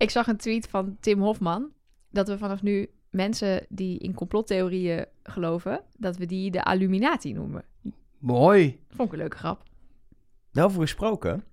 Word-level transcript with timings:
Ik 0.00 0.10
zag 0.10 0.26
een 0.26 0.36
tweet 0.36 0.68
van 0.68 0.96
Tim 1.00 1.20
Hofman 1.20 1.72
dat 2.10 2.28
we 2.28 2.38
vanaf 2.38 2.62
nu 2.62 2.90
mensen 3.10 3.66
die 3.68 3.98
in 3.98 4.14
complottheorieën 4.14 5.06
geloven, 5.22 5.84
dat 5.96 6.16
we 6.16 6.26
die 6.26 6.50
de 6.50 6.68
Illuminati 6.72 7.32
noemen. 7.32 7.64
Mooi. 8.18 8.80
Vond 8.88 9.08
ik 9.08 9.12
een 9.12 9.18
leuke 9.20 9.36
grap. 9.36 9.62
Daarover 10.52 10.80
gesproken. 10.80 11.44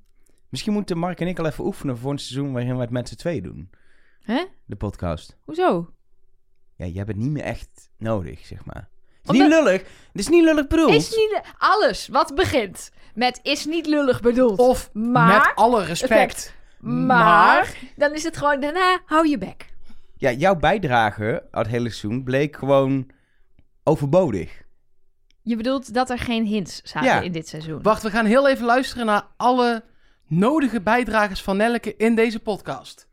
Misschien 0.49 0.73
moeten 0.73 0.97
Mark 0.97 1.20
en 1.20 1.28
ik 1.28 1.39
al 1.39 1.46
even 1.46 1.65
oefenen 1.65 1.97
voor 1.97 2.12
een 2.12 2.18
seizoen 2.20 2.54
waarin 2.54 2.75
we 2.75 2.81
het 2.81 2.89
met 2.89 3.10
z'n 3.10 3.15
tweeën 3.15 3.44
doen. 3.44 3.70
Hè? 4.20 4.45
De 4.66 4.75
podcast. 4.75 5.38
Hoezo? 5.43 5.93
Ja, 6.75 6.86
je 6.86 6.98
hebt 6.98 7.07
het 7.07 7.18
niet 7.18 7.32
meer 7.32 7.43
echt 7.43 7.91
nodig, 7.98 8.45
zeg 8.45 8.66
maar. 8.66 8.89
Het 9.21 9.36
is 9.36 9.41
Omdat- 9.41 9.48
niet 9.48 9.57
lullig. 9.57 9.82
Het 9.82 10.21
is 10.21 10.27
niet 10.27 10.43
lullig 10.43 10.68
bedoeld. 10.68 10.93
Is 10.93 11.09
niet 11.09 11.41
alles 11.57 12.07
wat 12.07 12.36
begint 12.36 12.91
met 13.18 13.39
is 13.43 13.66
niet 13.66 13.86
lullig 13.86 14.21
bedoeld. 14.21 14.59
Of 14.59 14.89
maar, 14.93 15.38
met 15.45 15.55
alle 15.55 15.84
respect. 15.84 16.55
Maar, 16.80 17.75
dan 17.96 18.14
is 18.14 18.23
het 18.23 18.38
gewoon 18.38 18.59
daarna 18.59 19.00
hou 19.05 19.27
je 19.27 19.38
bek. 19.38 19.66
Ja, 20.18 20.31
jouw 20.31 20.55
bijdrage 20.55 21.48
aan 21.52 21.62
het 21.62 21.72
hele 21.72 21.90
seizoen 21.90 22.23
bleek 22.23 22.55
gewoon 22.58 23.09
overbodig. 23.84 24.66
Je 25.41 25.55
bedoelt 25.55 25.94
dat 25.94 26.09
er 26.09 26.20
geen 26.20 26.45
hints 26.45 26.82
zaten 26.84 27.09
Ja. 27.09 27.21
in 27.21 27.32
dit 27.32 27.48
seizoen. 27.48 27.82
Wacht, 27.82 28.04
we 28.04 28.09
gaan 28.09 28.26
heel 28.26 28.49
even 28.49 28.66
luisteren 28.66 29.05
naar 29.05 29.27
alle 29.38 29.84
nodige 30.27 30.82
bijdragers 30.82 31.41
van 31.41 31.58
Nelleke 31.58 31.95
in 31.95 32.16
deze 32.16 32.40
podcast. 32.40 33.07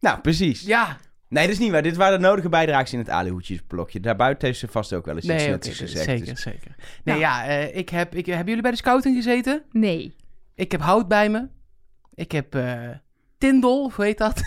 Nou, 0.00 0.20
precies. 0.20 0.60
Ja, 0.62 0.96
Nee, 1.28 1.42
dat 1.44 1.52
is 1.52 1.58
niet 1.58 1.70
waar. 1.70 1.82
Dit 1.82 1.96
waren 1.96 2.20
de 2.20 2.26
nodige 2.26 2.48
bijdragers 2.48 2.92
in 2.92 2.98
het 2.98 3.08
alihoedjesblokje. 3.10 4.00
Daarbuiten 4.00 4.46
heeft 4.46 4.58
ze 4.58 4.68
vast 4.68 4.92
ook 4.92 5.04
wel 5.04 5.14
eens 5.14 5.24
iets 5.24 5.34
nee, 5.34 5.48
nuttigs 5.48 5.80
oké, 5.80 5.88
gezegd. 5.88 6.04
zeker, 6.04 6.24
dus- 6.26 6.42
zeker. 6.42 6.74
Nee, 6.76 7.18
Nou. 7.18 7.18
ja, 7.18 7.44
eh, 7.46 7.76
ik 7.76 7.88
heb, 7.88 8.14
ik, 8.14 8.26
hebben 8.26 8.46
jullie 8.46 8.62
bij 8.62 8.70
de 8.70 8.76
scouting 8.76 9.16
gezeten? 9.16 9.62
Nee. 9.70 10.16
Ik 10.54 10.72
heb 10.72 10.80
hout 10.80 11.08
bij 11.08 11.28
me. 11.28 11.48
Ik 12.20 12.32
heb 12.32 12.54
eh 12.54 12.88
Tindel, 13.38 13.90
hoe 13.94 14.04
heet 14.04 14.18
dat? 14.18 14.40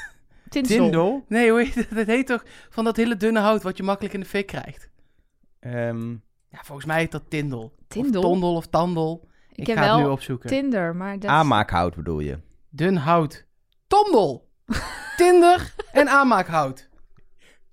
Tinsel. 0.50 0.78
Tindel? 0.78 1.26
Nee, 1.28 1.50
hoe 1.50 1.60
heet 1.64 1.76
het? 1.76 1.88
Dat 1.96 2.06
heet 2.08 2.28
toch 2.28 2.44
van 2.70 2.84
dat 2.84 2.96
hele 2.96 3.18
dunne 3.18 3.40
hout 3.40 3.64
wat 3.64 3.78
je 3.78 3.84
makkelijk 3.84 4.14
in 4.14 4.20
de 4.20 4.26
fik 4.26 4.48
krijgt. 4.48 4.90
Ehm, 5.60 6.10
Ja, 6.50 6.60
volgens 6.64 6.88
mij 6.88 6.98
heet 7.00 7.12
dat 7.12 7.24
Tindel. 7.30 7.74
Tindel? 7.88 8.22
Of 8.22 8.28
Tondel 8.30 8.56
of 8.56 8.68
Tandel. 8.68 9.28
Ik, 9.52 9.58
Ik 9.58 9.68
heb 9.68 9.78
ga 9.78 9.96
het 9.96 10.04
nu 10.06 10.10
opzoeken. 10.12 10.50
Tinder, 10.50 10.96
maar 10.96 11.20
dat... 11.20 11.30
aanmaakhout 11.30 11.96
bedoel 11.96 12.20
je? 12.20 12.40
Dun 12.70 12.96
hout. 12.96 13.46
Tondel. 13.88 14.50
Tinder 15.18 15.74
en 15.92 16.08
aanmaakhout. 16.10 16.90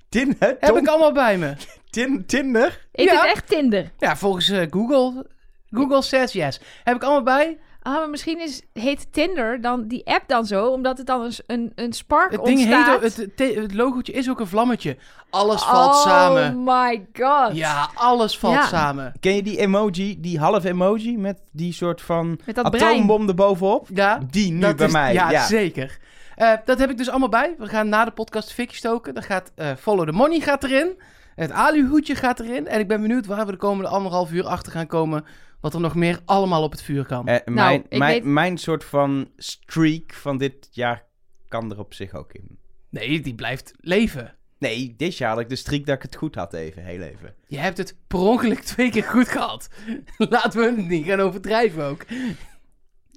Tinder? 0.09 0.57
Heb 0.61 0.77
ik 0.77 0.87
allemaal 0.89 1.13
bij 1.13 1.39
me. 1.39 1.55
Tin 1.91 2.27
Tinder? 2.27 2.89
Heet 2.93 3.09
Ja. 3.11 3.15
het 3.21 3.25
echt 3.31 3.49
Tinder? 3.49 3.91
Ja, 3.99 4.17
volgens 4.17 4.49
eh, 4.49 4.67
Google. 4.71 5.27
Google 5.71 6.03
says 6.03 6.33
yes. 6.33 6.61
Heb 6.85 6.97
ik 6.97 7.03
allemaal 7.03 7.23
bij. 7.23 7.59
Ah, 7.83 7.93
maar 7.95 8.11
misschien 8.11 8.41
is, 8.41 8.63
heet 8.73 9.13
Tinder 9.13 9.61
dan 9.61 9.87
die 9.89 10.07
app 10.07 10.25
dan 10.29 10.47
zo, 10.47 10.67
omdat 10.67 10.99
het 10.99 11.07
dan 11.07 11.23
een, 11.23 11.33
een, 11.47 11.73
een 11.75 11.93
spark 11.93 12.31
Het 12.33 12.45
ding 12.45 12.59
heet 12.59 12.75
ontstaat. 12.75 13.03
het, 13.37 13.55
het 13.57 13.75
logootje 13.75 14.13
is 14.13 14.31
ook 14.31 14.41
een 14.41 14.47
vlammetje. 14.47 14.97
Alles 15.31 15.63
valt 15.63 15.95
oh 15.95 16.01
samen. 16.03 16.63
my 16.65 17.07
god. 17.13 17.57
Ja, 17.57 17.91
alles 17.95 18.39
valt 18.39 18.55
Ja. 18.55 18.67
samen. 18.67 19.13
Ken 19.21 19.35
je 19.35 19.43
die 19.43 19.59
emoji, 19.59 20.21
die 20.21 20.39
half 20.39 20.65
emoji 20.65 21.19
met 21.19 21.41
die 21.53 21.73
soort 21.73 22.03
van 22.03 22.41
Met 22.47 22.55
dat 22.55 22.71
brein. 22.71 22.85
atoombom 22.93 23.29
erbovenop? 23.29 23.89
Ja, 23.95 24.21
Die 24.31 24.53
nu 24.53 24.61
dat 24.61 24.77
bij 24.77 24.87
is- 24.87 24.93
mij. 24.93 25.13
Ja, 25.13 25.31
Ja, 25.31 25.47
zeker. 25.47 25.99
Eh, 26.37 26.53
dat 26.65 26.79
heb 26.79 26.91
ik 26.91 26.97
dus 26.97 27.09
allemaal 27.11 27.29
bij. 27.29 27.55
We 27.59 27.67
gaan 27.67 27.89
na 27.89 28.05
de 28.05 28.11
podcast 28.11 28.53
fikje 28.53 28.77
stoken. 28.77 29.15
Dan 29.15 29.23
gaat 29.23 29.53
eh, 29.55 29.71
Follow 29.79 30.07
the 30.07 30.13
Money 30.13 30.41
gaat 30.41 30.65
erin. 30.65 31.01
Het 31.35 31.51
aluhoedje 31.51 32.15
gaat 32.15 32.41
erin. 32.41 32.67
En 32.69 32.81
ik 32.81 32.89
ben 32.89 33.01
benieuwd 33.01 33.27
waar 33.27 33.47
we 33.47 33.53
de 33.53 33.59
komende 33.59 33.91
anderhalf 33.91 34.33
uur 34.33 34.47
achter 34.47 34.73
gaan 34.73 34.87
komen. 34.87 35.25
Wat 35.61 35.75
er 35.75 35.81
nog 35.81 35.95
meer 35.95 36.21
allemaal 36.25 36.63
op 36.63 36.71
het 36.71 36.83
vuur 36.83 37.07
kan. 37.07 37.29
Eh, 37.29 37.39
mijn, 37.45 37.55
Nou, 37.57 37.99
mijn, 37.99 38.13
weet- 38.13 38.25
mijn 38.25 38.59
soort 38.59 38.85
van 38.85 39.31
streak 39.37 40.13
van 40.15 40.39
dit 40.39 40.69
jaar 40.71 41.05
kan 41.49 41.71
er 41.71 41.79
op 41.79 41.95
zich 41.95 42.15
ook 42.15 42.33
in. 42.33 42.59
Nee, 42.89 43.21
die 43.21 43.35
blijft 43.35 43.73
leven. 43.81 44.35
Nee, 44.59 44.95
dit 44.97 45.17
jaar 45.17 45.31
had 45.31 45.41
ik 45.41 45.49
de 45.49 45.57
streak 45.57 45.87
dat 45.87 45.97
ik 45.97 46.03
het 46.03 46.17
goed 46.17 46.35
had 46.35 46.53
even, 46.53 46.85
heel 46.85 47.01
even. 47.01 47.35
Je 47.47 47.59
hebt 47.59 47.77
het 47.79 47.97
per 48.07 48.19
ongeluk 48.19 48.61
twee 48.61 48.91
keer 48.91 49.03
goed 49.05 49.29
gehad. 49.29 49.69
Laten 50.17 50.61
we 50.61 50.67
het 50.67 50.89
niet 50.89 51.07
gaan 51.07 51.21
overdrijven 51.21 51.85
ook. 51.85 52.05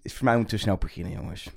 Is 0.02 0.14
voor 0.14 0.26
mij 0.26 0.38
moeten 0.38 0.56
we 0.56 0.62
snel 0.62 0.78
beginnen, 0.78 1.12
jongens. 1.12 1.50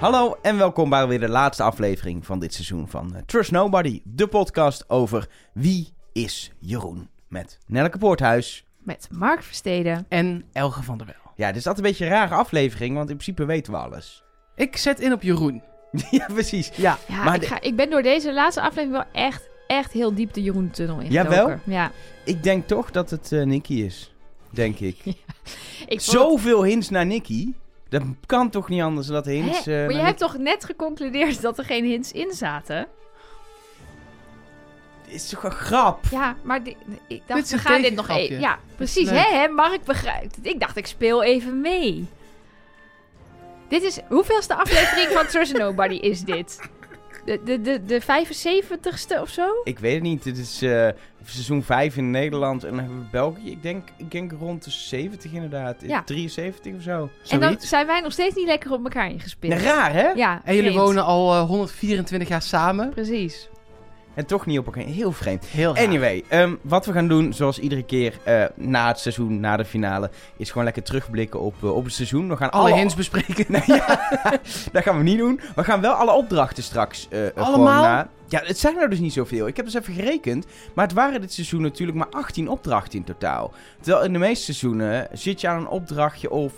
Hallo 0.00 0.36
en 0.42 0.56
welkom 0.56 0.90
bij 0.90 1.06
weer 1.06 1.20
de 1.20 1.28
laatste 1.28 1.62
aflevering 1.62 2.26
van 2.26 2.38
dit 2.38 2.54
seizoen 2.54 2.88
van 2.88 3.14
eh, 3.14 3.22
Trust 3.26 3.50
Nobody, 3.50 4.00
de 4.04 4.26
podcast 4.26 4.90
over 4.90 5.28
wie 5.52 5.88
is 6.12 6.52
Jeroen 6.58 7.08
met 7.28 7.58
Nelleke 7.66 7.98
Poorthuis. 7.98 8.64
Met 8.78 9.08
Mark 9.12 9.42
Versteden. 9.42 10.06
En 10.08 10.44
Elge 10.52 10.82
van 10.82 10.98
der 10.98 11.06
Wel. 11.06 11.32
Ja, 11.36 11.46
dit 11.46 11.56
is 11.56 11.66
altijd 11.66 11.84
een 11.84 11.90
beetje 11.90 12.04
een 12.04 12.10
rare 12.10 12.34
aflevering, 12.34 12.94
want 12.94 13.10
in 13.10 13.16
principe 13.16 13.44
weten 13.44 13.72
we 13.72 13.78
alles. 13.78 14.24
Ik 14.56 14.76
zet 14.76 15.00
in 15.00 15.12
op 15.12 15.22
Jeroen. 15.22 15.62
ja, 16.10 16.26
precies. 16.26 16.70
Ja. 16.74 16.98
Ja, 17.08 17.24
Maar 17.24 17.34
ik, 17.34 17.46
ga, 17.46 17.60
ik 17.60 17.76
ben 17.76 17.90
door 17.90 18.02
deze 18.02 18.32
laatste 18.32 18.60
aflevering 18.60 18.92
wel 18.92 19.24
echt, 19.24 19.48
echt 19.66 19.92
heel 19.92 20.14
diep 20.14 20.32
de 20.32 20.42
Jeroen-tunnel 20.42 21.00
in 21.00 21.10
Jawel? 21.10 21.58
Ja. 21.64 21.90
Ik 22.24 22.42
denk 22.42 22.66
toch 22.66 22.90
dat 22.90 23.10
het 23.10 23.32
eh 23.32 23.42
Nicky 23.42 23.74
is. 23.74 24.14
Denk 24.50 24.78
ik. 24.78 24.96
Ik 25.86 26.00
Zoveel 26.00 26.64
hints 26.64 26.88
naar 26.88 27.06
Nicky. 27.06 27.52
Dat 27.90 28.02
kan 28.26 28.50
toch 28.50 28.68
niet 28.68 28.82
anders 28.82 29.06
dan 29.06 29.14
dat 29.16 29.24
de 29.24 29.32
hints... 29.32 29.66
Eh, 29.66 29.74
maar 29.74 29.92
je 29.92 29.98
hebt 29.98 30.18
toch 30.18 30.38
net 30.38 30.64
geconcludeerd 30.64 31.40
dat 31.42 31.58
er 31.58 31.64
geen 31.64 31.84
hints 31.84 32.12
in 32.12 32.32
zaten? 32.32 32.76
Nicky- 32.76 32.98
is 35.10 35.28
toch 35.28 35.44
een 35.44 35.50
grap? 35.50 36.04
Ja, 36.10 36.36
maar 36.42 36.60
ik 36.66 36.76
Dit 37.08 37.22
dacht, 37.26 37.50
we 37.50 37.58
gaan 37.58 37.82
dit 37.82 37.94
nog 37.94 38.08
even... 38.08 38.40
Ja, 38.40 38.58
precies. 38.76 39.10
Hè, 39.10 39.38
hè, 39.38 39.48
Mark 39.48 39.84
begrijpt 39.84 40.36
het. 40.36 40.46
Ik 40.46 40.60
dacht, 40.60 40.76
ik 40.76 40.86
speel 40.86 41.22
even 41.22 41.60
mee. 41.60 42.06
Dit 43.68 43.82
is... 43.82 43.98
Hoeveelste 44.08 44.54
aflevering 44.54 45.08
van 45.08 45.26
Trust 45.26 45.56
Nobody 45.56 45.94
is 45.94 46.20
dit? 46.20 46.58
De, 47.24 47.40
de, 47.44 47.60
de, 47.60 47.84
de 47.84 48.02
75ste 48.02 49.20
of 49.20 49.28
zo? 49.28 49.46
Ik 49.64 49.78
weet 49.78 49.94
het 49.94 50.02
niet. 50.02 50.22
Dit 50.22 50.38
is 50.38 50.62
eh, 50.62 50.88
seizoen 51.24 51.62
5 51.62 51.96
in 51.96 52.10
Nederland 52.10 52.64
en 52.64 52.70
dan 52.70 52.78
hebben 52.78 52.98
we 52.98 53.04
België. 53.10 53.50
Ik 53.50 53.62
denk, 53.62 53.88
ik 53.96 54.10
denk 54.10 54.32
rond 54.38 54.64
de 54.64 54.70
70 54.70 55.32
inderdaad. 55.32 55.76
Ja. 55.86 56.02
73 56.02 56.74
of 56.74 56.82
zo. 56.82 57.10
En 57.28 57.40
dan 57.40 57.48
Zoiets. 57.48 57.68
zijn 57.68 57.86
wij 57.86 58.00
nog 58.00 58.12
steeds 58.12 58.34
niet 58.34 58.46
lekker 58.46 58.72
op 58.72 58.82
elkaar 58.84 59.10
ingespeeld. 59.10 59.52
Nou, 59.52 59.64
raar 59.64 59.92
hè? 59.92 60.08
Ja, 60.08 60.40
En 60.44 60.54
jullie 60.54 60.70
vreemd. 60.70 60.84
wonen 60.86 61.04
al 61.04 61.34
eh, 61.34 61.42
124 61.46 62.28
jaar 62.28 62.42
samen. 62.42 62.90
Precies. 62.90 63.48
En 64.14 64.26
toch 64.26 64.46
niet 64.46 64.58
op 64.58 64.66
elkaar. 64.66 64.82
Heel 64.82 65.12
vreemd. 65.12 65.44
Heel 65.44 65.74
raar. 65.74 65.86
Anyway, 65.86 66.24
ehm, 66.28 66.54
wat 66.62 66.86
we 66.86 66.92
gaan 66.92 67.08
doen, 67.08 67.32
zoals 67.32 67.58
iedere 67.58 67.82
keer 67.82 68.14
eh, 68.24 68.44
na 68.54 68.88
het 68.88 68.98
seizoen, 68.98 69.40
na 69.40 69.56
de 69.56 69.64
finale, 69.64 70.10
is 70.36 70.48
gewoon 70.48 70.64
lekker 70.64 70.82
terugblikken 70.82 71.40
op, 71.40 71.54
eh, 71.62 71.74
op 71.74 71.84
het 71.84 71.92
seizoen. 71.92 72.28
We 72.28 72.36
gaan 72.36 72.50
Alle 72.50 72.70
alle 72.70 72.78
hints 72.78 72.94
bespreken. 72.94 73.44
Nee, 73.48 73.62
ja, 73.66 74.10
dat 74.72 74.82
gaan 74.82 74.96
we 74.96 75.02
niet 75.02 75.18
doen. 75.18 75.40
We 75.54 75.64
gaan 75.64 75.80
wel 75.80 75.92
alle 75.92 76.12
opdrachten 76.12 76.62
straks 76.62 77.06
gewoon 77.10 77.32
Allemaal? 77.34 77.82
na. 77.82 78.08
Ja, 78.28 78.40
het 78.44 78.58
zijn 78.58 78.78
er 78.78 78.90
dus 78.90 78.98
niet 78.98 79.12
zoveel. 79.12 79.46
Ik 79.46 79.56
heb 79.56 79.64
dus 79.64 79.74
even 79.74 79.94
gerekend. 79.94 80.46
Maar 80.74 80.84
het 80.86 80.94
waren 80.94 81.20
dit 81.20 81.32
seizoen 81.32 81.62
natuurlijk 81.62 81.98
maar 81.98 82.08
18 82.10 82.48
opdrachten 82.48 82.98
in 82.98 83.04
totaal. 83.04 83.52
Terwijl 83.80 84.04
in 84.04 84.12
de 84.12 84.18
meeste 84.18 84.44
seizoenen 84.44 85.08
zit 85.12 85.40
je 85.40 85.48
aan 85.48 85.60
een 85.60 85.68
opdrachtje 85.68 86.30
of 86.30 86.52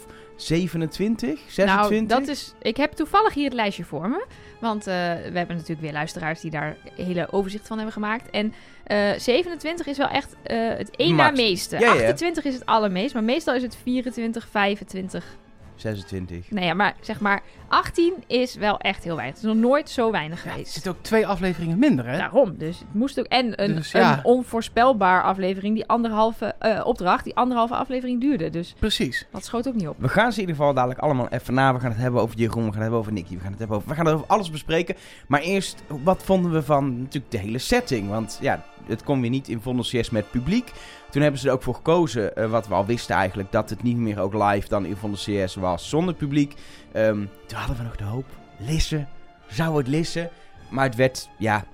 27, 0.47 1.41
26. 1.49 1.91
Nou, 1.91 2.07
dat 2.07 2.29
is... 2.29 2.55
Ik 2.63 2.77
heb 2.77 2.93
toevallig 2.93 3.35
hier 3.35 3.45
het 3.45 3.53
lijstje 3.53 3.85
voor 3.85 4.09
me. 4.09 4.25
Want 4.61 4.87
eh, 4.87 4.95
we 4.95 5.39
hebben 5.39 5.57
natuurlijk 5.57 5.81
weer 5.81 5.93
luisteraars 5.93 6.41
die 6.41 6.51
daar 6.51 6.77
een 6.97 7.05
hele 7.05 7.33
overzicht 7.33 7.67
van 7.67 7.77
hebben 7.77 7.95
gemaakt. 7.95 8.31
En 8.31 8.55
eh 8.85 9.11
27 9.19 9.87
is 9.87 9.97
wel 9.97 10.09
echt 10.09 10.37
eh, 10.43 10.69
het 10.69 10.97
één 10.97 11.17
na 11.17 11.31
meeste. 11.31 11.79
Ja, 11.79 11.93
ja. 11.93 12.01
28 12.01 12.45
is 12.45 12.55
het 12.55 12.67
allermeest. 12.67 13.15
Maar 13.15 13.25
meestal 13.25 13.55
is 13.55 13.63
het 13.63 13.77
24, 13.83 14.49
25. 14.51 15.37
26. 15.83 16.51
Nee, 16.51 16.65
ja, 16.65 16.75
maar 16.75 16.95
zeg 17.01 17.21
maar 17.21 17.43
18 17.69 18.15
is 18.27 18.55
wel 18.55 18.79
echt 18.79 19.05
heel 19.05 19.17
weinig. 19.17 19.37
Het 19.37 19.45
is 19.45 19.53
nog 19.55 19.63
nooit 19.63 19.91
zo 19.91 20.11
weinig 20.11 20.39
Ja, 20.39 20.45
er 20.45 20.51
geweest. 20.53 20.73
zitten 20.73 20.93
ook 20.93 21.03
twee 21.03 21.27
afleveringen 21.27 21.79
minder, 21.79 22.07
hè? 22.07 22.17
Daarom, 22.19 22.57
dus 22.59 22.79
het 22.79 22.95
moest 22.95 23.19
ook. 23.19 23.27
En 23.27 23.63
een, 23.63 23.75
Dus 23.75 23.91
ja. 23.93 24.17
een 24.19 24.25
onvoorspelbaar 24.25 25.23
aflevering, 25.23 25.75
die 25.75 25.87
anderhalve 25.87 26.55
eh, 26.59 26.81
opdracht, 26.87 27.25
die 27.25 27.37
anderhalve 27.37 27.75
aflevering 27.75 28.21
duurde. 28.21 28.51
Dus 28.51 28.75
Precies. 28.79 29.27
dat 29.31 29.45
schoot 29.45 29.69
ook 29.69 29.75
niet 29.75 29.89
op. 29.89 29.97
We 29.99 30.09
gaan 30.09 30.33
ze 30.33 30.41
in 30.41 30.41
ieder 30.41 30.57
geval 30.57 30.75
dadelijk 30.75 31.01
allemaal 31.01 31.29
even 31.29 31.55
na. 31.55 31.75
We 31.75 31.81
gaan 31.81 31.91
het 31.91 32.01
hebben 32.01 32.21
over 32.21 32.37
Jeroen, 32.37 32.55
we 32.57 32.63
gaan 32.63 32.73
het 32.73 32.81
hebben 32.83 32.99
over 32.99 33.13
Nicky, 33.13 33.35
we 33.35 33.41
gaan 33.41 33.51
het 33.51 33.59
hebben 33.59 33.77
over... 33.77 33.89
We 33.89 33.95
gaan 33.95 34.07
over 34.09 34.27
alles 34.27 34.51
bespreken. 34.51 34.95
Maar 35.27 35.41
eerst, 35.41 35.83
wat 35.87 36.23
vonden 36.23 36.53
we 36.53 36.63
van 36.63 36.99
natuurlijk 36.99 37.33
de 37.33 37.39
hele 37.39 37.59
setting? 37.59 38.09
Want 38.09 38.39
ja, 38.41 38.65
het 38.87 39.03
kon 39.03 39.21
weer 39.21 39.31
niet 39.31 39.49
in 39.49 39.61
Vondel 39.61 39.85
CS 39.85 40.11
met 40.11 40.31
publiek. 40.31 40.73
Toen 41.11 41.23
hebben 41.23 41.41
ze 41.41 41.49
er 41.49 41.55
ook 41.55 41.63
voor 41.63 41.75
gekozen, 41.75 42.37
eh, 42.37 42.51
wat 42.51 42.69
we 42.69 42.75
al 42.75 42.87
wisten 42.87 43.15
eigenlijk, 43.17 43.53
dat 43.53 43.71
het 43.71 43.83
niet 43.83 43.97
meer 43.97 44.21
ook 44.21 44.35
live 44.35 44.69
dan 44.69 44.85
in 44.87 44.97
Vondel 44.97 45.45
CS 45.45 45.55
was 45.55 45.89
zonder 45.89 46.15
publiek. 46.15 46.55
Ehm, 46.93 47.25
toen 47.47 47.59
hadden 47.59 47.77
we 47.77 47.83
nog 47.83 47.97
de 47.97 48.05
hoop, 48.05 48.27
Lisse, 48.59 49.07
zou 49.47 49.77
het 49.79 49.89
Lisse? 49.89 50.31
Maar 50.69 50.85
het 50.85 50.95
werd, 50.95 51.29
ja, 51.39 51.65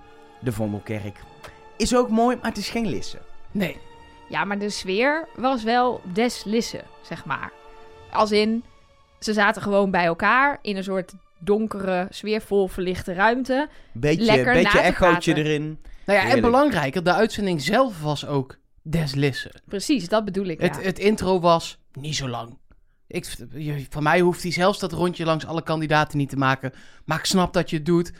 de 0.40 0.52
Vondelkerk. 0.52 1.20
Is 1.76 1.96
ook 1.96 2.08
mooi, 2.08 2.36
maar 2.36 2.48
het 2.48 2.58
is 2.58 2.68
geen 2.68 2.86
Lisse. 2.86 3.18
Nee. 3.50 3.76
Ja, 4.28 4.44
maar 4.44 4.58
de 4.58 4.70
sfeer 4.70 5.28
was 5.36 5.62
wel 5.62 6.00
des 6.12 6.44
Lisse, 6.44 6.80
zeg 7.02 7.24
maar. 7.24 7.52
Als 8.12 8.30
in, 8.32 8.64
ze 9.18 9.32
zaten 9.32 9.62
gewoon 9.62 9.90
bij 9.90 10.04
elkaar 10.04 10.58
in 10.62 10.76
een 10.76 10.84
soort 10.84 11.12
donkere, 11.38 12.06
sfeervol 12.10 12.68
verlichte 12.68 13.12
ruimte. 13.12 13.68
Beetje, 13.92 14.24
Lekker 14.24 14.52
beetje 14.52 14.78
echootje 14.80 15.32
praten. 15.32 15.36
erin. 15.36 15.78
Nou 16.16 16.20
ja, 16.28 16.34
en 16.34 16.40
belangrijker, 16.40 17.04
de 17.04 17.12
uitzending 17.14 17.62
zelf 17.62 18.02
was 18.02 18.26
ook 18.26 18.56
des 18.82 19.14
lissen. 19.14 19.50
Precies, 19.64 20.08
dat 20.08 20.24
bedoel 20.24 20.46
ik. 20.46 20.60
Ja. 20.60 20.66
Het, 20.66 20.84
het 20.84 20.98
intro 20.98 21.40
was 21.40 21.78
niet 21.92 22.16
zo 22.16 22.28
lang. 22.28 22.58
Ik, 23.06 23.36
je- 23.52 23.86
van 23.90 24.02
mij 24.02 24.20
hoeft 24.20 24.42
hij 24.42 24.52
zelfs 24.52 24.78
dat 24.78 24.92
rondje 24.92 25.24
langs 25.24 25.46
alle 25.46 25.62
kandidaten 25.62 26.18
niet 26.18 26.28
te 26.28 26.36
maken. 26.36 26.72
Maar 27.04 27.18
ik 27.18 27.24
snap 27.24 27.52
dat 27.52 27.70
je 27.70 27.76
het 27.76 27.86
doet. 27.86 28.12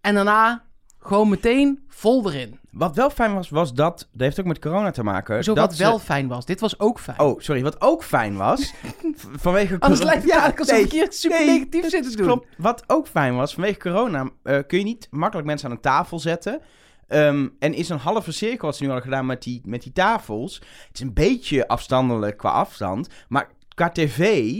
En 0.00 0.14
daarna 0.14 0.64
gewoon 0.98 1.28
meteen 1.28 1.84
vol 1.88 2.30
erin. 2.32 2.58
Wat 2.70 2.96
wel 2.96 3.10
fijn 3.10 3.34
was, 3.34 3.48
was 3.48 3.74
dat... 3.74 3.98
Dat 4.12 4.20
heeft 4.20 4.40
ook 4.40 4.46
met 4.46 4.58
corona 4.58 4.90
te 4.90 5.02
maken. 5.02 5.44
Zo 5.44 5.54
dat 5.54 5.66
wat 5.66 5.76
ze- 5.76 5.82
wel 5.82 5.98
fijn 5.98 6.28
was. 6.28 6.44
Dit 6.44 6.60
was 6.60 6.78
ook 6.78 7.00
fijn. 7.00 7.18
Oh, 7.20 7.40
sorry. 7.40 7.62
Wat 7.62 7.80
ook 7.80 8.04
fijn 8.04 8.36
was... 8.36 8.72
vanwege 9.44 9.76
Anders 9.78 10.00
corona- 10.00 10.04
lijkt 10.04 10.22
het 10.22 10.30
eigenlijk 10.32 10.58
alsof 10.60 10.74
nee, 10.76 10.84
ik 10.84 10.92
hier 10.92 11.06
super 11.12 11.38
nee, 11.38 11.48
negatief 11.48 11.88
zit 11.88 12.10
te 12.10 12.16
doen. 12.16 12.26
Klopt. 12.26 12.46
Wat 12.56 12.84
ook 12.86 13.06
fijn 13.06 13.36
was, 13.36 13.54
vanwege 13.54 13.78
corona 13.78 14.30
eh, 14.42 14.58
kun 14.66 14.78
je 14.78 14.84
niet 14.84 15.06
makkelijk 15.10 15.46
mensen 15.46 15.68
aan 15.68 15.74
een 15.74 15.80
tafel 15.80 16.18
zetten. 16.18 16.60
Ehm, 17.08 17.48
en 17.58 17.74
is 17.74 17.88
een 17.88 17.98
halve 17.98 18.32
cirkel 18.32 18.66
wat 18.66 18.76
ze 18.76 18.82
nu 18.82 18.88
hadden 18.88 19.08
gedaan 19.08 19.26
met 19.26 19.42
die, 19.42 19.60
met 19.64 19.82
die 19.82 19.92
tafels. 19.92 20.54
Het 20.54 20.94
is 20.94 21.00
een 21.00 21.12
beetje 21.12 21.68
afstandelijk 21.68 22.36
qua 22.36 22.50
afstand. 22.50 23.08
Maar 23.28 23.50
qua 23.74 23.90
tv 23.90 24.50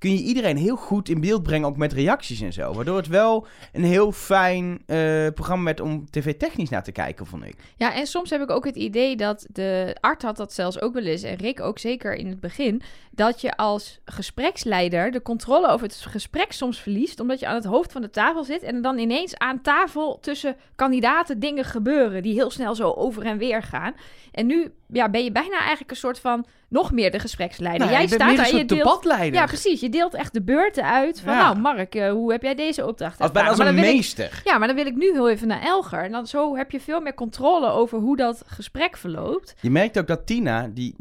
kun 0.00 0.12
je 0.12 0.22
iedereen 0.22 0.56
heel 0.56 0.76
goed 0.76 1.08
in 1.08 1.20
beeld 1.20 1.42
brengen, 1.42 1.68
ook 1.68 1.76
met 1.76 1.92
reacties 1.92 2.40
en 2.40 2.52
zo. 2.52 2.72
Waardoor 2.72 2.96
het 2.96 3.06
wel 3.06 3.46
een 3.72 3.84
heel 3.84 4.12
fijn 4.12 4.82
eh, 4.86 5.26
programma 5.34 5.64
werd 5.64 5.80
om 5.80 6.10
tv-technisch 6.10 6.68
naar 6.68 6.82
te 6.82 6.92
kijken, 6.92 7.26
vond 7.26 7.44
ik. 7.44 7.54
Ja, 7.76 7.94
en 7.94 8.06
soms 8.06 8.30
heb 8.30 8.42
ik 8.42 8.50
ook 8.50 8.64
het 8.64 8.76
idee 8.76 9.16
dat 9.16 9.46
de 9.52 9.96
Art 10.00 10.22
had 10.22 10.36
dat 10.36 10.52
zelfs 10.52 10.80
ook 10.80 10.94
wel 10.94 11.02
eens, 11.02 11.22
en 11.22 11.36
Rick 11.36 11.60
ook 11.60 11.78
zeker 11.78 12.14
in 12.14 12.26
het 12.26 12.40
begin, 12.40 12.82
dat 13.10 13.40
je 13.40 13.56
als 13.56 14.00
gespreksleider 14.04 15.10
de 15.10 15.22
controle 15.22 15.68
over 15.68 15.86
het 15.86 15.96
gesprek 15.96 16.52
soms 16.52 16.80
verliest, 16.80 17.20
omdat 17.20 17.40
je 17.40 17.46
aan 17.46 17.54
het 17.54 17.64
hoofd 17.64 17.92
van 17.92 18.02
de 18.02 18.10
tafel 18.10 18.44
zit 18.44 18.62
en 18.62 18.82
dan 18.82 18.98
ineens 18.98 19.36
aan 19.36 19.62
tafel 19.62 20.18
tussen 20.20 20.56
kandidaten 20.74 21.38
dingen 21.38 21.64
gebeuren 21.64 22.22
die 22.22 22.34
heel 22.34 22.50
snel 22.50 22.74
zo 22.74 22.90
over 22.90 23.26
en 23.26 23.38
weer 23.38 23.62
gaan. 23.62 23.94
En 24.32 24.46
nu 24.46 24.72
ja, 24.86 25.08
ben 25.08 25.24
je 25.24 25.32
bijna 25.32 25.58
eigenlijk 25.58 25.90
een 25.90 25.96
soort 25.96 26.20
van 26.20 26.46
nog 26.70 26.92
meer 26.92 27.10
de 27.10 27.18
gespreksleider. 27.18 27.86
Nou, 27.86 27.98
Jij 27.98 28.06
staat 28.06 28.18
daar 28.36 28.46
en 28.46 28.56
je 28.56 28.64
deelt... 28.64 28.68
debatleider. 28.68 29.40
Ja, 29.40 29.46
precies. 29.46 29.80
Je 29.80 29.88
deelt 29.88 30.14
echt 30.14 30.32
de 30.32 30.42
beurten 30.42 30.84
uit. 30.84 31.20
Van 31.20 31.32
Ja. 31.32 31.40
nou, 31.42 31.58
Mark, 31.58 31.94
eh, 31.94 32.10
hoe 32.10 32.32
heb 32.32 32.42
jij 32.42 32.54
deze 32.54 32.86
opdracht 32.86 33.20
Als 33.20 33.30
bijna 33.32 33.48
als 33.48 33.58
een 33.58 33.66
ik- 33.66 33.74
meester. 33.74 34.40
ja, 34.44 34.58
maar 34.58 34.66
dan 34.66 34.76
wil 34.76 34.86
ik 34.86 34.94
nu 34.96 35.12
heel 35.12 35.30
even 35.30 35.48
naar 35.48 35.62
Elger. 35.62 36.02
En 36.04 36.12
dan 36.12 36.26
zo 36.26 36.56
heb 36.56 36.70
je 36.70 36.80
veel 36.80 37.00
meer 37.00 37.14
controle 37.14 37.66
over 37.70 37.98
hoe 37.98 38.16
dat 38.16 38.42
gesprek 38.46 38.96
verloopt. 38.96 39.54
Je 39.60 39.70
merkt 39.70 39.98
ook 39.98 40.06
dat 40.06 40.26
Tina, 40.26 40.70
die, 40.74 40.94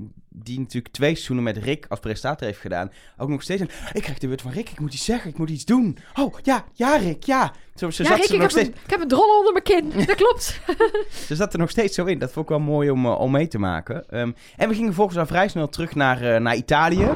die 0.43 0.59
natuurlijk 0.59 0.93
twee 0.93 1.13
seizoenen 1.13 1.43
met 1.43 1.57
Rick 1.57 1.85
als 1.89 1.99
presentator 1.99 2.47
heeft 2.47 2.59
gedaan, 2.59 2.91
ook 3.17 3.29
nog 3.29 3.41
steeds 3.41 3.61
een, 3.61 3.69
ik 3.93 4.01
krijg 4.01 4.17
de 4.17 4.27
beurt 4.27 4.41
van 4.41 4.51
Rick, 4.51 4.69
ik 4.69 4.79
moet 4.79 4.93
iets 4.93 5.05
zeggen, 5.05 5.29
ik 5.29 5.37
moet 5.37 5.49
iets 5.49 5.65
doen. 5.65 5.97
Oh, 6.15 6.35
ja, 6.43 6.65
ja 6.73 6.95
Rick, 6.95 7.23
ja. 7.23 7.53
Zo, 7.75 7.89
ze, 7.89 8.03
ja, 8.03 8.09
zat 8.09 8.17
Rick, 8.17 8.27
ze 8.27 8.33
ik 8.33 8.39
nog 8.39 8.51
heb, 8.51 8.59
steeds, 8.59 8.77
een, 8.77 8.83
ik 8.83 8.89
heb 8.89 9.01
een 9.01 9.07
drol 9.07 9.37
onder 9.37 9.53
mijn 9.53 9.63
kin. 9.63 9.91
Dat 10.07 10.15
klopt. 10.15 10.59
ze 11.27 11.35
zat 11.35 11.53
er 11.53 11.59
nog 11.59 11.69
steeds 11.69 11.95
zo 11.95 12.05
in. 12.05 12.19
Dat 12.19 12.31
vond 12.31 12.45
ik 12.45 12.51
wel 12.51 12.59
mooi 12.59 12.89
om, 12.89 13.05
eh, 13.05 13.19
om 13.19 13.31
mee 13.31 13.47
te 13.47 13.59
maken. 13.59 14.09
Ehm, 14.09 14.31
en 14.55 14.69
we 14.69 14.75
gingen 14.75 14.93
volgens 14.93 15.17
al 15.17 15.25
vrij 15.25 15.47
snel 15.47 15.69
terug 15.69 15.95
naar, 15.95 16.21
eh, 16.21 16.41
naar 16.41 16.55
Italië. 16.55 17.09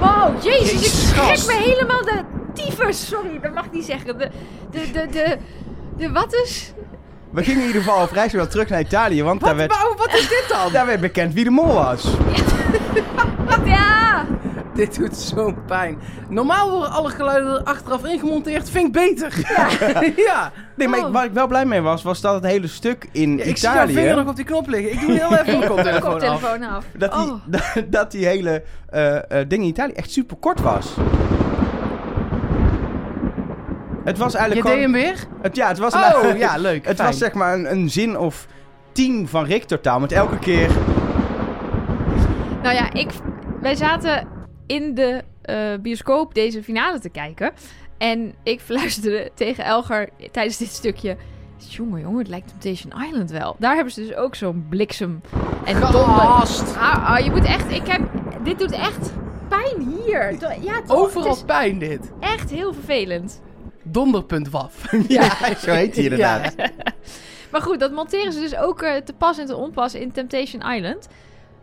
Wow, 0.00 0.42
jezus, 0.42 0.70
Jezus, 0.70 0.86
ik 0.86 1.08
schrik 1.08 1.20
gast. 1.20 1.46
me 1.46 1.54
helemaal 1.54 2.02
de 2.02 2.24
tyfus. 2.54 3.06
Sorry, 3.06 3.40
dat 3.40 3.54
mag 3.54 3.72
niet 3.72 3.84
zeggen. 3.84 4.18
De, 4.18 4.30
de, 4.70 4.90
de, 4.92 5.06
de, 5.10 5.38
de 5.96 6.12
wat 6.12 6.34
is? 6.34 6.72
We 7.32 7.42
gingen 7.44 7.60
in 7.60 7.66
ieder 7.66 7.82
geval 7.82 7.98
al 7.98 8.06
vrij 8.06 8.28
snel 8.28 8.46
terug 8.46 8.68
naar 8.68 8.80
Italië, 8.80 9.22
want 9.22 9.40
daar 9.40 9.48
Wat, 9.56 9.58
werd, 9.58 9.70
maar 9.70 9.94
wat 9.96 10.14
is 10.14 10.28
dit 10.28 10.44
dan? 10.48 10.72
daar 10.72 10.86
werd 10.86 11.00
bekend 11.00 11.34
wie 11.34 11.44
de 11.44 11.50
mol 11.50 11.74
was. 11.74 12.14
Ja, 13.64 14.24
Dit 14.74 14.98
doet 14.98 15.16
zo'n 15.16 15.56
pijn. 15.66 15.98
Normaal 16.28 16.70
worden 16.70 16.90
alle 16.90 17.10
geluiden 17.10 17.52
er 17.54 17.62
achteraf 17.64 18.04
ingemonteerd. 18.04 18.70
Vind 18.70 18.86
ik 18.86 18.92
beter. 18.92 19.32
Ja. 20.26 20.52
Nee, 20.76 20.88
maar 20.88 20.98
ik- 20.98 21.04
Oh. 21.04 21.12
waar 21.12 21.24
ik 21.24 21.32
wel 21.32 21.46
blij 21.46 21.64
mee 21.64 21.80
was, 21.80 22.02
was 22.02 22.20
dat 22.20 22.34
het 22.34 22.44
hele 22.44 22.66
stuk 22.66 23.08
in 23.12 23.36
Ja, 23.36 23.44
ik 23.44 23.56
zie 23.56 23.68
jouw 23.68 23.76
Italië... 23.76 23.94
vinger 23.94 24.16
nog 24.16 24.28
op 24.28 24.36
die 24.36 24.44
knop 24.44 24.68
liggen. 24.68 24.92
Ik 24.92 25.00
doe 25.00 25.10
heel 25.10 25.32
even 25.36 25.58
mijn 25.58 25.68
koptelefoon 25.70 26.02
af. 26.02 26.10
koptelefoon 26.10 26.62
af. 26.62 26.84
Dat 26.96 27.12
die, 27.12 27.20
Oh. 27.20 27.32
dat, 27.46 27.62
dat 27.96 28.10
die 28.10 28.26
hele 28.26 28.62
eh, 28.90 29.16
eh, 29.16 29.22
ding 29.48 29.62
in 29.62 29.68
Italië 29.68 29.92
echt 29.92 30.10
super 30.10 30.36
kort 30.36 30.60
was. 30.60 30.86
Het 34.04 34.18
was 34.18 34.32
Je 34.32 34.38
eigenlijk 34.38 34.68
deed 34.68 34.80
hem 34.80 34.94
gewoon... 34.94 35.04
weer? 35.06 35.24
Het, 35.42 35.56
ja, 35.56 35.68
het 35.68 35.78
was, 35.78 35.94
Oh, 35.94 36.18
een, 36.22 36.38
ja, 36.38 36.56
leuk. 36.68 36.86
het 36.86 36.96
fijn. 36.96 37.08
was 37.08 37.18
zeg 37.18 37.32
maar 37.32 37.54
een, 37.54 37.70
een 37.70 37.90
zin 37.90 38.18
of 38.18 38.46
tien 38.92 39.28
van 39.28 39.44
Rick 39.44 39.64
totaal. 39.64 40.00
Met 40.00 40.12
elke 40.12 40.38
keer... 40.38 40.70
Nou 42.62 42.74
ja, 42.74 42.92
ik, 42.92 43.10
wij 43.60 43.74
zaten 43.74 44.28
in 44.66 44.94
de 44.94 45.22
eh, 45.42 45.56
bioscoop 45.80 46.34
deze 46.34 46.62
finale 46.62 46.98
te 46.98 47.08
kijken. 47.08 47.52
En 47.98 48.34
ik 48.42 48.60
fluisterde 48.70 49.30
tegen 49.34 49.64
Elger 49.64 50.08
tijdens 50.32 50.56
dit 50.56 50.68
stukje... 50.68 51.16
Jongen, 51.68 52.00
jongen, 52.00 52.18
het 52.18 52.28
lijkt 52.28 52.48
Temptation 52.48 53.02
Island 53.08 53.30
wel. 53.30 53.56
Daar 53.58 53.74
hebben 53.74 53.92
ze 53.92 54.00
dus 54.00 54.14
ook 54.14 54.34
zo'n 54.34 54.66
bliksem 54.68 55.20
en 55.64 55.80
donder. 55.80 56.02
Gast. 56.02 56.76
Ah, 56.76 57.10
ah, 57.10 57.24
je 57.24 57.30
moet 57.30 57.44
echt... 57.44 57.70
Ik 57.70 57.86
heb, 57.86 58.00
dit 58.44 58.58
doet 58.58 58.72
echt 58.72 59.12
pijn 59.48 59.80
hier. 59.80 60.34
Ja, 60.60 60.82
toch? 60.86 60.96
Overal 60.96 61.44
pijn 61.46 61.78
dit. 61.78 62.12
echt 62.20 62.50
heel 62.50 62.72
vervelend. 62.72 63.40
Donder.waf. 63.82 64.74
Ja, 65.08 65.54
zo 65.58 65.70
heet 65.70 65.94
hij 65.94 66.04
inderdaad. 66.04 66.54
Ja. 66.56 66.70
Maar 67.50 67.62
goed, 67.62 67.80
dat 67.80 67.92
monteren 67.92 68.32
ze 68.32 68.40
dus 68.40 68.56
ook 68.56 68.82
eh, 68.82 68.96
te 68.96 69.12
pas 69.12 69.38
en 69.38 69.46
te 69.46 69.56
onpas 69.56 69.94
in 69.94 70.12
Temptation 70.12 70.62
Island. 70.72 71.08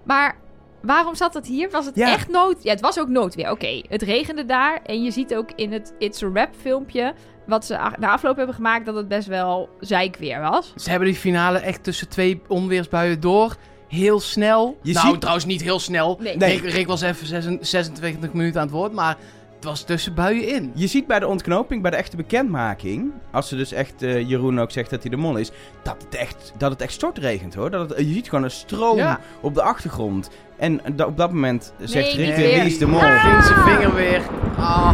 Maar 0.04 0.36
waarom 0.82 1.16
zat 1.16 1.34
dat 1.34 1.48
hier? 1.48 1.70
Was 1.70 1.86
het 1.86 1.96
Ja. 1.96 2.12
echt 2.14 2.28
nood? 2.30 2.64
Ja, 2.64 2.72
het 2.72 2.82
was 2.82 3.00
ook 3.00 3.08
noodweer. 3.08 3.52
Oké, 3.52 3.82
het 3.88 4.02
regende 4.02 4.46
daar. 4.46 4.80
En 4.86 5.04
je 5.04 5.12
ziet 5.12 5.36
ook 5.36 5.50
in 5.56 5.72
het 5.72 5.94
It's 5.98 6.24
a 6.24 6.30
Rap 6.34 6.50
filmpje... 6.62 7.14
wat 7.46 7.66
ze 7.66 7.74
na 8.00 8.12
afloop 8.12 8.36
hebben 8.38 8.56
gemaakt... 8.56 8.86
dat 8.86 8.96
het 8.96 9.08
best 9.08 9.28
wel 9.28 9.70
zeikweer 9.80 10.40
was. 10.42 10.74
Ze 10.76 10.90
hebben 10.90 11.08
die 11.08 11.18
finale 11.18 11.58
echt 11.60 11.84
tussen 11.84 12.10
twee 12.10 12.42
onweersbuien 12.48 13.20
door. 13.20 13.56
Heel 13.88 14.20
snel. 14.20 14.78
Je 14.82 14.94
nou, 14.94 15.08
ziet- 15.08 15.20
trouwens 15.20 15.46
niet 15.46 15.62
heel 15.62 15.80
snel. 15.80 16.18
Nee. 16.22 16.38
Nee. 16.38 16.60
Rick, 16.62 16.72
Rick 16.72 16.88
was 16.88 17.02
even 17.02 17.28
26 17.28 17.68
26 17.68 18.34
minuten 18.34 18.60
aan 18.62 18.68
het 18.68 18.76
woord, 18.76 18.94
maar 18.94 19.18
het 19.60 19.68
was 19.68 19.84
tussen 19.84 20.14
buien 20.14 20.48
in. 20.48 20.72
Je 20.76 20.88
ziet 20.88 21.08
bij 21.08 21.20
de 21.20 21.28
ontknoping, 21.28 21.82
bij 21.82 21.92
de 21.92 21.98
echte 21.98 22.16
bekendmaking... 22.16 23.12
als 23.32 23.48
ze 23.48 23.56
dus 23.56 23.72
echt 23.72 24.02
eh, 24.02 24.30
Jeroen 24.30 24.60
ook 24.60 24.72
zegt 24.72 24.90
dat 24.90 25.02
hij 25.02 25.10
de 25.12 25.18
mol 25.18 25.38
is... 25.38 25.52
dat 25.84 25.96
het 26.04 26.16
echt, 26.16 26.54
dat 26.58 26.72
het 26.72 26.82
echt 26.82 26.92
stortregent 26.94 27.54
hoor. 27.54 27.70
Dat 27.72 27.90
het, 27.90 27.98
je 28.00 28.14
ziet 28.14 28.30
gewoon 28.30 28.44
een 28.44 28.52
stroom 28.52 28.98
Ja. 28.98 29.20
op 29.42 29.54
de 29.54 29.62
achtergrond. 29.62 30.30
En 30.58 30.82
da- 30.96 31.06
op 31.06 31.18
dat 31.18 31.32
moment 31.32 31.74
zegt 31.80 32.06
Nee, 32.08 32.16
Rick 32.16 32.28
niet 32.28 32.36
weer, 32.36 32.46
weer. 32.48 32.60
wie 32.64 32.72
is 32.72 32.78
de 32.78 32.86
mol? 32.88 33.00
Ah! 33.02 33.24
Ging 33.26 33.44
zijn 33.44 33.60
vinger 33.78 33.96
weer. 33.96 34.22
Ah. 34.58 34.94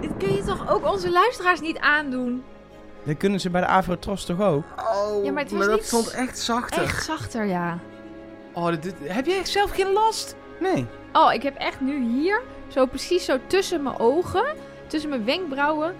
Dit 0.00 0.10
kun 0.18 0.34
je 0.34 0.42
toch 0.44 0.70
ook 0.70 0.92
onze 0.92 1.10
luisteraars 1.10 1.60
niet 1.60 1.78
aandoen? 1.78 2.42
Dat 3.04 3.16
kunnen 3.16 3.40
ze 3.40 3.50
bij 3.50 3.60
de 3.60 3.66
Avrotros 3.66 4.24
toch 4.24 4.40
ook? 4.40 4.64
Oh, 4.76 5.24
Ja, 5.24 5.32
maar 5.32 5.42
het 5.42 5.52
was 5.52 5.66
dat 5.66 5.74
niet 5.74 5.84
stond 5.84 6.10
echt 6.10 6.38
zachter. 6.38 6.82
Echt 6.82 7.04
zachter, 7.04 7.44
ja. 7.46 7.78
Oh, 8.52 8.66
dit, 8.66 8.82
dit- 8.82 8.94
heb 9.04 9.26
jij 9.26 9.44
zelf 9.44 9.70
geen 9.70 9.92
last? 9.92 10.36
Nee. 10.60 10.86
Oh, 11.12 11.32
ik 11.32 11.42
heb 11.42 11.56
echt 11.56 11.80
nu 11.80 12.20
hier... 12.20 12.42
zo 12.68 12.86
precies 12.86 13.24
zo 13.24 13.38
tussen 13.46 13.82
mijn 13.82 13.98
ogen... 13.98 14.54
tussen 14.86 15.10
mijn 15.10 15.24
wenkbrauwen... 15.24 15.94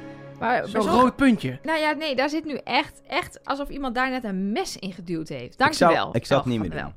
Zo'n 0.65 0.83
rood 0.83 1.17
puntje. 1.17 1.59
Nou 1.63 1.79
ja, 1.79 1.93
nee, 1.93 2.17
daar 2.17 2.29
zit 2.29 2.45
nu 2.45 2.55
echt, 2.65 3.03
echt 3.07 3.45
alsof 3.45 3.69
iemand 3.69 3.95
daar 3.95 4.11
net 4.11 4.25
een 4.25 4.53
mes 4.53 4.77
in 4.77 4.93
geduwd 4.93 5.29
heeft. 5.29 5.61
Ik 5.61 5.73
zou, 5.73 5.95
Dankjewel. 5.95 6.17
ik 6.17 6.27
zou 6.27 6.41
het 6.41 6.49
niet 6.49 6.61
meer 6.61 6.71
wel. 6.71 6.83
doen. 6.83 6.95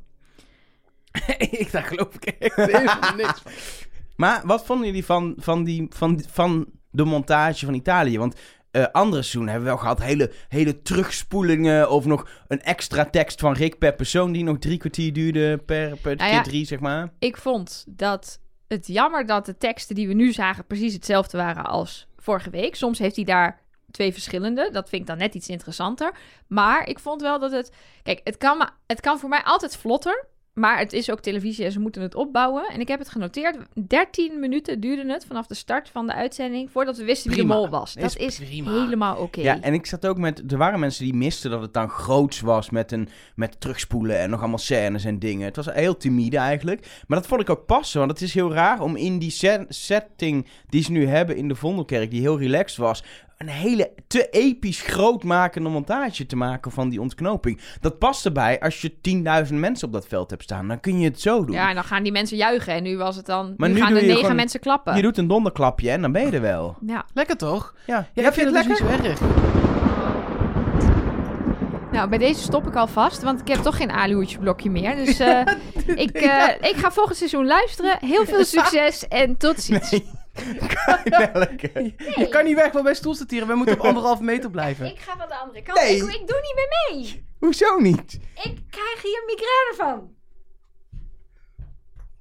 ik, 1.60 1.72
daar 1.72 1.84
geloof 1.84 2.16
ik 2.16 2.26
echt 2.26 3.16
niks 3.16 3.42
van. 3.42 3.52
Maar 4.16 4.42
wat 4.46 4.66
vonden 4.66 4.86
jullie 4.86 5.06
van, 5.06 5.34
van, 5.38 5.64
die, 5.64 5.88
van, 5.90 6.24
van 6.30 6.66
de 6.90 7.04
montage 7.04 7.66
van 7.66 7.74
Italië? 7.74 8.18
Want 8.18 8.36
eh, 8.72 8.86
andere 8.92 9.22
seizoenen 9.22 9.52
hebben 9.52 9.70
we 9.70 9.76
wel 9.76 9.84
gehad 9.84 10.04
hele, 10.04 10.32
hele 10.48 10.82
terugspoelingen... 10.82 11.90
of 11.90 12.06
nog 12.06 12.30
een 12.48 12.62
extra 12.62 13.06
tekst 13.06 13.40
van 13.40 13.54
Rick 13.54 13.78
per 13.78 13.94
persoon... 13.94 14.32
die 14.32 14.44
nog 14.44 14.58
drie 14.58 14.78
kwartier 14.78 15.14
duurde 15.14 15.58
per, 15.58 15.98
per 15.98 16.16
Nou 16.16 16.30
keer 16.30 16.38
ja, 16.38 16.42
drie, 16.42 16.66
zeg 16.66 16.80
maar. 16.80 17.14
Ik 17.20 17.38
vond 17.38 17.86
dat 17.88 18.41
het 18.72 18.88
jammer 18.88 19.26
dat 19.26 19.46
de 19.46 19.58
teksten 19.58 19.96
die 19.96 20.08
we 20.08 20.14
nu 20.14 20.32
zagen 20.32 20.66
precies 20.66 20.94
hetzelfde 20.94 21.38
waren 21.38 21.66
als 21.66 22.08
vorige 22.18 22.50
week. 22.50 22.76
Soms 22.76 23.00
heeft 23.00 23.16
hij 23.16 23.26
daar 23.26 23.62
twee 23.92 24.14
verschillende. 24.14 24.70
Dat 24.72 24.90
vind 24.90 25.02
ik 25.02 25.08
dan 25.08 25.18
net 25.18 25.36
iets 25.36 25.48
interessanter. 25.48 26.14
Maar 26.48 26.88
ik 26.88 27.00
vond 27.00 27.22
wel 27.22 27.40
dat 27.40 27.52
het... 27.52 27.72
Kijk, 28.04 28.22
het 28.24 28.38
kan, 28.38 28.70
het 28.88 29.00
kan 29.00 29.20
voor 29.20 29.30
mij 29.30 29.44
altijd 29.44 29.78
vlotter. 29.78 30.26
Maar 30.54 30.80
het 30.80 30.94
is 30.94 31.12
ook 31.12 31.20
televisie 31.20 31.66
en 31.66 31.72
ze 31.72 31.80
moeten 31.80 32.02
het 32.02 32.16
opbouwen. 32.16 32.70
En 32.70 32.80
ik 32.80 32.88
heb 32.88 33.00
het 33.00 33.10
genoteerd. 33.10 33.58
13 33.88 34.40
minuten 34.40 34.80
duurde 34.80 35.12
het 35.12 35.26
vanaf 35.26 35.48
de 35.48 35.54
start 35.54 35.90
van 35.90 36.08
de 36.08 36.14
uitzending... 36.14 36.72
voordat 36.72 36.98
we 36.98 37.04
wisten 37.04 37.32
wie 37.32 37.40
de 37.40 37.46
mol 37.46 37.70
was. 37.70 37.94
Dat 37.94 38.18
Is 38.18 38.38
helemaal 38.38 39.18
oké. 39.18 39.42
Ja, 39.42 39.62
en 39.62 39.74
ik 39.74 39.86
zat 39.86 40.06
ook 40.06 40.18
met... 40.18 40.52
Er 40.52 40.58
waren 40.58 40.80
mensen 40.80 41.04
die 41.04 41.14
misten 41.14 41.52
dat 41.52 41.62
het 41.62 41.74
dan 41.74 41.90
groots 41.90 42.40
was... 42.40 42.70
met, 42.70 42.92
een, 42.92 43.10
met 43.36 43.60
terugspoelen 43.60 44.20
en 44.20 44.30
nog 44.30 44.40
allemaal 44.40 44.58
scènes 44.58 45.06
en 45.06 45.20
dingen. 45.20 45.46
Het 45.46 45.56
was 45.56 45.66
heel 45.66 45.98
timide 45.98 46.38
eigenlijk. 46.38 47.04
Maar 47.08 47.20
dat 47.20 47.28
vond 47.28 47.42
ik 47.42 47.50
ook 47.50 47.66
passen. 47.66 48.00
Want 48.00 48.12
het 48.12 48.22
is 48.22 48.34
heel 48.34 48.54
raar 48.54 48.82
om 48.82 48.96
in 48.96 49.20
die 49.20 49.32
set- 49.32 49.66
setting 49.70 50.48
die 50.70 50.84
ze 50.84 50.92
nu 50.92 51.08
hebben 51.08 51.36
in 51.36 51.48
de 51.48 51.56
Vondelkerk... 51.56 52.12
die 52.12 52.22
heel 52.22 52.40
relaxed 52.40 52.78
was... 52.78 53.04
een 53.42 53.48
hele 53.48 53.92
te 54.08 54.30
episch 54.30 54.82
grootmakende 54.82 55.70
montage 55.70 56.26
te 56.26 56.36
maken 56.36 56.72
van 56.72 56.90
die 56.90 57.02
ontknoping. 57.02 57.60
Dat 57.80 58.00
past 58.00 58.26
erbij 58.26 58.60
als 58.60 58.82
je 58.82 58.92
10.000 59.48 59.54
mensen 59.54 59.88
op 59.88 59.94
dat 59.94 60.08
veld 60.08 60.30
hebt 60.30 60.44
staan. 60.44 60.68
Dan 60.68 60.80
kun 60.80 61.00
je 61.00 61.06
het 61.08 61.22
zo 61.22 61.46
doen. 61.46 61.56
Ja, 61.56 61.70
en 61.70 61.76
dan 61.76 61.84
gaan 61.84 62.04
die 62.04 62.12
mensen 62.12 62.38
juichen. 62.38 62.74
En 62.74 62.84
nu 62.84 62.98
was 62.98 63.16
het 63.16 63.26
dan... 63.26 63.54
Maar 63.58 63.70
nu, 63.70 63.76
nu 63.76 63.82
gaan 63.82 63.96
er 63.96 64.06
negen 64.06 64.36
mensen 64.36 64.60
klappen. 64.60 64.96
Je 64.96 65.02
doet 65.02 65.18
een 65.18 65.28
donderklapje 65.28 65.92
en 65.92 66.02
dan 66.02 66.12
ben 66.12 66.26
je 66.26 66.32
er 66.32 66.42
wel. 66.42 66.78
Ja. 66.86 67.06
Lekker 67.14 67.38
toch? 67.38 67.74
Ja, 67.86 67.96
Ja, 68.14 68.24
Heb 68.24 68.34
ik 68.34 68.34
vind 68.34 68.50
je 68.52 68.58
het 68.58 68.68
het 68.68 68.78
dus 68.78 68.80
lekker? 68.80 69.10
niet 69.10 69.18
zo 69.18 69.26
erg. 69.26 69.50
Nou, 71.92 72.10
bij 72.10 72.18
deze 72.18 72.42
stop 72.42 72.68
ik 72.68 72.76
alvast, 72.76 73.22
want 73.24 73.40
ik 73.40 73.48
heb 73.48 73.58
toch 73.60 73.78
geen 73.78 73.92
aluhoedje 73.92 74.40
blokje 74.40 74.70
meer. 74.70 74.96
Dus 74.96 75.20
eh, 75.30 75.40
ik, 75.96 76.12
eh, 76.12 76.70
ik 76.70 76.76
ga 76.76 76.92
volgend 76.92 77.18
seizoen 77.18 77.46
luisteren. 77.46 77.98
Heel 78.00 78.26
veel 78.26 78.46
succes 78.58 79.08
en 79.08 79.38
tot 79.38 79.62
ziens. 79.62 80.00
Lekker. 81.34 81.82
Je 82.20 82.28
kan 82.30 82.44
niet 82.46 82.56
weg 82.56 82.72
van 82.72 82.84
mijn 82.84 82.96
stoel 82.96 83.16
hier. 83.28 83.48
We 83.48 83.56
moeten 83.56 83.80
op 83.80 83.86
anderhalve 83.86 84.24
meter 84.34 84.50
blijven. 84.50 84.86
Ik 84.86 85.00
ga 85.00 85.18
van 85.18 85.28
de 85.28 85.36
andere 85.36 85.62
kant. 85.62 85.80
Nee. 85.80 85.96
Ik, 85.96 86.02
ik 86.04 86.28
doe 86.28 86.42
niet 86.42 86.56
meer 86.56 86.98
mee. 87.02 87.26
Hoezo 87.40 87.78
niet? 87.80 88.14
Ik 88.44 88.60
krijg 88.70 89.02
hier 89.02 89.24
migraine 89.26 89.74
van. 89.78 90.14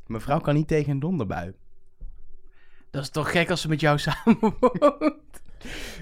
Mevrouw 0.07 0.41
kan 0.41 0.55
niet 0.55 0.69
tegen 0.69 0.91
een 0.91 1.01
donderbui. 1.01 1.53
Dat 2.91 3.03
is 3.03 3.11
toch 3.11 3.31
gek 3.31 3.51
als 3.51 3.61
ze 3.61 3.69
met 3.69 3.81
jou 3.81 3.99
samen 4.09 4.39
woont. 4.61 5.43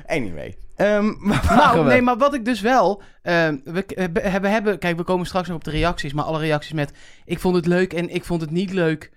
Anyway. 0.07 0.57
Ehm 0.77 1.15
waren 1.21 1.57
Nou, 1.57 1.79
we? 1.85 1.91
nee, 1.91 2.03
maar 2.03 2.17
wat 2.17 2.35
ik 2.35 2.45
dus 2.45 2.61
wel... 2.61 3.03
ehm, 3.23 3.59
we, 3.65 3.85
we, 4.13 4.39
we 4.41 4.49
hebben... 4.49 4.79
Kijk, 4.79 4.97
we 4.97 5.03
komen 5.05 5.27
straks 5.27 5.49
nog 5.49 5.57
op 5.57 5.65
de 5.65 5.71
reacties. 5.71 6.13
Maar 6.13 6.25
alle 6.25 6.39
reacties 6.39 6.73
met... 6.73 6.93
Ik 7.25 7.39
vond 7.39 7.57
het 7.57 7.67
leuk 7.67 7.93
en 7.93 8.09
ik 8.09 8.25
vond 8.25 8.41
het 8.41 8.51
niet 8.51 8.73
leuk. 8.73 9.13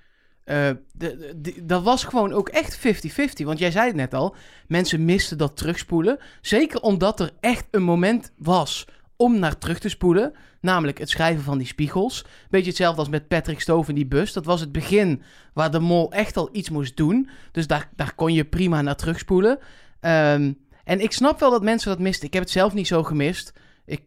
Eh, 0.51 0.69
de- 0.93 1.33
de- 1.41 1.65
dat 1.65 1.83
was 1.83 2.03
gewoon 2.03 2.33
ook 2.33 2.49
echt 2.49 2.77
50-50. 2.77 3.45
Want 3.45 3.59
jij 3.59 3.71
zei 3.71 3.87
het 3.87 3.95
net 3.95 4.13
al. 4.13 4.35
Mensen 4.67 5.05
misten 5.05 5.37
dat 5.37 5.57
terugspoelen. 5.57 6.19
Zeker 6.41 6.81
omdat 6.81 7.19
er 7.19 7.31
echt 7.39 7.67
een 7.71 7.83
moment 7.83 8.31
was 8.37 8.87
om 9.15 9.39
naar 9.39 9.57
terug 9.57 9.79
te 9.79 9.89
spoelen. 9.89 10.33
Namelijk 10.61 10.97
het 10.97 11.09
schrijven 11.09 11.43
van 11.43 11.57
die 11.57 11.67
spiegels. 11.67 12.25
Beetje 12.49 12.67
hetzelfde 12.67 12.99
als 12.99 13.09
met 13.09 13.27
Patrick 13.27 13.59
Stove 13.61 13.89
in 13.89 13.95
die 13.95 14.05
bus. 14.05 14.33
Dat 14.33 14.45
was 14.45 14.59
het 14.59 14.71
begin 14.71 15.21
waar 15.53 15.71
de 15.71 15.79
mol 15.79 16.11
echt 16.11 16.37
al 16.37 16.49
iets 16.51 16.69
moest 16.69 16.97
doen. 16.97 17.29
Dus 17.51 17.67
daar, 17.67 17.89
daar 17.95 18.15
kon 18.15 18.33
je 18.33 18.45
prima 18.45 18.81
naar 18.81 18.95
terugspoelen. 18.95 19.59
Ehm, 19.99 20.53
en 20.83 20.99
ik 20.99 21.11
snap 21.11 21.39
wel 21.39 21.51
dat 21.51 21.63
mensen 21.63 21.89
dat 21.89 21.99
misten. 21.99 22.27
Ik 22.27 22.33
heb 22.33 22.43
het 22.43 22.51
zelf 22.51 22.73
niet 22.73 22.87
zo 22.87 23.03
gemist. 23.03 23.53
Ik, 23.85 24.01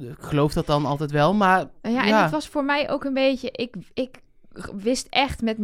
ik 0.00 0.16
geloof 0.18 0.52
dat 0.52 0.66
dan 0.66 0.86
altijd 0.86 1.10
wel, 1.10 1.34
maar... 1.34 1.58
Ja, 1.60 1.68
en 1.82 2.06
Ja. 2.06 2.22
het 2.22 2.30
was 2.30 2.48
voor 2.48 2.64
mij 2.64 2.90
ook 2.90 3.04
een 3.04 3.14
beetje... 3.14 3.50
Ik, 3.50 3.74
ik 3.94 4.22
wist 4.76 5.06
echt 5.10 5.42
met 5.42 5.56
99,9% 5.56 5.62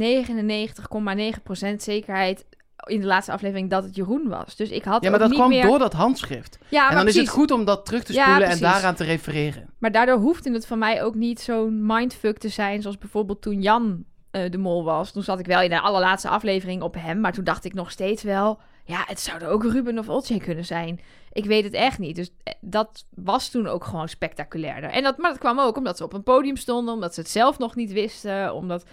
zekerheid 1.76 2.44
in 2.86 3.00
de 3.00 3.06
laatste 3.06 3.32
aflevering 3.32 3.70
dat 3.70 3.84
het 3.84 3.96
Jeroen 3.96 4.28
was. 4.28 4.56
Dus 4.56 4.70
ik 4.70 4.84
had 4.84 5.02
Ja, 5.02 5.10
maar 5.10 5.18
dat 5.18 5.28
niet 5.28 5.38
kwam 5.38 5.50
meer... 5.50 5.62
door 5.62 5.78
dat 5.78 5.92
handschrift. 5.92 6.58
Ja, 6.68 6.90
en 6.90 6.96
dan 6.96 7.08
is 7.08 7.16
het 7.16 7.28
goed 7.28 7.50
om 7.50 7.64
dat 7.64 7.86
terug 7.86 8.02
te 8.02 8.12
Ja, 8.12 8.24
spoelen 8.24 8.48
en 8.48 8.58
daaraan 8.58 8.94
te 8.94 9.04
refereren. 9.04 9.68
Maar 9.78 9.92
daardoor 9.92 10.18
hoefde 10.18 10.52
het 10.52 10.66
van 10.66 10.78
mij 10.78 11.02
ook 11.02 11.14
niet 11.14 11.40
zo'n 11.40 11.86
mindfuck 11.86 12.38
te 12.38 12.48
zijn... 12.48 12.82
zoals 12.82 12.98
bijvoorbeeld 12.98 13.42
toen 13.42 13.62
Jan 13.62 14.04
eh, 14.30 14.50
de 14.50 14.58
mol 14.58 14.84
was. 14.84 15.12
Toen 15.12 15.22
zat 15.22 15.38
ik 15.38 15.46
wel 15.46 15.60
in 15.60 15.70
de 15.70 15.80
allerlaatste 15.80 16.28
aflevering 16.28 16.82
op 16.82 16.94
hem... 16.98 17.20
maar 17.20 17.32
toen 17.32 17.44
dacht 17.44 17.64
ik 17.64 17.74
nog 17.74 17.90
steeds 17.90 18.22
wel... 18.22 18.60
ja, 18.90 19.04
het 19.06 19.20
zouden 19.20 19.48
ook 19.48 19.64
Ruben 19.64 19.98
of 19.98 20.08
Olcay 20.08 20.38
kunnen 20.38 20.64
zijn. 20.64 21.00
Ik 21.32 21.44
weet 21.44 21.64
het 21.64 21.72
echt 21.72 21.98
niet. 21.98 22.16
Dus 22.16 22.30
eh, 22.42 22.54
dat 22.60 23.06
was 23.14 23.48
toen 23.48 23.66
ook 23.66 23.84
gewoon 23.84 24.08
spectaculairder. 24.08 24.90
En 24.90 25.02
dat, 25.02 25.18
maar 25.18 25.30
dat 25.30 25.40
kwam 25.40 25.60
ook 25.60 25.76
omdat 25.76 25.96
ze 25.96 26.04
op 26.04 26.12
een 26.12 26.22
podium 26.22 26.56
stonden... 26.56 26.94
omdat 26.94 27.14
ze 27.14 27.20
het 27.20 27.30
zelf 27.30 27.58
nog 27.58 27.74
niet 27.74 27.92
wisten... 27.92 28.54
omdat... 28.54 28.84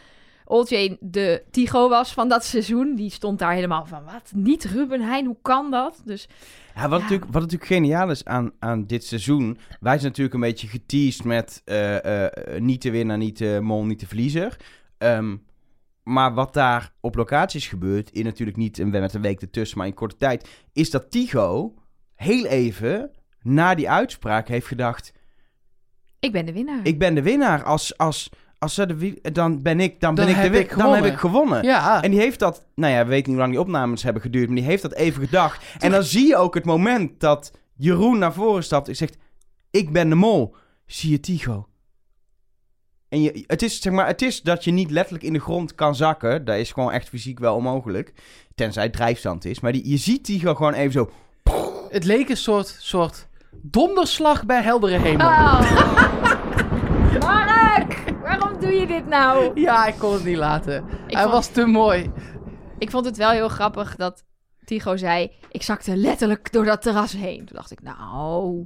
Olcay 0.50 0.98
de 1.00 1.44
Tigo 1.51 1.89
was 1.89 2.13
van 2.13 2.30
dat 2.30 2.46
seizoen. 2.46 2.96
Die 2.96 3.10
stond 3.10 3.39
daar 3.39 3.54
helemaal 3.54 3.86
van, 3.86 4.04
wat? 4.04 4.32
Niet 4.36 4.63
Ruben 4.63 5.01
Heijn, 5.01 5.25
hoe 5.25 5.38
kan 5.42 5.72
dat? 5.72 6.01
Dus 6.06 6.27
Ja, 6.75 6.89
wat, 6.89 7.00
Ja. 7.00 7.04
Natuurlijk, 7.04 7.32
wat 7.32 7.42
natuurlijk 7.42 7.72
geniaal 7.72 8.10
is 8.10 8.25
aan, 8.25 8.51
aan 8.60 8.86
dit 8.86 9.06
seizoen. 9.06 9.58
Wij 9.80 9.94
zijn 9.94 10.08
natuurlijk 10.08 10.36
een 10.36 10.42
beetje 10.42 10.68
geteased 10.68 11.24
met 11.24 11.62
eh, 11.66 12.25
eh, 12.25 12.62
niet 12.62 12.82
de 12.82 12.92
winnaar, 12.92 13.18
niet 13.18 13.38
de 13.38 13.60
mol, 13.62 13.86
niet 13.86 14.00
de 14.00 14.08
verliezer. 14.08 14.58
Ehm, 14.98 15.36
maar 16.08 16.34
wat 16.34 16.54
daar 16.54 16.92
op 17.00 17.16
locaties 17.16 17.68
gebeurt, 17.68 18.12
in 18.12 18.24
natuurlijk 18.24 18.58
niet 18.58 18.78
een, 18.80 18.90
met 18.90 19.14
een 19.14 19.22
week 19.22 19.42
ertussen, 19.42 19.78
maar 19.78 19.88
in 19.88 19.94
korte 19.94 20.18
tijd, 20.18 20.50
is 20.74 20.90
dat 20.90 21.12
Tigo 21.12 21.74
heel 22.16 22.46
even 22.46 23.12
na 23.42 23.76
die 23.76 23.90
uitspraak 23.90 24.48
heeft 24.48 24.68
gedacht: 24.68 25.14
ik 26.20 26.32
ben 26.32 26.46
de 26.46 26.54
winnaar. 26.54 26.80
ik 26.84 27.00
ben 27.00 27.16
de 27.16 27.22
winnaar. 27.22 27.64
Als, 27.64 27.98
als, 27.98 28.30
als 28.58 28.74
ze 28.74 28.86
de, 28.86 28.96
wie- 28.98 29.22
dan 29.32 29.62
ben 29.62 29.80
ik, 29.80 30.00
dan 30.00 30.16
ben 30.16 30.28
ik 30.28 30.36
de 30.36 30.42
heb 30.42 30.52
win- 30.52 30.62
ik 30.62 30.78
dan 30.78 30.94
heb 30.94 31.06
ik 31.06 31.18
gewonnen. 31.18 31.64
Ja, 31.64 32.04
En 32.04 32.12
die 32.12 32.20
heeft 32.20 32.40
dat, 32.40 32.66
nou 32.76 32.94
ja, 32.94 33.04
we 33.04 33.10
weten 33.10 33.18
niet 33.18 33.28
hoe 33.28 33.38
lang 33.38 33.52
die 33.52 33.60
opnames 33.62 34.04
hebben 34.04 34.22
geduurd, 34.22 34.48
maar 34.48 34.56
die 34.56 34.66
heeft 34.66 34.82
dat 34.82 34.94
even 34.94 35.24
gedacht. 35.24 35.66
En 35.80 35.92
dan 35.92 36.04
zie 36.04 36.28
je 36.28 36.36
ook 36.36 36.54
het 36.54 36.66
moment 36.66 37.20
dat 37.20 37.52
Jeroen 37.76 38.18
naar 38.18 38.34
voren 38.34 38.64
stapt 38.64 38.88
en 38.88 38.96
zegt: 38.96 39.18
Ik 39.72 39.92
ben 39.92 40.10
de 40.10 40.16
mol. 40.16 40.56
Zie 40.86 41.12
je 41.12 41.20
Tigo? 41.20 41.68
En 43.10 43.22
je, 43.22 43.44
het, 43.48 43.62
is, 43.62 43.82
zeg 43.82 43.94
maar, 43.94 44.08
het 44.08 44.22
is 44.22 44.42
dat 44.42 44.64
je 44.64 44.72
niet 44.72 44.92
letterlijk 44.92 45.24
in 45.24 45.34
de 45.34 45.40
grond 45.40 45.76
kan 45.76 45.96
zakken. 45.96 46.46
Dat 46.46 46.56
is 46.58 46.72
gewoon 46.72 46.92
echt 46.92 47.10
fysiek 47.10 47.40
wel 47.40 47.56
onmogelijk. 47.56 48.14
Tenzij 48.56 48.84
het 48.84 48.94
drijfstand 48.94 49.46
is. 49.46 49.60
Maar 49.60 49.72
die, 49.72 49.90
je 49.90 49.98
ziet 49.98 50.24
Tigo 50.24 50.56
gewoon 50.56 50.74
even 50.74 50.92
zo. 50.92 51.10
het 51.90 52.04
leek 52.04 52.30
een 52.30 52.38
soort, 52.38 52.76
soort 52.80 53.28
donderslag 53.52 54.46
bij 54.46 54.62
heldere 54.62 54.98
hemel. 54.98 55.28
Oh. 55.28 55.62
Mark, 57.20 58.14
waarom 58.22 58.60
doe 58.60 58.72
je 58.72 58.88
dit 58.88 59.08
nou? 59.08 59.62
Ja, 59.62 59.86
ik 59.86 59.96
kon 59.98 60.14
het 60.14 60.24
niet 60.24 60.38
laten. 60.38 60.84
Ik 61.08 61.14
Hij 61.14 61.22
vond- 61.22 61.34
was 61.34 61.48
te 61.48 61.66
mooi. 61.66 62.12
Ik 62.78 62.92
vond 62.92 63.06
het 63.06 63.18
wel 63.18 63.30
heel 63.30 63.50
grappig 63.50 63.96
dat 63.96 64.24
Tigo 64.66 64.98
zei... 64.98 65.32
ik 65.52 65.64
zakte 65.64 65.96
letterlijk 65.96 66.52
door 66.52 66.66
dat 66.66 66.82
terras 66.82 67.12
heen. 67.12 67.38
Toen 67.38 67.56
dacht 67.56 67.72
ik, 67.72 67.82
nou, 67.82 68.66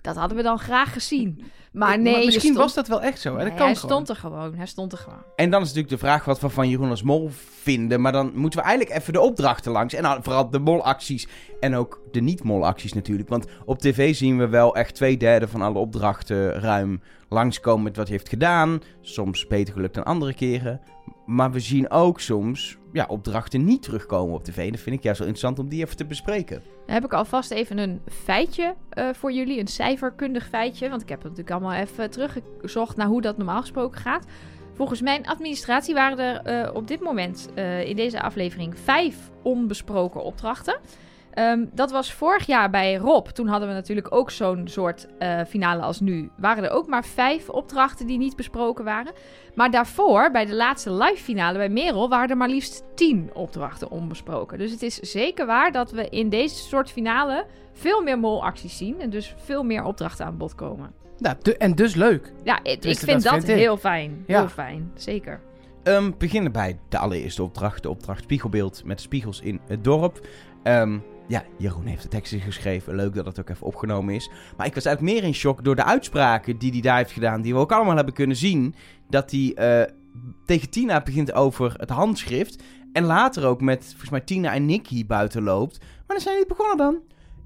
dat 0.00 0.16
hadden 0.16 0.36
we 0.36 0.42
dan 0.42 0.58
graag 0.58 0.92
gezien. 0.92 1.44
Maar 1.72 1.98
nee, 1.98 2.24
misschien 2.24 2.40
stond... 2.40 2.56
was 2.56 2.74
dat 2.74 2.88
wel 2.88 3.02
echt 3.02 3.20
zo. 3.20 3.36
Hè? 3.36 3.44
Dat 3.44 3.54
kan 3.54 3.66
hij 3.66 3.74
gewoon. 3.74 3.90
stond 3.90 4.08
er 4.08 4.16
gewoon. 4.16 4.54
Hij 4.54 4.66
stond 4.66 4.92
er 4.92 4.98
gewoon. 4.98 5.22
En 5.36 5.50
dan 5.50 5.60
is 5.60 5.66
natuurlijk 5.66 5.94
de 5.94 6.06
vraag 6.06 6.24
wat 6.24 6.40
we 6.40 6.48
van 6.48 6.68
Jeroen 6.68 6.90
als 6.90 7.02
mol 7.02 7.30
vinden. 7.62 8.00
Maar 8.00 8.12
dan 8.12 8.32
moeten 8.34 8.60
we 8.60 8.64
eigenlijk 8.66 8.98
even 8.98 9.12
de 9.12 9.20
opdrachten 9.20 9.72
langs. 9.72 9.94
En 9.94 10.22
vooral 10.22 10.50
de 10.50 10.58
molacties. 10.58 11.28
En 11.60 11.74
ook 11.74 12.00
de 12.10 12.20
niet-molacties 12.20 12.92
natuurlijk. 12.92 13.28
Want 13.28 13.46
op 13.64 13.78
tv 13.78 14.14
zien 14.14 14.38
we 14.38 14.48
wel 14.48 14.76
echt 14.76 14.94
twee 14.94 15.16
derde 15.16 15.48
van 15.48 15.62
alle 15.62 15.78
opdrachten 15.78 16.52
ruim 16.52 17.00
langskomen 17.32 17.82
met 17.82 17.96
wat 17.96 18.08
hij 18.08 18.16
heeft 18.16 18.28
gedaan. 18.28 18.80
Soms 19.00 19.46
beter 19.46 19.74
gelukt 19.74 19.94
dan 19.94 20.04
andere 20.04 20.34
keren. 20.34 20.80
Maar 21.26 21.52
we 21.52 21.60
zien 21.60 21.90
ook 21.90 22.20
soms 22.20 22.78
ja, 22.92 23.04
opdrachten 23.08 23.64
niet 23.64 23.82
terugkomen 23.82 24.34
op 24.34 24.44
tv. 24.44 24.56
En 24.56 24.70
dat 24.70 24.80
vind 24.80 24.96
ik 24.96 25.02
juist 25.02 25.18
wel 25.18 25.28
interessant 25.28 25.64
om 25.64 25.68
die 25.68 25.84
even 25.84 25.96
te 25.96 26.04
bespreken. 26.04 26.62
Dan 26.86 26.94
heb 26.94 27.04
ik 27.04 27.12
alvast 27.12 27.50
even 27.50 27.78
een 27.78 28.00
feitje 28.24 28.74
eh, 28.88 29.08
voor 29.12 29.32
jullie. 29.32 29.60
Een 29.60 29.66
cijferkundig 29.66 30.48
feitje. 30.48 30.88
Want 30.88 31.02
ik 31.02 31.08
heb 31.08 31.22
het 31.22 31.30
natuurlijk 31.36 31.60
allemaal 31.60 31.80
even 31.80 32.10
teruggezocht 32.10 32.96
naar 32.96 33.06
hoe 33.06 33.20
dat 33.20 33.36
normaal 33.36 33.60
gesproken 33.60 34.00
gaat. 34.00 34.26
Volgens 34.74 35.00
mijn 35.00 35.26
administratie 35.26 35.94
waren 35.94 36.18
er 36.18 36.64
eh, 36.64 36.74
op 36.74 36.88
dit 36.88 37.00
moment 37.00 37.48
eh, 37.54 37.88
in 37.88 37.96
deze 37.96 38.22
aflevering 38.22 38.78
vijf 38.78 39.30
onbesproken 39.42 40.22
opdrachten. 40.22 40.78
Ehm, 41.34 41.64
dat 41.72 41.90
was 41.90 42.12
vorig 42.12 42.46
jaar 42.46 42.70
bij 42.70 42.94
Rob. 42.96 43.26
Toen 43.26 43.46
hadden 43.46 43.68
we 43.68 43.74
natuurlijk 43.74 44.14
ook 44.14 44.30
zo'n 44.30 44.68
soort 44.68 45.06
eh, 45.18 45.40
finale 45.48 45.82
als 45.82 46.00
nu. 46.00 46.30
Waren 46.36 46.64
er 46.64 46.70
ook 46.70 46.86
maar 46.86 47.04
vijf 47.04 47.48
opdrachten 47.48 48.06
die 48.06 48.18
niet 48.18 48.36
besproken 48.36 48.84
waren. 48.84 49.12
Maar 49.54 49.70
daarvoor, 49.70 50.30
bij 50.30 50.44
de 50.46 50.54
laatste 50.54 50.92
live 50.92 51.22
finale 51.22 51.58
bij 51.58 51.68
Merel, 51.68 52.08
waren 52.08 52.28
er 52.30 52.36
maar 52.36 52.48
liefst 52.48 52.84
tien 52.94 53.30
opdrachten 53.34 53.90
onbesproken. 53.90 54.58
Dus 54.58 54.70
het 54.70 54.82
is 54.82 54.94
zeker 54.96 55.46
waar 55.46 55.72
dat 55.72 55.90
we 55.90 56.08
in 56.08 56.28
deze 56.28 56.54
soort 56.54 56.90
finale 56.90 57.46
veel 57.72 58.02
meer 58.02 58.18
molacties 58.18 58.76
zien. 58.76 59.00
En 59.00 59.10
dus 59.10 59.34
veel 59.44 59.62
meer 59.62 59.84
opdrachten 59.84 60.26
aan 60.26 60.36
bod 60.36 60.54
komen. 60.54 60.92
Nou, 61.18 61.36
de- 61.42 61.56
en 61.56 61.74
dus 61.74 61.94
leuk. 61.94 62.32
Ja, 62.44 62.58
ik, 62.62 62.82
vind 62.82 63.06
dat 63.06 63.22
dat, 63.22 63.32
vind 63.32 63.48
ik. 63.48 63.56
heel 63.56 63.76
fijn. 63.76 64.24
Ja. 64.26 64.38
Heel 64.38 64.48
fijn, 64.48 64.92
zeker. 64.94 65.40
Ehm 65.82 66.10
beginnen 66.18 66.52
bij 66.52 66.78
de 66.88 66.98
allereerste 66.98 67.42
opdracht. 67.42 67.82
De 67.82 67.88
opdracht 67.90 68.22
spiegelbeeld 68.22 68.84
met 68.84 69.00
spiegels 69.00 69.40
in 69.40 69.60
het 69.66 69.84
dorp. 69.84 70.26
Ehm, 70.62 70.98
ja, 71.28 71.44
Jeroen 71.58 71.86
heeft 71.86 72.02
de 72.02 72.08
teksten 72.08 72.40
geschreven. 72.40 72.94
Leuk 72.94 73.14
dat 73.14 73.26
het 73.26 73.40
ook 73.40 73.48
even 73.48 73.66
opgenomen 73.66 74.14
is. 74.14 74.30
Maar 74.56 74.66
ik 74.66 74.74
was 74.74 74.84
eigenlijk 74.84 75.14
meer 75.16 75.24
in 75.28 75.34
shock 75.34 75.64
door 75.64 75.76
de 75.76 75.84
uitspraken 75.84 76.58
die 76.58 76.70
hij 76.72 76.80
daar 76.80 76.96
heeft 76.96 77.12
gedaan. 77.12 77.42
Die 77.42 77.54
we 77.54 77.58
ook 77.60 77.72
allemaal 77.72 77.96
hebben 77.96 78.14
kunnen 78.14 78.36
zien. 78.36 78.74
Dat 79.10 79.30
hij 79.30 79.52
eh, 79.54 79.92
tegen 80.46 80.70
Tina 80.70 81.00
begint 81.02 81.32
over 81.32 81.74
het 81.76 81.90
handschrift. 81.90 82.62
En 82.92 83.04
later 83.04 83.46
ook 83.46 83.60
met, 83.60 83.84
volgens 83.88 84.10
mij, 84.10 84.20
Tina 84.20 84.52
en 84.54 84.66
Nicky 84.66 85.06
buiten 85.06 85.42
loopt. 85.42 85.78
Maar 85.78 86.16
dan 86.16 86.20
zijn 86.20 86.36
die 86.36 86.46
begonnen 86.46 86.76
dan. 86.76 86.98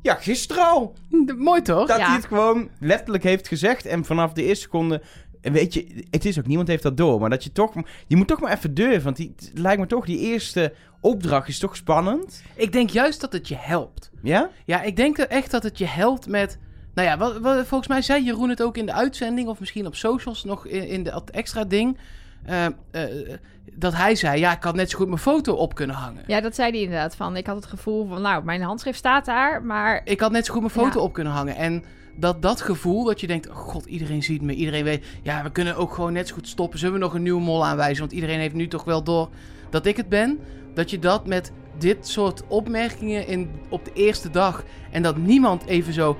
Ja, 0.02 0.14
gisteren 0.14 0.64
al. 0.64 0.94
De- 1.08 1.34
mooi 1.48 1.62
toch? 1.62 1.88
Dat 1.88 1.98
Ja. 1.98 2.06
hij 2.06 2.14
het 2.16 2.24
gewoon 2.26 2.70
letterlijk 2.80 3.24
heeft 3.24 3.48
gezegd. 3.48 3.86
En 3.86 4.04
vanaf 4.04 4.32
de 4.32 4.42
eerste 4.42 4.62
seconde. 4.64 5.02
En 5.40 5.52
Weet 5.52 5.74
je, 5.74 6.04
het 6.10 6.24
is 6.24 6.38
ook 6.38 6.46
niemand 6.46 6.68
heeft 6.68 6.82
dat 6.82 6.96
door. 6.96 7.20
Maar 7.20 7.30
dat 7.30 7.44
je 7.44 7.52
toch. 7.52 7.72
Je 8.06 8.16
moet 8.16 8.28
toch 8.28 8.40
maar 8.40 8.52
even 8.52 8.74
durven. 8.74 9.02
Want 9.04 9.16
die, 9.16 9.32
het 9.36 9.50
lijkt 9.54 9.80
me 9.80 9.86
toch, 9.86 10.04
die 10.06 10.18
eerste 10.18 10.72
opdracht 11.00 11.48
is 11.48 11.58
toch 11.58 11.76
spannend. 11.76 12.42
Ik 12.54 12.72
denk 12.72 12.90
juist 12.90 13.20
dat 13.20 13.32
het 13.32 13.48
je 13.48 13.56
helpt. 13.58 14.10
Ja? 14.22 14.50
Ja, 14.64 14.82
ik 14.82 14.96
denk 14.96 15.18
echt 15.18 15.50
dat 15.50 15.62
het 15.62 15.78
je 15.78 15.86
helpt 15.86 16.28
met... 16.28 16.58
Nou 16.94 17.08
ja, 17.08 17.18
wat, 17.18 17.38
wat- 17.38 17.66
volgens 17.66 17.88
mij 17.88 18.02
zei 18.02 18.24
Jeroen 18.24 18.48
het 18.48 18.62
ook 18.62 18.76
in 18.76 18.86
de 18.86 18.92
uitzending... 18.92 19.48
of 19.48 19.60
misschien 19.60 19.86
op 19.86 19.94
socials 19.94 20.44
nog 20.44 20.66
in, 20.66 20.88
in 20.88 21.02
de, 21.02 21.10
dat 21.10 21.30
extra 21.30 21.64
ding. 21.64 21.98
eh, 22.44 22.64
eh, 22.90 23.28
dat 23.72 23.94
hij 23.94 24.14
zei, 24.14 24.38
ja, 24.40 24.52
ik 24.56 24.62
had 24.62 24.74
net 24.74 24.90
zo 24.90 24.98
goed 24.98 25.06
mijn 25.06 25.18
foto 25.18 25.52
op 25.54 25.74
kunnen 25.74 25.96
hangen. 25.96 26.22
Ja, 26.26 26.40
dat 26.40 26.54
zei 26.54 26.70
hij 26.70 26.80
inderdaad. 26.80 27.16
Van, 27.16 27.36
ik 27.36 27.46
had 27.46 27.56
het 27.56 27.66
gevoel 27.66 28.06
van, 28.08 28.22
nou, 28.22 28.44
mijn 28.44 28.62
handschrift 28.62 28.98
staat 28.98 29.24
daar, 29.24 29.62
maar... 29.62 30.00
Ik 30.04 30.20
had 30.20 30.30
net 30.32 30.46
zo 30.46 30.52
goed 30.52 30.60
mijn 30.62 30.72
foto 30.72 30.98
Ja. 30.98 31.04
op 31.04 31.12
kunnen 31.12 31.32
hangen. 31.32 31.56
En 31.56 31.84
dat 32.16 32.42
dat 32.42 32.60
gevoel, 32.60 33.04
dat 33.04 33.20
je 33.20 33.26
denkt, 33.26 33.48
oh 33.48 33.56
god, 33.56 33.86
iedereen 33.86 34.22
ziet 34.22 34.42
me, 34.42 34.54
iedereen 34.54 34.84
weet... 34.84 35.04
Ja, 35.22 35.42
we 35.42 35.50
kunnen 35.50 35.76
ook 35.76 35.94
gewoon 35.94 36.12
net 36.12 36.28
zo 36.28 36.34
goed 36.34 36.48
stoppen. 36.48 36.78
Zullen 36.78 36.94
we 36.94 37.00
nog 37.00 37.14
een 37.14 37.22
nieuwe 37.22 37.40
mol 37.40 37.66
aanwijzen? 37.66 38.00
Want 38.00 38.12
iedereen 38.12 38.38
heeft 38.38 38.54
nu 38.54 38.68
toch 38.68 38.84
wel 38.84 39.02
door 39.02 39.28
dat 39.70 39.86
ik 39.86 39.96
het 39.96 40.08
ben. 40.08 40.38
Dat 40.74 40.90
je 40.90 40.98
dat 40.98 41.26
met 41.26 41.52
dit 41.78 42.08
soort 42.08 42.42
opmerkingen 42.48 43.26
in, 43.26 43.50
op 43.68 43.84
de 43.84 43.92
eerste 43.92 44.30
dag... 44.30 44.64
en 44.90 45.02
dat 45.02 45.16
niemand 45.16 45.66
even 45.66 45.92
zo... 45.92 46.16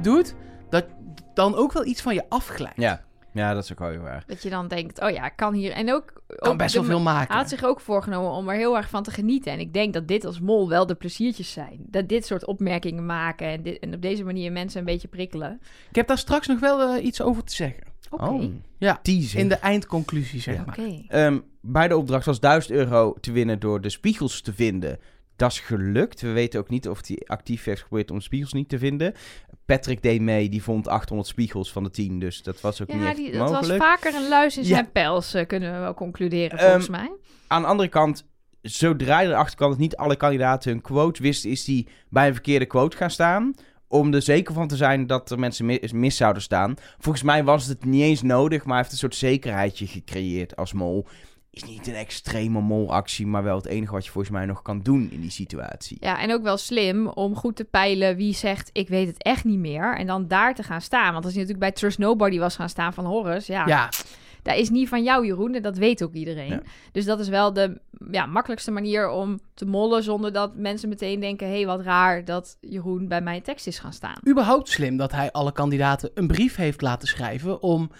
Doet, 0.00 0.34
dat 0.70 0.84
dan 1.34 1.54
ook 1.54 1.72
wel 1.72 1.84
iets 1.84 2.02
van 2.02 2.14
je 2.14 2.24
afglijdt. 2.28 2.76
Ja. 2.76 3.02
Ja, 3.38 3.54
dat 3.54 3.64
is 3.64 3.72
ook 3.72 3.78
wel 3.78 3.90
heel 3.90 4.00
waar. 4.00 4.24
Dat 4.26 4.42
je 4.42 4.50
dan 4.50 4.68
denkt, 4.68 5.00
oh 5.00 5.10
ja, 5.10 5.24
ik 5.26 5.32
kan 5.36 5.54
hier... 5.54 5.72
En 5.72 5.92
ook... 5.92 6.12
Kan 6.26 6.52
ook 6.52 6.58
best 6.58 6.74
wel 6.74 6.84
veel 6.84 7.00
maken. 7.00 7.28
Hij 7.28 7.36
had 7.36 7.48
zich 7.48 7.64
ook 7.64 7.80
voorgenomen 7.80 8.30
om 8.30 8.48
er 8.48 8.56
heel 8.56 8.76
erg 8.76 8.88
van 8.88 9.02
te 9.02 9.10
genieten. 9.10 9.52
En 9.52 9.58
ik 9.60 9.72
denk 9.72 9.92
dat 9.94 10.08
dit 10.08 10.24
als 10.24 10.40
mol 10.40 10.68
wel 10.68 10.86
de 10.86 10.94
pleziertjes 10.94 11.52
zijn. 11.52 11.78
Dat 11.86 12.08
dit 12.08 12.26
soort 12.26 12.44
opmerkingen 12.46 13.06
maken 13.06 13.46
en, 13.48 13.62
dit, 13.62 13.78
en 13.78 13.94
op 13.94 14.02
deze 14.02 14.24
manier 14.24 14.52
mensen 14.52 14.78
een 14.78 14.84
beetje 14.84 15.08
prikkelen. 15.08 15.60
Ik 15.88 15.96
heb 15.96 16.06
daar 16.06 16.18
straks 16.18 16.46
nog 16.46 16.60
wel 16.60 16.80
eh, 16.96 17.04
iets 17.04 17.20
over 17.22 17.44
te 17.44 17.54
zeggen. 17.54 17.82
Oké, 18.10 18.24
Oh, 18.24 18.44
Ja, 18.78 18.98
teaser. 19.02 19.38
in 19.40 19.48
de 19.48 19.54
eindconclusie, 19.54 20.40
zeg 20.40 20.54
Ja. 20.54 20.64
maar. 20.66 20.78
Ehm, 21.08 21.38
bij 21.60 21.88
de 21.88 21.96
opdracht 21.96 22.26
was 22.26 22.40
1000 22.40 22.74
euro 22.74 23.14
te 23.20 23.32
winnen 23.32 23.58
door 23.58 23.80
de 23.80 23.90
spiegels 23.90 24.40
te 24.40 24.52
vinden. 24.52 24.98
Dat 25.38 25.50
is 25.50 25.60
gelukt. 25.60 26.20
We 26.20 26.32
weten 26.32 26.60
ook 26.60 26.68
niet 26.68 26.88
of 26.88 27.00
hij 27.06 27.22
actief 27.26 27.64
heeft 27.64 27.80
geprobeerd 27.80 28.10
om 28.10 28.16
de 28.16 28.22
spiegels 28.22 28.52
niet 28.52 28.68
te 28.68 28.78
vinden. 28.78 29.14
Patrick 29.66 30.02
deed 30.02 30.20
mee, 30.20 30.48
die 30.48 30.62
vond 30.62 30.88
800 30.88 31.28
spiegels 31.28 31.72
van 31.72 31.84
de 31.84 31.90
10, 31.90 32.18
dus 32.18 32.42
dat 32.42 32.60
was 32.60 32.82
ook 32.82 32.88
niet 32.92 33.02
Ja, 33.02 33.08
echt 33.08 33.16
die, 33.16 33.32
dat 33.32 33.50
was 33.50 33.72
vaker 33.76 34.14
een 34.14 34.28
luis 34.28 34.56
in 34.56 34.62
Ja. 34.62 34.68
zijn 34.68 34.92
pels, 34.92 35.34
eh, 35.34 35.46
kunnen 35.46 35.72
we 35.72 35.78
wel 35.78 35.94
concluderen, 35.94 36.58
Ehm, 36.58 36.66
volgens 36.66 36.88
mij. 36.88 37.10
Aan 37.46 37.62
de 37.62 37.68
andere 37.68 37.88
kant, 37.88 38.26
zodra 38.62 39.20
je 39.20 39.28
erachter 39.28 39.56
kwam 39.56 39.70
dat 39.70 39.78
niet 39.78 39.96
alle 39.96 40.16
kandidaten 40.16 40.70
hun 40.70 40.80
quote 40.80 41.22
wisten, 41.22 41.50
is 41.50 41.64
die 41.64 41.88
bij 42.10 42.26
een 42.26 42.32
verkeerde 42.34 42.66
quote 42.66 42.96
gaan 42.96 43.10
staan. 43.10 43.54
Om 43.88 44.14
er 44.14 44.22
zeker 44.22 44.54
van 44.54 44.68
te 44.68 44.76
zijn 44.76 45.06
dat 45.06 45.30
er 45.30 45.38
mensen 45.38 45.66
mis, 45.66 45.92
mis 45.92 46.16
zouden 46.16 46.42
staan. 46.42 46.74
Volgens 46.98 47.24
mij 47.24 47.44
was 47.44 47.66
het 47.66 47.84
niet 47.84 48.02
eens 48.02 48.22
nodig, 48.22 48.58
maar 48.64 48.68
hij 48.72 48.78
heeft 48.78 48.92
een 48.92 48.98
soort 48.98 49.14
zekerheidje 49.14 49.86
gecreëerd 49.86 50.56
als 50.56 50.72
mol. 50.72 51.06
Is 51.50 51.64
niet 51.64 51.86
een 51.86 51.94
extreme 51.94 52.60
molactie, 52.60 53.26
maar 53.26 53.42
wel 53.42 53.56
het 53.56 53.66
enige 53.66 53.92
wat 53.92 54.04
je 54.04 54.10
volgens 54.10 54.32
mij 54.32 54.46
nog 54.46 54.62
kan 54.62 54.80
doen 54.82 55.10
in 55.10 55.20
die 55.20 55.30
situatie. 55.30 55.96
Ja, 56.00 56.20
en 56.20 56.32
ook 56.32 56.42
wel 56.42 56.56
slim 56.56 57.06
om 57.06 57.34
goed 57.34 57.56
te 57.56 57.64
peilen 57.64 58.16
wie 58.16 58.34
zegt, 58.34 58.70
ik 58.72 58.88
weet 58.88 59.06
het 59.06 59.22
echt 59.22 59.44
niet 59.44 59.58
meer. 59.58 59.96
En 59.96 60.06
dan 60.06 60.28
daar 60.28 60.54
te 60.54 60.62
gaan 60.62 60.80
staan. 60.80 61.12
Want 61.12 61.24
als 61.24 61.34
hij 61.34 61.42
natuurlijk 61.42 61.70
bij 61.70 61.80
Trust 61.80 61.98
Nobody 61.98 62.38
was 62.38 62.56
gaan 62.56 62.68
staan 62.68 62.94
van 62.94 63.04
Horus, 63.04 63.46
ja, 63.46 63.66
Ja, 63.66 63.90
dat 64.42 64.56
is 64.56 64.70
niet 64.70 64.88
van 64.88 65.02
jou, 65.02 65.26
Jeroen. 65.26 65.54
En 65.54 65.62
dat 65.62 65.76
weet 65.76 66.02
ook 66.02 66.12
iedereen. 66.12 66.50
Ja. 66.50 66.62
Dus 66.92 67.04
dat 67.04 67.20
is 67.20 67.28
wel 67.28 67.52
de 67.52 67.80
ja, 68.10 68.26
makkelijkste 68.26 68.70
manier 68.70 69.08
om 69.10 69.40
te 69.54 69.66
mollen 69.66 70.02
zonder 70.02 70.32
dat 70.32 70.56
mensen 70.56 70.88
meteen 70.88 71.20
denken, 71.20 71.46
hé, 71.46 71.54
hey, 71.54 71.66
wat 71.66 71.80
raar 71.80 72.24
dat 72.24 72.56
Jeroen 72.60 73.08
bij 73.08 73.20
mijn 73.20 73.42
tekst 73.42 73.66
is 73.66 73.78
gaan 73.78 73.92
staan. 73.92 74.18
überhaupt 74.28 74.68
slim 74.68 74.96
dat 74.96 75.12
hij 75.12 75.32
alle 75.32 75.52
kandidaten 75.52 76.10
een 76.14 76.26
brief 76.26 76.56
heeft 76.56 76.80
laten 76.80 77.08
schrijven 77.08 77.62
om 77.62 77.90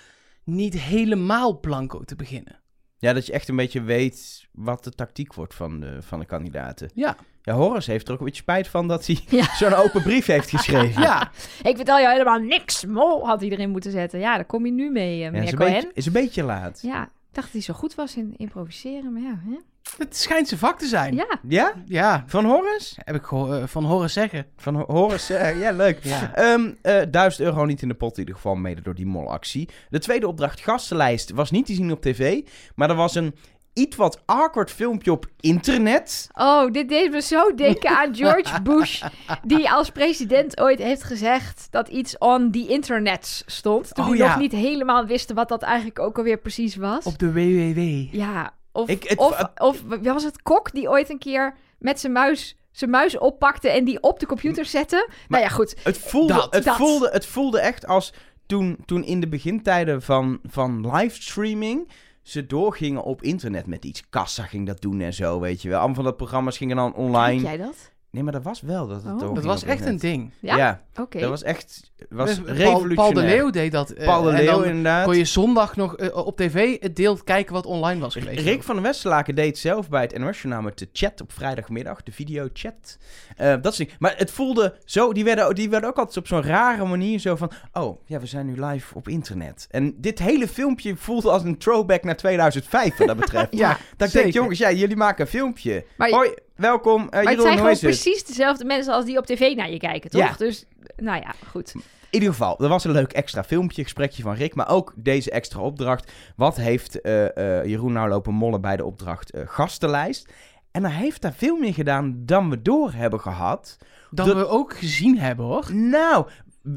niet 0.45 0.81
helemaal 0.81 1.61
blanco 1.61 2.03
te 2.05 2.17
beginnen. 2.17 2.61
Ja, 2.99 3.13
dat 3.13 3.27
je 3.27 3.33
echt 3.33 3.49
een 3.49 3.57
beetje 3.57 3.83
weet 3.83 4.47
wat 4.53 4.85
de 4.85 4.91
tactiek 4.91 5.35
wordt 5.35 5.55
van 5.55 5.81
de, 5.81 5.97
van 6.03 6.19
de 6.19 6.25
kandidaten. 6.27 6.91
Ja, 6.95 7.17
Ja, 7.43 7.55
Horace 7.55 7.91
heeft 7.91 8.07
er 8.09 8.13
ook 8.13 8.19
een 8.19 8.25
beetje 8.25 8.43
spijt 8.43 8.69
van 8.69 8.89
dat 8.89 9.07
hij 9.07 9.19
Ja. 9.29 9.55
zo'n 9.61 9.75
open 9.75 10.03
brief 10.03 10.27
heeft 10.27 10.51
geschreven. 10.51 11.03
ja. 11.03 11.31
Ik 11.63 11.77
vertel 11.77 11.99
jou 11.99 12.13
helemaal 12.13 12.39
niks, 12.39 12.85
mol, 12.85 13.27
had 13.27 13.43
iedereen 13.43 13.71
moeten 13.71 13.91
zetten. 13.91 14.19
Ja, 14.21 14.35
daar 14.35 14.45
kom 14.45 14.67
je 14.67 14.73
nu 14.73 14.91
mee, 14.91 15.25
eh, 15.25 15.33
Ja, 15.33 15.41
is, 15.43 15.53
een 15.53 15.59
beetje, 15.59 15.91
is 15.95 16.07
een 16.07 16.13
beetje 16.13 16.43
laat. 16.43 16.79
Ja, 16.83 17.09
dacht 17.41 17.53
dat 17.53 17.63
hij 17.65 17.75
zo 17.75 17.81
goed 17.81 17.95
was 17.95 18.17
in 18.17 18.35
improviseren, 18.37 19.13
maar 19.13 19.23
ja. 19.23 19.39
Hè? 19.45 19.57
het 19.99 20.17
schijnt 20.17 20.49
zijn 20.49 20.61
vak 20.61 20.79
te 20.79 20.87
zijn. 20.87 21.15
Ja, 21.15 21.39
Ja, 21.49 21.73
Ja? 21.87 22.25
Van 22.27 22.45
Horace? 22.45 22.95
heb 23.05 23.15
ik 23.15 23.23
geho- 23.25 23.53
eh, 23.53 23.67
van 23.67 23.85
horen 23.85 24.11
zeggen. 24.11 24.47
Van 24.57 24.75
Ho- 24.75 24.85
Horace, 24.87 25.35
eh, 25.35 25.59
ja, 25.63 25.71
leuk. 25.73 26.05
Ja. 26.05 26.35
Ehm 26.35 26.71
eh 26.83 27.03
1000 27.11 27.43
euro 27.47 27.65
niet 27.65 27.83
in 27.83 27.89
de 27.89 27.95
pot 27.95 28.13
in 28.13 28.19
ieder 28.19 28.35
geval, 28.35 28.55
mede 28.55 28.81
door 28.83 28.95
die 28.95 29.07
molactie. 29.07 29.69
De 29.89 29.99
tweede 29.99 30.29
opdracht, 30.29 30.61
gastenlijst, 30.61 31.31
was 31.31 31.51
niet 31.51 31.67
te 31.67 31.75
zien 31.75 31.93
op 31.93 32.01
tv. 32.03 32.41
Maar 32.75 32.91
er 32.91 32.97
was 32.97 33.15
een 33.15 33.35
iets 33.79 33.97
wat 33.97 34.23
awkward 34.27 34.71
filmpje 34.71 35.13
op 35.13 35.27
internet. 35.41 36.29
Oh, 36.33 36.71
dit 36.73 36.89
deed 36.89 37.11
me 37.11 37.21
zo 37.21 37.55
denken 37.55 37.91
aan 37.99 38.15
George 38.15 38.63
Bush, 38.71 39.03
die 39.43 39.71
als 39.71 39.91
president 39.91 40.61
ooit 40.61 40.79
heeft 40.79 41.03
gezegd 41.03 41.67
dat 41.71 41.89
iets 41.89 42.19
on 42.19 42.51
the 42.51 42.67
internet 42.69 43.43
stond. 43.47 43.95
Toen 43.95 44.09
Oh, 44.09 44.17
ja. 44.17 44.27
nog 44.29 44.39
niet 44.39 44.53
helemaal 44.53 45.07
wisten 45.07 45.35
wat 45.35 45.49
dat 45.49 45.63
eigenlijk 45.63 45.99
ook 45.99 46.17
alweer 46.19 46.39
precies 46.39 46.77
was. 46.77 47.05
Op 47.05 47.19
de 47.19 47.33
WWW. 47.33 48.15
Ja, 48.15 48.51
of, 48.73 48.89
Ik- 48.89 49.09
het- 49.09 49.19
of, 49.19 49.43
of 49.57 49.83
was 50.03 50.25
het 50.25 50.43
Kok 50.43 50.73
die 50.73 50.89
ooit 50.89 51.11
een 51.11 51.19
keer 51.19 51.55
met 51.79 52.01
zijn 52.01 52.13
muis, 52.13 52.57
zijn 52.73 52.91
muis 52.91 53.19
oppakte 53.19 53.69
en 53.69 53.85
die 53.85 54.03
op 54.03 54.21
de 54.21 54.27
computer 54.27 54.65
zette? 54.65 55.09
nou 55.29 55.43
ja, 55.43 55.49
goed. 55.49 55.75
Het 55.83 55.99
voelde, 55.99 56.33
Dat, 56.35 56.55
het 56.55 56.65
dat. 56.65 56.77
voelde, 56.77 57.09
het 57.13 57.27
voelde 57.27 57.61
echt 57.61 57.87
als 57.87 58.13
toen, 58.47 58.79
toen 58.87 59.05
in 59.05 59.21
de 59.21 59.29
begintijden 59.29 60.03
van, 60.03 60.39
van 60.45 60.91
livestreaming 60.91 61.89
ze 62.29 62.47
doorgingen 62.47 63.03
op 63.03 63.23
internet 63.23 63.67
met 63.67 63.85
iets. 63.85 64.09
Kassa 64.09 64.43
ging 64.43 64.67
dat 64.67 64.81
doen 64.81 65.01
en 65.01 65.15
zo, 65.15 65.41
weet 65.41 65.63
je 65.63 65.69
wel. 65.69 65.79
Allemaal 65.79 65.97
van 65.97 66.05
dat 66.05 66.17
programma's 66.17 66.57
gingen 66.57 66.77
dan 66.77 66.93
Kijk 66.93 67.05
online. 67.05 67.43
jij 67.43 67.57
dat? 67.57 67.93
Nee, 68.11 68.23
maar 68.23 68.33
dat 68.33 68.43
was 68.43 68.61
wel 68.61 68.87
dat 68.87 69.03
het 69.03 69.23
Oh. 69.23 69.35
Dat 69.35 69.45
was 69.45 69.65
echt 69.65 69.87
een 69.87 69.99
ding. 69.99 70.31
Ja? 70.41 70.57
Ja, 70.57 70.83
Oké. 71.01 71.19
dat 71.21 71.29
was 71.29 71.43
echt 71.43 71.91
was 72.09 72.29
Dus 72.29 72.37
Paul, 72.41 72.55
revolutionair. 72.57 72.95
Paul 72.95 73.13
de 73.13 73.21
Leeuw 73.21 73.51
deed 73.51 73.73
dat. 73.73 73.91
eh, 73.91 74.05
Paul 74.07 74.23
de 74.23 74.31
en 74.31 74.37
Leeuw, 74.37 74.47
dan 74.47 74.65
inderdaad. 74.65 75.05
kon 75.05 75.17
je 75.17 75.25
zondag 75.25 75.77
nog 75.77 75.97
eh, 75.97 76.27
op 76.27 76.37
tv 76.37 76.77
het 76.81 76.97
deel 76.97 77.17
kijken 77.17 77.53
wat 77.55 77.67
online 77.67 78.01
was 78.01 78.15
geweest. 78.15 78.41
Rick 78.41 78.63
van 78.63 78.75
der 78.75 78.85
Westerlaken 78.85 79.35
deed 79.35 79.59
zelf 79.59 79.89
bij 79.89 80.03
het 80.03 80.19
NOS-journaal 80.19 80.63
met 80.63 80.79
de 80.79 80.89
chat 80.93 81.21
op 81.21 81.33
vrijdagmiddag, 81.33 82.03
de 82.03 82.13
videochat. 82.13 82.99
Eh 83.37 83.55
dat 83.63 83.77
dingen. 83.77 83.93
Maar 83.99 84.15
het 84.17 84.31
voelde 84.31 84.77
zo, 84.85 85.13
die 85.13 85.25
werden, 85.25 85.55
die 85.55 85.71
werden 85.71 85.89
ook 85.89 85.97
altijd 85.99 86.17
op 86.17 86.27
zo'n 86.27 86.43
rare 86.43 86.85
manier 86.85 87.19
zo 87.19 87.37
van... 87.37 87.51
Oh, 87.73 88.01
ja, 88.07 88.21
we 88.21 88.27
zijn 88.27 88.47
nu 88.47 88.65
live 88.65 88.95
op 88.95 89.09
internet. 89.09 89.67
En 89.71 89.95
dit 90.01 90.19
hele 90.19 90.49
filmpje 90.49 90.97
voelde 90.97 91.31
als 91.31 91.43
een 91.45 91.59
throwback 91.59 92.05
naar 92.05 92.17
2005 92.17 92.97
wat 92.97 93.07
dat 93.07 93.17
betreft. 93.17 93.47
Ja, 93.57 93.77
dat 93.97 94.09
ik 94.09 94.15
denk, 94.15 94.33
jongens, 94.33 94.59
ja, 94.59 94.73
jullie 94.73 94.97
maken 94.97 95.25
een 95.25 95.31
filmpje. 95.31 95.85
Maar- 95.97 96.11
Hoi, 96.11 96.35
welkom. 96.59 97.03
eh 97.03 97.11
Maar 97.11 97.19
het 97.21 97.29
Jeroen, 97.29 97.43
zijn 97.45 97.57
gewoon 97.57 97.71
het? 97.73 97.81
precies 97.81 98.25
dezelfde 98.25 98.65
mensen 98.65 98.93
als 98.95 99.05
die 99.05 99.19
op 99.19 99.27
tv 99.27 99.57
naar 99.57 99.71
je 99.71 99.79
kijken, 99.79 100.11
toch? 100.11 100.21
Ja. 100.21 100.35
Dus, 100.39 100.65
nou 100.97 101.21
ja, 101.21 101.35
goed. 101.51 101.73
In 101.75 101.83
ieder 102.11 102.29
geval, 102.29 102.59
er 102.61 102.69
was 102.69 102.85
een 102.85 102.91
leuk 102.93 103.13
extra 103.13 103.45
filmpje, 103.45 103.83
gesprekje 103.83 104.23
van 104.23 104.35
Rick, 104.35 104.55
maar 104.55 104.69
ook 104.69 104.93
deze 104.97 105.31
extra 105.31 105.61
opdracht. 105.61 106.13
Wat 106.37 106.57
heeft 106.57 107.01
eh, 107.01 107.59
eh, 107.59 107.65
Jeroen 107.67 107.93
nou 107.93 108.09
lopen 108.09 108.35
mollen 108.35 108.61
bij 108.61 108.77
de 108.77 108.85
opdracht 108.85 109.33
gastenlijst? 109.45 110.33
En 110.71 110.85
hij 110.85 110.93
heeft 110.93 111.23
daar 111.23 111.33
veel 111.35 111.57
meer 111.57 111.75
gedaan 111.75 112.23
dan 112.25 112.51
we 112.51 112.63
door 112.63 112.93
hebben 112.93 113.21
gehad. 113.21 113.77
Dat 114.11 114.27
Dat- 114.27 114.37
we 114.37 114.47
ook 114.49 114.77
gezien 114.77 115.19
hebben 115.19 115.45
hoor. 115.47 115.75
Nou, 115.75 116.27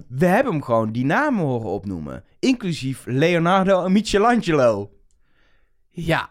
we 0.08 0.26
hebben 0.26 0.54
hem 0.54 0.63
gewoon 0.63 0.91
die 0.91 1.06
namen 1.06 1.44
horen 1.46 1.70
opnoemen. 1.70 2.24
Inclusief 2.39 3.04
Leonardo 3.06 3.84
en 3.86 3.91
Michelangelo. 3.91 4.91
Ja. 5.89 6.30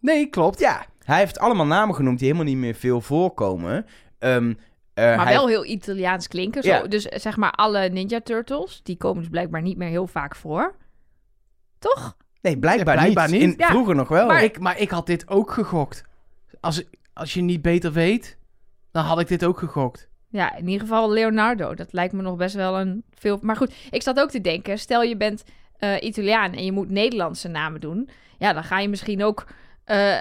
Nee, 0.00 0.26
klopt. 0.26 0.58
Ja, 0.60 0.86
hij 1.10 1.18
heeft 1.18 1.38
allemaal 1.38 1.66
namen 1.66 1.94
genoemd 1.94 2.18
die 2.18 2.26
helemaal 2.26 2.48
niet 2.52 2.60
meer 2.60 2.74
veel 2.74 3.00
voorkomen. 3.00 3.86
Ehm, 4.18 4.54
eh, 4.94 5.16
Maar 5.16 5.24
hij- 5.26 5.34
wel 5.34 5.48
heel 5.48 5.64
Italiaans 5.64 6.28
klinken. 6.28 6.62
Zo. 6.62 6.68
Ja. 6.68 6.82
Dus 6.86 7.08
eh, 7.08 7.18
zeg 7.18 7.36
maar 7.36 7.50
alle 7.50 7.88
Ninja 7.88 8.20
Turtles, 8.20 8.80
die 8.82 8.96
komen 8.96 9.20
dus 9.20 9.30
blijkbaar 9.30 9.62
niet 9.62 9.76
meer 9.76 9.88
heel 9.88 10.06
vaak 10.06 10.36
voor. 10.36 10.74
Toch? 11.78 12.16
Nee, 12.42 12.58
blijkbaar, 12.58 12.94
Ja, 12.94 13.00
blijkbaar 13.00 13.30
niet. 13.30 13.40
niet. 13.40 13.50
In, 13.50 13.54
Ja. 13.58 13.68
Vroeger 13.68 13.94
nog 13.94 14.08
wel. 14.08 14.26
Maar, 14.26 14.42
ik, 14.42 14.58
maar 14.58 14.78
ik 14.78 14.90
had 14.90 15.06
dit 15.06 15.28
ook 15.28 15.50
gegokt. 15.50 16.02
Als, 16.60 16.84
als 17.12 17.34
je 17.34 17.40
niet 17.42 17.62
beter 17.62 17.92
weet, 17.92 18.38
dan 18.90 19.04
had 19.04 19.20
ik 19.20 19.28
dit 19.28 19.44
ook 19.44 19.58
gegokt. 19.58 20.08
Ja, 20.28 20.56
in 20.56 20.64
ieder 20.68 20.80
geval 20.80 21.10
Leonardo. 21.10 21.74
Dat 21.74 21.92
lijkt 21.92 22.12
me 22.12 22.22
nog 22.22 22.36
best 22.36 22.54
wel 22.54 22.80
een 22.80 23.04
veel... 23.14 23.38
Maar 23.42 23.56
goed, 23.56 23.74
ik 23.90 24.02
zat 24.02 24.20
ook 24.20 24.30
te 24.30 24.40
denken, 24.40 24.78
stel 24.78 25.02
je 25.02 25.16
bent 25.16 25.44
eh, 25.76 26.02
Italiaan 26.02 26.52
en 26.52 26.64
je 26.64 26.72
moet 26.72 26.90
Nederlandse 26.90 27.48
namen 27.48 27.80
doen. 27.80 28.08
Ja, 28.38 28.52
dan 28.52 28.64
ga 28.64 28.78
je 28.78 28.88
misschien 28.88 29.24
ook 29.24 29.46
eh, 29.84 30.18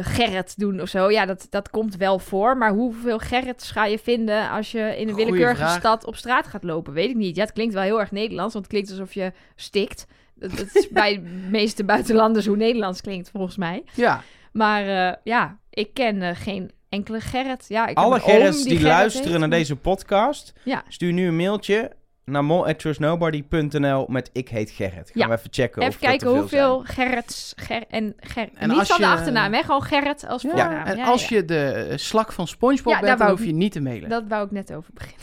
Gerrit 0.00 0.58
doen 0.58 0.80
of 0.80 0.88
zo. 0.88 1.10
Ja, 1.10 1.26
dat, 1.26 1.46
dat 1.50 1.70
komt 1.70 1.96
wel 1.96 2.18
voor. 2.18 2.56
Maar 2.56 2.70
hoeveel 2.72 3.18
Gerrits 3.18 3.70
ga 3.70 3.84
je 3.86 3.98
vinden 3.98 4.50
als 4.50 4.70
je 4.70 4.78
in 4.78 4.86
een 5.08 5.14
Goeie 5.14 5.14
willekeurige 5.14 5.56
vraag. 5.62 5.78
stad 5.78 6.04
op 6.04 6.16
straat 6.16 6.46
gaat 6.46 6.64
lopen? 6.64 6.92
Weet 6.92 7.10
ik 7.10 7.16
niet. 7.16 7.36
Ja, 7.36 7.42
het 7.42 7.52
klinkt 7.52 7.74
wel 7.74 7.82
heel 7.82 8.00
erg 8.00 8.10
Nederlands, 8.10 8.52
want 8.52 8.64
het 8.64 8.74
klinkt 8.74 8.90
alsof 8.90 9.14
je 9.14 9.32
stikt. 9.56 10.06
Dat, 10.34 10.56
dat 10.56 10.68
is 10.74 10.88
bij 11.02 11.14
de 11.14 11.28
meeste 11.50 11.84
buitenlanders 11.84 12.46
hoe 12.46 12.56
Nederlands 12.56 13.00
klinkt, 13.00 13.30
volgens 13.30 13.56
mij. 13.56 13.82
Ja. 13.94 14.22
Maar 14.52 15.16
ja, 15.24 15.58
ik 15.70 15.94
ken 15.94 16.36
geen 16.36 16.70
enkele 16.88 17.20
Gerrit. 17.20 17.64
Ja, 17.68 17.86
ik 17.86 17.96
Alle 17.96 18.20
Gerrits 18.20 18.62
die, 18.62 18.70
Gerrit 18.76 18.82
luisteren 18.92 19.40
naar 19.40 19.48
maar- 19.48 19.58
deze 19.58 19.76
podcast, 19.76 20.52
Ja. 20.64 20.82
stuur 20.88 21.12
nu 21.12 21.26
een 21.26 21.36
mailtje 21.36 21.92
naar 22.30 22.44
mol.trustnobody.nl 22.44 24.06
met 24.08 24.30
ik 24.32 24.48
heet 24.48 24.70
Gerrit. 24.70 24.94
Gaan 24.94 25.12
Ja. 25.14 25.28
we 25.28 25.34
even 25.34 25.52
checken 25.52 25.82
of 25.82 25.88
Even 25.88 26.00
dat 26.00 26.10
kijken 26.10 26.28
hoeveel 26.38 26.82
Gerrits... 26.84 27.52
Ger 27.56 27.84
en 27.88 28.14
Ger 28.20 28.48
En 28.54 28.68
niet 28.68 28.78
als 28.78 28.88
van 28.88 29.00
de 29.00 29.06
achternaam, 29.06 29.52
hè? 29.52 29.62
Gewoon 29.62 29.82
Gerrit 29.82 30.26
als 30.26 30.42
Ja, 30.42 30.48
voornaam. 30.50 30.86
en 30.86 30.96
Ja, 30.96 31.04
als 31.04 31.28
ja. 31.28 31.36
je 31.36 31.44
de 31.44 31.64
eh, 31.70 31.96
slak 31.96 32.32
van 32.32 32.48
SpongeBob 32.48 33.00
bent, 33.00 33.18
dan 33.18 33.30
hoef 33.30 33.44
je 33.44 33.52
niet 33.52 33.72
te 33.72 33.80
mailen. 33.80 34.08
Dat 34.08 34.24
wou 34.28 34.44
ik 34.44 34.50
net 34.50 34.72
over 34.74 34.90
beginnen. 34.94 35.20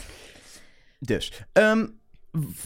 Dus, 0.98 1.32
ehm, 1.52 1.86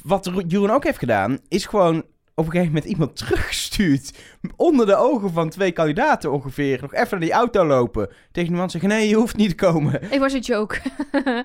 wat 0.02 0.30
Jeroen 0.48 0.70
ook 0.70 0.84
heeft 0.84 0.98
gedaan, 0.98 1.38
is 1.48 1.66
gewoon 1.66 1.96
op 2.34 2.46
een 2.46 2.52
gegeven 2.52 2.72
moment 2.74 2.90
iemand 2.92 3.16
teruggestuurd. 3.26 4.12
Onder 4.56 4.86
de 4.86 4.96
ogen 4.96 5.32
van 5.32 5.48
twee 5.50 5.72
kandidaten 5.72 6.32
ongeveer. 6.32 6.78
Nog 6.80 6.94
even 6.94 7.08
naar 7.10 7.20
die 7.20 7.32
auto 7.32 7.64
lopen. 7.66 8.08
Tegen 8.32 8.48
die 8.50 8.58
man 8.58 8.70
zeggen, 8.70 8.88
nee, 8.88 9.08
je 9.08 9.14
hoeft 9.14 9.36
niet 9.36 9.48
te 9.48 9.54
komen. 9.54 10.12
Ik 10.12 10.18
was 10.18 10.32
een 10.32 10.40
joke. 10.40 10.78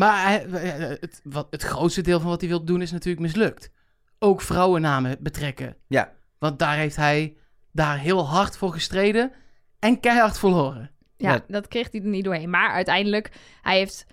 Maar 0.00 0.22
hij- 0.26 0.44
eh, 0.46 0.88
het, 1.00 1.20
wat, 1.24 1.46
het 1.50 1.62
grootste 1.62 2.00
deel 2.02 2.20
van 2.20 2.28
wat 2.30 2.40
hij 2.40 2.48
wil 2.50 2.64
doen 2.64 2.82
is 2.82 2.92
natuurlijk 2.92 3.22
mislukt. 3.22 3.70
Ook 4.18 4.40
vrouwennamen 4.40 5.16
betrekken. 5.20 5.76
Ja. 5.86 6.12
Want 6.38 6.58
daar 6.58 6.76
heeft 6.76 6.96
hij 6.96 7.36
daar 7.72 7.98
heel 7.98 8.26
hard 8.28 8.56
voor 8.56 8.72
gestreden 8.72 9.32
en 9.78 10.00
keihard 10.00 10.38
verloren. 10.38 10.90
Ja, 11.16 11.32
Ja. 11.32 11.40
dat 11.48 11.68
kreeg 11.68 11.88
hij 11.90 12.00
er 12.00 12.06
niet 12.06 12.24
doorheen. 12.24 12.50
Maar 12.50 12.70
uiteindelijk, 12.70 13.30
hij 13.62 13.78
heeft... 13.78 14.06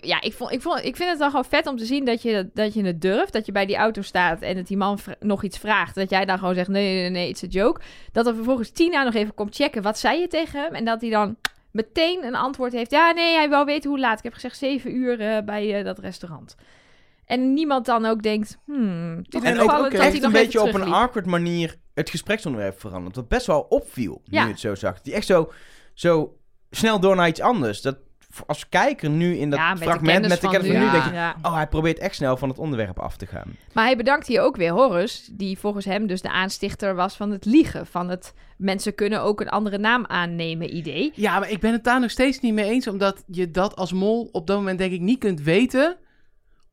Ja, 0.00 0.20
ik, 0.20 0.32
vond, 0.32 0.52
ik, 0.52 0.62
vond, 0.62 0.84
ik 0.84 0.96
vind 0.96 1.10
het 1.10 1.18
dan 1.18 1.28
gewoon 1.30 1.44
vet 1.44 1.66
om 1.66 1.76
te 1.76 1.84
zien 1.84 2.04
dat 2.04 2.22
je, 2.22 2.50
dat 2.54 2.74
je 2.74 2.84
het 2.84 3.00
durft. 3.00 3.32
Dat 3.32 3.46
je 3.46 3.52
bij 3.52 3.66
die 3.66 3.76
auto 3.76 4.02
staat 4.02 4.42
en 4.42 4.54
dat 4.56 4.66
die 4.66 4.76
man 4.76 4.98
nog 5.20 5.42
iets 5.42 5.58
vraagt. 5.58 5.94
Dat 5.94 6.10
jij 6.10 6.24
dan 6.24 6.38
gewoon 6.38 6.54
zegt, 6.54 6.68
nee, 6.68 6.94
nee, 7.00 7.10
nee, 7.10 7.28
it's 7.28 7.42
a 7.42 7.46
joke. 7.46 7.80
Dat 8.12 8.26
er 8.26 8.34
vervolgens 8.34 8.70
Tina 8.70 9.02
nog 9.02 9.14
even 9.14 9.34
komt 9.34 9.54
checken, 9.54 9.82
wat 9.82 9.98
zei 9.98 10.20
je 10.20 10.26
tegen 10.26 10.60
hem? 10.62 10.74
En 10.74 10.84
dat 10.84 11.00
hij 11.00 11.10
dan 11.10 11.36
meteen 11.74 12.24
een 12.24 12.34
antwoord 12.34 12.72
heeft. 12.72 12.90
Ja, 12.90 13.10
nee, 13.12 13.34
hij 13.34 13.48
wou 13.48 13.64
weten 13.64 13.90
hoe 13.90 13.98
laat. 13.98 14.18
Ik 14.18 14.24
heb 14.24 14.32
gezegd 14.32 14.56
zeven 14.56 14.96
uur 14.96 15.20
eh, 15.20 15.44
bij 15.44 15.78
eh, 15.78 15.84
dat 15.84 15.98
restaurant. 15.98 16.56
En 17.26 17.54
niemand 17.54 17.86
dan 17.86 18.04
ook 18.04 18.22
denkt, 18.22 18.58
hmm, 18.64 19.28
toch 19.28 19.42
En 19.42 19.60
ook, 19.60 19.68
dat 19.68 19.92
hij 19.92 20.00
echt 20.00 20.22
een 20.22 20.32
beetje 20.32 20.62
op 20.62 20.74
een 20.74 20.92
awkward 20.92 21.26
manier 21.26 21.76
het 21.94 22.10
gespreksonderwerp 22.10 22.80
veranderd. 22.80 23.16
Wat 23.16 23.28
best 23.28 23.46
wel 23.46 23.60
opviel, 23.60 24.22
nu 24.24 24.38
Ja. 24.38 24.48
het 24.48 24.60
zo 24.60 24.74
zag. 24.74 25.00
Die 25.00 25.14
echt 25.14 25.26
zo, 25.26 25.52
zo 25.94 26.36
snel 26.70 27.00
door 27.00 27.16
naar 27.16 27.28
iets 27.28 27.40
anders. 27.40 27.82
Dat 27.82 27.96
als 28.46 28.68
kijker 28.68 29.10
nu 29.10 29.36
in 29.36 29.50
dat 29.50 29.58
Ja, 29.58 29.68
met 29.68 29.78
de 29.78 29.84
fragment 29.84 30.20
met 30.20 30.30
de 30.30 30.38
van 30.40 30.50
kennis 30.50 30.70
van 30.70 30.80
nu, 30.80 30.90
denk 30.90 31.04
je... 31.04 31.32
Oh, 31.42 31.54
hij 31.54 31.66
probeert 31.66 31.98
echt 31.98 32.14
snel 32.14 32.36
van 32.36 32.48
het 32.48 32.58
onderwerp 32.58 32.98
af 32.98 33.16
te 33.16 33.26
gaan. 33.26 33.56
Maar 33.72 33.84
hij 33.84 33.96
bedankt 33.96 34.26
hier 34.26 34.40
ook 34.40 34.56
weer 34.56 34.72
Horus, 34.72 35.28
die 35.32 35.58
volgens 35.58 35.84
hem 35.84 36.06
dus 36.06 36.22
de 36.22 36.30
aanstichter 36.30 36.94
was 36.94 37.16
van 37.16 37.30
het 37.30 37.44
liegen. 37.44 37.86
Van 37.86 38.08
het 38.08 38.34
mensen 38.56 38.94
kunnen 38.94 39.22
ook 39.22 39.40
een 39.40 39.48
andere 39.48 39.78
naam 39.78 40.04
aannemen 40.06 40.76
idee. 40.76 41.12
Ja, 41.14 41.38
maar 41.38 41.50
ik 41.50 41.60
ben 41.60 41.72
het 41.72 41.84
daar 41.84 42.00
nog 42.00 42.10
steeds 42.10 42.40
niet 42.40 42.54
mee 42.54 42.70
eens. 42.70 42.86
Omdat 42.86 43.22
je 43.26 43.50
dat 43.50 43.76
als 43.76 43.92
mol 43.92 44.28
op 44.32 44.46
dat 44.46 44.56
moment 44.56 44.78
denk 44.78 44.92
ik 44.92 45.00
niet 45.00 45.18
kunt 45.18 45.40
weten... 45.40 45.96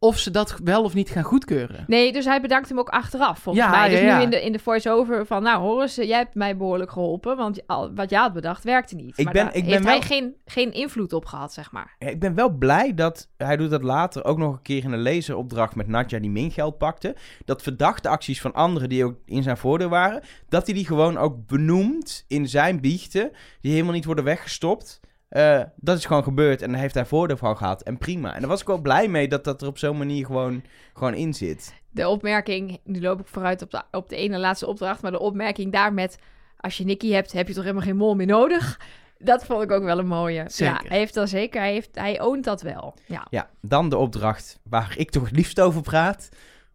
of 0.04 0.18
ze 0.18 0.32
dat 0.32 0.60
wel 0.64 0.84
of 0.84 0.94
niet 0.94 1.10
gaan 1.10 1.24
goedkeuren. 1.24 1.84
Nee, 1.88 2.12
dus 2.14 2.26
hij 2.26 2.42
bedankt 2.42 2.70
hem 2.70 2.80
ook 2.80 2.90
achteraf, 2.90 3.40
volgens 3.40 3.66
Ja, 3.66 3.72
mij. 3.72 3.90
Dus 3.90 4.00
ja, 4.00 4.06
ja. 4.06 4.18
nu 4.18 4.24
in 4.24 4.30
de, 4.30 4.42
in 4.44 4.52
de 4.52 4.60
voice-over 4.60 5.26
van... 5.26 5.44
Nou, 5.44 5.62
Horus, 5.62 5.96
jij 5.96 6.18
hebt 6.18 6.36
mij 6.36 6.58
behoorlijk 6.58 6.92
geholpen. 6.92 7.38
Want 7.38 7.68
al, 7.68 7.94
wat 7.96 8.10
jij 8.10 8.20
had 8.20 8.34
bedacht, 8.34 8.64
werkte 8.64 8.96
niet. 8.96 9.18
Ik 9.18 9.24
maar 9.26 9.34
ben- 9.34 9.46
daar 9.46 9.56
ik 9.56 9.62
ben 9.64 9.72
heeft 9.72 9.84
wel- 9.84 9.94
hij 9.94 10.02
geen, 10.02 10.36
geen 10.46 10.74
invloed 10.74 11.14
op 11.14 11.26
gehad, 11.26 11.54
zeg 11.54 11.72
maar. 11.72 11.96
Ja, 12.00 12.08
Ik 12.08 12.20
ben 12.20 12.36
wel 12.36 12.50
blij 12.50 12.94
dat 12.94 13.30
hij 13.38 13.58
doet 13.58 13.70
dat 13.70 13.84
later 13.84 14.24
ook 14.26 14.38
nog 14.38 14.54
een 14.54 14.62
keer 14.62 14.84
in 14.84 14.92
een 14.92 15.02
lezeropdracht 15.02 15.76
met 15.76 15.88
Nadja 15.88 16.20
die 16.20 16.30
mingeld 16.30 16.78
pakte. 16.78 17.16
Dat 17.46 17.62
verdachte 17.62 18.10
acties 18.10 18.42
van 18.42 18.54
anderen 18.54 18.90
die 18.90 19.06
ook 19.06 19.16
in 19.26 19.44
zijn 19.44 19.58
voordeel 19.58 19.90
waren, 19.90 20.22
dat 20.50 20.66
hij 20.66 20.76
die 20.76 20.86
gewoon 20.86 21.18
ook 21.18 21.48
benoemt 21.48 22.26
in 22.28 22.48
zijn 22.50 22.80
biechten, 22.82 23.32
die 23.62 23.72
helemaal 23.72 23.94
niet 23.94 24.06
worden 24.06 24.24
weggestopt. 24.24 25.00
Eh, 25.32 25.62
dat 25.76 25.98
is 25.98 26.06
gewoon 26.06 26.24
gebeurd 26.24 26.62
en 26.62 26.72
daar 26.72 26.82
heeft 26.82 26.94
hij 26.94 27.06
voordeel 27.06 27.38
van 27.38 27.58
gehad. 27.58 27.82
En 27.82 27.98
prima. 27.98 28.34
En 28.34 28.40
daar 28.40 28.50
was 28.50 28.62
ik 28.62 28.68
wel 28.68 28.82
blij 28.82 29.08
mee 29.08 29.28
dat 29.28 29.44
dat 29.44 29.62
er 29.62 29.68
op 29.68 29.78
zo'n 29.78 29.98
manier 29.98 30.26
gewoon, 30.26 30.64
gewoon 30.94 31.14
in 31.14 31.34
zit. 31.34 31.74
De 31.90 32.08
opmerking, 32.08 32.80
nu 32.84 33.02
loop 33.02 33.20
ik 33.20 33.28
vooruit 33.28 33.62
op 33.62 33.72
de, 33.72 33.84
op 33.92 34.10
de 34.10 34.16
ene 34.16 34.38
laatste 34.38 34.68
opdracht... 34.68 35.02
maar 35.02 35.12
de 35.12 35.20
opmerking 35.20 35.72
daar 35.72 35.94
met... 35.94 36.18
als 36.58 36.78
je 36.78 36.84
Nicky 36.84 37.12
hebt, 37.12 37.32
heb 37.32 37.48
je 37.48 37.54
toch 37.54 37.64
helemaal 37.64 37.86
geen 37.86 37.96
mol 37.96 38.16
meer 38.16 38.28
nodig? 38.28 38.80
Dat 39.18 39.46
vond 39.46 39.64
ik 39.64 39.72
ook 39.72 39.84
wel 39.84 40.00
een 40.00 40.08
mooie. 40.08 40.44
Zeker. 40.48 40.84
Ja, 40.84 40.90
hij 40.90 40.98
heeft 40.98 41.14
dat 41.14 41.30
zeker. 41.30 41.62
Hij, 41.62 41.72
heeft, 41.72 41.90
hij 41.96 42.22
oont 42.22 42.44
dat 42.44 42.62
wel. 42.62 42.96
Ja. 43.06 43.28
Ja, 43.30 43.50
dan 43.62 43.90
de 43.90 43.98
opdracht 43.98 44.60
waar 44.64 44.94
ik 44.98 45.10
toch 45.10 45.24
het 45.24 45.36
liefst 45.36 45.60
over 45.62 45.82
praat. 45.82 46.30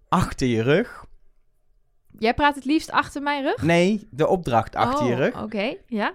Achter 0.09 0.47
je 0.47 0.62
rug. 0.62 1.05
Jij 2.19 2.35
praat 2.35 2.55
het 2.55 2.64
liefst 2.64 2.90
achter 2.90 3.23
mijn 3.23 3.42
rug? 3.42 3.62
Nee, 3.62 4.09
de 4.11 4.27
opdracht 4.27 4.75
achter 4.75 5.07
je 5.07 5.12
Oh, 5.12 5.19
rug. 5.19 5.42
Oké, 5.42 5.75
ja. 5.87 6.14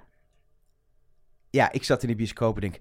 Ja, 1.52 1.72
ik 1.72 1.84
zat 1.84 2.02
in 2.02 2.08
die 2.08 2.16
bioscoop 2.18 2.56
en 2.56 2.62
denk, 2.62 2.80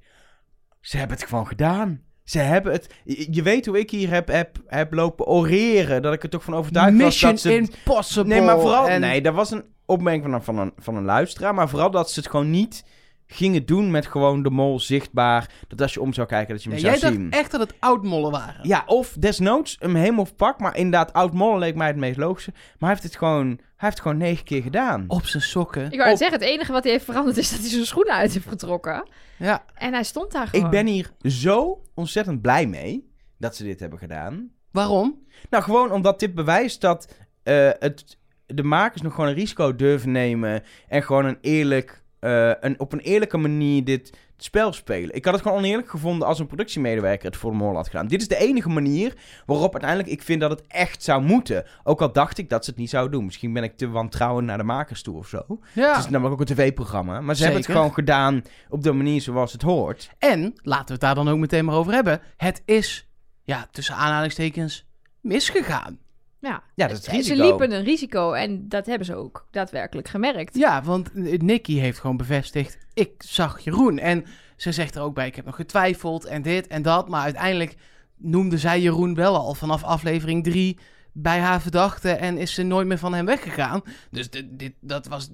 ze 0.80 0.96
hebben 0.96 1.16
het 1.16 1.28
gewoon 1.28 1.46
gedaan. 1.46 2.02
Ze 2.24 2.38
hebben 2.38 2.72
het. 2.72 2.94
Je 3.04 3.42
weet 3.42 3.66
hoe 3.66 3.78
ik 3.78 3.90
hier 3.90 4.10
heb, 4.10 4.28
heb, 4.28 4.58
heb 4.66 4.92
lopen 4.92 5.26
oreren. 5.26 6.02
Dat 6.02 6.12
ik 6.12 6.22
er 6.22 6.28
toch 6.28 6.44
van 6.44 6.54
overtuigd 6.54 6.92
Mission 6.92 7.32
was 7.32 7.42
dat 7.42 7.52
ze. 7.52 7.58
Impossible. 7.58 8.28
nee, 8.34 8.42
maar 8.42 8.60
vooral. 8.60 8.88
En- 8.88 9.00
Nee, 9.00 9.20
dat 9.22 9.34
was 9.34 9.50
een 9.50 9.64
opmerking 9.86 10.24
van 10.24 10.34
een, 10.34 10.42
van, 10.42 10.58
een, 10.58 10.72
van 10.76 10.96
een 10.96 11.04
luisteraar. 11.04 11.54
Maar 11.54 11.68
vooral 11.68 11.90
dat 11.90 12.10
ze 12.10 12.20
het 12.20 12.28
gewoon 12.30 12.50
niet 12.50 12.84
gingen 13.32 13.66
doen 13.66 13.90
met 13.90 14.06
gewoon 14.06 14.42
de 14.42 14.50
mol 14.50 14.80
zichtbaar. 14.80 15.50
Dat 15.68 15.80
als 15.80 15.94
je 15.94 16.00
om 16.00 16.12
zou 16.12 16.26
kijken, 16.26 16.54
dat 16.54 16.62
je 16.62 16.68
hem 16.70 16.78
Ja, 16.78 16.84
zou 16.84 16.94
jij 16.98 17.02
dacht 17.10 17.20
zien. 17.22 17.30
echt 17.30 17.50
dat 17.50 17.60
het 17.60 17.74
oud-mollen 17.78 18.30
waren. 18.30 18.68
Ja, 18.68 18.82
of 18.86 19.16
desnoods 19.18 19.76
hem 19.78 19.94
helemaal 19.94 20.26
pak. 20.36 20.58
Maar 20.60 20.76
inderdaad, 20.76 21.12
oud 21.12 21.32
mollen 21.32 21.58
leek 21.58 21.74
mij 21.74 21.86
het 21.86 21.96
meest 21.96 22.16
logische. 22.18 22.50
Maar 22.52 22.62
hij 22.78 22.88
heeft 22.88 23.02
het 23.02 23.16
gewoon, 23.16 23.46
hij 23.46 23.56
heeft 23.76 23.92
het 23.92 24.00
gewoon 24.00 24.16
negen 24.16 24.44
keer 24.44 24.62
gedaan. 24.62 25.04
Op 25.08 25.26
zijn 25.26 25.42
sokken. 25.42 25.90
Ik 25.90 25.98
wou 25.98 26.10
Op- 26.10 26.16
zeggen, 26.16 26.38
het 26.38 26.48
enige 26.48 26.72
wat 26.72 26.82
hij 26.82 26.92
heeft 26.92 27.04
veranderd 27.04 27.36
is 27.36 27.50
dat 27.50 27.60
hij 27.60 27.68
zijn 27.68 27.86
schoenen 27.86 28.14
uit 28.14 28.32
heeft 28.32 28.48
getrokken. 28.48 29.08
Ja. 29.38 29.64
En 29.74 29.92
hij 29.92 30.02
stond 30.04 30.32
daar 30.32 30.46
gewoon. 30.46 30.64
Ik 30.64 30.70
ben 30.70 30.86
hier 30.86 31.10
zo 31.22 31.82
ontzettend 31.94 32.40
blij 32.42 32.66
mee 32.66 33.08
dat 33.38 33.56
ze 33.56 33.64
dit 33.64 33.80
hebben 33.80 33.98
gedaan. 33.98 34.50
Waarom? 34.70 35.18
Nou, 35.50 35.62
gewoon 35.64 35.92
omdat 35.92 36.20
dit 36.20 36.34
bewijst 36.34 36.80
dat 36.80 37.14
eh, 37.42 37.70
het, 37.78 38.18
de 38.46 38.62
makers 38.62 39.02
nog 39.02 39.14
gewoon 39.14 39.28
een 39.30 39.36
risico 39.36 39.76
durven 39.76 40.10
nemen. 40.12 40.62
En 40.88 41.02
gewoon 41.02 41.24
een 41.24 41.38
eerlijk, 41.40 41.99
eh, 42.20 42.52
een, 42.60 42.80
op 42.80 42.92
een 42.92 43.00
eerlijke 43.00 43.36
manier 43.36 43.84
dit 43.84 44.12
spel 44.36 44.72
spelen. 44.72 45.14
Ik 45.14 45.24
had 45.24 45.34
het 45.34 45.42
gewoon 45.42 45.58
oneerlijk 45.58 45.90
gevonden 45.90 46.28
als 46.28 46.38
een 46.38 46.46
productiemedewerker 46.46 47.26
het 47.26 47.36
voor 47.36 47.56
mol 47.56 47.74
had 47.74 47.86
gedaan. 47.86 48.06
Dit 48.06 48.20
is 48.20 48.28
de 48.28 48.36
enige 48.36 48.68
manier 48.68 49.14
waarop 49.46 49.72
uiteindelijk 49.72 50.10
ik 50.10 50.22
vind 50.22 50.40
dat 50.40 50.50
het 50.50 50.62
echt 50.66 51.02
zou 51.02 51.22
moeten. 51.22 51.64
Ook 51.84 52.00
al 52.00 52.12
dacht 52.12 52.38
ik 52.38 52.48
dat 52.48 52.64
ze 52.64 52.70
het 52.70 52.78
niet 52.78 52.90
zouden 52.90 53.12
doen. 53.12 53.24
Misschien 53.24 53.52
ben 53.52 53.62
ik 53.62 53.76
te 53.76 53.88
wantrouwend 53.88 54.46
naar 54.46 54.58
de 54.58 54.64
makers 54.64 55.02
toe 55.02 55.16
of 55.16 55.28
zo. 55.28 55.44
Ja. 55.74 55.88
Het 55.94 56.04
is 56.04 56.10
namelijk 56.10 56.40
ook 56.40 56.48
een 56.48 56.54
tv-programma. 56.54 57.20
Maar 57.20 57.34
ze 57.34 57.42
hebben 57.42 57.60
het 57.60 57.70
gewoon 57.70 57.94
gedaan 57.94 58.42
op 58.68 58.82
de 58.82 58.92
manier 58.92 59.20
zoals 59.20 59.52
het 59.52 59.62
hoort. 59.62 60.10
En, 60.18 60.52
laten 60.62 60.86
we 60.86 60.92
het 60.92 61.00
daar 61.00 61.14
dan 61.14 61.28
ook 61.28 61.38
meteen 61.38 61.64
maar 61.64 61.74
over 61.74 61.92
hebben. 61.92 62.20
Het 62.36 62.62
is, 62.64 63.08
ja, 63.44 63.68
tussen 63.70 63.94
aanhalingstekens, 63.94 64.86
misgegaan. 65.20 65.98
Ja, 66.40 66.62
Ja, 66.74 66.86
dat 66.86 67.08
is 67.12 67.26
ze 67.26 67.36
liepen 67.36 67.72
een 67.72 67.84
risico 67.84 68.32
en 68.32 68.68
dat 68.68 68.86
hebben 68.86 69.06
ze 69.06 69.14
ook 69.14 69.46
daadwerkelijk 69.50 70.08
gemerkt. 70.08 70.56
Ja, 70.56 70.82
want 70.82 71.12
eh, 71.12 71.38
Nicky 71.38 71.78
heeft 71.78 71.98
gewoon 71.98 72.16
bevestigd, 72.16 72.78
ik 72.94 73.10
zag 73.18 73.60
Jeroen. 73.60 73.98
En 73.98 74.24
ze 74.56 74.72
zegt 74.72 74.94
er 74.94 75.02
ook 75.02 75.14
bij, 75.14 75.26
ik 75.26 75.36
heb 75.36 75.44
nog 75.44 75.56
getwijfeld 75.56 76.24
en 76.24 76.42
dit 76.42 76.66
en 76.66 76.82
dat. 76.82 77.08
Maar 77.08 77.22
uiteindelijk 77.22 77.74
noemde 78.16 78.58
zij 78.58 78.80
Jeroen 78.80 79.14
wel 79.14 79.36
al 79.36 79.54
vanaf 79.54 79.82
aflevering 79.84 80.44
3 80.44 80.78
bij 81.12 81.38
haar 81.38 81.60
verdachte. 81.60 82.10
En 82.10 82.38
is 82.38 82.54
ze 82.54 82.62
nooit 82.62 82.86
meer 82.86 82.98
van 82.98 83.14
hem 83.14 83.26
weggegaan. 83.26 83.82
Dus 84.10 84.30
dit, 84.30 84.46
dit, 84.50 84.72
dat 84.80 85.06
was 85.06 85.28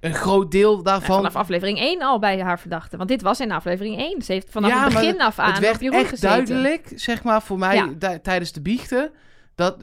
een 0.00 0.14
groot 0.14 0.50
deel 0.50 0.76
Ja, 0.76 0.82
daarvan. 0.82 1.16
vanaf 1.16 1.36
aflevering 1.36 1.78
1 1.78 2.02
al 2.02 2.18
bij 2.18 2.40
haar 2.40 2.58
verdachte. 2.60 2.96
Want 2.96 3.08
dit 3.08 3.22
was 3.22 3.40
in 3.40 3.52
aflevering 3.52 3.98
1. 3.98 4.22
Ze 4.22 4.32
heeft 4.32 4.50
vanaf 4.50 4.70
Ja, 4.70 4.84
het 4.84 4.92
begin 4.92 5.20
af 5.20 5.38
aan 5.38 5.50
het 5.52 5.60
werd 5.60 5.82
echt 5.82 6.08
gezeten. 6.08 6.28
duidelijk, 6.28 6.92
zeg 6.94 7.22
maar, 7.22 7.42
voor 7.42 7.58
mij 7.58 7.76
Ja. 7.98 8.18
tijdens 8.18 8.52
de 8.52 8.60
biechten. 8.62 9.10
Dat 9.62 9.76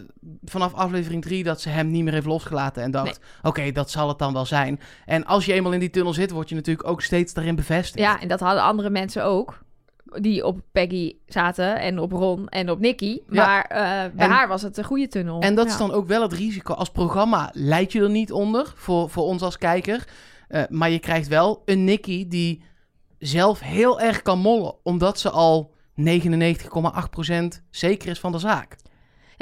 vanaf 0.44 0.74
aflevering 0.74 1.22
3 1.22 1.44
dat 1.44 1.62
ze 1.62 1.70
hem 1.70 1.92
niet 1.92 2.04
meer 2.04 2.14
heeft 2.14 2.26
losgelaten. 2.26 2.84
En 2.84 2.92
dacht, 2.92 3.20
oké, 3.42 3.72
dat 3.72 3.92
zal 3.92 4.08
het 4.08 4.18
dan 4.20 4.34
wel 4.34 4.46
zijn. 4.46 4.80
En 5.06 5.26
als 5.26 5.46
je 5.46 5.54
eenmaal 5.54 5.72
in 5.74 5.80
die 5.80 5.90
tunnel 5.90 6.14
zit, 6.14 6.32
word 6.32 6.50
je 6.50 6.56
natuurlijk 6.56 6.88
ook 6.88 7.02
steeds 7.02 7.34
daarin 7.34 7.56
bevestigd. 7.56 8.00
Ja, 8.00 8.22
en 8.22 8.28
dat 8.28 8.40
hadden 8.40 8.64
andere 8.64 8.90
mensen 8.90 9.24
ook. 9.24 9.60
Die 10.06 10.46
op 10.46 10.60
Peggy 10.72 11.16
zaten 11.28 11.80
en 11.80 12.00
op 12.00 12.12
Ron 12.12 12.48
en 12.48 12.70
op 12.70 12.80
Nicky. 12.80 13.20
Ja. 13.30 13.46
Maar 13.46 13.62
eh, 13.64 13.80
bij 14.16 14.26
En- 14.26 14.32
haar 14.32 14.48
was 14.48 14.62
het 14.62 14.78
een 14.78 14.84
goede 14.84 15.08
tunnel. 15.08 15.42
En 15.42 15.56
dat 15.56 15.66
Ja. 15.66 15.72
is 15.72 15.78
dan 15.78 15.92
ook 15.92 16.08
wel 16.08 16.22
het 16.22 16.34
risico. 16.34 16.74
Als 16.74 16.90
programma 16.92 17.50
leid 17.54 17.92
je 17.92 18.02
er 18.02 18.10
niet 18.10 18.32
onder, 18.32 18.74
voor, 18.76 19.10
voor 19.10 19.24
ons 19.24 19.42
als 19.42 19.58
kijker. 19.58 20.08
Eh, 20.48 20.64
maar 20.70 20.90
je 20.90 21.00
krijgt 21.00 21.28
wel 21.28 21.62
een 21.66 21.84
Nicky 21.84 22.28
die 22.28 22.64
zelf 23.20 23.60
heel 23.60 24.00
erg 24.00 24.22
kan 24.22 24.40
mollen. 24.40 24.74
Omdat 24.84 25.20
ze 25.20 25.30
al 25.30 25.72
99,8% 25.96 27.62
zeker 27.70 28.10
is 28.10 28.20
van 28.20 28.32
de 28.32 28.40
zaak. 28.40 28.76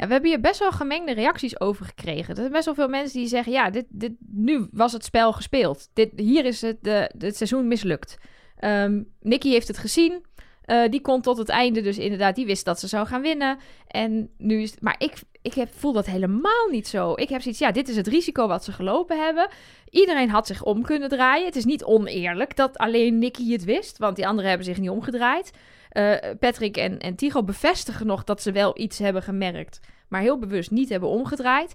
We 0.06 0.12
hebben 0.12 0.30
hier 0.30 0.40
best 0.40 0.58
wel 0.58 0.72
gemengde 0.72 1.12
reacties 1.12 1.60
over 1.60 1.84
gekregen. 1.84 2.28
Er 2.28 2.36
zijn 2.36 2.52
best 2.52 2.64
wel 2.64 2.74
veel 2.74 2.88
mensen 2.88 3.18
die 3.18 3.28
zeggen... 3.28 3.52
ja, 3.52 3.70
dit, 3.70 3.84
dit, 3.88 4.12
nu 4.30 4.68
was 4.72 4.92
het 4.92 5.04
spel 5.04 5.32
gespeeld. 5.32 5.88
Dit, 5.92 6.10
hier 6.16 6.44
is 6.44 6.60
het, 6.60 6.76
de, 6.80 7.10
het 7.18 7.36
seizoen 7.36 7.68
mislukt. 7.68 8.18
Ehm 8.56 9.02
Nicky 9.20 9.50
heeft 9.50 9.68
het 9.68 9.78
gezien. 9.78 10.24
Eh, 10.68 10.88
die 10.90 11.00
kon 11.00 11.20
tot 11.20 11.38
het 11.38 11.48
einde 11.48 11.80
dus 11.80 11.98
inderdaad... 11.98 12.34
die 12.34 12.46
wist 12.46 12.64
dat 12.64 12.80
ze 12.80 12.86
zou 12.86 13.06
gaan 13.06 13.22
winnen. 13.22 13.58
En 13.86 14.30
nu 14.36 14.62
is... 14.62 14.74
Maar 14.80 14.94
ik, 14.98 15.14
ik 15.42 15.54
heb, 15.54 15.68
voel 15.74 15.92
dat 15.92 16.06
helemaal 16.06 16.68
niet 16.70 16.88
zo. 16.88 17.12
Ik 17.14 17.28
heb 17.28 17.42
zoiets... 17.42 17.60
ja, 17.60 17.72
dit 17.72 17.88
is 17.88 17.96
het 17.96 18.06
risico 18.06 18.46
wat 18.46 18.64
ze 18.64 18.72
gelopen 18.72 19.24
hebben. 19.24 19.48
Iedereen 19.90 20.30
had 20.30 20.46
zich 20.46 20.62
om 20.62 20.82
kunnen 20.82 21.08
draaien. 21.08 21.46
Het 21.46 21.56
is 21.56 21.64
niet 21.64 21.84
oneerlijk 21.84 22.56
dat 22.56 22.78
alleen 22.78 23.18
Nicky 23.18 23.52
het 23.52 23.64
wist... 23.64 23.98
want 23.98 24.16
die 24.16 24.26
anderen 24.26 24.48
hebben 24.48 24.66
zich 24.66 24.78
niet 24.78 24.90
omgedraaid. 24.90 25.50
Eh, 25.88 26.14
Patrick 26.38 26.76
en, 26.76 26.98
en 26.98 27.14
Tigo 27.14 27.42
bevestigen 27.42 28.06
nog 28.06 28.24
dat 28.24 28.42
ze 28.42 28.52
wel 28.52 28.78
iets 28.78 28.98
hebben 28.98 29.22
gemerkt, 29.22 29.80
maar 30.08 30.20
heel 30.20 30.38
bewust 30.38 30.70
niet 30.70 30.88
hebben 30.88 31.08
omgedraaid. 31.08 31.74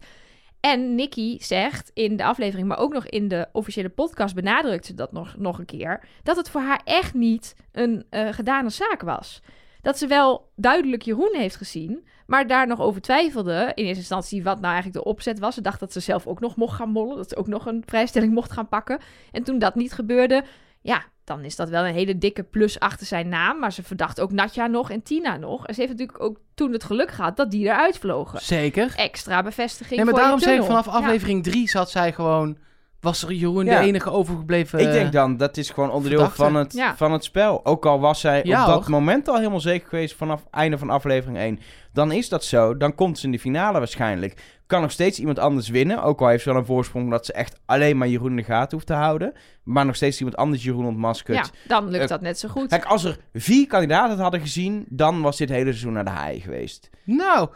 En 0.60 0.96
Nikki 0.96 1.38
zegt 1.40 1.92
in 1.94 2.18
de 2.18 2.24
aflevering, 2.24 2.68
maar 2.68 2.78
ook 2.78 2.94
nog 2.94 3.06
in 3.06 3.28
de 3.28 3.48
officiële 3.52 3.90
podcast 3.90 4.36
benadrukt 4.36 4.86
ze 4.86 4.94
dat 4.94 5.12
nog, 5.12 5.36
nog 5.38 5.60
een 5.60 5.66
keer, 5.66 6.04
dat 6.24 6.36
het 6.36 6.50
voor 6.50 6.62
haar 6.62 6.82
echt 6.84 7.14
niet 7.14 7.56
een 7.72 8.06
eh, 8.10 8.34
gedane 8.34 8.70
zaak 8.70 9.02
was. 9.02 9.42
Dat 9.82 9.98
ze 9.98 10.08
wel 10.08 10.52
duidelijk 10.56 11.02
Jeroen 11.02 11.36
heeft 11.36 11.56
gezien, 11.56 12.08
Maar 12.26 12.48
daar 12.48 12.68
nog 12.68 12.82
over 12.82 13.02
twijfelde, 13.02 13.72
in 13.76 13.84
eerste 13.84 14.00
instantie, 14.00 14.44
wat 14.44 14.60
nou 14.60 14.74
eigenlijk 14.74 15.04
de 15.04 15.10
opzet 15.10 15.40
was. 15.40 15.56
Ze 15.56 15.62
dacht 15.62 15.80
dat 15.80 15.94
ze 15.94 16.00
zelf 16.00 16.28
ook 16.28 16.40
nog 16.40 16.56
mocht 16.56 16.76
gaan 16.76 16.90
mollen. 16.90 17.18
Dat 17.18 17.30
ze 17.30 17.36
ook 17.36 17.48
nog 17.48 17.66
een 17.66 17.84
vrijstelling 17.86 18.34
mocht 18.34 18.52
gaan 18.52 18.68
pakken. 18.68 19.00
En 19.32 19.44
toen 19.44 19.60
dat 19.60 19.76
niet 19.76 19.94
gebeurde, 19.94 20.44
ja, 20.82 21.04
dan 21.24 21.44
is 21.44 21.56
dat 21.56 21.70
wel 21.70 21.86
een 21.86 21.94
hele 21.94 22.18
dikke 22.18 22.44
plus 22.44 22.80
achter 22.80 23.06
zijn 23.08 23.28
naam. 23.28 23.60
Maar 23.60 23.74
ze 23.74 23.84
verdacht 23.84 24.22
ook 24.22 24.32
Natja 24.32 24.68
nog 24.68 24.90
en 24.90 25.04
Tina 25.04 25.38
nog. 25.38 25.68
En 25.68 25.74
ze 25.74 25.80
heeft 25.80 25.94
natuurlijk 25.94 26.24
ook 26.24 26.38
toen 26.54 26.72
het 26.72 26.84
geluk 26.84 27.12
gehad 27.12 27.38
dat 27.38 27.52
die 27.52 27.66
eruit 27.66 27.98
vlogen. 27.98 28.42
Zeker. 28.42 28.94
Extra 28.96 29.44
bevestiging 29.44 29.96
Nee, 29.96 30.06
maar 30.06 30.14
voor 30.14 30.24
daarom 30.24 30.40
zeg 30.40 30.60
ik 30.60 30.64
vanaf 30.64 30.88
aflevering 30.88 31.44
3 31.44 31.70
zat 31.70 31.92
zij 31.92 32.14
gewoon... 32.14 32.58
Was 33.04 33.24
er 33.24 33.32
Jeroen 33.34 33.66
Ja. 33.66 33.80
de 33.80 33.86
enige 33.88 34.12
overgebleven... 34.12 34.80
Ik 34.80 34.92
denk 34.92 35.12
dan, 35.12 35.38
dat 35.38 35.58
is 35.58 35.70
gewoon 35.70 35.92
onderdeel 35.92 36.20
verdachte. 36.20 36.44
van 36.44 36.56
het, 36.56 36.74
Ja. 36.74 36.96
van 36.96 37.12
het 37.12 37.24
spel. 37.24 37.66
Ook 37.66 37.86
al 37.86 38.00
was 38.00 38.20
zij 38.20 38.42
Ja, 38.44 38.62
op 38.62 38.68
dat 38.68 38.82
hoor. 38.82 38.90
moment 38.90 39.28
al 39.28 39.38
helemaal 39.38 39.60
zeker 39.60 39.88
geweest 39.90 40.16
vanaf 40.16 40.46
einde 40.52 40.78
van 40.78 40.90
aflevering 40.90 41.38
1. 41.38 41.60
Dan 41.94 42.12
is 42.12 42.30
dat 42.30 42.44
zo. 42.44 42.78
Dan 42.78 42.96
komt 42.96 43.20
ze 43.20 43.26
in 43.26 43.32
de 43.32 43.40
finale 43.40 43.78
waarschijnlijk. 43.78 44.42
Kan 44.68 44.82
nog 44.82 44.92
steeds 44.92 45.20
iemand 45.20 45.40
anders 45.40 45.70
winnen. 45.70 46.04
Ook 46.04 46.22
al 46.22 46.28
heeft 46.28 46.44
ze 46.44 46.50
wel 46.50 46.58
een 46.60 46.66
voorsprong 46.66 47.10
dat 47.10 47.26
ze 47.26 47.34
echt 47.34 47.60
alleen 47.66 47.98
maar 47.98 48.08
Jeroen 48.08 48.30
in 48.30 48.36
de 48.36 48.44
gaten 48.44 48.72
hoeft 48.74 48.88
te 48.88 48.94
houden. 48.94 49.34
Maar 49.64 49.86
nog 49.86 49.96
steeds 49.96 50.18
iemand 50.18 50.36
anders 50.38 50.64
Jeroen 50.64 50.86
ontmaskert. 50.86 51.38
Ja, 51.46 51.52
dan 51.68 51.90
lukt 51.90 52.04
Eh, 52.04 52.10
dat 52.10 52.22
net 52.22 52.40
zo 52.40 52.50
goed. 52.50 52.68
Kijk, 52.70 52.86
als 52.86 53.04
er 53.04 53.18
vier 53.34 53.68
kandidaten 53.68 54.10
het 54.12 54.20
hadden 54.20 54.40
gezien, 54.42 54.86
dan 54.90 55.22
was 55.22 55.38
dit 55.38 55.50
hele 55.50 55.64
seizoen 55.70 55.94
naar 55.94 56.04
de 56.04 56.10
haai 56.10 56.40
geweest. 56.40 56.90
Nou, 57.04 57.50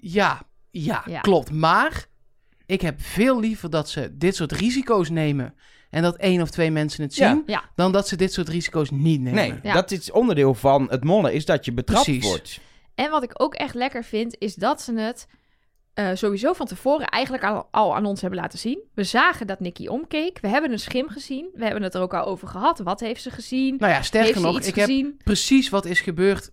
ja, 0.00 0.40
ja, 0.70 1.02
Ja. 1.06 1.20
klopt. 1.20 1.52
Maar 1.52 2.06
ik 2.70 2.80
heb 2.80 3.00
veel 3.00 3.40
liever 3.40 3.70
dat 3.70 3.88
ze 3.88 4.16
dit 4.16 4.36
soort 4.36 4.52
risico's 4.52 5.10
nemen... 5.10 5.54
en 5.90 6.02
dat 6.02 6.16
één 6.16 6.42
of 6.42 6.50
twee 6.50 6.70
mensen 6.70 7.02
het 7.02 7.14
zien... 7.14 7.42
Ja. 7.46 7.64
dan 7.76 7.92
dat 7.92 8.08
ze 8.08 8.16
dit 8.16 8.32
soort 8.32 8.48
risico's 8.48 8.90
niet 8.90 9.20
nemen. 9.20 9.34
Nee, 9.48 9.58
Ja. 9.62 9.72
dat 9.72 9.90
is 9.90 10.10
onderdeel 10.10 10.54
van 10.54 10.86
het 10.90 11.04
mollen, 11.04 11.32
is 11.32 11.44
dat 11.44 11.64
je 11.64 11.72
betrapt 11.72 12.04
Precies. 12.04 12.24
wordt. 12.24 12.60
En 12.94 13.10
wat 13.10 13.22
ik 13.22 13.42
ook 13.42 13.54
echt 13.54 13.74
lekker 13.74 14.04
vind, 14.04 14.36
is 14.38 14.54
dat 14.54 14.82
ze 14.82 14.94
het 14.94 15.26
eh, 15.94 16.10
sowieso 16.14 16.52
van 16.52 16.66
tevoren 16.66 17.06
eigenlijk 17.06 17.44
al, 17.44 17.68
al 17.70 17.96
aan 17.96 18.04
ons 18.04 18.20
hebben 18.20 18.40
laten 18.40 18.58
zien. 18.58 18.82
We 18.94 19.04
zagen 19.04 19.46
dat 19.46 19.60
Nicky 19.60 19.86
omkeek. 19.86 20.38
We 20.40 20.48
hebben 20.48 20.72
een 20.72 20.78
schim 20.78 21.08
gezien. 21.08 21.48
We 21.54 21.64
hebben 21.64 21.82
het 21.82 21.94
er 21.94 22.00
ook 22.00 22.14
al 22.14 22.24
over 22.24 22.48
gehad. 22.48 22.78
Wat 22.78 23.00
heeft 23.00 23.22
ze 23.22 23.30
gezien? 23.30 23.76
Nou 23.78 23.92
ja, 23.92 24.02
sterker 24.02 24.40
nog, 24.40 24.60
ik 24.60 24.74
heb 24.74 24.90
precies 25.24 25.68
wat 25.68 25.84
is 25.84 26.00
gebeurd... 26.00 26.50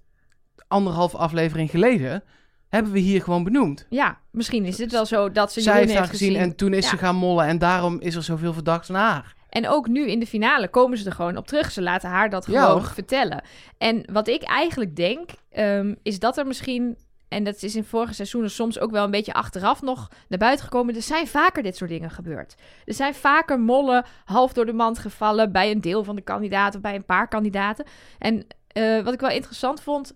anderhalf 0.68 1.16
aflevering 1.16 1.70
geleden... 1.70 2.24
hebben 2.70 2.92
we 2.92 3.00
hier 3.00 3.22
gewoon 3.22 3.44
benoemd. 3.44 3.86
Ja, 3.90 4.18
misschien 4.32 4.66
is 4.66 4.78
het 4.78 4.92
wel 4.92 5.06
zo 5.06 5.32
dat 5.32 5.52
ze 5.52 5.62
Zij 5.62 5.74
Jeroen 5.74 5.88
heeft 5.88 6.00
haar 6.00 6.10
gezien 6.10 6.36
en 6.36 6.56
toen 6.56 6.74
is 6.74 6.84
Ja. 6.84 6.90
ze 6.90 6.98
gaan 6.98 7.16
mollen... 7.16 7.46
en 7.46 7.58
daarom 7.58 8.00
is 8.00 8.16
er 8.16 8.24
zoveel 8.24 8.54
verdacht 8.54 8.90
naar 8.90 9.12
haar. 9.12 9.36
En 9.50 9.68
ook 9.68 9.88
nu 9.88 10.10
in 10.10 10.20
de 10.20 10.28
finale 10.28 10.68
komen 10.68 10.98
ze 10.98 11.06
er 11.06 11.12
gewoon 11.12 11.38
op 11.38 11.48
terug. 11.48 11.72
Ze 11.72 11.82
laten 11.82 12.10
haar 12.10 12.30
dat 12.30 12.46
gewoon 12.46 12.84
vertellen. 12.86 13.42
En 13.78 14.06
wat 14.12 14.28
ik 14.28 14.44
eigenlijk 14.44 14.96
denk, 14.96 15.30
ehm, 15.50 15.94
is 16.04 16.20
dat 16.20 16.38
er 16.38 16.48
misschien... 16.48 16.98
En 17.28 17.44
dat 17.44 17.64
is 17.64 17.76
in 17.76 17.84
vorige 17.84 18.14
seizoenen 18.14 18.52
soms 18.52 18.80
ook 18.80 18.92
wel 18.92 19.04
een 19.04 19.12
beetje 19.12 19.34
achteraf 19.34 19.82
nog 19.82 20.10
naar 20.28 20.40
buiten 20.40 20.64
gekomen. 20.64 20.96
Er 20.96 21.02
zijn 21.02 21.28
vaker 21.28 21.64
dit 21.64 21.78
soort 21.78 21.90
dingen 21.90 22.12
gebeurd. 22.12 22.56
Er 22.86 22.94
zijn 22.94 23.14
vaker 23.14 23.60
mollen 23.60 24.06
half 24.26 24.54
door 24.54 24.66
de 24.66 24.74
mand 24.74 25.00
gevallen 25.00 25.52
bij 25.52 25.72
een 25.72 25.82
deel 25.82 26.04
van 26.04 26.16
de 26.16 26.22
kandidaten, 26.22 26.82
bij 26.82 26.96
een 26.96 27.06
paar 27.06 27.28
kandidaten. 27.28 27.86
En 28.20 28.48
eh, 28.68 29.04
wat 29.04 29.14
ik 29.14 29.20
wel 29.20 29.30
interessant 29.30 29.82
vond, 29.82 30.14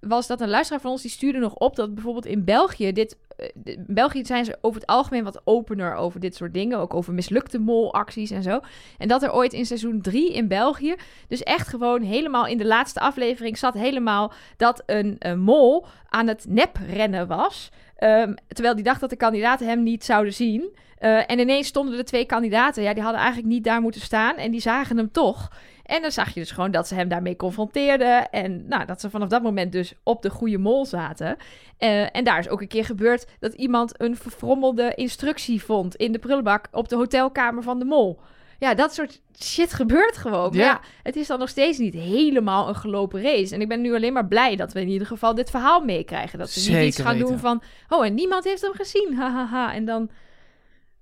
was 0.00 0.26
dat 0.26 0.40
een 0.40 0.48
luisteraar 0.48 0.80
van 0.80 0.90
ons 0.90 1.02
die 1.02 1.10
stuurde 1.10 1.38
nog 1.38 1.54
op 1.54 1.76
dat 1.76 1.94
bijvoorbeeld 1.94 2.26
in 2.26 2.44
België 2.44 2.92
dit. 2.92 3.16
eh, 3.36 3.48
In 3.64 3.84
België 3.86 4.24
zijn 4.24 4.44
ze 4.44 4.58
over 4.60 4.80
het 4.80 4.90
algemeen 4.90 5.24
wat 5.24 5.40
opener 5.44 5.94
over 5.94 6.20
dit 6.20 6.34
soort 6.34 6.54
dingen. 6.54 6.78
Ook 6.78 6.94
over 6.94 7.12
mislukte 7.14 7.58
molacties 7.58 8.30
en 8.30 8.42
zo. 8.42 8.60
En 8.98 9.08
dat 9.08 9.22
er 9.22 9.32
ooit 9.32 9.52
in 9.52 9.66
seizoen 9.66 10.00
3 10.00 10.32
in 10.32 10.48
België. 10.48 10.94
Dus 11.28 11.42
echt 11.42 11.68
gewoon 11.68 12.02
helemaal 12.02 12.46
in 12.46 12.58
de 12.58 12.66
laatste 12.66 13.00
aflevering 13.00 13.58
zat 13.58 13.74
helemaal 13.74 14.32
dat 14.56 14.82
een, 14.86 15.16
eh, 15.18 15.34
mol 15.34 15.86
aan 16.08 16.26
het 16.26 16.44
neprennen 16.48 17.26
was. 17.26 17.70
Ehm, 17.96 18.34
terwijl 18.48 18.74
die 18.74 18.84
dacht 18.84 19.00
dat 19.00 19.10
de 19.10 19.16
kandidaten 19.16 19.66
hem 19.66 19.82
niet 19.82 20.04
zouden 20.04 20.32
zien. 20.34 20.76
Eh, 20.98 21.30
en 21.30 21.38
ineens 21.38 21.66
stonden 21.66 21.98
er 21.98 22.04
twee 22.04 22.24
kandidaten. 22.24 22.82
Ja, 22.82 22.92
die 22.94 23.02
hadden 23.02 23.20
eigenlijk 23.20 23.52
niet 23.52 23.64
daar 23.64 23.80
moeten 23.80 24.00
staan. 24.00 24.36
En 24.36 24.50
die 24.50 24.60
zagen 24.60 24.96
hem 24.96 25.10
toch. 25.12 25.50
En 25.90 26.02
dan 26.02 26.10
zag 26.10 26.34
je 26.34 26.40
dus 26.40 26.50
gewoon 26.50 26.70
dat 26.70 26.88
ze 26.88 26.94
hem 26.94 27.08
daarmee 27.08 27.36
confronteerden. 27.36 28.30
En 28.30 28.68
nou, 28.68 28.84
dat 28.84 29.00
ze 29.00 29.10
vanaf 29.10 29.28
dat 29.28 29.42
moment 29.42 29.72
dus 29.72 29.94
op 30.02 30.22
de 30.22 30.30
goede 30.30 30.58
mol 30.58 30.86
zaten. 30.86 31.36
Eh, 31.78 32.16
en 32.16 32.24
daar 32.24 32.38
is 32.38 32.48
ook 32.48 32.60
een 32.60 32.68
keer 32.68 32.84
gebeurd 32.84 33.26
dat 33.40 33.52
iemand 33.52 34.00
een 34.00 34.16
verfrommelde 34.16 34.92
instructie 34.94 35.62
vond 35.62 35.94
in 35.96 36.12
de 36.12 36.18
prullenbak 36.18 36.68
op 36.72 36.88
de 36.88 36.96
hotelkamer 36.96 37.62
van 37.62 37.78
de 37.78 37.84
mol. 37.84 38.20
Ja, 38.58 38.74
dat 38.74 38.94
soort 38.94 39.20
shit 39.42 39.72
gebeurt 39.72 40.16
gewoon. 40.16 40.48
Maar 40.56 40.64
Ja. 40.64 40.80
het 41.02 41.16
is 41.16 41.26
dan 41.26 41.38
nog 41.38 41.48
steeds 41.48 41.78
niet 41.78 41.94
helemaal 41.94 42.68
een 42.68 42.74
gelopen 42.74 43.22
race. 43.22 43.54
En 43.54 43.60
ik 43.60 43.68
ben 43.68 43.80
nu 43.80 43.94
alleen 43.94 44.12
maar 44.12 44.26
blij 44.28 44.56
dat 44.56 44.72
we 44.72 44.80
in 44.80 44.88
ieder 44.88 45.06
geval 45.06 45.34
dit 45.34 45.50
verhaal 45.50 45.80
meekrijgen. 45.84 46.38
Dat 46.38 46.50
ze 46.50 46.70
niet 46.70 46.86
iets 46.86 47.00
gaan 47.00 47.18
doen 47.18 47.38
van... 47.38 47.62
Oh, 47.88 48.06
en 48.06 48.14
niemand 48.14 48.44
heeft 48.44 48.62
hem 48.62 48.72
gezien. 48.74 49.14
Hahaha. 49.18 49.74
En 49.74 49.84
dan... 49.84 50.10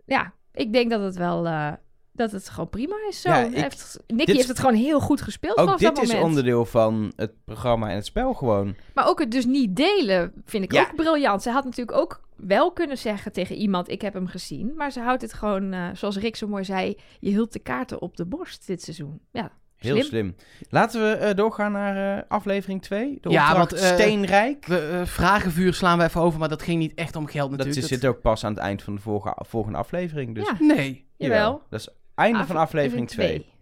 Ja, 0.07 0.33
ik 0.53 0.72
denk 0.72 0.90
dat 0.90 1.03
het 1.03 1.16
wel... 1.16 1.46
eh, 1.46 1.72
dat 2.18 2.31
het 2.33 2.48
gewoon 2.48 2.68
prima 2.68 2.94
is 3.09 3.20
zo. 3.20 3.28
Ja, 3.28 3.35
Hij 3.35 3.48
ik- 3.48 3.54
heeft, 3.57 4.00
Nicky 4.07 4.24
dit- 4.24 4.37
heeft 4.37 4.48
het 4.48 4.59
gewoon 4.59 4.74
heel 4.74 5.00
goed 5.00 5.20
gespeeld 5.22 5.57
Ook 5.59 5.64
vanaf 5.64 5.81
dit 5.81 5.94
dat 5.94 6.02
is 6.04 6.09
moment. 6.09 6.26
onderdeel 6.28 6.64
van 6.64 7.12
het 7.16 7.33
programma 7.44 7.88
en 7.88 7.94
het 7.94 8.07
spel 8.07 8.35
gewoon. 8.35 8.74
Maar 8.94 9.07
ook 9.09 9.18
het 9.18 9.31
dus 9.31 9.44
niet 9.46 9.76
delen 9.76 10.33
vind 10.44 10.64
ik 10.64 10.72
Ja. 10.72 10.81
ook 10.83 10.94
briljant. 10.96 11.42
Ze 11.42 11.50
had 11.50 11.64
natuurlijk 11.64 11.98
ook 11.98 12.20
wel 12.37 12.72
kunnen 12.72 12.98
zeggen 12.98 13.33
tegen 13.33 13.57
iemand: 13.57 13.90
Ik 13.90 14.00
heb 14.00 14.14
hem 14.14 14.26
gezien. 14.26 14.72
Maar 14.76 14.90
ze 14.92 15.00
houdt 15.00 15.22
het 15.22 15.33
gewoon, 15.33 15.72
eh, 15.72 15.87
zoals 15.94 16.16
Rick 16.16 16.37
zo 16.37 16.48
mooi 16.48 16.64
zei: 16.64 16.96
Je 17.20 17.31
hield 17.31 17.52
de 17.52 17.59
kaarten 17.59 18.00
op 18.02 18.16
de 18.16 18.24
borst 18.24 18.66
dit 18.66 18.83
seizoen. 18.83 19.20
Ja, 19.33 19.50
Heel 19.76 19.94
Slim. 19.96 20.07
slim. 20.07 20.35
Laten 20.70 21.00
we 21.00 21.11
eh, 21.16 21.35
doorgaan 21.35 21.72
naar 21.72 22.16
eh, 22.18 22.22
aflevering 22.28 22.83
2. 22.83 23.18
De 23.20 23.31
Ja, 23.31 23.57
want, 23.57 23.72
Steenrijk. 23.76 24.66
We, 24.66 25.02
vragenvuur 25.04 25.74
slaan 25.74 25.98
we 25.98 26.04
even 26.04 26.20
over, 26.20 26.38
maar 26.38 26.48
dat 26.48 26.62
ging 26.62 26.78
niet 26.78 26.94
echt 26.94 27.16
om 27.16 27.26
geld 27.26 27.50
Dat 27.50 27.59
natuurlijk. 27.59 27.87
zit 27.87 28.07
ook 28.07 28.20
pas 28.20 28.44
aan 28.44 28.52
het 28.52 28.61
eind 28.61 28.83
van 28.83 28.94
de 28.94 29.00
vorige, 29.00 29.35
volgende 29.38 29.78
aflevering. 29.78 30.35
Dus 30.35 30.46
Ja. 30.46 30.57
Nee. 30.74 31.07
jawel. 31.16 31.62
Dat 31.70 31.81
is 31.81 31.88
einde 32.18 32.46
van 32.46 32.57
aflevering 32.57 33.09
2. 33.09 33.26
twee. 33.26 33.57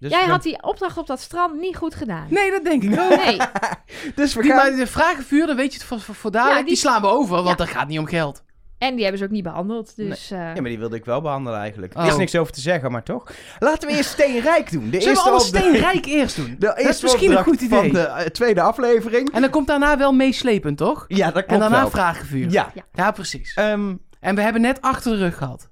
Dus 0.00 0.10
Jij 0.10 0.24
we- 0.24 0.30
had 0.30 0.42
die 0.42 0.62
opdracht 0.62 0.98
op 0.98 1.06
dat 1.06 1.20
strand 1.20 1.60
niet 1.60 1.76
goed 1.76 1.94
gedaan. 1.94 2.26
Nee, 2.30 2.50
dat 2.50 2.64
denk 2.64 2.82
ik 2.82 3.00
ook. 3.00 3.24
Nee. 3.24 3.36
dus 4.14 4.34
we 4.34 4.42
Die, 4.42 4.50
gaan... 4.50 4.68
maar 4.70 4.76
de 4.78 4.86
vragenvuur, 4.86 5.46
dan 5.46 5.56
weet 5.56 5.72
je 5.72 5.78
het 5.78 5.86
voor, 5.86 6.00
voor, 6.00 6.14
voor 6.14 6.30
dadelijk, 6.30 6.58
Ja, 6.58 6.64
die... 6.64 6.72
die- 6.74 6.82
slaan 6.82 7.00
we 7.00 7.06
over, 7.06 7.34
want 7.36 7.48
Ja. 7.48 7.54
dat 7.54 7.68
gaat 7.68 7.88
niet 7.88 7.98
om 7.98 8.06
geld. 8.06 8.42
En 8.78 8.90
die 8.92 9.00
hebben 9.02 9.18
ze 9.18 9.24
ook 9.24 9.30
niet 9.30 9.42
behandeld. 9.42 9.96
Dus 9.96 10.30
eh, 10.30 10.38
Ja, 10.38 10.52
maar 10.54 10.62
die 10.62 10.78
wilde 10.78 10.96
ik 10.96 11.04
wel 11.04 11.20
behandelen 11.20 11.58
eigenlijk. 11.60 11.94
Er 11.94 12.00
Oh. 12.00 12.06
is 12.06 12.16
niks 12.16 12.36
over 12.36 12.52
te 12.52 12.60
zeggen, 12.60 12.90
maar 12.92 13.02
toch. 13.02 13.32
Laten 13.58 13.88
we 13.88 13.96
eerst 13.96 14.10
Steenrijk 14.10 14.70
doen. 14.70 14.90
De 14.90 15.00
Zullen 15.00 15.02
we 15.02 15.08
eerste 15.10 15.28
alles 15.30 15.44
opdracht- 15.46 15.64
steenrijk 15.66 16.06
eerst 16.06 16.36
doen? 16.36 16.50
De 16.58 16.66
dat 16.66 16.78
is 16.78 16.84
eerste 16.86 17.04
misschien 17.04 17.30
een 17.30 17.36
opdracht 17.36 17.58
goed 17.58 17.66
idee. 17.68 17.78
Van 17.80 17.88
de 17.92 18.00
eh, 18.06 18.26
tweede 18.26 18.60
aflevering. 18.60 19.30
En 19.32 19.40
dan 19.40 19.50
komt 19.50 19.66
daarna 19.66 19.98
wel 19.98 20.12
meeslepend, 20.12 20.76
toch? 20.78 21.04
Ja, 21.08 21.24
dat 21.24 21.32
klopt 21.32 21.50
En 21.50 21.58
daarna 21.58 21.80
wel. 21.80 21.90
vragenvuur. 21.90 22.50
Ja. 22.50 22.72
Ja, 22.92 23.10
precies. 23.10 23.54
Ehm, 23.54 23.94
En 24.20 24.34
we 24.34 24.40
hebben 24.42 24.60
net 24.60 24.80
achter 24.80 25.12
de 25.12 25.18
rug 25.18 25.36
gehad. 25.36 25.70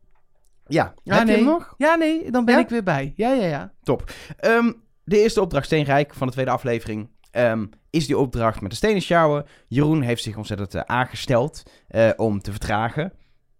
Ja. 0.66 0.94
Ja, 1.02 1.14
Heb 1.16 1.26
nee. 1.26 1.36
je 1.36 1.42
hem 1.42 1.52
nog? 1.52 1.74
Ja, 1.78 1.94
nee, 1.94 2.30
dan 2.30 2.44
ben 2.44 2.54
Ja? 2.54 2.60
ik 2.60 2.68
weer 2.68 2.82
bij. 2.82 3.12
Ja, 3.16 3.32
ja, 3.32 3.46
ja. 3.46 3.72
Ehm, 4.36 4.72
de 5.04 5.20
eerste 5.20 5.40
opdracht, 5.40 5.66
Steenrijk, 5.66 6.14
van 6.14 6.26
de 6.26 6.32
tweede 6.32 6.50
aflevering, 6.50 7.08
ehm, 7.30 7.66
is 7.90 8.06
die 8.06 8.18
opdracht 8.18 8.60
met 8.60 8.70
de 8.70 8.76
stenen 8.76 9.02
sjouwen. 9.02 9.44
Jeroen 9.68 10.00
heeft 10.02 10.22
zich 10.22 10.36
ontzettend 10.36 10.74
eh, 10.74 10.80
aangesteld 10.86 11.62
eh, 11.88 12.10
om 12.16 12.40
te 12.40 12.50
vertragen. 12.50 13.12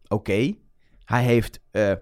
Oké. 0.09 0.55
Hij 1.05 1.23
heeft 1.23 1.61
eh, 1.71 1.90
in 1.90 1.99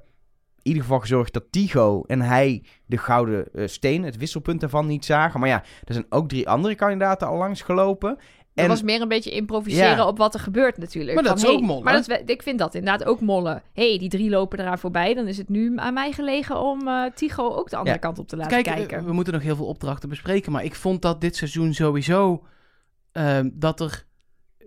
ieder 0.70 0.82
geval 0.82 1.00
gezorgd 1.00 1.32
dat 1.32 1.44
Tigo 1.50 2.02
en 2.02 2.20
hij 2.20 2.64
de 2.86 2.98
gouden 2.98 3.48
steen, 3.70 4.02
het 4.02 4.16
wisselpunt 4.16 4.60
daarvan, 4.60 4.86
niet 4.86 5.04
zagen. 5.04 5.40
Maar 5.40 5.48
ja, 5.48 5.62
er 5.84 5.94
zijn 5.94 6.06
ook 6.08 6.28
drie 6.28 6.48
andere 6.48 6.74
kandidaten 6.74 7.28
al 7.28 7.36
langs 7.36 7.62
gelopen. 7.62 8.18
Dat 8.54 8.64
En 8.64 8.70
was 8.70 8.82
meer 8.82 9.00
een 9.00 9.08
beetje 9.08 9.30
improviseren 9.30 9.96
Ja. 9.96 10.06
op 10.06 10.18
wat 10.18 10.34
er 10.34 10.40
gebeurt 10.40 10.78
natuurlijk. 10.78 11.14
Maar 11.14 11.22
dat 11.22 11.32
Van, 11.40 11.42
is 11.42 11.54
ook 11.54 11.58
hey, 11.58 11.68
mollen. 11.68 11.84
Maar 11.84 12.02
dat, 12.06 12.22
ik 12.26 12.42
vind 12.42 12.58
dat 12.58 12.74
inderdaad 12.74 13.04
ook 13.08 13.20
mollen. 13.20 13.62
hey, 13.72 13.98
die 13.98 14.08
drie 14.08 14.30
lopen 14.30 14.58
eraan 14.60 14.78
voorbij. 14.78 15.14
Dan 15.14 15.26
is 15.26 15.38
het 15.38 15.48
nu 15.48 15.72
aan 15.76 15.94
mij 15.94 16.12
gelegen 16.12 16.60
om 16.60 16.88
eh 16.88 17.04
Tigo 17.14 17.48
ook 17.54 17.70
de 17.70 17.76
andere 17.76 17.94
Ja. 17.94 18.00
kant 18.00 18.18
op 18.18 18.28
te 18.28 18.36
laten 18.36 18.52
Kijk, 18.52 18.66
eh, 18.66 18.74
kijken. 18.74 19.04
we 19.06 19.12
moeten 19.12 19.32
nog 19.32 19.42
heel 19.42 19.56
veel 19.56 19.66
opdrachten 19.66 20.08
bespreken. 20.08 20.52
Maar 20.52 20.64
ik 20.64 20.74
vond 20.74 21.02
dat 21.02 21.20
dit 21.20 21.36
seizoen 21.36 21.74
sowieso... 21.74 22.46
ehm, 23.12 23.50
dat 23.52 23.80
er 23.80 24.04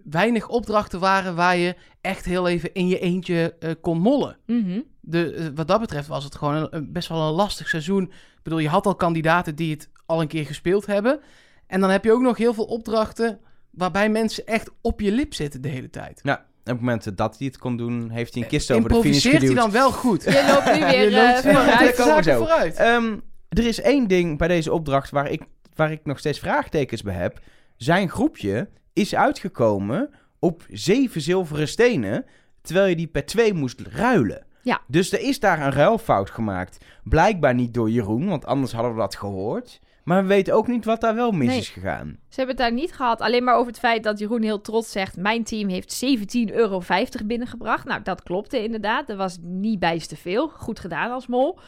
weinig 0.03 0.47
opdrachten 0.49 0.99
waren 0.99 1.35
waar 1.35 1.57
je 1.57 1.75
echt 2.01 2.25
heel 2.25 2.47
even 2.47 2.73
in 2.73 2.87
je 2.87 2.99
eentje 2.99 3.55
eh, 3.59 3.71
kon 3.81 3.99
mollen. 3.99 4.37
Mhm. 4.45 4.79
De, 5.01 5.51
wat 5.55 5.67
dat 5.67 5.79
betreft 5.79 6.07
was 6.07 6.23
het 6.23 6.35
gewoon 6.35 6.55
een, 6.55 6.67
een- 6.69 6.91
best 6.91 7.07
wel 7.09 7.21
een 7.27 7.33
lastig 7.33 7.67
seizoen. 7.69 8.03
Ik 8.03 8.43
bedoel, 8.43 8.59
je 8.59 8.67
had 8.69 8.85
al 8.85 8.95
kandidaten 8.95 9.55
die 9.55 9.71
het 9.73 9.89
al 10.05 10.21
een 10.21 10.27
keer 10.27 10.45
gespeeld 10.45 10.85
hebben. 10.85 11.19
En 11.67 11.81
dan 11.81 11.89
heb 11.89 12.03
je 12.03 12.11
ook 12.11 12.21
nog 12.21 12.37
heel 12.37 12.53
veel 12.53 12.65
opdrachten 12.65 13.39
waarbij 13.77 14.09
mensen 14.09 14.45
echt 14.45 14.69
op 14.81 15.01
je 15.01 15.11
lip 15.11 15.33
zitten 15.33 15.61
de 15.61 15.67
hele 15.69 15.89
tijd. 15.89 16.21
op 16.23 16.39
het 16.63 16.79
moment 16.79 17.17
dat 17.17 17.37
hij 17.37 17.47
het 17.47 17.57
kon 17.57 17.77
doen, 17.77 18.09
heeft 18.09 18.33
hij 18.33 18.43
een 18.43 18.49
kist 18.49 18.71
over 18.71 18.89
de 18.89 18.95
finish 18.95 19.05
Improviseert 19.05 19.37
hij 19.41 19.47
geduwd. 19.49 19.63
dan 19.63 19.71
wel 19.71 19.91
goed? 19.91 20.23
Je 20.23 20.45
loopt 20.53 20.79
nu 20.79 20.85
weer 20.91 21.09
Je 21.09 21.11
loopt 21.11 21.43
weer 21.43 21.93
vooruit. 21.95 22.25
zo. 22.25 22.37
vooruit. 22.37 22.75
Ehm, 22.75 23.17
er 23.49 23.65
is 23.67 23.81
één 23.81 24.07
ding 24.07 24.37
bij 24.37 24.47
deze 24.47 24.73
opdracht 24.73 25.09
waar 25.11 25.31
ik, 25.31 25.41
waar 25.75 25.91
ik 25.91 25.99
nog 26.05 26.19
steeds 26.19 26.39
vraagtekens 26.39 27.01
bij 27.01 27.13
heb. 27.13 27.39
Zijn 27.75 28.09
groepje 28.09 28.69
is 28.93 29.15
uitgekomen 29.15 30.09
op 30.39 30.65
zeven 30.69 31.21
zilveren 31.21 31.67
stenen, 31.67 32.25
terwijl 32.61 32.87
je 32.87 32.95
die 32.95 33.07
per 33.07 33.25
twee 33.25 33.53
moest 33.53 33.81
ruilen. 33.81 34.45
Ja. 34.61 34.81
Dus 34.87 35.11
er 35.11 35.19
is 35.21 35.39
daar 35.39 35.61
een 35.61 35.71
ruilfout 35.71 36.29
gemaakt. 36.29 36.77
Blijkbaar 37.03 37.53
niet 37.53 37.73
door 37.73 37.89
Jeroen, 37.89 38.27
want 38.27 38.45
anders 38.45 38.71
hadden 38.71 38.93
we 38.93 38.99
dat 38.99 39.15
gehoord. 39.15 39.79
Maar 40.07 40.21
we 40.21 40.27
weten 40.27 40.53
ook 40.53 40.67
niet 40.67 40.85
wat 40.85 41.01
daar 41.01 41.15
wel 41.15 41.31
mis 41.31 41.47
Nee. 41.47 41.57
is 41.57 41.69
gegaan. 41.69 42.07
Ze 42.29 42.35
hebben 42.35 42.55
het 42.55 42.57
daar 42.65 42.73
niet 42.73 42.93
gehad. 42.93 43.21
Alleen 43.21 43.43
maar 43.43 43.55
over 43.55 43.67
het 43.67 43.79
feit 43.79 44.03
dat 44.03 44.19
Jeroen 44.19 44.41
heel 44.41 44.61
trots 44.61 44.91
zegt... 44.91 45.17
mijn 45.17 45.43
team 45.43 45.69
heeft 45.69 46.05
17,50 46.49 46.53
euro 46.53 46.81
binnengebracht. 47.25 47.85
Nou, 47.85 48.01
dat 48.03 48.23
klopte 48.23 48.63
inderdaad. 48.63 49.07
Dat 49.07 49.17
was 49.17 49.37
niet 49.41 49.79
bijst 49.79 50.09
te 50.09 50.15
veel. 50.17 50.47
Goed 50.49 50.79
gedaan 50.79 51.11
als 51.11 51.27
mol. 51.27 51.59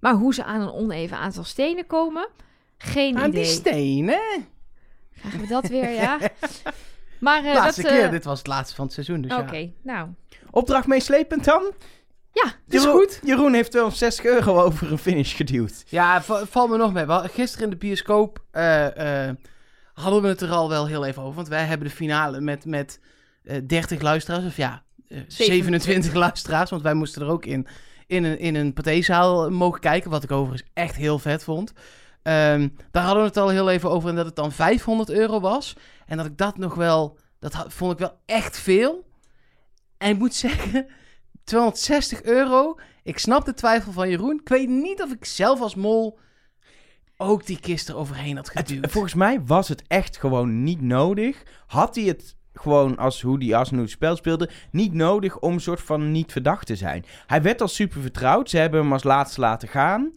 Maar 0.00 0.14
hoe 0.14 0.34
ze 0.34 0.44
aan 0.44 0.60
een 0.60 0.72
oneven 0.72 1.16
aantal 1.16 1.44
stenen 1.44 1.86
komen... 1.86 2.28
Geen 2.78 3.16
Aan 3.18 3.30
die 3.30 3.40
idee. 3.40 3.52
stenen. 3.52 4.20
Krijgen 5.18 5.40
we 5.40 5.46
dat 5.46 5.68
weer, 5.68 5.90
ja? 5.90 6.18
Maar 7.20 7.44
eh, 7.44 7.54
laatste 7.54 7.82
dat... 7.82 7.90
keer. 7.90 8.04
eh, 8.04 8.10
Dit 8.10 8.24
was 8.24 8.38
het 8.38 8.46
laatste 8.46 8.74
van 8.74 8.84
het 8.84 8.94
seizoen. 8.94 9.20
Dus 9.20 9.32
Oké, 9.36 9.56
ja. 9.56 9.68
nou. 9.82 10.08
Opdracht 10.50 10.86
meeslepend 10.86 11.44
dan? 11.44 11.72
Ja, 12.32 12.44
Het 12.44 12.74
is 12.74 12.82
Jeroen, 12.82 12.98
goed. 13.00 13.20
Jeroen 13.24 13.54
heeft 13.54 13.74
wel 13.74 13.90
60 13.90 14.24
euro 14.24 14.60
over 14.62 14.92
een 14.92 14.98
finish 14.98 15.36
geduwd. 15.36 15.84
Ja, 15.86 16.22
va- 16.22 16.46
valt 16.46 16.70
me 16.70 16.76
nog 16.76 16.92
mee. 16.92 17.04
We 17.04 17.12
hadden- 17.12 17.30
Gisteren 17.30 17.64
in 17.64 17.70
de 17.70 17.76
bioscoop 17.76 18.44
eh, 18.50 19.28
eh, 19.28 19.34
hadden 19.94 20.22
we 20.22 20.28
het 20.28 20.40
er 20.40 20.50
al 20.50 20.68
wel 20.68 20.86
heel 20.86 21.04
even 21.04 21.22
over. 21.22 21.34
Want 21.34 21.48
wij 21.48 21.64
hebben 21.64 21.88
de 21.88 21.94
finale 21.94 22.40
met, 22.40 22.64
met 22.64 23.00
eh 23.44 23.56
30 23.66 24.00
luisteraars. 24.00 24.44
Of 24.44 24.56
ja, 24.56 24.82
eh, 25.08 25.18
27 25.28 26.14
luisteraars. 26.14 26.70
Want 26.70 26.82
wij 26.82 26.94
moesten 26.94 27.22
er 27.22 27.28
ook 27.28 27.44
in, 27.46 27.66
in 28.06 28.24
een, 28.24 28.38
in 28.38 28.54
een 28.54 28.72
patézaal 28.72 29.50
mogen 29.50 29.80
kijken. 29.80 30.10
Wat 30.10 30.22
ik 30.22 30.30
overigens 30.30 30.70
echt 30.74 30.96
heel 30.96 31.18
vet 31.18 31.44
vond. 31.44 31.72
Ehm, 32.22 32.68
daar 32.90 33.02
hadden 33.04 33.22
we 33.22 33.28
het 33.28 33.36
al 33.38 33.48
heel 33.48 33.70
even 33.70 33.90
over. 33.90 34.08
En 34.08 34.16
dat 34.16 34.26
het 34.26 34.36
dan 34.36 34.52
500 34.52 35.10
euro 35.10 35.40
was. 35.40 35.76
En 36.06 36.16
dat 36.16 36.26
ik 36.26 36.38
dat 36.38 36.58
nog 36.58 36.74
wel... 36.74 37.18
Dat 37.38 37.52
ha- 37.52 37.64
vond 37.68 37.92
ik 37.92 37.98
wel 37.98 38.18
echt 38.26 38.58
veel. 38.58 39.04
En 39.98 40.10
ik 40.10 40.18
moet 40.18 40.34
zeggen... 40.44 40.86
260 41.44 42.22
euro. 42.22 42.78
Ik 43.02 43.18
snap 43.18 43.44
de 43.44 43.54
twijfel 43.54 43.92
van 43.92 44.08
Jeroen. 44.08 44.40
Ik 44.40 44.48
weet 44.48 44.68
niet 44.68 45.02
of 45.02 45.12
ik 45.12 45.24
zelf 45.24 45.60
als 45.60 45.74
mol 45.74 46.18
ook 47.16 47.46
die 47.46 47.60
kist 47.60 47.88
er 47.88 47.96
overheen 47.96 48.36
had 48.36 48.52
Het, 48.52 48.68
geduwd. 48.68 48.90
volgens 48.90 49.14
mij 49.14 49.40
was 49.44 49.68
het 49.68 49.82
echt 49.86 50.16
gewoon 50.16 50.62
niet 50.62 50.80
nodig. 50.80 51.42
Had 51.66 51.94
hij 51.94 52.04
het 52.04 52.36
gewoon 52.54 52.96
als 52.96 53.22
hoe 53.22 53.38
die 53.38 53.54
het 53.54 53.90
spel 53.90 54.16
speelde, 54.16 54.50
niet 54.70 54.92
nodig 54.92 55.38
om 55.38 55.52
een 55.52 55.60
soort 55.60 55.80
van 55.80 56.10
niet 56.12 56.32
verdacht 56.32 56.66
te 56.66 56.76
zijn. 56.76 57.04
Hij 57.26 57.42
werd 57.42 57.60
al 57.60 57.68
super 57.68 58.00
vertrouwd. 58.00 58.50
Ze 58.50 58.58
hebben 58.58 58.80
hem 58.80 58.92
als 58.92 59.02
laatste 59.02 59.40
laten 59.40 59.68
gaan. 59.68 60.12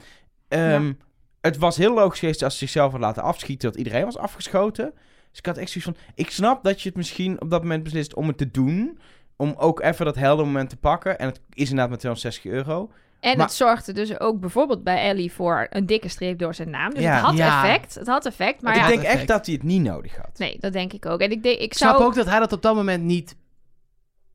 Ehm, 0.48 0.94
Het 1.42 1.58
was 1.58 1.78
heel 1.78 1.94
logisch 1.94 2.20
geweest 2.20 2.44
als 2.44 2.54
ze 2.54 2.60
zichzelf 2.60 2.92
had 2.92 3.02
laten 3.02 3.24
afschieten, 3.24 3.70
dat 3.70 3.78
iedereen 3.78 4.06
was 4.06 4.18
afgeschoten. 4.18 4.94
Dus 5.30 5.40
ik 5.40 5.46
had 5.46 5.58
echt 5.58 5.72
zoiets 5.72 5.92
van, 5.92 6.10
ik 6.16 6.30
snap 6.32 6.64
dat 6.64 6.82
je 6.82 6.88
het 6.88 6.98
misschien 6.98 7.42
op 7.42 7.50
dat 7.50 7.62
moment 7.62 7.84
beslist 7.84 8.14
om 8.14 8.28
het 8.28 8.38
te 8.38 8.52
doen. 8.52 9.00
Om 9.38 9.54
ook 9.58 9.82
even 9.82 10.06
dat 10.06 10.16
helder 10.16 10.46
moment 10.46 10.70
te 10.70 10.78
pakken. 10.78 11.20
En 11.20 11.28
het 11.28 11.42
is 11.54 11.64
inderdaad 11.70 11.90
met 11.90 12.00
260 12.00 12.52
euro. 12.52 12.92
En 13.20 13.38
Maar- 13.38 13.46
het 13.46 13.56
zorgde 13.56 13.92
dus 13.94 14.20
ook 14.20 14.40
bijvoorbeeld 14.40 14.84
bij 14.84 15.02
Ellie 15.10 15.32
voor 15.32 15.68
een 15.70 15.86
dikke 15.86 16.08
streep 16.08 16.40
door 16.40 16.54
zijn 16.56 16.70
naam. 16.70 16.94
Dus 16.94 17.04
Ja. 17.04 17.14
het 17.16 17.22
had 17.26 17.38
Ja. 17.38 17.64
effect. 17.64 17.96
Het 17.96 18.08
had 18.08 18.26
effect, 18.26 18.62
maar 18.62 18.76
ik 18.76 18.82
ja... 18.82 18.88
denk 18.88 19.00
effect. 19.00 19.18
echt 19.20 19.28
dat 19.28 19.46
hij 19.46 19.56
het 19.56 19.64
niet 19.64 19.82
nodig 19.82 20.16
had. 20.16 20.38
Nee, 20.38 20.58
dat 20.60 20.74
denk 20.74 20.94
ik 20.94 21.06
ook. 21.06 21.20
En 21.20 21.32
ik, 21.32 21.44
denk, 21.44 21.56
ik 21.58 21.62
ik 21.64 21.74
zou 21.74 21.96
snap 21.96 22.08
ook 22.08 22.16
dat 22.16 22.26
hij 22.26 22.40
dat 22.40 22.52
op 22.54 22.62
dat 22.62 22.76
moment 22.76 23.04
niet... 23.04 23.28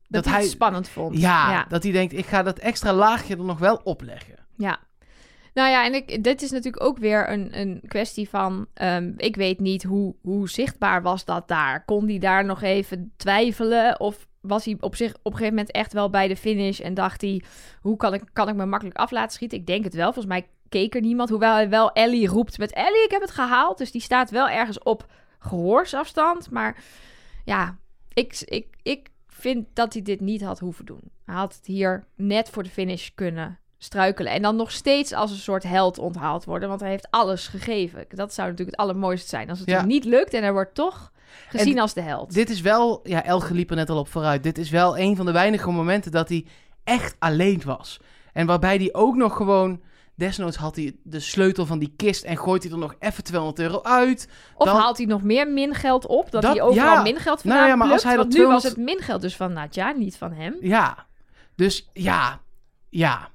dat, 0.07 0.23
dat 0.23 0.33
hij 0.33 0.41
het 0.41 0.51
spannend 0.51 0.89
vond. 0.89 1.17
Ja, 1.17 1.51
ja. 1.51 1.65
dat 1.69 1.83
hij 1.83 1.91
denkt, 1.91 2.13
ik 2.13 2.25
ga 2.25 2.43
dat 2.43 2.59
extra 2.59 2.93
laagje 2.93 3.35
er 3.37 3.43
nog 3.43 3.59
wel 3.59 3.81
opleggen. 3.83 4.35
Ja. 4.57 4.79
Nou 5.53 5.69
ja, 5.69 5.85
en 5.85 5.93
ik, 5.93 6.23
dit 6.23 6.41
is 6.41 6.51
natuurlijk 6.51 6.83
ook 6.83 6.97
weer 6.97 7.29
een, 7.29 7.59
een 7.59 7.81
kwestie 7.87 8.29
van... 8.29 8.67
ehm, 8.73 9.11
ik 9.17 9.35
weet 9.35 9.59
niet 9.59 9.83
hoe, 9.83 10.15
hoe 10.21 10.49
zichtbaar 10.49 11.01
was 11.01 11.25
dat 11.25 11.47
daar. 11.47 11.85
Kon 11.85 12.07
hij 12.07 12.19
daar 12.19 12.45
nog 12.45 12.61
even 12.61 13.13
twijfelen? 13.17 13.99
Of 13.99 14.27
was 14.41 14.65
hij 14.65 14.77
op 14.79 14.95
zich 14.95 15.13
op 15.13 15.19
een 15.25 15.31
gegeven 15.31 15.55
moment 15.55 15.71
echt 15.71 15.93
wel 15.93 16.09
bij 16.09 16.27
de 16.27 16.35
finish... 16.35 16.79
en 16.79 16.93
dacht 16.93 17.21
hij, 17.21 17.41
hoe 17.81 17.97
kan 17.97 18.13
ik, 18.13 18.23
kan 18.33 18.49
ik 18.49 18.55
me 18.55 18.65
makkelijk 18.65 18.97
af 18.97 19.11
laten 19.11 19.31
schieten? 19.33 19.57
Ik 19.57 19.65
denk 19.67 19.83
het 19.83 19.93
wel. 19.93 20.13
Volgens 20.13 20.33
mij 20.33 20.47
keek 20.69 20.95
er 20.95 21.01
niemand. 21.01 21.29
Hoewel 21.29 21.53
hij 21.53 21.69
wel 21.69 21.91
Ellie 21.91 22.27
roept 22.27 22.57
met... 22.57 22.73
Ellie, 22.73 23.03
ik 23.03 23.11
heb 23.11 23.21
het 23.21 23.31
gehaald. 23.31 23.77
Dus 23.77 23.91
die 23.91 24.01
staat 24.01 24.29
wel 24.29 24.49
ergens 24.49 24.79
op 24.79 25.05
gehoorsafstand. 25.39 26.49
Maar 26.49 26.83
ja, 27.45 27.77
ik, 28.13 28.41
ik, 28.45 28.67
ik 28.83 29.09
vind 29.27 29.67
dat 29.73 29.93
hij 29.93 30.01
dit 30.01 30.19
niet 30.19 30.43
had 30.43 30.59
hoeven 30.59 30.85
doen. 30.85 31.01
Hij 31.25 31.35
had 31.35 31.55
het 31.55 31.65
hier 31.65 32.03
net 32.15 32.49
voor 32.49 32.63
de 32.63 32.69
finish 32.69 33.09
kunnen 33.15 33.59
struikelen. 33.77 34.31
En 34.31 34.41
dan 34.41 34.55
nog 34.55 34.71
steeds 34.71 35.13
als 35.13 35.31
een 35.31 35.37
soort 35.37 35.63
held 35.63 35.97
onthaald 35.97 36.45
worden. 36.45 36.69
Want 36.69 36.81
hij 36.81 36.89
heeft 36.89 37.07
alles 37.11 37.47
gegeven. 37.47 38.05
Dat 38.09 38.33
zou 38.33 38.49
natuurlijk 38.49 38.77
het 38.77 38.87
allermooiste 38.87 39.27
zijn. 39.29 39.49
Als 39.49 39.59
het 39.59 39.69
Ja. 39.69 39.77
hem 39.77 39.87
niet 39.87 40.05
lukt 40.05 40.33
en 40.33 40.41
hij 40.41 40.53
wordt 40.53 40.75
toch 40.75 41.11
gezien 41.49 41.75
En 41.75 41.81
als 41.81 41.93
de 41.93 42.01
held. 42.01 42.33
Dit 42.33 42.49
is 42.49 42.61
wel, 42.61 42.99
ja, 43.03 43.23
Elge 43.23 43.53
liep 43.53 43.69
er 43.69 43.75
net 43.75 43.89
al 43.89 43.97
op 43.97 44.07
vooruit. 44.07 44.43
Dit 44.43 44.57
is 44.57 44.69
wel 44.69 44.97
een 44.97 45.15
van 45.15 45.25
de 45.25 45.31
weinige 45.31 45.71
momenten 45.71 46.11
dat 46.11 46.29
hij 46.29 46.45
echt 46.83 47.15
alleen 47.19 47.61
was. 47.65 47.99
En 48.33 48.45
waarbij 48.45 48.77
hij 48.77 48.89
ook 48.93 49.15
nog 49.15 49.35
gewoon, 49.35 49.81
desnoods 50.15 50.57
had 50.57 50.75
hij 50.75 50.95
de 51.03 51.19
sleutel 51.19 51.65
van 51.65 51.79
die 51.79 51.93
kist 51.95 52.23
en 52.23 52.37
gooit 52.37 52.63
hij 52.63 52.71
er 52.71 52.77
nog 52.77 52.95
even 52.99 53.23
200 53.23 53.59
euro 53.59 53.81
uit. 53.83 54.27
of 54.55 54.65
dan- 54.67 54.79
haalt 54.79 54.97
hij 54.97 55.05
nog 55.05 55.21
meer 55.23 55.47
mingeld 55.47 56.05
op? 56.05 56.31
Dat, 56.31 56.41
Dat- 56.41 56.51
hij 56.51 56.61
overal 56.61 56.93
ja. 56.93 57.01
mingeld 57.01 57.25
Nou 57.25 57.39
vandaan 57.39 57.67
ja, 57.67 57.75
maar 57.75 57.91
als 57.91 58.03
hij 58.03 58.15
dat 58.15 58.23
Want 58.23 58.37
nu 58.37 58.45
was 58.47 58.61
200 58.61 58.75
het 58.75 58.99
mingeld 58.99 59.21
dus 59.21 59.35
van 59.35 59.53
Nadja, 59.53 59.91
niet 59.91 60.17
van 60.17 60.31
hem. 60.33 60.55
Ja, 60.61 61.05
dus 61.55 61.89
ja, 61.93 62.39
ja. 62.89 63.29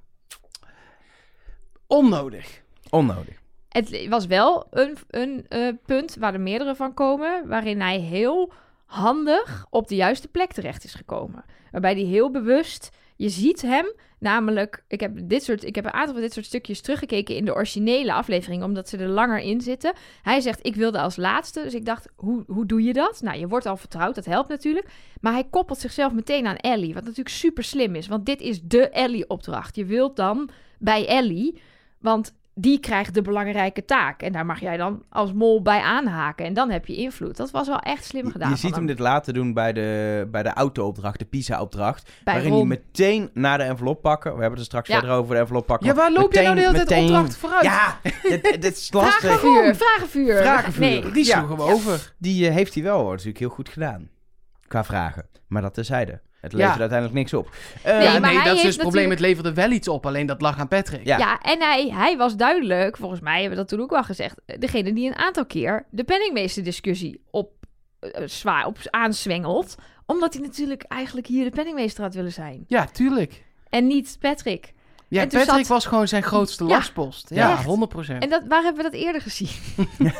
Onnodig. 1.86 2.62
Onnodig. 2.90 3.34
Het 3.76 4.08
was 4.08 4.26
wel 4.26 4.66
een, 4.70 4.96
een 5.10 5.46
eh, 5.48 5.68
punt 5.86 6.16
waar 6.18 6.34
er 6.34 6.40
meerdere 6.40 6.74
van 6.74 6.94
komen, 6.94 7.48
waarin 7.48 7.80
hij 7.80 7.98
heel 7.98 8.52
handig 8.86 9.66
op 9.70 9.88
de 9.88 9.94
juiste 9.94 10.28
plek 10.28 10.52
terecht 10.52 10.84
is 10.84 10.94
gekomen. 10.94 11.44
Waarbij 11.72 11.92
hij 11.92 12.02
heel 12.02 12.30
bewust, 12.30 12.90
je 13.16 13.28
ziet 13.28 13.62
hem, 13.62 13.92
namelijk, 14.18 14.84
ik 14.88 15.00
heb, 15.00 15.12
dit 15.22 15.42
soort, 15.42 15.64
ik 15.64 15.74
heb 15.74 15.84
een 15.84 15.92
aantal 15.92 16.12
van 16.12 16.22
dit 16.22 16.32
soort 16.32 16.46
stukjes 16.46 16.80
teruggekeken 16.80 17.36
in 17.36 17.44
de 17.44 17.54
originele 17.54 18.12
aflevering, 18.12 18.62
omdat 18.62 18.88
ze 18.88 18.96
er 18.96 19.08
langer 19.08 19.38
in 19.38 19.60
zitten. 19.60 19.92
Hij 20.22 20.40
zegt, 20.40 20.66
ik 20.66 20.74
wilde 20.74 21.00
als 21.00 21.16
laatste, 21.16 21.62
dus 21.62 21.74
ik 21.74 21.84
dacht, 21.84 22.08
hoe, 22.14 22.44
hoe 22.46 22.66
doe 22.66 22.82
je 22.82 22.92
dat? 22.92 23.20
Nou, 23.22 23.38
je 23.38 23.48
wordt 23.48 23.66
al 23.66 23.76
vertrouwd, 23.76 24.14
dat 24.14 24.24
helpt 24.24 24.48
natuurlijk. 24.48 24.88
Maar 25.20 25.32
hij 25.32 25.46
koppelt 25.50 25.78
zichzelf 25.78 26.12
meteen 26.12 26.46
aan 26.46 26.56
Ellie, 26.56 26.94
wat 26.94 27.02
natuurlijk 27.02 27.34
super 27.34 27.64
slim 27.64 27.94
is, 27.94 28.06
want 28.06 28.26
dit 28.26 28.40
is 28.40 28.62
de 28.62 28.88
Ellie-opdracht. 28.88 29.76
Je 29.76 29.84
wilt 29.84 30.16
dan 30.16 30.48
bij 30.78 31.06
Ellie, 31.06 31.60
want 31.98 32.34
die 32.58 32.80
krijgt 32.80 33.14
de 33.14 33.22
belangrijke 33.22 33.84
taak. 33.84 34.22
En 34.22 34.32
daar 34.32 34.46
mag 34.46 34.60
jij 34.60 34.76
dan 34.76 35.02
als 35.08 35.32
mol 35.32 35.62
bij 35.62 35.80
aanhaken. 35.80 36.46
En 36.46 36.54
dan 36.54 36.70
heb 36.70 36.86
je 36.86 36.96
invloed. 36.96 37.36
Dat 37.36 37.50
was 37.50 37.66
wel 37.68 37.78
echt 37.78 38.04
slim 38.04 38.30
gedaan. 38.30 38.50
Je 38.50 38.56
ziet 38.56 38.74
hem 38.74 38.86
dit 38.86 38.98
later 38.98 39.32
doen 39.34 39.52
bij 39.52 39.72
de, 39.72 40.28
bij 40.30 40.42
de 40.42 40.48
auto-opdracht, 40.52 41.18
de 41.18 41.24
PISA-opdracht. 41.24 42.10
waarin 42.24 42.50
Ron. 42.50 42.58
hij 42.58 42.66
meteen 42.66 43.30
naar 43.34 43.58
de 43.58 43.64
envelop 43.64 44.02
pakken. 44.02 44.30
We 44.34 44.40
hebben 44.40 44.50
het 44.50 44.58
er 44.60 44.64
straks 44.64 44.88
Ja. 44.88 44.98
verder 44.98 45.16
over 45.16 45.34
de 45.34 45.40
envelop 45.40 45.66
pakken. 45.66 45.86
Ja, 45.86 45.94
waar 45.94 46.12
loop 46.12 46.32
jij 46.32 46.42
nou 46.42 46.54
de 46.54 46.60
hele 46.60 46.72
tijd 46.72 46.88
meteen- 46.88 47.04
opdrachten 47.04 47.38
vooruit? 47.38 47.64
Ja, 47.64 47.98
dit, 48.30 48.42
dit 48.62 48.76
is 48.76 48.92
lastig. 48.92 49.18
Vragenvuur, 49.20 49.74
vragenvuur. 49.74 50.36
Vragenvuur. 50.36 50.80
Nee, 50.84 51.10
Die 51.10 51.24
Ja. 51.26 51.36
sloegen 51.36 51.56
we 51.56 51.62
over. 51.72 52.14
Die 52.18 52.48
eh, 52.48 52.54
heeft 52.54 52.74
hij 52.74 52.82
wel 52.82 52.98
hoor, 53.00 53.10
natuurlijk 53.10 53.38
heel 53.38 53.48
goed 53.48 53.68
gedaan. 53.68 54.08
Qua 54.66 54.84
vragen. 54.84 55.26
Maar 55.46 55.62
dat 55.62 55.74
terzijde. 55.74 56.20
Het 56.52 56.52
Ja. 56.56 56.58
levert 56.58 56.80
uiteindelijk 56.80 57.18
niks 57.18 57.34
op. 57.34 57.50
Eh, 57.82 57.92
Nee, 57.98 58.02
Ja, 58.02 58.10
maar 58.18 58.20
nee, 58.20 58.34
hij 58.38 58.44
dat 58.48 58.56
is 58.56 58.62
dus 58.62 58.72
het 58.72 58.82
probleem. 58.82 59.10
Het 59.10 59.20
leverde 59.20 59.52
wel 59.54 59.70
iets 59.70 59.88
op, 59.88 60.06
alleen 60.06 60.26
dat 60.26 60.40
lag 60.40 60.58
aan 60.58 60.68
Patrick. 60.68 61.04
Ja. 61.06 61.18
Ja, 61.18 61.38
en 61.40 61.60
hij, 61.60 61.88
hij 61.92 62.16
was 62.16 62.36
duidelijk, 62.36 62.96
volgens 62.96 63.20
mij 63.20 63.32
hebben 63.40 63.50
we 63.50 63.56
dat 63.56 63.68
toen 63.68 63.80
ook 63.80 63.92
al 63.92 64.02
gezegd, 64.02 64.40
degene 64.58 64.92
die 64.92 65.06
een 65.06 65.16
aantal 65.16 65.46
keer 65.46 65.86
de 65.90 66.04
penningmeester-discussie 66.04 67.22
op, 67.30 67.52
eh, 68.00 68.22
zwaar, 68.26 68.66
op 68.66 68.78
aanzwengelt. 68.90 69.74
Omdat 70.06 70.34
hij 70.34 70.42
natuurlijk 70.42 70.82
eigenlijk 70.82 71.26
hier 71.26 71.44
de 71.44 71.50
penningmeester 71.50 72.02
had 72.02 72.14
willen 72.14 72.32
zijn. 72.32 72.64
Ja, 72.66 72.84
tuurlijk. 72.86 73.44
En 73.68 73.86
niet 73.86 74.16
Patrick. 74.20 74.72
Ja, 75.08 75.20
En 75.22 75.28
Patrick 75.28 75.48
zat- 75.54 75.66
was 75.66 75.86
gewoon 75.86 76.08
zijn 76.08 76.22
grootste 76.22 76.64
Ja, 76.64 76.70
lastpost. 76.70 77.30
Ja, 77.34 77.52
echt. 77.52 77.64
100%. 77.64 78.22
En 78.22 78.28
dat, 78.30 78.42
waar 78.48 78.62
hebben 78.62 78.84
we 78.84 78.90
dat 78.90 79.00
eerder 79.00 79.20
gezien? 79.20 79.48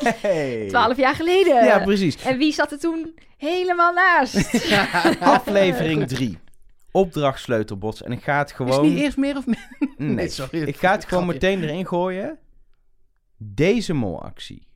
hey. 0.05 0.66
Twaalf 0.68 0.96
jaar 0.96 1.14
geleden. 1.14 1.64
Ja, 1.64 1.79
precies. 1.79 2.22
en 2.22 2.38
wie 2.38 2.53
zat 2.53 2.72
er 2.72 2.79
toen 2.79 3.14
helemaal 3.37 3.92
naast? 3.92 4.66
Aflevering 5.20 6.09
3. 6.09 6.38
Opdrachtsleutelbots. 6.90 8.03
En 8.03 8.12
ik 8.12 8.22
ga 8.22 8.38
het 8.38 8.49
Is 8.51 8.57
gewoon... 8.57 8.88
niet 8.88 8.99
eerst 8.99 9.16
meer 9.16 9.37
of 9.37 9.46
meer? 9.46 9.68
Nee, 9.96 10.09
Nee, 10.09 10.29
sorry. 10.29 10.62
Ik 10.62 10.77
ga 10.77 10.92
het 10.92 11.05
gewoon 11.05 11.29
Grapje. 11.29 11.49
meteen 11.49 11.68
erin 11.68 11.87
gooien. 11.87 12.38
Deze 13.37 13.92
molactie 13.94 14.66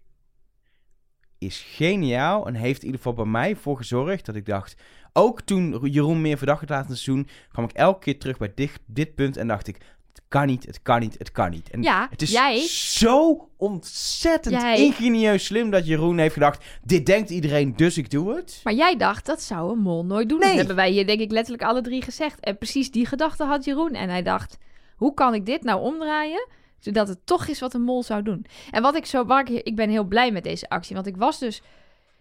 is 1.38 1.64
geniaal 1.68 2.46
en 2.46 2.54
heeft 2.54 2.78
in 2.80 2.84
ieder 2.84 2.96
geval 3.00 3.14
bij 3.14 3.24
mij 3.32 3.56
voor 3.56 3.76
gezorgd 3.76 4.26
dat 4.26 4.34
ik 4.34 4.46
dacht... 4.46 4.74
Ook 5.12 5.40
toen 5.40 5.78
Jeroen 5.90 6.20
meer 6.20 6.36
verdacht 6.36 6.58
werd 6.60 6.70
laten 6.72 6.96
seizoen, 6.96 7.28
kwam 7.52 7.64
ik 7.64 7.72
elke 7.72 7.98
keer 8.00 8.18
terug 8.18 8.38
bij 8.38 8.52
dit, 8.54 8.78
dit 8.86 9.14
punt 9.14 9.36
en 9.36 9.46
dacht 9.46 9.66
ik... 9.66 9.76
Het 10.30 10.38
kan 10.38 10.48
niet, 10.48 10.66
het 10.66 10.82
kan 10.82 11.00
niet, 11.00 11.18
het 11.18 11.32
kan 11.32 11.50
niet. 11.50 11.70
En 11.70 11.82
Ja, 11.82 12.06
het 12.10 12.22
is 12.22 12.30
jij- 12.30 12.66
zo 12.68 13.48
ontzettend 13.56 14.54
Jij- 14.60 14.78
ingenieus 14.84 15.44
slim 15.44 15.70
dat 15.70 15.86
Jeroen 15.86 16.18
heeft 16.18 16.32
gedacht... 16.34 16.64
Dit 16.84 17.06
denkt 17.06 17.30
iedereen, 17.30 17.76
dus 17.76 17.98
ik 17.98 18.10
doe 18.10 18.34
het. 18.34 18.60
Maar 18.64 18.72
jij 18.72 18.96
dacht, 18.96 19.26
dat 19.26 19.42
zou 19.42 19.72
een 19.72 19.78
mol 19.78 20.04
nooit 20.04 20.28
doen. 20.28 20.38
Nee. 20.38 20.48
Dat 20.48 20.56
hebben 20.56 20.76
wij 20.76 20.90
hier 20.90 21.06
denk 21.06 21.20
ik 21.20 21.30
letterlijk 21.30 21.64
alle 21.64 21.80
drie 21.80 22.02
gezegd. 22.02 22.40
En 22.40 22.58
precies 22.58 22.90
die 22.90 23.06
gedachte 23.06 23.44
had 23.44 23.64
Jeroen. 23.64 23.94
En 23.94 24.08
hij 24.08 24.22
dacht, 24.22 24.58
hoe 24.96 25.14
kan 25.14 25.34
ik 25.34 25.46
dit 25.46 25.62
nou 25.62 25.80
omdraaien? 25.80 26.48
Zodat 26.78 27.09
het 27.09 27.26
toch 27.26 27.46
is 27.46 27.61
wat 27.61 27.74
een 27.74 27.82
mol 27.82 28.02
zou 28.02 28.22
doen. 28.22 28.46
En 28.70 28.82
wat 28.82 28.94
ik 28.96 29.07
zo... 29.07 29.24
Waar 29.24 29.50
ik, 29.50 29.62
ik 29.64 29.76
ben 29.76 29.90
heel 29.90 30.05
blij 30.05 30.30
met 30.32 30.44
deze 30.44 30.68
actie. 30.68 30.94
Want 30.94 31.07
ik 31.07 31.16
was 31.16 31.38
dus 31.38 31.62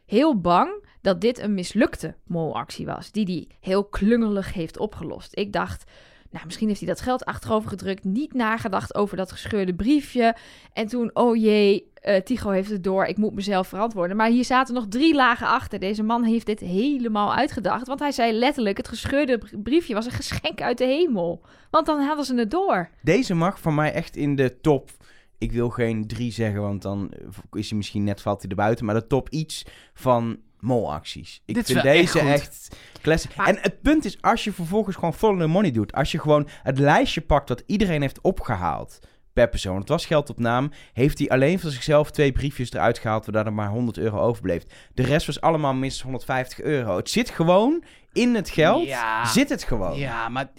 heel 0.06 0.40
bang 0.40 0.86
dat 1.02 1.22
dit 1.22 1.40
een 1.40 1.54
mislukte 1.54 2.16
molactie 2.24 2.86
was. 2.86 3.12
Die 3.12 3.26
die 3.26 3.48
heel 3.60 3.84
klungelig 3.86 4.54
heeft 4.54 4.78
opgelost. 4.78 5.38
Ik 5.38 5.54
dacht... 5.54 5.84
Nou, 6.32 6.46
misschien 6.46 6.68
heeft 6.68 6.80
hij 6.80 6.90
dat 6.90 7.02
geld 7.02 7.26
achterover 7.26 7.70
gedrukt. 7.70 8.04
Niet 8.04 8.34
nagedacht 8.34 8.96
over 8.96 9.18
dat 9.18 9.32
gescheurde 9.32 9.76
briefje. 9.76 10.36
En 10.74 10.88
toen, 10.88 11.10
oh 11.14 11.36
jee, 11.36 11.92
eh 11.94 12.22
Tycho 12.22 12.50
heeft 12.50 12.70
het 12.70 12.84
door, 12.84 13.06
ik 13.06 13.18
moet 13.18 13.34
mezelf 13.34 13.68
verantwoorden. 13.68 14.18
Maar 14.18 14.30
hier 14.30 14.46
zaten 14.46 14.74
nog 14.74 14.86
drie 14.88 15.16
lagen 15.16 15.48
achter. 15.48 15.80
Deze 15.80 16.04
man 16.04 16.24
heeft 16.24 16.46
dit 16.46 16.60
helemaal 16.60 17.34
uitgedacht. 17.36 17.88
Want 17.88 18.00
hij 18.00 18.12
zei 18.12 18.34
letterlijk, 18.34 18.78
het 18.78 18.88
gescheurde 18.88 19.38
br- 19.38 19.58
briefje 19.58 19.94
was 19.94 20.06
een 20.06 20.12
geschenk 20.12 20.62
uit 20.62 20.78
de 20.78 20.86
hemel. 20.86 21.42
Want 21.70 21.86
dan 21.86 22.00
hadden 22.02 22.26
ze 22.26 22.36
het 22.36 22.52
door. 22.52 22.90
Deze 23.02 23.34
mag 23.34 23.60
voor 23.60 23.74
mij 23.74 23.94
echt 23.94 24.16
in 24.16 24.36
de 24.36 24.62
top. 24.62 24.90
Ik 25.38 25.52
wil 25.52 25.70
geen 25.70 26.08
drie 26.08 26.32
zeggen, 26.32 26.62
want 26.62 26.82
dan 26.82 27.12
is 27.52 27.70
hij 27.70 27.78
misschien 27.78 28.04
net 28.04 28.22
valt 28.22 28.42
hij 28.42 28.50
er 28.50 28.56
buiten. 28.56 28.86
Maar 28.86 28.96
de 28.96 29.08
top 29.08 29.30
iets 29.30 29.66
van 29.94 30.38
molacties. 30.60 31.42
Ik 31.46 31.56
Dit 31.56 31.66
vind 31.66 31.78
echt 31.78 31.86
deze 32.14 32.20
echt, 32.20 32.76
classic. 33.02 33.36
Maar- 33.36 33.48
En 33.48 33.58
het 33.62 33.82
punt 33.82 34.06
is, 34.06 34.22
als 34.22 34.44
je 34.44 34.52
vervolgens 34.54 34.96
gewoon 34.96 35.14
follow 35.14 35.40
the 35.42 35.48
money 35.48 35.72
doet. 35.72 35.94
Als 35.94 36.12
je 36.12 36.20
gewoon 36.20 36.48
het 36.64 36.80
lijstje 36.80 37.22
pakt 37.22 37.50
wat 37.50 37.64
iedereen 37.66 38.02
heeft 38.02 38.22
opgehaald 38.22 39.00
per 39.34 39.50
persoon. 39.50 39.80
Het 39.80 39.90
was 39.90 40.06
geld 40.06 40.30
op 40.30 40.40
naam. 40.40 40.72
Heeft 40.94 41.20
hij 41.20 41.30
alleen 41.30 41.60
voor 41.60 41.70
zichzelf 41.72 42.12
twee 42.12 42.32
briefjes 42.32 42.72
eruit 42.72 42.98
gehaald, 42.98 43.26
waardoor 43.26 43.46
er 43.46 43.54
maar 43.54 43.70
100 43.70 43.98
euro 43.98 44.20
overbleef. 44.20 44.64
De 44.94 45.04
rest 45.04 45.26
was 45.26 45.42
allemaal 45.42 45.74
minstens 45.74 46.04
150 46.04 46.62
euro. 46.62 46.96
Het 46.98 47.10
zit 47.10 47.30
gewoon 47.30 47.84
in 48.14 48.36
het 48.36 48.50
geld. 48.50 48.88
Ja. 48.88 49.26
Zit 49.26 49.50
het 49.50 49.64
gewoon. 49.64 49.98
Ja, 49.98 50.10
Ja, 50.10 50.30
maar... 50.30 50.50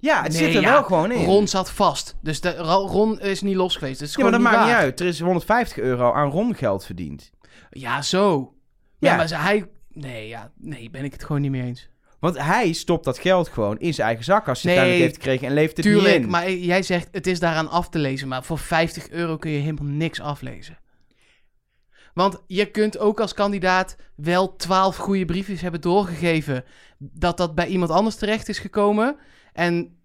Ja. 0.00 0.22
het 0.22 0.32
Nee, 0.32 0.42
zit 0.44 0.54
er 0.54 0.60
ja. 0.60 0.70
wel 0.72 0.82
gewoon 0.82 1.12
in. 1.12 1.24
Ron 1.24 1.48
zat 1.48 1.70
vast. 1.70 2.16
Dus 2.22 2.40
de, 2.40 2.56
Ron 2.56 3.20
is 3.20 3.40
niet 3.42 3.56
los 3.56 3.76
geweest. 3.76 4.00
Ja, 4.16 4.22
maar 4.22 4.32
dat 4.32 4.40
maakt 4.40 4.64
niet 4.64 4.74
uit. 4.74 5.00
Er 5.00 5.06
is 5.06 5.20
150 5.20 5.78
euro 5.78 6.12
aan 6.12 6.30
Ron 6.30 6.54
geld 6.54 6.84
verdiend. 6.84 7.30
Ja, 7.70 8.02
zo. 8.02 8.53
Ja, 9.04 9.16
maar 9.16 9.28
ze- 9.28 9.36
hij... 9.36 9.68
Nee, 9.92 10.28
ja, 10.28 10.52
nee, 10.56 10.90
ben 10.90 11.04
ik 11.04 11.12
het 11.12 11.24
gewoon 11.24 11.40
niet 11.42 11.50
mee 11.50 11.62
eens. 11.62 11.88
Want 12.18 12.38
hij 12.38 12.72
stopt 12.72 13.04
dat 13.04 13.18
geld 13.18 13.48
gewoon 13.48 13.78
in 13.78 13.94
zijn 13.94 14.06
eigen 14.06 14.24
zak 14.24 14.48
als 14.48 14.62
hij 14.62 14.74
het 14.76 14.84
Nee, 14.86 15.00
heeft 15.00 15.14
gekregen 15.14 15.46
en 15.48 15.54
leeft 15.54 15.76
het 15.76 15.84
niet 15.86 15.94
Tuurlijk, 15.94 16.22
in. 16.22 16.30
maar 16.30 16.50
jij 16.50 16.82
zegt 16.82 17.08
het 17.12 17.26
is 17.26 17.38
daaraan 17.40 17.70
af 17.70 17.88
te 17.88 17.98
lezen. 17.98 18.28
Maar 18.28 18.44
voor 18.44 18.58
50 18.58 19.10
euro 19.10 19.36
kun 19.36 19.50
je 19.50 19.58
helemaal 19.58 19.92
niks 19.92 20.20
aflezen. 20.20 20.78
Want 22.14 22.42
je 22.46 22.66
kunt 22.70 22.98
ook 22.98 23.20
als 23.20 23.34
kandidaat 23.34 23.96
wel 24.16 24.56
12 24.56 24.96
goede 24.96 25.24
briefjes 25.24 25.60
hebben 25.60 25.80
doorgegeven. 25.80 26.64
Dat 26.98 27.36
dat 27.36 27.54
bij 27.54 27.66
iemand 27.66 27.90
anders 27.90 28.16
terecht 28.16 28.48
is 28.48 28.58
gekomen. 28.58 29.16
En 29.52 29.98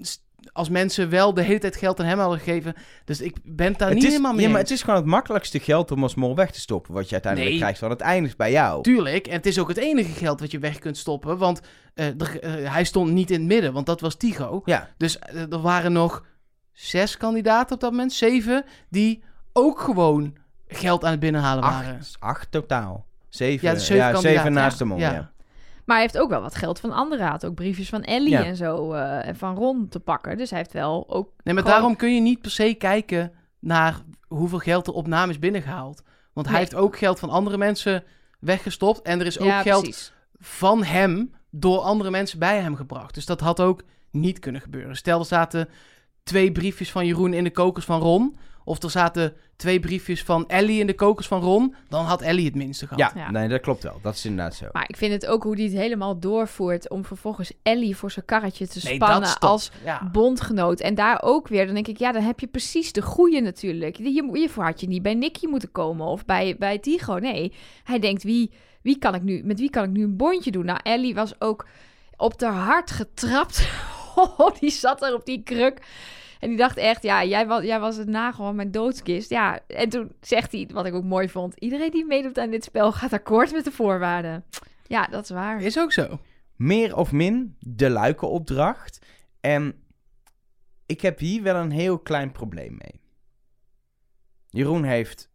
s- 0.00 0.26
als 0.52 0.68
mensen 0.68 1.08
wel 1.10 1.34
de 1.34 1.42
hele 1.42 1.58
tijd 1.58 1.76
geld 1.76 2.00
aan 2.00 2.06
hem 2.06 2.18
hadden 2.18 2.38
gegeven. 2.38 2.74
Dus 3.04 3.20
ik 3.20 3.36
ben 3.44 3.72
daar 3.76 3.86
het 3.88 3.94
niet 3.96 4.04
is, 4.06 4.10
helemaal 4.10 4.32
mee 4.32 4.44
ja, 4.44 4.50
maar 4.50 4.60
het 4.60 4.70
is 4.70 4.80
gewoon 4.82 4.96
het 5.00 5.08
makkelijkste 5.08 5.60
geld 5.60 5.90
om 5.90 6.02
als 6.02 6.14
mol 6.14 6.34
weg 6.34 6.50
te 6.50 6.60
stoppen. 6.60 6.94
Wat 6.94 7.06
je 7.06 7.12
uiteindelijk 7.12 7.52
Nee. 7.52 7.60
krijgt. 7.62 7.80
Want 7.80 7.92
het 7.92 8.02
eindigt 8.02 8.36
bij 8.36 8.50
jou. 8.50 8.82
Tuurlijk, 8.82 9.26
en 9.26 9.32
het 9.36 9.46
is 9.46 9.58
ook 9.58 9.68
het 9.68 9.76
enige 9.76 10.12
geld 10.12 10.40
wat 10.40 10.50
je 10.50 10.58
weg 10.58 10.78
kunt 10.78 10.96
stoppen. 10.96 11.38
Want 11.38 11.60
eh, 11.94 12.06
er- 12.06 12.40
eh, 12.40 12.72
hij 12.72 12.84
stond 12.84 13.10
niet 13.12 13.30
in 13.30 13.38
het 13.38 13.48
midden, 13.48 13.72
want 13.72 13.86
dat 13.86 14.00
was 14.00 14.14
Tigo. 14.14 14.62
Ja, 14.64 14.88
Dus 14.96 15.18
eh, 15.18 15.52
er 15.52 15.60
waren 15.60 15.92
nog 15.92 16.24
zes 16.72 17.16
kandidaten 17.16 17.74
op 17.74 17.80
dat 17.80 17.90
moment, 17.90 18.12
zeven, 18.12 18.64
die 18.90 19.22
ook 19.52 19.80
gewoon 19.80 20.36
geld 20.66 21.04
aan 21.04 21.10
het 21.10 21.20
binnenhalen 21.20 21.62
waren. 21.62 21.96
acht, 21.98 22.16
acht 22.18 22.50
totaal. 22.50 23.06
Zeven, 23.28 23.62
Ja, 23.66 23.68
ja, 23.68 23.74
dus 23.78 23.86
zeven 23.86 24.02
zeven, 24.04 24.20
kandidaten, 24.22 24.52
naast 24.52 24.78
ja. 24.78 24.84
de 24.84 24.84
mol. 24.90 24.98
Ja. 24.98 25.12
Ja. 25.12 25.30
Maar 25.88 25.96
hij 25.96 26.06
heeft 26.06 26.18
ook 26.18 26.30
wel 26.30 26.40
wat 26.40 26.54
geld 26.54 26.80
van 26.80 26.92
anderen. 26.92 27.26
Had 27.26 27.46
ook 27.46 27.54
briefjes 27.54 27.88
van 27.88 28.02
Ellie 28.02 28.30
Ja. 28.30 28.44
en 28.44 28.56
zo. 28.56 28.92
eh, 28.92 29.26
en 29.26 29.36
van 29.36 29.56
Ron 29.56 29.88
te 29.88 30.00
pakken. 30.00 30.36
Dus 30.36 30.50
hij 30.50 30.58
heeft 30.58 30.72
wel 30.72 31.04
ook... 31.08 31.26
Nee, 31.42 31.54
maar 31.54 31.62
gewoon- 31.62 31.78
daarom 31.78 31.96
kun 31.96 32.14
je 32.14 32.20
niet 32.20 32.40
per 32.40 32.50
se 32.50 32.74
kijken 32.74 33.32
naar 33.58 34.00
hoeveel 34.28 34.58
geld 34.58 34.86
er 34.86 34.92
op 34.92 35.06
naam 35.06 35.30
is 35.30 35.38
binnengehaald. 35.38 36.02
Want 36.32 36.48
hij 36.48 36.58
heeft 36.58 36.74
ook 36.74 36.98
geld 36.98 37.18
van 37.18 37.30
andere 37.30 37.56
mensen 37.56 38.04
weggestopt. 38.40 39.02
En 39.02 39.20
er 39.20 39.26
is 39.26 39.38
ook 39.38 39.46
ja, 39.46 39.62
geld 39.62 39.82
precies. 39.82 40.12
van 40.38 40.84
hem 40.84 41.34
door 41.50 41.78
andere 41.78 42.10
mensen 42.10 42.38
bij 42.38 42.60
hem 42.60 42.76
gebracht. 42.76 43.14
Dus 43.14 43.26
dat 43.26 43.40
had 43.40 43.60
ook 43.60 43.82
niet 44.10 44.38
kunnen 44.38 44.60
gebeuren. 44.60 44.96
Stel, 44.96 45.18
er 45.18 45.24
zaten 45.26 45.68
twee 46.22 46.52
briefjes 46.52 46.90
van 46.90 47.06
Jeroen 47.06 47.32
in 47.32 47.44
de 47.44 47.50
kokers 47.50 47.84
van 47.84 48.00
Ron. 48.00 48.38
Of 48.68 48.82
er 48.82 48.90
zaten 48.90 49.34
twee 49.56 49.80
briefjes 49.80 50.22
van 50.22 50.48
Ellie 50.48 50.80
in 50.80 50.86
de 50.86 50.94
kokers 50.94 51.26
van 51.26 51.40
Ron. 51.40 51.74
Dan 51.88 52.04
had 52.04 52.22
Ellie 52.22 52.44
het 52.44 52.54
minste 52.54 52.86
gehad. 52.86 53.12
Ja, 53.14 53.20
Ja. 53.20 53.30
nee, 53.30 53.48
dat 53.48 53.60
klopt 53.60 53.82
wel. 53.82 53.98
Dat 54.02 54.14
is 54.14 54.24
inderdaad 54.24 54.54
zo. 54.54 54.66
Maar 54.72 54.84
ik 54.88 54.96
vind 54.96 55.12
het 55.12 55.26
ook 55.26 55.42
hoe 55.42 55.54
hij 55.54 55.64
het 55.64 55.72
helemaal 55.72 56.18
doorvoert... 56.18 56.88
om 56.90 57.04
vervolgens 57.04 57.52
Ellie 57.62 57.96
voor 57.96 58.10
zijn 58.10 58.24
karretje 58.24 58.66
te 58.68 58.80
Nee, 58.84 58.94
spannen 58.94 59.38
als 59.38 59.70
Ja. 59.84 60.08
bondgenoot. 60.12 60.80
En 60.80 60.94
daar 60.94 61.20
ook 61.22 61.48
weer, 61.48 61.64
dan 61.66 61.74
denk 61.74 61.86
ik, 61.88 61.98
ja, 61.98 62.12
dan 62.12 62.22
heb 62.22 62.40
je 62.40 62.46
precies 62.46 62.92
de 62.92 63.02
goeie 63.02 63.40
natuurlijk. 63.40 63.96
Hier, 63.96 64.24
hiervoor 64.32 64.64
had 64.64 64.80
je 64.80 64.88
niet 64.88 65.02
bij 65.02 65.14
Nicky 65.14 65.46
moeten 65.46 65.72
komen 65.72 66.06
of 66.06 66.24
bij, 66.24 66.56
bij 66.58 66.78
Tigo. 66.78 67.18
Nee, 67.18 67.52
hij 67.84 67.98
denkt, 67.98 68.22
wie, 68.22 68.50
wie 68.82 68.98
kan 68.98 69.14
ik 69.14 69.22
nu, 69.22 69.42
met 69.44 69.58
wie 69.58 69.70
kan 69.70 69.84
ik 69.84 69.90
nu 69.90 70.02
een 70.02 70.16
bondje 70.16 70.50
doen? 70.50 70.64
Nou, 70.64 70.80
Ellie 70.82 71.14
was 71.14 71.40
ook 71.40 71.66
op 72.16 72.38
de 72.38 72.46
hart 72.46 72.90
getrapt. 72.90 73.68
Oh, 74.36 74.56
die 74.60 74.70
zat 74.70 75.02
er 75.02 75.14
op 75.14 75.24
die 75.26 75.42
kruk. 75.42 75.80
En 76.38 76.48
die 76.48 76.56
dacht 76.56 76.76
echt, 76.76 77.02
ja, 77.02 77.24
jij 77.24 77.46
was, 77.46 77.62
jij 77.62 77.80
was 77.80 77.96
het 77.96 78.08
nagel 78.08 78.54
mijn 78.54 78.70
doodskist. 78.70 79.30
Ja, 79.30 79.60
en 79.66 79.88
toen 79.88 80.12
zegt 80.20 80.52
hij, 80.52 80.68
wat 80.72 80.86
ik 80.86 80.94
ook 80.94 81.04
mooi 81.04 81.28
vond... 81.28 81.54
iedereen 81.54 81.90
die 81.90 82.06
meedoet 82.06 82.38
aan 82.38 82.50
dit 82.50 82.64
spel 82.64 82.92
gaat 82.92 83.12
akkoord 83.12 83.52
met 83.52 83.64
de 83.64 83.72
voorwaarden. 83.72 84.44
Ja, 84.86 85.06
dat 85.06 85.22
is 85.22 85.30
waar. 85.30 85.62
Is 85.62 85.78
ook 85.78 85.92
zo. 85.92 86.20
Meer 86.56 86.96
of 86.96 87.12
min 87.12 87.56
de 87.60 87.90
luikenopdracht. 87.90 89.06
En 89.40 89.74
ik 90.86 91.00
heb 91.00 91.18
hier 91.18 91.42
wel 91.42 91.56
een 91.56 91.70
heel 91.70 91.98
klein 91.98 92.32
probleem 92.32 92.76
mee. 92.78 93.00
Jeroen 94.50 94.84
heeft 94.84 95.30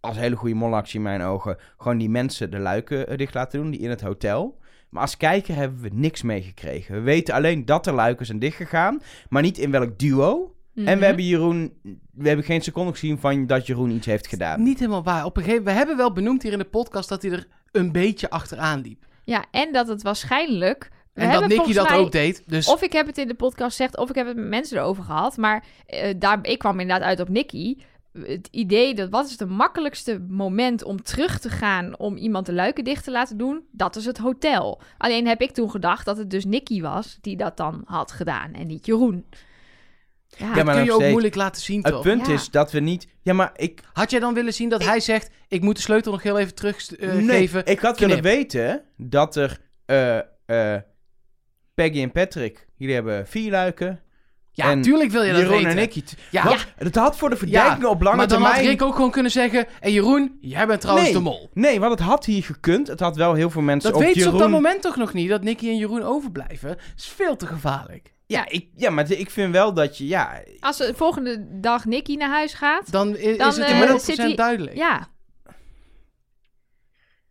als 0.00 0.16
hele 0.16 0.36
goede 0.36 0.54
molactie 0.54 0.96
in 0.96 1.02
mijn 1.02 1.22
ogen 1.22 1.58
gewoon 1.76 1.98
die 1.98 2.08
mensen 2.08 2.50
de 2.50 2.58
luiken 2.58 3.06
eh, 3.06 3.16
dicht 3.16 3.34
laten 3.34 3.60
doen, 3.60 3.70
die 3.70 3.80
in 3.80 3.90
het 3.90 4.00
hotel. 4.00 4.58
Maar 4.94 5.02
als 5.02 5.16
kijker 5.16 5.54
hebben 5.54 5.80
we 5.80 5.88
niks 5.92 6.22
meegekregen. 6.22 6.94
We 6.94 7.00
weten 7.00 7.34
alleen 7.34 7.64
dat 7.64 7.86
er 7.86 7.92
luiken 7.94 8.26
zijn 8.26 8.38
dichtgegaan, 8.38 9.02
maar 9.28 9.42
niet 9.42 9.58
in 9.58 9.70
welk 9.70 9.98
duo. 9.98 10.54
En 10.74 10.82
Mhm. 10.84 10.98
we 10.98 11.04
hebben 11.04 11.24
Jeroen, 11.24 11.72
we 12.14 12.26
hebben 12.26 12.44
geen 12.44 12.62
seconde 12.62 12.92
gezien 12.92 13.18
van 13.18 13.46
dat 13.46 13.66
Jeroen 13.66 13.90
iets 13.90 14.06
heeft 14.06 14.26
gedaan. 14.26 14.62
Niet 14.62 14.78
helemaal 14.78 15.02
waar. 15.02 15.24
Op 15.24 15.36
een 15.36 15.42
gegeven, 15.42 15.64
we 15.64 15.70
hebben 15.70 15.96
wel 15.96 16.12
benoemd 16.12 16.42
hier 16.42 16.52
in 16.52 16.58
de 16.58 16.64
podcast 16.64 17.08
dat 17.08 17.22
hij 17.22 17.30
er 17.30 17.46
een 17.72 17.92
beetje 17.92 18.30
achteraan 18.30 18.80
liep. 18.80 19.04
Ja, 19.24 19.44
en 19.50 19.72
dat 19.72 19.88
het 19.88 20.02
waarschijnlijk... 20.02 20.90
we 21.12 21.20
En 21.20 21.30
dat 21.30 21.40
hebben 21.40 21.58
Nicky 21.58 21.72
dat 21.72 21.88
mij- 21.88 21.98
ook 21.98 22.12
deed. 22.12 22.42
Dus 22.46 22.68
Of 22.68 22.82
ik 22.82 22.92
heb 22.92 23.06
het 23.06 23.18
in 23.18 23.28
de 23.28 23.34
podcast 23.34 23.76
gezegd, 23.76 23.96
of 23.96 24.08
ik 24.08 24.14
heb 24.14 24.26
het 24.26 24.36
met 24.36 24.46
mensen 24.48 24.78
erover 24.78 25.04
gehad. 25.04 25.36
Maar 25.36 25.64
eh, 25.86 26.14
daar, 26.18 26.38
ik 26.42 26.58
kwam 26.58 26.80
inderdaad 26.80 27.06
uit 27.06 27.20
op 27.20 27.28
Nicky. 27.28 27.76
Het 28.22 28.48
idee 28.50 28.94
dat 28.94 29.08
wat 29.10 29.26
is 29.26 29.38
het 29.38 29.48
makkelijkste 29.48 30.20
moment 30.28 30.84
om 30.84 31.02
terug 31.02 31.38
te 31.40 31.48
gaan 31.50 31.98
om 31.98 32.16
iemand 32.16 32.46
de 32.46 32.52
luiken 32.52 32.84
dicht 32.84 33.04
te 33.04 33.10
laten 33.10 33.36
doen, 33.36 33.64
dat 33.70 33.96
is 33.96 34.04
het 34.04 34.18
hotel. 34.18 34.80
Alleen 34.98 35.26
heb 35.26 35.40
ik 35.40 35.50
toen 35.50 35.70
gedacht 35.70 36.04
dat 36.04 36.16
het 36.16 36.30
dus 36.30 36.44
Nicky 36.44 36.80
was 36.80 37.18
die 37.20 37.36
dat 37.36 37.56
dan 37.56 37.82
had 37.84 38.12
gedaan 38.12 38.52
en 38.52 38.66
niet 38.66 38.86
Jeroen. 38.86 39.24
Ja, 40.28 40.46
Ja, 40.48 40.54
dat 40.54 40.64
maar 40.64 40.74
kun 40.74 40.84
je 40.84 40.90
ook 40.90 40.96
steeds- 40.96 41.10
moeilijk 41.10 41.34
laten 41.34 41.62
zien, 41.62 41.82
Het 41.82 41.92
toch? 41.92 42.02
punt 42.02 42.26
Ja. 42.26 42.32
is 42.32 42.50
dat 42.50 42.72
we 42.72 42.80
niet... 42.80 43.06
Ja, 43.22 43.32
maar 43.32 43.52
ik... 43.56 43.80
Had 43.92 44.10
jij 44.10 44.20
dan 44.20 44.34
willen 44.34 44.52
zien 44.54 44.68
dat 44.68 44.84
hij 44.84 45.00
zegt, 45.00 45.30
ik 45.48 45.62
moet 45.62 45.76
de 45.76 45.82
sleutel 45.82 46.12
nog 46.12 46.22
heel 46.22 46.38
even 46.38 46.54
teruggeven? 46.54 47.24
nee, 47.24 47.50
ik 47.64 47.78
had 47.78 47.98
willen 47.98 48.20
knip. 48.20 48.32
weten 48.34 48.82
dat 48.96 49.36
er... 49.36 49.58
eh, 49.86 50.18
eh, 50.46 50.80
Peggy 51.74 52.02
en 52.02 52.12
Patrick, 52.12 52.66
jullie 52.76 52.94
hebben 52.94 53.26
vier 53.26 53.50
luiken. 53.50 54.00
Ja, 54.56 54.70
en 54.70 54.82
tuurlijk 54.82 55.10
wil 55.10 55.22
je 55.22 55.32
dat 55.32 55.40
Jeroen 55.40 55.54
weten. 55.56 55.70
en 55.70 55.76
Nicky. 55.76 56.02
t- 56.02 56.14
Ja. 56.30 56.44
Wat? 56.44 56.66
Dat 56.78 56.94
had 56.94 57.16
voor 57.16 57.30
de 57.30 57.36
verdediging 57.36 57.84
op 57.84 58.02
lange 58.02 58.16
maar 58.16 58.28
dan 58.28 58.38
termijn... 58.38 58.60
had 58.60 58.70
Rick 58.70 58.82
ook 58.82 58.94
gewoon 58.94 59.10
kunnen 59.10 59.30
zeggen... 59.32 59.66
En 59.80 59.92
Jeroen, 59.92 60.38
jij 60.40 60.66
bent 60.66 60.80
trouwens 60.80 61.08
Nee. 61.08 61.16
de 61.18 61.22
mol. 61.24 61.50
Nee, 61.52 61.80
want 61.80 61.92
het 61.98 62.08
had 62.08 62.24
hier 62.24 62.42
gekund. 62.42 62.86
Het 62.88 63.00
had 63.00 63.16
wel 63.16 63.34
heel 63.34 63.50
veel 63.50 63.62
mensen 63.62 63.90
Dat 63.90 64.00
op 64.00 64.04
weet 64.06 64.14
ze 64.14 64.18
Jeroen... 64.18 64.34
op 64.34 64.40
dat 64.40 64.50
moment 64.50 64.82
toch 64.82 64.96
nog 64.96 65.12
niet, 65.12 65.28
dat 65.28 65.42
Nicky 65.42 65.68
en 65.68 65.76
Jeroen 65.76 66.02
overblijven. 66.02 66.68
Dat 66.68 66.78
is 66.96 67.06
veel 67.08 67.36
te 67.36 67.46
gevaarlijk. 67.46 68.12
Ja, 68.26 68.48
ik, 68.48 68.66
ja, 68.76 68.90
maar 68.90 69.10
ik 69.10 69.30
vind 69.30 69.52
wel 69.52 69.74
dat 69.74 69.98
je... 69.98 70.06
Ja, 70.06 70.42
Als 70.60 70.76
de 70.76 70.92
volgende 70.96 71.46
dag 71.60 71.84
Nicky 71.84 72.14
naar 72.14 72.30
huis 72.30 72.54
gaat, 72.54 72.92
Dan 72.92 73.16
is 73.16 73.38
het 73.38 73.58
eh, 73.58 73.80
in 73.80 73.88
100% 73.88 73.94
zit 74.04 74.16
hij- 74.16 74.34
duidelijk. 74.34 74.76
ja, 74.76 75.08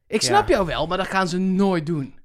Ik 0.07 0.21
snap 0.21 0.47
Ja. 0.47 0.53
jou 0.55 0.65
wel, 0.67 0.88
maar 0.88 0.97
dat 0.97 1.07
gaan 1.07 1.28
ze 1.28 1.38
nooit 1.38 1.86
doen. 1.86 2.15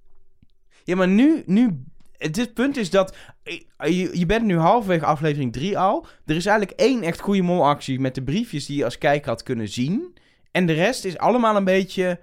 ja 0.85 0.97
maar 0.97 1.09
nu... 1.09 1.43
nu 1.47 1.65
het 1.67 1.75
dit 2.19 2.55
punt 2.55 2.77
is 2.77 2.91
dat... 2.91 3.17
eh, 3.43 3.61
Je, 3.99 4.19
je 4.19 4.27
bent 4.27 4.45
nu 4.45 4.59
halverwege 4.59 5.05
aflevering 5.05 5.53
3 5.53 5.79
al. 5.79 6.07
Er 6.27 6.37
is 6.37 6.47
eigenlijk 6.47 6.81
één 6.81 7.03
echt 7.03 7.21
goede 7.21 7.43
molactie 7.43 8.01
met 8.01 8.15
de 8.15 8.23
briefjes 8.23 8.67
die 8.67 8.77
je 8.77 8.85
als 8.85 8.99
kijker 8.99 9.29
had 9.29 9.43
kunnen 9.43 9.69
zien. 9.69 10.17
En 10.51 10.67
de 10.67 10.73
rest 10.73 11.05
is 11.05 11.19
allemaal 11.19 11.57
een 11.57 11.65
beetje 11.65 12.19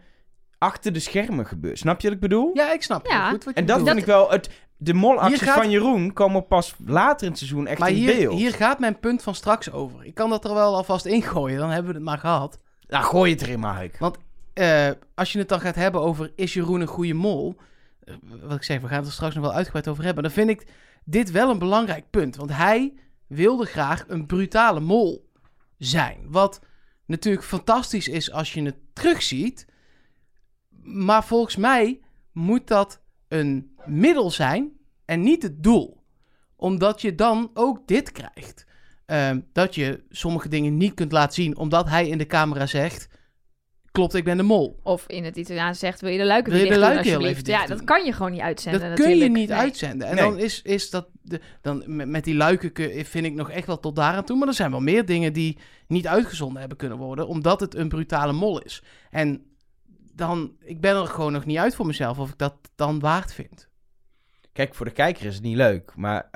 achter 0.57 0.93
de 0.93 0.99
schermen 0.99 1.45
gebeurd. 1.45 1.77
Snap 1.77 1.99
je 2.01 2.07
wat 2.07 2.15
ik 2.15 2.21
bedoel? 2.21 2.51
Ja, 2.53 2.73
ik 2.73 2.83
snap 2.83 3.07
Ja. 3.07 3.29
goed 3.29 3.43
wat 3.43 3.53
je 3.53 3.59
En 3.59 3.65
dat 3.65 3.77
bedoelt. 3.77 3.89
vind 3.95 4.07
ik 4.07 4.13
wel... 4.13 4.29
Het, 4.31 4.49
de 4.77 4.93
molacties 4.93 5.41
gaat- 5.41 5.55
van 5.57 5.69
Jeroen 5.69 6.13
komen 6.13 6.47
pas 6.47 6.75
later 6.85 7.23
in 7.23 7.29
het 7.29 7.37
seizoen 7.37 7.67
echt 7.67 7.79
Maar 7.79 7.89
in 7.89 7.95
hier, 7.95 8.15
beeld. 8.15 8.37
hier 8.39 8.53
gaat 8.53 8.79
mijn 8.79 8.99
punt 8.99 9.23
van 9.23 9.35
straks 9.35 9.71
over. 9.71 10.05
Ik 10.05 10.13
kan 10.13 10.29
dat 10.29 10.45
er 10.45 10.53
wel 10.53 10.75
alvast 10.75 11.05
ingooien, 11.05 11.57
dan 11.59 11.69
hebben 11.69 11.91
we 11.91 11.97
het 11.97 12.07
maar 12.07 12.17
gehad. 12.17 12.59
Nou, 12.87 13.03
gooi 13.03 13.31
het 13.31 13.41
erin, 13.41 13.59
Mark. 13.59 13.97
Eh, 14.53 14.89
als 15.15 15.31
je 15.31 15.39
het 15.39 15.49
dan 15.49 15.59
gaat 15.59 15.75
hebben 15.75 16.01
over 16.01 16.31
is 16.35 16.53
Jeroen 16.53 16.81
een 16.81 16.87
goede 16.87 17.13
mol? 17.13 17.55
Eh, 18.05 18.15
wat 18.41 18.55
ik 18.55 18.63
zeg, 18.63 18.81
we 18.81 18.87
gaan 18.87 18.97
het 18.97 19.07
er 19.07 19.13
straks 19.13 19.35
nog 19.35 19.43
wel 19.43 19.53
uitgebreid 19.53 19.87
over 19.87 20.03
hebben. 20.03 20.23
Dan 20.23 20.31
vind 20.31 20.49
ik 20.49 20.67
dit 21.03 21.31
wel 21.31 21.49
een 21.49 21.59
belangrijk 21.59 22.09
punt. 22.09 22.35
Want 22.35 22.51
hij 22.51 22.93
wilde 23.27 23.65
graag 23.65 24.05
een 24.07 24.25
brutale 24.25 24.79
mol 24.79 25.31
zijn. 25.77 26.17
Wat 26.27 26.61
natuurlijk 27.05 27.45
fantastisch 27.45 28.07
is 28.07 28.31
als 28.31 28.53
je 28.53 28.61
het 28.61 28.77
terugziet. 28.93 29.67
Maar 30.83 31.25
volgens 31.25 31.55
mij 31.55 31.99
moet 32.31 32.67
dat 32.67 33.01
een 33.27 33.75
middel 33.85 34.31
zijn 34.31 34.71
en 35.05 35.21
niet 35.21 35.43
het 35.43 35.63
doel. 35.63 36.03
Omdat 36.55 37.01
je 37.01 37.15
dan 37.15 37.51
ook 37.53 37.87
dit 37.87 38.11
krijgt. 38.11 38.65
ehm, 39.05 39.41
dat 39.53 39.75
je 39.75 40.03
sommige 40.09 40.49
dingen 40.49 40.77
niet 40.77 40.93
kunt 40.93 41.11
laten 41.11 41.33
zien, 41.33 41.57
omdat 41.57 41.89
hij 41.89 42.07
in 42.07 42.17
de 42.17 42.25
camera 42.25 42.65
zegt, 42.65 43.07
klopt, 43.95 44.13
ik 44.13 44.23
ben 44.23 44.37
de 44.37 44.43
mol. 44.43 44.79
Of 44.83 45.03
in 45.07 45.23
het 45.23 45.37
Italiaans 45.37 45.79
zegt, 45.79 46.01
wil 46.01 46.11
je 46.11 46.17
de 46.17 46.25
luiken 46.25 46.51
Wil 46.51 46.61
je 46.63 46.69
de 46.69 46.77
luiken 46.79 47.03
heel 47.03 47.15
alsjeblieft? 47.15 47.47
even 47.47 47.59
Ja, 47.61 47.67
dat 47.67 47.83
kan 47.83 48.05
je 48.05 48.13
gewoon 48.13 48.31
niet 48.31 48.41
uitzenden 48.41 48.89
dat 48.89 48.99
kun 48.99 49.17
je 49.17 49.29
niet 49.29 49.49
Nee. 49.49 49.57
uitzenden. 49.57 50.07
En 50.07 50.15
Nee. 50.15 50.23
dan 50.23 50.37
is, 50.39 50.61
is 50.61 50.89
dat, 50.89 51.07
de, 51.21 51.39
dan 51.61 51.83
met, 51.87 52.07
met 52.07 52.23
die 52.23 52.35
luiken 52.35 52.71
kun- 52.71 53.05
vind 53.05 53.25
ik 53.25 53.33
nog 53.33 53.49
echt 53.51 53.67
wel 53.67 53.79
tot 53.79 53.95
daar 53.95 54.13
aan 54.13 54.23
toe. 54.23 54.37
Maar 54.37 54.47
er 54.47 54.53
zijn 54.53 54.71
wel 54.71 54.79
meer 54.79 55.05
dingen 55.05 55.33
die 55.33 55.57
niet 55.87 56.07
uitgezonden 56.07 56.59
hebben 56.59 56.77
kunnen 56.77 56.97
worden, 56.97 57.27
omdat 57.27 57.59
het 57.59 57.75
een 57.75 57.89
brutale 57.89 58.33
mol 58.33 58.61
is. 58.61 58.83
En 59.09 59.45
dan, 60.13 60.51
ik 60.59 60.81
ben 60.81 60.95
er 60.95 61.07
gewoon 61.07 61.31
nog 61.31 61.45
niet 61.45 61.57
uit 61.57 61.75
voor 61.75 61.85
mezelf 61.85 62.19
of 62.19 62.29
ik 62.29 62.37
dat 62.37 62.55
dan 62.75 62.99
waard 62.99 63.33
vind. 63.33 63.67
Kijk, 64.53 64.75
voor 64.75 64.85
de 64.85 64.91
kijker 64.91 65.25
is 65.25 65.33
het 65.35 65.43
niet 65.43 65.55
leuk, 65.55 65.91
maar 65.95 66.29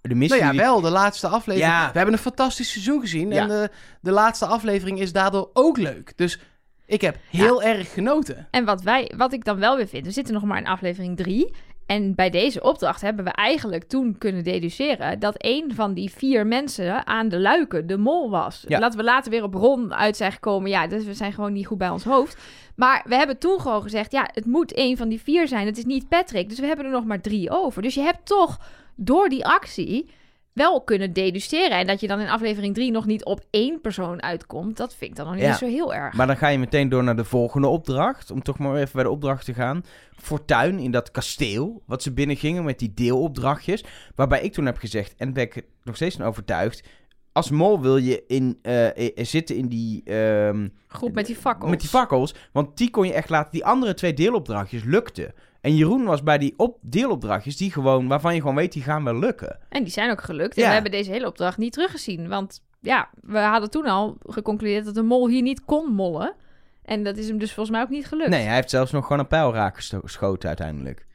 de 0.00 0.14
missie... 0.14 0.40
Nou 0.40 0.52
ja, 0.52 0.58
die- 0.58 0.60
wel, 0.70 0.80
de 0.80 0.90
laatste 0.90 1.26
aflevering. 1.28 1.72
Ja. 1.72 1.86
We 1.90 1.96
hebben 1.96 2.14
een 2.14 2.20
fantastisch 2.20 2.70
seizoen 2.70 3.00
gezien. 3.00 3.30
Ja. 3.30 3.42
En 3.42 3.48
de, 3.48 3.70
de 4.00 4.10
laatste 4.10 4.46
aflevering 4.46 5.00
is 5.00 5.12
daardoor 5.12 5.50
ook 5.52 5.76
leuk. 5.78 6.16
Dus 6.16 6.40
ik 6.86 7.00
heb 7.00 7.16
heel 7.30 7.62
erg 7.62 7.92
genoten. 7.92 8.48
En 8.50 8.64
wat, 8.64 8.82
wij, 8.82 9.12
wat 9.16 9.32
ik 9.32 9.44
dan 9.44 9.58
wel 9.58 9.76
weer 9.76 9.88
vind, 9.88 10.06
we 10.06 10.12
zitten 10.12 10.34
nog 10.34 10.42
maar 10.42 10.58
in 10.58 10.66
aflevering 10.66 11.16
3. 11.16 11.52
En 11.86 12.14
bij 12.14 12.30
deze 12.30 12.62
opdracht 12.62 13.00
hebben 13.00 13.24
we 13.24 13.30
eigenlijk 13.30 13.84
toen 13.84 14.18
kunnen 14.18 14.44
deduceren 14.44 15.18
dat 15.18 15.34
een 15.38 15.72
van 15.74 15.94
die 15.94 16.10
vier 16.10 16.46
mensen 16.46 17.06
aan 17.06 17.28
de 17.28 17.40
luiken 17.40 17.86
de 17.86 17.96
mol 17.96 18.30
was. 18.30 18.64
Ja. 18.68 18.78
Laten 18.78 18.98
we 18.98 19.04
later 19.04 19.30
weer 19.30 19.42
op 19.42 19.54
Ron 19.54 19.94
uit 19.94 20.16
zijn 20.16 20.32
gekomen. 20.32 20.70
Ja, 20.70 20.86
dus 20.86 21.04
we 21.04 21.14
zijn 21.14 21.32
gewoon 21.32 21.52
niet 21.52 21.66
goed 21.66 21.78
bij 21.78 21.88
ons 21.88 22.04
hoofd. 22.04 22.36
Maar 22.76 23.02
we 23.06 23.14
hebben 23.14 23.38
toen 23.38 23.60
gewoon 23.60 23.82
gezegd, 23.82 24.12
ja, 24.12 24.28
het 24.32 24.46
moet 24.46 24.78
een 24.78 24.96
van 24.96 25.08
die 25.08 25.20
vier 25.20 25.48
zijn. 25.48 25.66
Het 25.66 25.78
is 25.78 25.84
niet 25.84 26.08
Patrick. 26.08 26.48
Dus 26.48 26.58
we 26.58 26.66
hebben 26.66 26.84
er 26.84 26.92
nog 26.92 27.04
maar 27.04 27.20
drie 27.20 27.50
over. 27.50 27.82
Dus 27.82 27.94
je 27.94 28.00
hebt 28.00 28.26
toch 28.26 28.60
door 28.96 29.28
die 29.28 29.46
actie 29.46 30.10
wel 30.52 30.82
kunnen 30.82 31.12
deduceren. 31.12 31.78
En 31.78 31.86
dat 31.86 32.00
je 32.00 32.06
dan 32.06 32.20
in 32.20 32.28
aflevering 32.28 32.74
3 32.74 32.90
nog 32.90 33.06
niet 33.06 33.24
op 33.24 33.40
één 33.50 33.80
persoon 33.80 34.22
uitkomt, 34.22 34.76
dat 34.76 34.94
vind 34.94 35.10
ik 35.10 35.16
dan 35.16 35.26
nog 35.26 35.34
niet 35.34 35.44
Ja. 35.44 35.56
zo 35.56 35.66
heel 35.66 35.94
erg. 35.94 36.14
Maar 36.14 36.26
dan 36.26 36.36
ga 36.36 36.48
je 36.48 36.58
meteen 36.58 36.88
door 36.88 37.04
naar 37.04 37.16
de 37.16 37.24
volgende 37.24 37.66
opdracht. 37.66 38.30
Om 38.30 38.42
toch 38.42 38.58
maar 38.58 38.76
even 38.76 38.90
bij 38.92 39.02
de 39.02 39.10
opdracht 39.10 39.44
te 39.44 39.54
gaan. 39.54 39.84
Fortuin 40.16 40.78
in 40.78 40.90
dat 40.90 41.10
kasteel. 41.10 41.82
Wat 41.86 42.02
ze 42.02 42.12
binnen 42.12 42.36
gingen 42.36 42.64
met 42.64 42.78
die 42.78 42.92
deelopdrachtjes. 42.94 43.84
Waarbij 44.14 44.40
ik 44.42 44.52
toen 44.52 44.66
heb 44.66 44.78
gezegd, 44.78 45.14
en 45.16 45.32
ben 45.32 45.42
ik 45.42 45.62
nog 45.84 45.96
steeds 45.96 46.16
van 46.16 46.26
overtuigd. 46.26 46.82
Als 47.32 47.50
mol 47.50 47.80
wil 47.80 47.96
je 47.96 48.24
in, 48.26 48.58
eh, 48.62 49.08
eh, 49.08 49.24
zitten 49.24 49.56
in 49.56 49.68
die, 49.68 50.02
ehm, 50.04 50.68
Groep 50.88 51.14
met 51.14 51.26
die 51.26 51.36
fakkels. 51.36 51.70
met 51.70 51.80
die 51.80 51.88
fakkels. 51.88 52.34
Want 52.52 52.76
die 52.76 52.90
kon 52.90 53.06
je 53.06 53.12
echt 53.12 53.28
laten. 53.28 53.50
Die 53.50 53.64
andere 53.64 53.94
twee 53.94 54.14
deelopdrachtjes 54.14 54.84
lukten. 54.84 55.32
En 55.60 55.76
Jeroen 55.76 56.04
was 56.04 56.22
bij 56.22 56.38
die 56.38 56.54
op 56.56 56.78
deelopdrachtjes 56.80 57.56
die 57.56 57.72
gewoon, 57.72 58.08
waarvan 58.08 58.34
je 58.34 58.40
gewoon 58.40 58.54
weet, 58.56 58.72
die 58.72 58.82
gaan 58.82 59.04
wel 59.04 59.18
lukken. 59.18 59.58
En 59.68 59.82
die 59.82 59.92
zijn 59.92 60.10
ook 60.10 60.22
gelukt. 60.22 60.54
En 60.56 60.60
Ja. 60.62 60.66
we 60.68 60.74
hebben 60.74 60.90
deze 60.92 61.10
hele 61.10 61.26
opdracht 61.26 61.58
niet 61.58 61.72
teruggezien. 61.72 62.28
Want 62.28 62.62
ja, 62.80 63.08
we 63.20 63.38
hadden 63.38 63.70
toen 63.70 63.86
al 63.86 64.16
geconcludeerd 64.26 64.84
dat 64.84 64.94
de 64.94 65.02
mol 65.02 65.28
hier 65.28 65.42
niet 65.42 65.64
kon 65.64 65.92
mollen. 65.92 66.34
En 66.82 67.04
dat 67.04 67.16
is 67.16 67.28
hem 67.28 67.38
dus 67.38 67.52
volgens 67.52 67.76
mij 67.76 67.84
ook 67.84 67.90
niet 67.92 68.06
gelukt. 68.06 68.30
Nee, 68.30 68.44
hij 68.44 68.54
heeft 68.54 68.70
zelfs 68.70 68.92
nog 68.92 69.02
gewoon 69.04 69.18
een 69.18 69.26
pijl 69.26 69.52
raak 69.54 69.76
geschoten 69.80 70.48
uiteindelijk. 70.48 71.06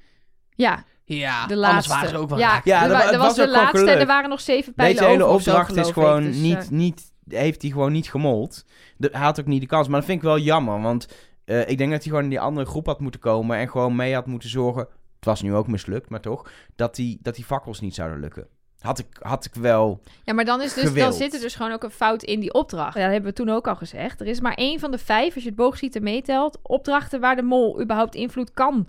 Ja, 0.55 0.83
Ja, 1.15 1.47
de 1.47 1.53
anders 1.53 1.71
laatste. 1.71 1.93
waren 1.93 2.09
ze 2.09 2.17
ook 2.17 2.29
wel 2.29 2.37
ja. 2.37 2.61
Ja, 2.63 2.83
er, 2.83 2.89
wa- 2.89 3.11
er 3.11 3.17
was 3.17 3.27
was 3.27 3.35
de 3.35 3.47
laatste 3.47 3.91
en 3.91 3.99
er 3.99 4.05
waren 4.05 4.29
nog 4.29 4.41
zeven 4.41 4.73
pijlen 4.73 4.95
Deze 4.95 5.07
hele 5.07 5.23
zo, 5.23 5.29
opdracht 5.29 5.75
is 5.75 5.91
gewoon 5.91 6.23
ik. 6.23 6.31
Dus, 6.31 6.39
niet, 6.39 6.71
niet, 6.71 7.11
heeft 7.29 7.61
hij 7.61 7.71
gewoon 7.71 7.91
niet 7.91 8.09
gemold. 8.09 8.65
De, 8.97 9.09
hij 9.11 9.21
had 9.21 9.39
ook 9.39 9.45
niet 9.45 9.61
de 9.61 9.67
kans. 9.67 9.87
Maar 9.87 9.97
dat 9.99 10.05
vind 10.09 10.17
ik 10.21 10.27
wel 10.27 10.39
jammer, 10.39 10.81
want 10.81 11.07
eh, 11.45 11.69
ik 11.69 11.77
denk 11.77 11.91
dat 11.91 11.99
hij 11.99 12.09
gewoon 12.09 12.23
in 12.23 12.29
die 12.29 12.39
andere 12.39 12.65
groep 12.65 12.85
had 12.85 12.99
moeten 12.99 13.19
komen 13.19 13.57
en 13.57 13.69
gewoon 13.69 13.95
mee 13.95 14.13
had 14.13 14.25
moeten 14.25 14.49
zorgen. 14.49 14.81
Het 15.15 15.25
was 15.25 15.41
nu 15.41 15.53
ook 15.55 15.67
mislukt, 15.67 16.09
maar 16.09 16.21
toch, 16.21 16.49
dat 16.75 16.95
die, 16.95 17.19
dat 17.21 17.35
die 17.35 17.45
fakkels 17.45 17.79
niet 17.79 17.95
zouden 17.95 18.19
lukken. 18.19 18.47
Had 18.79 18.99
ik, 18.99 19.07
had 19.19 19.45
ik 19.45 19.53
wel. 19.53 20.01
Ja, 20.23 20.33
maar 20.33 20.45
dan, 20.45 20.61
is 20.61 20.73
dus, 20.73 20.93
dan 20.93 21.13
zit 21.13 21.33
er 21.33 21.39
dus 21.39 21.55
gewoon 21.55 21.71
ook 21.71 21.83
een 21.83 21.91
fout 21.91 22.23
in 22.23 22.39
die 22.39 22.53
opdracht. 22.53 22.95
Ja, 22.95 23.01
dat 23.03 23.11
hebben 23.11 23.29
we 23.29 23.35
toen 23.35 23.49
ook 23.49 23.67
al 23.67 23.75
gezegd. 23.75 24.21
Er 24.21 24.27
is 24.27 24.39
maar 24.39 24.53
één 24.53 24.79
van 24.79 24.91
de 24.91 24.97
vijf, 24.97 25.33
als 25.33 25.43
je 25.43 25.49
het 25.49 25.57
boogschieten 25.57 26.03
meetelt, 26.03 26.59
opdrachten 26.61 27.19
waar 27.19 27.35
de 27.35 27.41
mol 27.41 27.81
überhaupt 27.81 28.15
invloed 28.15 28.53
kan 28.53 28.87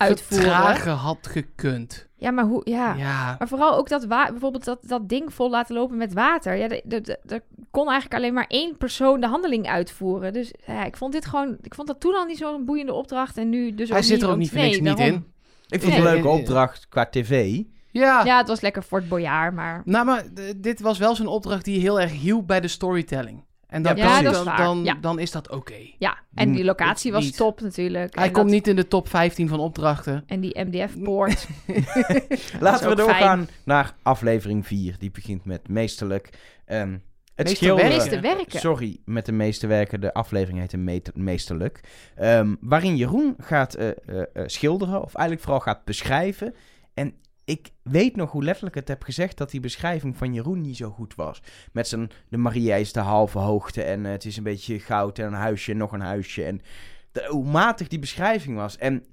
uitvoeren. 0.00 0.46
Vertragen 0.46 0.92
had 0.92 1.26
gekund. 1.26 2.08
Ja, 2.16 2.30
maar 2.30 2.44
hoe... 2.44 2.60
Ja. 2.64 2.94
Ja. 2.94 3.36
Maar 3.38 3.48
vooral 3.48 3.76
ook 3.76 3.88
dat 3.88 4.08
bijvoorbeeld 4.08 4.64
dat, 4.64 4.78
dat 4.82 5.08
ding 5.08 5.34
vol 5.34 5.50
laten 5.50 5.74
lopen 5.74 5.96
met 5.96 6.12
water. 6.12 6.56
Ja, 6.56 6.68
de- 6.68 6.82
de- 6.84 7.00
de- 7.00 7.18
er 7.34 7.42
kon 7.70 7.88
eigenlijk 7.90 8.20
alleen 8.20 8.34
maar 8.34 8.44
één 8.48 8.76
persoon 8.76 9.20
de 9.20 9.26
handeling 9.26 9.66
uitvoeren. 9.68 10.32
Dus 10.32 10.52
ja, 10.66 10.84
ik 10.84 10.96
vond 10.96 11.12
dit 11.12 11.26
gewoon, 11.26 11.56
ik 11.62 11.74
vond 11.74 11.88
dat 11.88 12.00
toen 12.00 12.14
al 12.14 12.24
niet 12.24 12.38
zo'n 12.38 12.64
boeiende 12.64 12.92
opdracht 12.92 13.36
en 13.36 13.48
nu 13.48 13.74
dus 13.74 13.88
Hij 13.88 13.98
ook 13.98 14.04
zit 14.04 14.14
niet. 14.14 14.22
er 14.22 14.30
ook 14.30 14.36
niet 14.38 14.50
voor 14.50 14.58
niks 14.60 14.78
nee, 14.78 14.88
niet 14.88 14.96
daarom. 14.98 15.16
in. 15.16 15.32
Ik 15.68 15.80
vond 15.80 15.94
het 15.94 16.02
Nee. 16.02 16.12
een 16.12 16.22
leuke 16.22 16.38
opdracht 16.38 16.88
qua 16.88 17.06
tv. 17.06 17.60
Ja. 17.92 18.24
Ja, 18.24 18.38
het 18.38 18.48
was 18.48 18.60
lekker 18.60 18.82
Fort 18.82 19.08
Boyard, 19.08 19.54
maar 19.54 19.82
Nou, 19.84 20.04
maar 20.04 20.24
dit 20.56 20.80
was 20.80 20.98
wel 20.98 21.14
zo'n 21.14 21.26
opdracht 21.26 21.64
die 21.64 21.80
heel 21.80 22.00
erg 22.00 22.12
hielp 22.12 22.46
bij 22.46 22.60
de 22.60 22.68
storytelling. 22.68 23.44
En 23.70 23.82
dan, 23.82 23.96
Ja, 23.96 24.22
dan, 24.22 24.44
dan, 24.56 24.84
Ja. 24.84 24.94
dan 25.00 25.18
is 25.18 25.30
dat 25.30 25.50
oké. 25.50 25.74
ja. 25.98 26.18
En 26.34 26.46
die 26.48 26.56
moet- 26.56 26.64
locatie 26.66 27.12
was 27.12 27.24
niet. 27.24 27.36
top 27.36 27.60
natuurlijk. 27.60 28.14
Hij 28.14 28.26
en 28.26 28.32
komt 28.32 28.44
dat- 28.46 28.54
niet 28.54 28.68
in 28.68 28.76
de 28.76 28.88
top 28.88 29.08
15 29.08 29.48
van 29.48 29.60
opdrachten. 29.60 30.22
En 30.26 30.40
die 30.40 30.60
MDF-poort. 30.64 31.46
Laten 32.60 32.88
we 32.88 32.94
doorgaan 32.96 33.44
fijn. 33.44 33.48
naar 33.64 33.94
aflevering 34.02 34.66
4. 34.66 34.94
Die 34.98 35.10
begint 35.10 35.44
met 35.44 35.68
meesterlijk. 35.68 36.28
Ehm 36.64 36.96
het. 37.34 37.60
Meeste 37.60 38.20
werken. 38.20 38.60
Sorry, 38.60 39.00
met 39.04 39.26
de 39.26 39.32
meeste 39.32 39.66
werken. 39.66 40.00
De 40.00 40.14
aflevering 40.14 40.58
heet 40.58 40.72
een 40.72 40.84
meter- 40.84 41.12
meesterlijk. 41.16 41.80
Ehm, 42.16 42.54
waarin 42.60 42.96
Jeroen 42.96 43.34
gaat 43.38 43.74
eh, 43.74 43.88
eh, 43.88 43.94
eh, 44.06 44.42
schilderen, 44.46 45.02
of 45.02 45.14
eigenlijk 45.14 45.44
vooral 45.46 45.60
gaat 45.60 45.84
beschrijven. 45.84 46.54
En 46.94 47.14
ik 47.50 47.70
weet 47.82 48.16
nog 48.16 48.30
hoe 48.30 48.44
letterlijk 48.44 48.74
ik 48.74 48.80
het 48.80 48.88
heb 48.90 49.02
gezegd 49.02 49.36
dat 49.38 49.50
die 49.50 49.60
beschrijving 49.60 50.16
van 50.16 50.34
Jeroen 50.34 50.60
niet 50.60 50.76
zo 50.76 50.90
goed 50.90 51.14
was. 51.14 51.42
Met 51.72 51.88
zijn, 51.88 52.10
de 52.28 52.36
Maria 52.36 52.76
is 52.76 52.92
de 52.92 53.00
halve 53.00 53.38
hoogte 53.38 53.82
en 53.82 54.06
eh, 54.06 54.12
het 54.12 54.24
is 54.24 54.36
een 54.36 54.42
beetje 54.42 54.78
goud 54.78 55.18
en 55.18 55.26
een 55.26 55.32
huisje 55.32 55.70
en 55.70 55.76
nog 55.76 55.92
een 55.92 56.00
huisje. 56.00 56.44
En 56.44 56.60
de- 57.12 57.26
hoe 57.28 57.44
matig 57.46 57.88
die 57.88 57.98
beschrijving 57.98 58.56
was. 58.56 58.76
En 58.76 59.04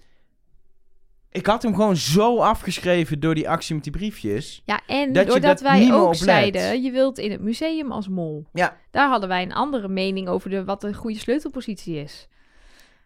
ik 1.32 1.46
had 1.46 1.64
hem 1.64 1.76
gewoon 1.76 1.96
zo 1.96 2.38
afgeschreven 2.40 3.20
door 3.20 3.36
die 3.36 3.50
actie 3.50 3.76
met 3.76 3.84
die 3.84 3.94
briefjes. 3.94 4.62
Ja, 4.66 4.82
en 4.88 5.14
Dat 5.14 5.28
doordat 5.28 5.50
dat 5.50 5.62
wij 5.62 5.94
ook 5.94 6.16
zeiden, 6.16 6.82
je 6.84 6.92
wilt 6.92 7.18
in 7.18 7.32
het 7.32 7.42
museum 7.42 7.92
als 7.92 8.08
mol. 8.08 8.46
Ja. 8.54 8.78
Daar 8.92 9.10
hadden 9.10 9.30
wij 9.30 9.42
een 9.42 9.54
andere 9.54 9.88
mening 9.88 10.28
over 10.28 10.50
de, 10.50 10.64
wat 10.64 10.84
een 10.84 10.94
goede 10.94 11.20
sleutelpositie 11.20 11.96
is. 11.96 12.28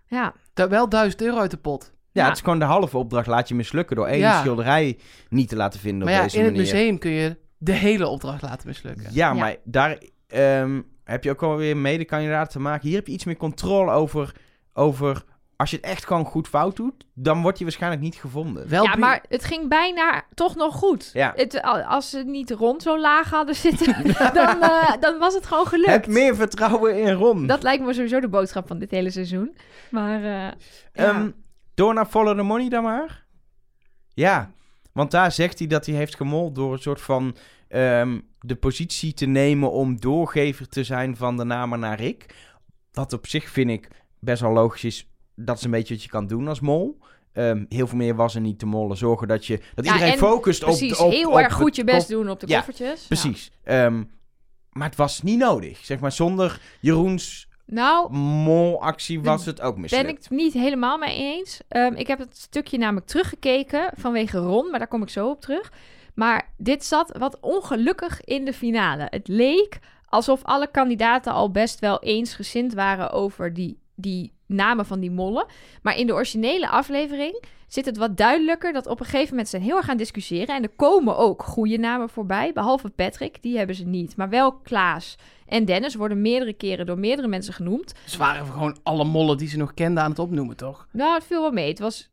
Ja, 0.05 0.33
wel 0.53 0.89
1000 0.89 1.21
euro 1.21 1.37
uit 1.37 1.51
de 1.51 1.57
pot. 1.57 1.93
Ja, 2.13 2.21
Ja. 2.21 2.27
het 2.27 2.37
is 2.37 2.43
gewoon 2.43 2.59
de 2.59 2.65
halve 2.65 2.97
opdracht. 2.97 3.27
Laat 3.27 3.47
je 3.47 3.55
mislukken 3.55 3.95
door 3.95 4.07
één 4.07 4.19
Ja. 4.19 4.39
schilderij 4.39 4.97
niet 5.29 5.49
te 5.49 5.55
laten 5.55 5.79
vinden 5.79 6.03
Maar 6.07 6.13
op 6.13 6.19
ja, 6.19 6.23
deze 6.25 6.37
in 6.37 6.43
het 6.43 6.53
manier. 6.55 6.71
museum 6.73 6.97
kun 6.97 7.11
je 7.11 7.37
de 7.57 7.71
hele 7.73 8.07
opdracht 8.07 8.41
laten 8.41 8.67
mislukken. 8.67 9.03
Ja, 9.03 9.09
Ja. 9.27 9.33
maar 9.33 9.55
daar 9.63 9.97
ehm, 10.27 10.81
heb 11.03 11.23
je 11.23 11.29
ook 11.29 11.43
alweer 11.43 11.77
mede-kandidaten 11.77 12.51
te 12.51 12.59
maken. 12.59 12.87
Hier 12.87 12.97
heb 12.97 13.07
je 13.07 13.13
iets 13.13 13.25
meer 13.25 13.37
controle 13.37 13.91
over, 13.91 14.35
over... 14.73 15.23
Als 15.55 15.69
je 15.69 15.75
het 15.75 15.85
echt 15.85 16.05
gewoon 16.05 16.25
goed 16.25 16.47
fout 16.47 16.75
doet, 16.75 17.05
dan 17.13 17.41
wordt 17.41 17.57
je 17.57 17.63
waarschijnlijk 17.63 18.01
niet 18.01 18.15
gevonden. 18.15 18.67
Wel 18.69 18.83
ja 18.83 18.95
maar 18.95 19.23
het 19.29 19.43
ging 19.45 19.69
bijna 19.69 20.23
toch 20.33 20.55
nog 20.55 20.75
goed. 20.75 21.09
Ja. 21.13 21.33
Het, 21.35 21.61
al- 21.61 21.81
als 21.81 22.09
ze 22.09 22.23
niet 22.25 22.51
rond 22.51 22.81
zo 22.81 22.99
laag 22.99 23.29
hadden 23.29 23.55
zitten, 23.55 24.03
dan, 24.33 24.61
eh, 24.61 24.93
dan 24.99 25.17
was 25.19 25.33
het 25.33 25.45
gewoon 25.45 25.65
gelukt. 25.67 25.89
Heb 25.89 26.07
meer 26.07 26.35
vertrouwen 26.35 27.01
in 27.01 27.11
Ron. 27.11 27.47
Dat 27.47 27.63
lijkt 27.63 27.83
me 27.85 27.93
sowieso 27.93 28.19
de 28.19 28.27
boodschap 28.29 28.67
van 28.67 28.79
dit 28.79 28.91
hele 28.91 29.09
seizoen. 29.11 29.55
Maar 29.89 30.23
eh, 30.23 30.51
ja. 30.93 31.31
Door 31.73 31.93
naar 31.93 32.05
Follow 32.05 32.37
the 32.37 32.43
Money 32.43 32.69
dan 32.69 32.83
maar. 32.83 33.25
Ja, 34.13 34.51
want 34.91 35.11
daar 35.11 35.31
zegt 35.31 35.59
hij 35.59 35.67
dat 35.67 35.85
hij 35.85 35.95
heeft 35.95 36.15
gemold 36.15 36.55
door 36.55 36.73
een 36.73 36.79
soort 36.79 37.01
van 37.01 37.35
ehm, 37.67 38.19
de 38.39 38.55
positie 38.55 39.13
te 39.13 39.25
nemen 39.25 39.71
om 39.71 39.99
doorgever 39.99 40.67
te 40.67 40.83
zijn 40.83 41.17
van 41.17 41.37
de 41.37 41.43
namen 41.43 41.79
naar 41.79 41.99
Rick. 41.99 42.35
Wat 42.91 43.13
op 43.13 43.27
zich 43.27 43.49
vind 43.49 43.69
ik 43.69 43.87
best 44.19 44.41
wel 44.41 44.51
logisch 44.51 44.83
is. 44.83 45.09
Dat 45.35 45.57
is 45.57 45.63
een 45.63 45.71
beetje 45.71 45.93
wat 45.93 46.03
je 46.03 46.09
kan 46.09 46.27
doen 46.27 46.47
als 46.47 46.59
mol. 46.59 46.99
Ehm, 47.33 47.65
heel 47.69 47.87
veel 47.87 47.97
meer 47.97 48.15
was 48.15 48.35
er 48.35 48.41
niet 48.41 48.59
te 48.59 48.65
mollen. 48.65 48.97
Zorgen 48.97 49.27
dat, 49.27 49.45
je, 49.45 49.61
dat 49.75 49.85
Ja, 49.85 49.93
iedereen 49.93 50.13
en 50.13 50.19
focust 50.19 50.63
op... 50.63 50.69
precies, 50.69 50.97
op, 50.99 51.11
heel 51.11 51.31
op 51.31 51.37
erg 51.37 51.53
goed 51.53 51.75
je 51.75 51.83
best 51.83 52.01
op- 52.01 52.07
doen 52.09 52.29
op 52.29 52.39
de 52.39 52.47
ja, 52.47 52.55
koffertjes. 52.55 53.05
Precies. 53.07 53.51
Ehm, 53.63 54.03
maar 54.71 54.87
het 54.87 54.97
was 54.97 55.21
niet 55.21 55.37
nodig. 55.37 55.77
Zeg 55.85 55.99
maar, 55.99 56.11
zonder 56.11 56.61
Jeroens. 56.79 57.49
Nou, 57.71 58.13
molactie 58.13 59.21
was 59.21 59.45
het 59.45 59.61
ook 59.61 59.77
mislukt. 59.77 60.03
ben 60.03 60.11
ik 60.11 60.17
het 60.17 60.29
niet 60.29 60.53
helemaal 60.53 60.97
mee 60.97 61.15
eens. 61.17 61.61
Ehm, 61.67 61.93
ik 61.93 62.07
heb 62.07 62.19
het 62.19 62.37
stukje 62.37 62.77
namelijk 62.77 63.07
teruggekeken 63.07 63.91
vanwege 63.95 64.37
Ron, 64.37 64.69
maar 64.69 64.79
daar 64.79 64.87
kom 64.87 65.01
ik 65.01 65.09
zo 65.09 65.29
op 65.29 65.41
terug. 65.41 65.71
Maar 66.13 66.53
dit 66.57 66.85
zat 66.85 67.17
wat 67.17 67.39
ongelukkig 67.39 68.21
in 68.23 68.45
de 68.45 68.53
finale. 68.53 69.07
Het 69.09 69.27
leek 69.27 69.79
alsof 70.05 70.43
alle 70.43 70.71
kandidaten 70.71 71.33
al 71.33 71.51
best 71.51 71.79
wel 71.79 71.99
eensgezind 71.99 72.73
waren 72.73 73.11
over 73.11 73.53
die, 73.53 73.79
die 73.95 74.33
namen 74.45 74.85
van 74.85 74.99
die 74.99 75.11
mollen. 75.11 75.45
Maar 75.81 75.97
in 75.97 76.07
de 76.07 76.13
originele 76.13 76.69
aflevering 76.69 77.43
zit 77.73 77.85
het 77.85 77.97
wat 77.97 78.17
duidelijker 78.17 78.73
dat 78.73 78.87
op 78.87 78.99
een 78.99 79.05
gegeven 79.05 79.29
moment 79.29 79.49
ze 79.49 79.57
heel 79.57 79.77
erg 79.77 79.85
gaan 79.85 79.97
discussiëren. 79.97 80.55
En 80.55 80.63
er 80.63 80.69
komen 80.75 81.17
ook 81.17 81.43
goede 81.43 81.77
namen 81.77 82.09
voorbij, 82.09 82.53
behalve 82.53 82.89
Patrick, 82.89 83.41
die 83.41 83.57
hebben 83.57 83.75
ze 83.75 83.85
niet. 83.85 84.15
Maar 84.15 84.29
wel 84.29 84.51
Klaas 84.51 85.15
en 85.47 85.65
Dennis 85.65 85.95
worden 85.95 86.21
meerdere 86.21 86.53
keren 86.53 86.85
door 86.85 86.99
meerdere 86.99 87.27
mensen 87.27 87.53
genoemd. 87.53 87.93
Ze 88.05 88.17
waren 88.17 88.45
gewoon 88.45 88.77
alle 88.83 89.03
mollen 89.05 89.37
die 89.37 89.47
ze 89.47 89.57
nog 89.57 89.73
kenden 89.73 90.03
aan 90.03 90.09
het 90.09 90.19
opnoemen, 90.19 90.55
toch? 90.57 90.87
Nou, 90.91 91.13
het 91.13 91.23
viel 91.23 91.41
wel 91.41 91.51
mee. 91.51 91.69
Het 91.69 91.79
was 91.79 92.09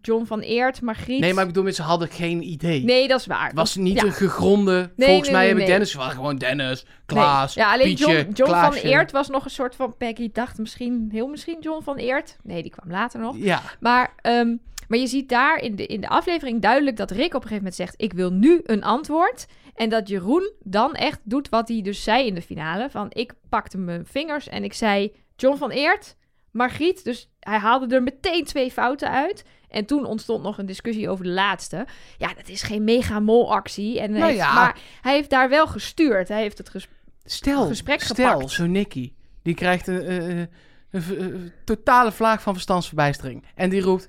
John 0.00 0.24
van 0.24 0.40
Eert, 0.40 0.80
Margriet. 0.80 1.20
Nee, 1.20 1.34
maar 1.34 1.46
ik 1.46 1.52
bedoel, 1.52 1.72
ze 1.72 1.82
hadden 1.82 2.08
geen 2.08 2.42
idee. 2.42 2.84
Nee, 2.84 3.08
dat 3.08 3.20
is 3.20 3.26
waar. 3.26 3.46
Het 3.46 3.56
was 3.56 3.76
niet 3.76 4.00
Ja. 4.00 4.04
een 4.04 4.12
gegronde... 4.12 4.90
Nee, 4.96 5.08
volgens 5.08 5.28
nee, 5.28 5.36
mij 5.36 5.44
nee, 5.46 5.52
heb 5.52 5.62
ik. 5.62 5.66
Dennis... 5.66 5.94
Waren 5.94 6.14
gewoon 6.14 6.36
Dennis. 6.36 6.86
Klaas, 7.06 7.54
Ja, 7.54 7.72
alleen 7.72 7.86
Pietje, 7.86 8.12
John, 8.12 8.32
John 8.32 8.50
van. 8.50 8.72
Eert 8.74 9.10
was 9.10 9.28
nog 9.28 9.44
een 9.44 9.50
soort 9.50 9.74
van... 9.74 9.96
Peggy 9.96 10.30
dacht 10.32 10.58
misschien, 10.58 11.08
heel 11.12 11.26
misschien 11.28 11.56
John 11.60 11.82
van 11.82 11.96
Eert. 11.96 12.36
Nee, 12.42 12.62
die 12.62 12.70
kwam 12.70 12.90
later 12.90 13.20
nog. 13.20 13.36
Ja, 13.38 13.62
Maar, 13.80 14.14
ehm, 14.20 14.54
maar 14.92 15.00
je 15.00 15.06
ziet 15.06 15.28
daar 15.28 15.58
in 15.58 15.76
de, 15.76 15.86
in 15.86 16.00
de 16.00 16.08
aflevering 16.08 16.60
duidelijk 16.62 16.96
dat 16.96 17.10
Rick 17.10 17.26
op 17.26 17.34
een 17.34 17.48
gegeven 17.48 17.56
moment 17.56 17.74
zegt... 17.74 17.94
ik 17.96 18.12
wil 18.12 18.30
nu 18.32 18.60
een 18.64 18.82
antwoord. 18.84 19.46
En 19.74 19.88
dat 19.88 20.08
Jeroen 20.08 20.52
dan 20.62 20.94
echt 20.94 21.20
doet 21.24 21.48
wat 21.48 21.68
hij 21.68 21.82
dus 21.82 22.02
zei 22.02 22.26
in 22.26 22.34
de 22.34 22.42
finale. 22.42 22.90
Van 22.90 23.06
ik 23.08 23.32
pakte 23.48 23.78
mijn 23.78 24.06
vingers 24.06 24.48
en 24.48 24.64
ik 24.64 24.72
zei 24.72 25.12
John 25.36 25.56
van 25.56 25.70
Eert, 25.70 26.16
Margriet. 26.50 27.04
Dus 27.04 27.28
hij 27.40 27.58
haalde 27.58 27.94
er 27.94 28.02
meteen 28.02 28.44
twee 28.44 28.70
fouten 28.70 29.10
uit. 29.10 29.44
En 29.68 29.84
toen 29.86 30.04
ontstond 30.04 30.42
nog 30.42 30.58
een 30.58 30.66
discussie 30.66 31.08
over 31.08 31.24
de 31.24 31.30
laatste. 31.30 31.86
Ja, 32.18 32.34
dat 32.34 32.48
is 32.48 32.62
geen 32.62 32.84
mega 32.84 33.20
mol 33.20 33.54
actie. 33.54 34.00
En 34.00 34.10
Nou 34.10 34.24
heeft- 34.24 34.36
ja. 34.36 34.54
Maar 34.54 34.78
hij 35.00 35.14
heeft 35.14 35.30
daar 35.30 35.48
wel 35.48 35.66
gestuurd. 35.66 36.28
Hij 36.28 36.40
heeft 36.40 36.58
het 36.58 36.68
ges- 36.68 36.88
stel, 37.24 37.66
Gesprek 37.66 38.02
stel, 38.02 38.30
gepakt. 38.32 38.50
zo 38.50 38.66
Nicky, 38.66 39.12
die 39.42 39.54
krijgt 39.54 39.86
een, 39.86 40.00
eh, 40.02 40.40
eh, 40.42 40.48
een, 40.90 41.02
eh, 41.18 41.50
totale 41.64 42.12
vlaag 42.12 42.42
van 42.42 42.52
verstandsverbijstering. 42.52 43.44
En 43.54 43.70
die 43.70 43.80
roept, 43.80 44.08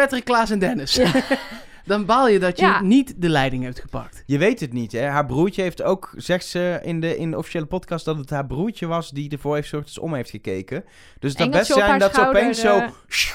Patrick, 0.00 0.24
Klaas 0.24 0.50
en 0.50 0.58
Dennis. 0.58 0.94
Ja. 0.94 1.12
Dan 1.84 2.04
baal 2.06 2.28
je 2.28 2.38
dat 2.38 2.58
je 2.58 2.64
Ja. 2.64 2.82
niet 2.82 3.14
de 3.22 3.28
leiding 3.28 3.64
hebt 3.64 3.80
gepakt. 3.80 4.22
Je 4.26 4.38
weet 4.38 4.60
het 4.60 4.72
niet, 4.72 4.92
hè? 4.92 5.04
Haar 5.06 5.26
broertje 5.26 5.62
heeft 5.62 5.82
ook, 5.82 6.12
zegt 6.16 6.46
ze 6.46 6.80
in 6.82 7.00
de, 7.00 7.16
in 7.16 7.30
de 7.30 7.36
officiële 7.36 7.66
podcast, 7.66 8.04
dat 8.04 8.16
het 8.18 8.30
haar 8.30 8.46
broertje 8.46 8.86
was 8.86 9.10
die 9.10 9.30
ervoor 9.30 9.54
heeft 9.54 9.70
dat 9.70 9.90
ze 9.90 10.00
om 10.00 10.14
heeft 10.14 10.30
gekeken. 10.30 10.84
Dus 11.18 11.30
het 11.32 11.40
kan 11.40 11.50
best 11.50 11.72
zijn 11.72 11.98
dat 11.98 12.14
ze 12.14 12.26
opeens 12.28 12.60
zo 12.60 12.76
eh, 12.78 12.88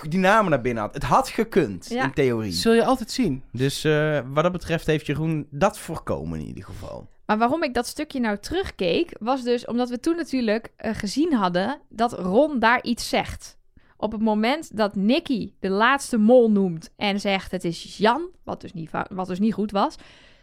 die 0.10 0.20
namen 0.20 0.50
naar 0.52 0.62
binnen 0.62 0.84
had. 0.84 0.94
Het 0.94 1.04
had 1.04 1.30
gekund, 1.30 1.88
Ja. 1.90 2.04
in 2.04 2.14
theorie. 2.14 2.52
Zul 2.52 2.74
je 2.74 2.84
altijd 2.86 3.12
zien. 3.12 3.44
Dus 3.52 3.84
eh, 3.84 4.20
wat 4.34 4.44
dat 4.44 4.52
betreft 4.52 4.86
heeft 4.86 5.06
Jeroen 5.06 5.48
dat 5.50 5.78
voorkomen 5.80 6.40
in 6.40 6.46
ieder 6.46 6.64
geval. 6.64 7.10
Maar 7.26 7.38
waarom 7.38 7.64
ik 7.64 7.74
dat 7.74 7.88
stukje 7.88 8.20
nou 8.20 8.38
terugkeek, 8.38 9.16
was 9.20 9.44
dus 9.44 9.66
omdat 9.66 9.90
we 9.90 10.00
toen 10.00 10.16
natuurlijk 10.16 10.72
eh, 10.76 10.96
gezien 10.96 11.34
hadden 11.34 11.80
dat 11.90 12.14
Ron 12.14 12.60
daar 12.60 12.84
iets 12.84 13.10
zegt. 13.10 13.58
Op 14.02 14.12
het 14.12 14.22
moment 14.22 14.78
dat 14.78 14.96
Nicky 14.96 15.54
de 15.60 15.70
laatste 15.70 16.18
mol 16.18 16.52
noemt 16.52 16.90
en 16.96 17.20
zegt 17.20 17.52
het 17.52 17.64
is 17.64 17.98
Jan, 17.98 18.30
wat 18.44 18.62
dus 18.62 18.74
niet, 18.74 18.92
wat 19.10 19.28
dus 19.28 19.40
niet 19.40 19.54
goed 19.54 19.72
was, 19.72 19.96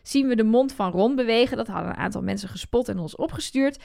zien 0.03 0.29
we 0.29 0.37
de 0.37 0.45
mond 0.45 0.73
van 0.73 0.91
Ron 0.91 1.15
bewegen. 1.15 1.57
Dat 1.57 1.67
hadden 1.67 1.91
een 1.91 1.97
aantal 1.97 2.23
mensen 2.23 2.49
gespot 2.49 2.89
en 2.89 2.99
ons 2.99 3.17
opgestuurd. 3.17 3.79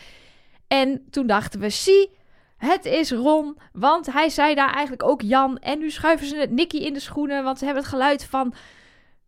En 0.68 1.06
toen 1.10 1.28
dachten 1.28 1.60
we, 1.60 1.70
zie, 1.70 2.10
het 2.58 2.86
is 2.86 3.12
Ron, 3.12 3.58
want 3.72 4.14
hij 4.14 4.30
zei 4.30 4.56
daar 4.56 4.72
eigenlijk 4.72 5.04
ook 5.04 5.22
Jan. 5.22 5.58
En 5.58 5.80
nu 5.80 5.92
schuiven 5.92 6.28
ze 6.28 6.36
het 6.36 6.52
Nicky 6.52 6.78
in 6.78 6.94
de 6.94 7.00
schoenen, 7.00 7.44
want 7.44 7.58
ze 7.58 7.66
hebben 7.66 7.84
het 7.84 7.92
geluid 7.92 8.26
van 8.26 8.54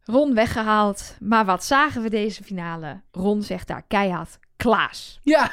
Ron 0.03 0.33
weggehaald. 0.33 1.17
Maar 1.19 1.45
wat 1.45 1.63
zagen 1.63 2.01
we 2.01 2.09
deze 2.09 2.43
finale? 2.43 3.01
Ron 3.11 3.41
zegt 3.41 3.67
daar 3.67 3.83
keihard 3.87 4.39
Klaas. 4.55 5.19
Ja, 5.23 5.51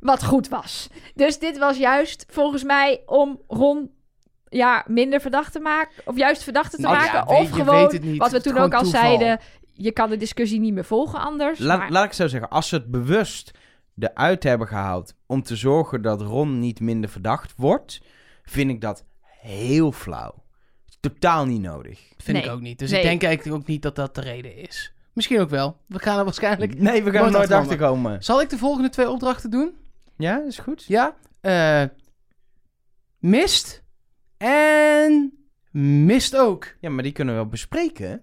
Wat 0.00 0.24
goed 0.24 0.48
was. 0.48 0.88
Dus 1.14 1.38
dit 1.38 1.58
was 1.58 1.76
juist 1.76 2.26
volgens 2.28 2.62
mij 2.64 3.02
om 3.06 3.40
Ron 3.48 3.90
ja, 4.56 4.84
minder 4.86 5.20
verdacht 5.20 5.52
te 5.52 5.60
maken. 5.60 6.02
Of 6.04 6.16
juist 6.16 6.42
verdachter 6.42 6.78
te 6.78 6.84
Nou 6.84 6.94
ja, 6.96 7.12
maken. 7.12 7.28
weet- 7.34 7.40
of 7.42 7.50
gewoon, 7.50 7.76
weet 7.82 7.92
het 7.92 8.02
niet. 8.04 8.18
wat 8.18 8.30
we 8.30 8.40
toen 8.40 8.58
ook 8.58 8.74
al 8.74 8.82
toeval. 8.82 9.00
zeiden. 9.00 9.38
Je 9.72 9.92
kan 9.92 10.10
de 10.10 10.16
discussie 10.16 10.60
niet 10.60 10.72
meer 10.74 10.84
volgen 10.84 11.20
anders. 11.20 11.58
Laat, 11.58 11.78
maar- 11.78 11.90
laat 11.90 12.04
ik 12.04 12.12
zo 12.12 12.26
zeggen, 12.28 12.50
als 12.50 12.68
ze 12.68 12.74
het 12.74 12.90
bewust 12.90 13.50
eruit 13.98 14.42
hebben 14.42 14.66
gehaald 14.68 15.14
om 15.26 15.42
te 15.42 15.56
zorgen 15.56 16.02
dat 16.02 16.20
Ron 16.20 16.58
niet 16.58 16.80
minder 16.80 17.10
verdacht 17.10 17.52
wordt, 17.56 18.00
vind 18.42 18.70
ik 18.70 18.80
dat 18.80 19.04
heel 19.40 19.92
flauw. 19.92 20.42
Totaal 21.00 21.46
niet 21.46 21.60
nodig. 21.60 22.00
vind 22.16 22.36
Nee. 22.38 22.46
ik 22.46 22.52
ook 22.52 22.60
niet. 22.60 22.78
Dus 22.78 22.90
Nee. 22.90 23.00
ik 23.00 23.06
denk 23.06 23.22
eigenlijk 23.22 23.56
ook 23.56 23.66
niet 23.66 23.82
dat 23.82 23.96
dat 23.96 24.14
de 24.14 24.20
reden 24.20 24.56
is. 24.56 24.92
Misschien 25.12 25.40
ook 25.40 25.50
wel. 25.50 25.76
We 25.86 25.98
gaan 25.98 26.18
er 26.18 26.24
waarschijnlijk... 26.24 26.78
Nee, 26.78 27.02
we 27.02 27.10
gaan 27.10 27.24
er 27.24 27.30
Nooit 27.30 27.48
nooit 27.48 27.60
achter 27.62 27.76
komen. 27.76 28.22
Zal 28.24 28.40
ik 28.40 28.50
de 28.50 28.58
volgende 28.58 28.88
twee 28.88 29.10
opdrachten 29.10 29.50
doen? 29.50 29.76
Ja, 30.16 30.42
is 30.46 30.58
goed. 30.58 30.84
Ja. 30.88 31.14
Eh, 31.40 31.82
mist. 33.18 33.82
En 34.48 35.32
mist 36.06 36.36
ook. 36.36 36.66
Ja, 36.80 36.90
maar 36.90 37.02
die 37.02 37.12
kunnen 37.12 37.34
we 37.34 37.40
wel 37.40 37.50
bespreken. 37.50 38.22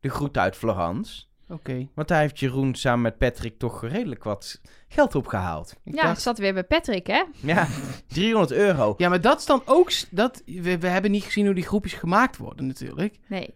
De 0.00 0.08
groet 0.08 0.38
uit 0.38 0.56
Florence. 0.56 1.24
Oké. 1.48 1.88
Want 1.94 2.08
daar 2.08 2.20
heeft 2.20 2.38
Jeroen 2.40 2.74
samen 2.74 3.00
met 3.02 3.18
Patrick 3.18 3.58
toch 3.58 3.82
redelijk 3.86 4.24
wat 4.24 4.60
geld 4.88 5.14
opgehaald. 5.14 5.74
Ik 5.84 5.94
ja, 5.94 6.02
dacht- 6.02 6.22
zat 6.22 6.38
weer 6.38 6.52
bij 6.54 6.64
Patrick, 6.64 7.06
hè? 7.06 7.22
Ja, 7.40 7.66
300 8.06 8.52
euro. 8.52 8.94
Ja, 8.96 9.08
maar 9.08 9.20
dat 9.20 9.38
is 9.38 9.46
dan 9.46 9.62
ook... 9.64 9.90
Dat, 10.10 10.42
we, 10.46 10.78
we 10.78 10.86
hebben 10.86 11.10
niet 11.10 11.24
gezien 11.24 11.44
hoe 11.44 11.54
die 11.54 11.64
groepjes 11.66 11.92
gemaakt 11.94 12.36
worden 12.36 12.66
natuurlijk. 12.66 13.18
Nee. 13.28 13.54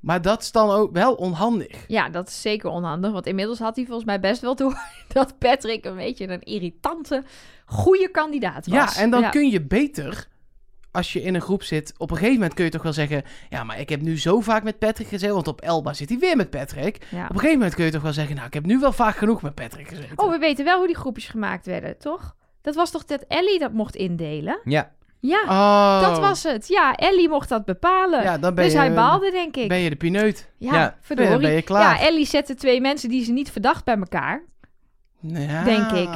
Maar 0.00 0.22
dat 0.22 0.42
is 0.42 0.52
dan 0.52 0.70
ook 0.70 0.92
wel 0.92 1.14
onhandig. 1.14 1.84
Ja, 1.88 2.08
dat 2.08 2.28
is 2.28 2.40
zeker 2.40 2.70
onhandig. 2.70 3.12
Want 3.12 3.26
inmiddels 3.26 3.58
had 3.58 3.76
hij 3.76 3.84
volgens 3.84 4.06
mij 4.06 4.20
best 4.20 4.40
wel 4.40 4.56
door 4.56 4.78
dat 5.12 5.38
Patrick 5.38 5.84
een 5.84 5.96
beetje 5.96 6.28
een 6.28 6.42
irritante, 6.42 7.24
goede 7.66 8.08
kandidaat 8.10 8.66
was. 8.66 8.94
Ja, 8.94 9.02
en 9.02 9.10
dan 9.10 9.20
Ja. 9.20 9.30
kun 9.30 9.48
je 9.50 9.62
beter... 9.62 10.28
Als 10.96 11.12
je 11.12 11.22
in 11.22 11.34
een 11.34 11.40
groep 11.40 11.62
zit, 11.62 11.94
op 11.98 12.10
een 12.10 12.16
gegeven 12.16 12.34
moment 12.38 12.54
kun 12.54 12.64
je 12.64 12.70
toch 12.70 12.82
wel 12.82 12.92
zeggen... 12.92 13.22
Ja, 13.50 13.64
maar 13.64 13.80
ik 13.80 13.88
heb 13.88 14.00
nu 14.00 14.18
zo 14.18 14.40
vaak 14.40 14.62
met 14.62 14.78
Patrick 14.78 15.08
gezeten, 15.08 15.34
want 15.34 15.48
op 15.48 15.60
Elba 15.60 15.92
zit 15.92 16.08
hij 16.08 16.18
weer 16.18 16.36
met 16.36 16.50
Patrick. 16.50 17.06
Ja. 17.10 17.22
Op 17.24 17.30
een 17.30 17.34
gegeven 17.36 17.52
moment 17.58 17.74
kun 17.74 17.84
je 17.84 17.90
toch 17.90 18.02
wel 18.02 18.12
zeggen... 18.12 18.34
Nou, 18.34 18.46
ik 18.46 18.54
heb 18.54 18.66
nu 18.66 18.78
wel 18.78 18.92
vaak 18.92 19.16
genoeg 19.16 19.42
met 19.42 19.54
Patrick 19.54 19.88
gezeten. 19.88 20.18
Oh, 20.18 20.30
we 20.30 20.38
weten 20.38 20.64
wel 20.64 20.76
hoe 20.78 20.86
die 20.86 20.96
groepjes 20.96 21.28
gemaakt 21.28 21.66
werden, 21.66 21.98
toch? 21.98 22.34
Dat 22.62 22.74
was 22.74 22.90
toch 22.90 23.04
dat 23.04 23.24
Ellie 23.28 23.58
dat 23.58 23.72
mocht 23.72 23.94
indelen? 23.96 24.60
Ja, 24.64 24.90
Ja, 25.20 25.42
Oh. 25.48 26.00
dat 26.08 26.18
was 26.18 26.42
het. 26.42 26.68
Ja, 26.68 26.94
Ellie 26.94 27.28
mocht 27.28 27.48
dat 27.48 27.64
bepalen. 27.64 28.22
Ja, 28.22 28.38
dan 28.38 28.54
ben 28.54 28.64
dus 28.64 28.72
je, 28.72 28.78
hij 28.78 28.94
baalde, 28.94 29.30
denk 29.30 29.56
ik. 29.56 29.68
Ben 29.68 29.78
je 29.78 29.90
de 29.90 29.96
pineut. 29.96 30.50
Ja, 30.58 30.74
Ja, 30.74 30.96
verdorie. 31.00 31.30
dan 31.30 31.40
ben 31.40 31.52
je 31.52 31.62
klaar. 31.62 32.00
Ja, 32.00 32.06
Ellie 32.06 32.26
zette 32.26 32.54
twee 32.54 32.80
mensen 32.80 33.08
die 33.08 33.24
ze 33.24 33.32
niet 33.32 33.50
verdacht 33.50 33.84
bij 33.84 33.96
elkaar. 33.96 34.42
Ja. 35.20 35.64
Denk 35.64 35.90
ik. 35.90 36.08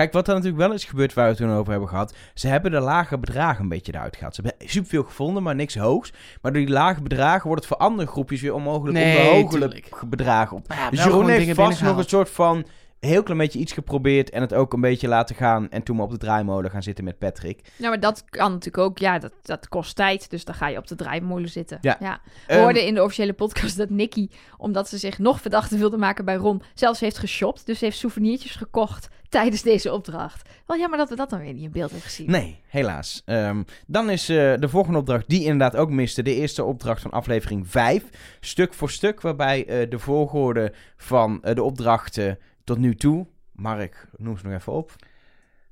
Kijk, 0.00 0.12
wat 0.12 0.28
er 0.28 0.34
natuurlijk 0.34 0.62
wel 0.62 0.72
is 0.72 0.84
gebeurd 0.84 1.14
waar 1.14 1.24
we 1.24 1.30
het 1.30 1.40
toen 1.40 1.50
over 1.52 1.70
hebben 1.70 1.88
gehad. 1.88 2.14
Ze 2.34 2.48
hebben 2.48 2.70
de 2.70 2.80
lage 2.80 3.18
bedragen 3.18 3.62
een 3.62 3.68
beetje 3.68 3.94
eruit 3.94 4.16
gehaald. 4.16 4.34
Ze 4.34 4.42
hebben 4.42 4.68
superveel 4.68 5.02
gevonden, 5.02 5.42
maar 5.42 5.54
niks 5.54 5.74
hoogs. 5.74 6.12
Maar 6.42 6.52
door 6.52 6.60
die 6.60 6.70
lage 6.70 7.02
bedragen 7.02 7.46
wordt 7.46 7.64
het 7.64 7.72
voor 7.72 7.86
andere 7.86 8.08
groepjes 8.08 8.40
weer 8.40 8.54
onmogelijk 8.54 8.96
om 8.96 9.02
Nee, 9.02 9.16
de 9.16 9.42
hogere 9.42 9.82
bedragen 10.06 10.56
op. 10.56 10.64
Ja, 10.68 10.90
Dus 10.90 11.04
Jeroen 11.04 11.28
heeft 11.28 11.54
vast 11.54 11.82
nog 11.82 11.96
een 11.96 12.08
soort 12.08 12.30
van 12.30 12.64
heel 13.00 13.22
klein 13.22 13.38
beetje 13.38 13.58
iets 13.58 13.72
geprobeerd 13.72 14.30
en 14.30 14.40
het 14.40 14.54
ook 14.54 14.72
een 14.72 14.80
beetje 14.80 15.08
laten 15.08 15.36
gaan. 15.36 15.70
En 15.70 15.82
toen 15.82 15.96
maar 15.96 16.04
op 16.04 16.10
de 16.10 16.18
draaimolen 16.18 16.70
gaan 16.70 16.82
zitten 16.82 17.04
met 17.04 17.18
Patrick. 17.18 17.60
Nou, 17.76 17.90
maar 17.90 18.00
dat 18.00 18.24
kan 18.24 18.52
natuurlijk 18.52 18.84
ook. 18.84 18.98
Ja, 18.98 19.18
dat, 19.18 19.32
dat 19.42 19.68
kost 19.68 19.96
tijd. 19.96 20.30
Dus 20.30 20.44
dan 20.44 20.54
ga 20.54 20.68
je 20.68 20.78
op 20.78 20.86
de 20.86 20.94
draaimolen 20.94 21.48
zitten. 21.48 21.78
Ja. 21.80 21.96
We 22.00 22.18
Ehm, 22.46 22.62
hoorden 22.62 22.86
in 22.86 22.94
de 22.94 23.02
officiële 23.02 23.32
podcast 23.32 23.76
dat 23.76 23.90
Nicky, 23.90 24.28
omdat 24.56 24.88
ze 24.88 24.98
zich 24.98 25.18
nog 25.18 25.40
verdachter 25.40 25.78
wilde 25.78 25.96
maken 25.96 26.24
bij 26.24 26.34
Ron, 26.34 26.62
zelfs 26.74 27.00
heeft 27.00 27.18
geshopt. 27.18 27.66
Dus 27.66 27.80
heeft 27.80 27.98
souvenirtjes 27.98 28.56
gekocht 28.56 29.08
tijdens 29.28 29.62
deze 29.62 29.92
opdracht. 29.92 30.48
Wel 30.66 30.78
jammer 30.78 30.98
dat 30.98 31.08
we 31.08 31.16
dat 31.16 31.30
dan 31.30 31.40
weer 31.40 31.52
niet 31.52 31.62
in 31.62 31.70
beeld 31.70 31.90
hebben 31.90 32.08
gezien. 32.08 32.30
Nee, 32.30 32.60
helaas. 32.66 33.22
Ehm, 33.24 33.62
dan 33.86 34.10
is 34.10 34.28
eh, 34.28 34.36
de 34.58 34.68
volgende 34.68 34.98
opdracht, 34.98 35.28
die 35.28 35.42
inderdaad 35.42 35.76
ook 35.76 35.90
miste, 35.90 36.22
de 36.22 36.34
eerste 36.34 36.64
opdracht 36.64 37.02
van 37.02 37.10
aflevering 37.10 37.68
5. 37.70 38.04
Stuk 38.40 38.74
voor 38.74 38.90
stuk, 38.90 39.20
waarbij 39.20 39.66
eh, 39.66 39.90
de 39.90 39.98
volgorde 39.98 40.72
van 40.96 41.42
eh, 41.42 41.54
de 41.54 41.62
opdrachten 41.62 42.38
tot 42.70 42.78
nu 42.78 42.94
toe. 42.94 43.26
Mark, 43.52 44.06
noem 44.16 44.38
ze 44.38 44.46
nog 44.46 44.54
even 44.54 44.72
op. 44.72 44.92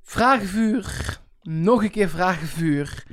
Vragenvuur. 0.02 1.18
Nog 1.42 1.82
een 1.82 1.90
keer 1.90 2.08
vragenvuur. 2.08 3.04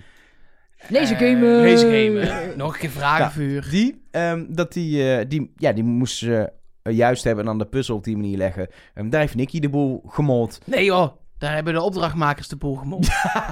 Laser 0.89 1.15
Eh, 1.21 1.29
gamen. 1.29 1.69
lasergamen. 1.71 2.57
Nog 2.57 2.73
een 2.73 2.79
keer 2.79 2.89
vragenvuur. 2.89 3.67
Die, 3.69 4.05
ehm, 4.11 4.45
dat 4.49 4.73
die, 4.73 5.13
eh, 5.15 5.25
die, 5.29 5.51
ja, 5.55 5.71
die 5.71 5.83
moesten 5.83 6.27
ze 6.27 6.51
eh, 6.81 6.95
juist 6.95 7.23
hebben 7.23 7.43
en 7.43 7.49
dan 7.49 7.57
de 7.59 7.65
puzzel 7.65 7.95
op 7.95 8.03
die 8.03 8.15
manier 8.15 8.37
leggen. 8.37 8.67
Ehm, 8.93 9.09
daar 9.09 9.19
heeft 9.21 9.35
Nicky 9.35 9.59
de 9.59 9.69
boel 9.69 10.03
gemold. 10.07 10.59
Nee 10.65 10.85
joh, 10.85 11.11
daar 11.37 11.53
hebben 11.53 11.73
de 11.73 11.81
opdrachtmakers 11.81 12.47
de 12.47 12.55
boel 12.55 12.75
gemold. 12.75 13.05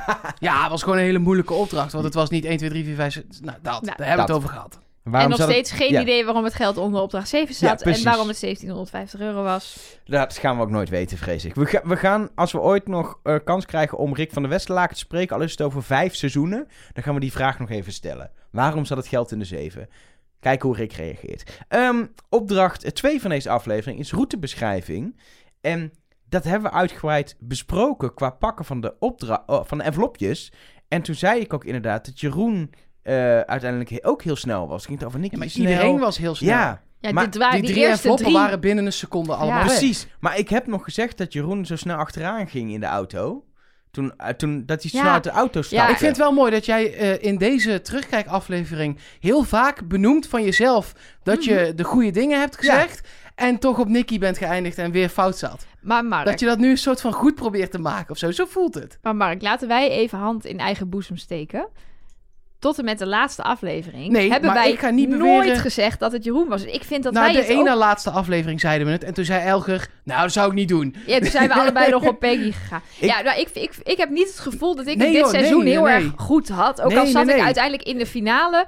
ja, 0.39 0.61
het 0.61 0.69
was 0.69 0.83
gewoon 0.83 0.97
een 0.97 1.03
hele 1.03 1.19
moeilijke 1.19 1.53
opdracht. 1.53 1.91
Want 1.91 2.03
het 2.05 2.13
was 2.13 2.29
niet 2.29 2.45
1, 2.45 2.57
2, 2.57 2.69
3, 2.69 2.83
4, 2.85 2.95
5, 2.95 3.13
6... 3.13 3.23
Nou, 3.41 3.57
dat. 3.61 3.81
Nou, 3.81 3.97
daar 3.97 4.07
hebben 4.07 4.25
we 4.25 4.31
het 4.31 4.41
over 4.41 4.49
gehad. 4.49 4.79
Waarom 5.03 5.31
en 5.31 5.37
nog 5.37 5.47
het- 5.47 5.55
steeds 5.55 5.71
geen 5.71 5.91
ja. 5.91 6.01
idee 6.01 6.25
waarom 6.25 6.43
het 6.43 6.53
geld 6.53 6.77
onder 6.77 7.01
opdracht 7.01 7.27
7 7.27 7.47
Ja, 7.59 7.67
zat. 7.77 7.81
en 7.81 8.03
waarom 8.03 8.27
het 8.27 8.39
1750 8.39 9.19
euro 9.19 9.43
was. 9.43 9.97
Dat 10.05 10.37
gaan 10.37 10.55
we 10.57 10.61
ook 10.63 10.69
nooit 10.69 10.89
weten, 10.89 11.17
vrees 11.17 11.45
ik. 11.45 11.55
We, 11.55 11.65
ga- 11.65 11.81
we 11.83 11.97
gaan, 11.97 12.29
als 12.35 12.51
we 12.51 12.59
ooit 12.59 12.87
nog 12.87 13.19
eh, 13.23 13.35
kans 13.43 13.65
krijgen 13.65 13.97
om 13.97 14.13
Rick 14.15 14.31
van 14.31 14.41
der 14.41 14.51
Westerlaken 14.51 14.93
te 14.93 14.99
spreken, 14.99 15.35
al 15.35 15.41
is 15.41 15.51
het 15.51 15.61
over 15.61 15.83
vijf 15.83 16.15
seizoenen, 16.15 16.67
dan 16.93 17.03
gaan 17.03 17.13
we 17.13 17.19
die 17.19 17.31
vraag 17.31 17.59
nog 17.59 17.69
even 17.69 17.93
stellen. 17.93 18.31
Waarom 18.51 18.85
zat 18.85 18.97
het 18.97 19.07
geld 19.07 19.31
in 19.31 19.39
de 19.39 19.45
zeven? 19.45 19.89
Kijken 20.39 20.67
hoe 20.69 20.77
Rick 20.77 20.93
reageert. 20.93 21.63
Ehm, 21.67 22.05
opdracht 22.29 22.95
2 22.95 23.21
van 23.21 23.29
deze 23.29 23.49
aflevering 23.49 23.99
is 23.99 24.11
routebeschrijving. 24.11 25.19
En 25.61 25.93
dat 26.29 26.43
hebben 26.43 26.71
we 26.71 26.77
uitgebreid 26.77 27.35
besproken 27.39 28.13
qua 28.13 28.29
pakken 28.29 28.65
van 28.65 28.81
de, 28.81 28.95
opdra- 28.99 29.43
oh, 29.45 29.65
van 29.65 29.77
de 29.77 29.83
envelopjes. 29.83 30.51
En 30.87 31.01
toen 31.01 31.15
zei 31.15 31.39
ik 31.39 31.53
ook 31.53 31.65
inderdaad 31.65 32.05
dat 32.05 32.19
Jeroen 32.19 32.73
eh, 33.03 33.39
uiteindelijk 33.39 33.99
ook 34.01 34.23
heel 34.23 34.35
snel 34.35 34.67
was. 34.67 34.75
Het 34.77 34.85
ging 34.85 34.97
het 34.99 35.07
over 35.07 35.19
Nicky 35.19 35.33
Ja, 35.33 35.39
maar 35.39 35.49
snel. 35.49 35.67
iedereen 35.67 35.99
was 35.99 36.17
heel 36.17 36.35
snel. 36.35 36.49
Ja, 36.49 36.81
Ja, 36.99 37.11
Maar 37.11 37.23
dit 37.23 37.37
waren 37.37 37.53
Die 37.55 37.61
die, 37.61 37.71
drie 37.71 37.83
eerste 37.83 37.95
enveloppen 37.97 38.25
drie. 38.25 38.37
waren 38.37 38.59
binnen 38.59 38.85
een 38.85 38.93
seconde 38.93 39.33
allemaal 39.35 39.59
Ja. 39.59 39.65
Precies. 39.65 40.07
Maar 40.19 40.37
ik 40.37 40.49
heb 40.49 40.67
nog 40.67 40.83
gezegd 40.83 41.17
dat 41.17 41.33
Jeroen 41.33 41.65
zo 41.65 41.75
snel 41.75 41.97
achteraan 41.97 42.47
ging 42.47 42.71
in 42.73 42.79
de 42.79 42.85
auto. 42.85 43.43
Toen, 43.91 44.13
eh, 44.17 44.27
toen 44.29 44.63
dat 44.65 44.81
hij 44.81 44.91
Ja. 44.93 44.99
snel 44.99 45.11
uit 45.11 45.23
de 45.23 45.29
auto 45.29 45.61
stapte. 45.61 45.91
Ik 45.91 45.97
vind 45.97 46.09
het 46.09 46.17
wel 46.19 46.31
mooi 46.33 46.51
dat 46.51 46.65
jij 46.65 46.93
eh, 46.93 47.23
in 47.29 47.37
deze 47.37 47.81
terugkijkaflevering 47.81 48.97
heel 49.19 49.43
vaak 49.43 49.87
benoemt 49.87 50.27
van 50.27 50.43
jezelf 50.43 50.93
dat 51.23 51.43
je 51.43 51.53
Mhm. 51.67 51.75
de 51.75 51.83
goede 51.83 52.11
dingen 52.11 52.39
hebt 52.39 52.57
gezegd. 52.57 53.07
En 53.35 53.59
toch 53.59 53.79
op 53.79 53.87
Nicky 53.87 54.19
bent 54.19 54.37
geëindigd 54.37 54.77
en 54.77 54.91
weer 54.91 55.09
fout 55.09 55.37
zat. 55.37 55.65
Maar 55.81 56.05
Mark, 56.05 56.25
Dat 56.25 56.39
je 56.39 56.45
dat 56.45 56.57
nu 56.57 56.69
een 56.69 56.77
soort 56.77 57.01
van 57.01 57.13
goed 57.13 57.35
probeert 57.35 57.71
te 57.71 57.79
maken 57.79 58.09
of 58.11 58.17
zo. 58.17 58.31
Zo 58.31 58.45
voelt 58.45 58.73
het. 58.73 58.97
maar 59.01 59.15
Mark, 59.15 59.41
laten 59.41 59.67
wij 59.67 59.89
even 59.89 60.17
hand 60.19 60.45
in 60.45 60.59
eigen 60.59 60.89
boezem 60.89 61.17
steken. 61.17 61.67
Tot 62.63 62.77
en 62.79 62.85
met 62.85 62.99
de 62.99 63.05
laatste 63.07 63.43
aflevering 63.43 64.11
Nee, 64.11 64.29
hebben 64.31 64.49
maar 64.53 64.59
wij 64.63 64.71
ik 64.71 64.79
ga 64.79 64.89
niet 64.89 65.09
nooit 65.09 65.57
gezegd 65.59 65.99
dat 65.99 66.11
het 66.11 66.23
Jeroen 66.23 66.47
was. 66.47 66.63
Ik 66.63 66.83
vind 66.83 67.03
dat 67.03 67.13
Na 67.13 67.21
wij 67.21 67.31
de 67.31 67.37
het 67.37 67.47
ene 67.47 67.71
ook... 67.71 67.77
laatste 67.77 68.09
aflevering 68.09 68.59
zeiden 68.59 68.87
we 68.87 68.93
het. 68.93 69.03
En 69.03 69.13
toen 69.13 69.25
zei 69.25 69.45
Elger, 69.45 69.87
nou 70.03 70.21
dat 70.21 70.31
zou 70.31 70.47
ik 70.47 70.53
niet 70.53 70.67
doen. 70.67 70.95
Ja, 71.05 71.19
toen 71.19 71.29
zijn 71.29 71.47
we 71.47 71.53
allebei 71.61 71.91
nog 71.91 72.07
op 72.07 72.19
Peggy 72.19 72.51
gegaan. 72.51 72.81
Ik- 72.99 73.09
Ja, 73.09 73.21
nou, 73.21 73.39
ik, 73.39 73.49
ik, 73.53 73.71
ik 73.83 73.97
heb 73.97 74.09
niet 74.09 74.27
het 74.27 74.39
gevoel 74.39 74.75
dat 74.75 74.87
ik 74.87 74.97
Nee, 74.97 75.05
het 75.07 75.15
dit 75.15 75.23
joh, 75.23 75.31
seizoen 75.33 75.63
nee, 75.63 75.71
heel 75.73 75.83
nee. 75.83 75.93
erg 75.93 76.11
goed 76.15 76.49
had. 76.49 76.81
Ook 76.81 76.89
Nee, 76.89 76.99
al 76.99 77.05
zat 77.05 77.25
nee, 77.25 77.35
ik 77.35 77.41
uiteindelijk 77.43 77.83
in 77.87 77.97
de 77.97 78.05
finale, 78.05 78.67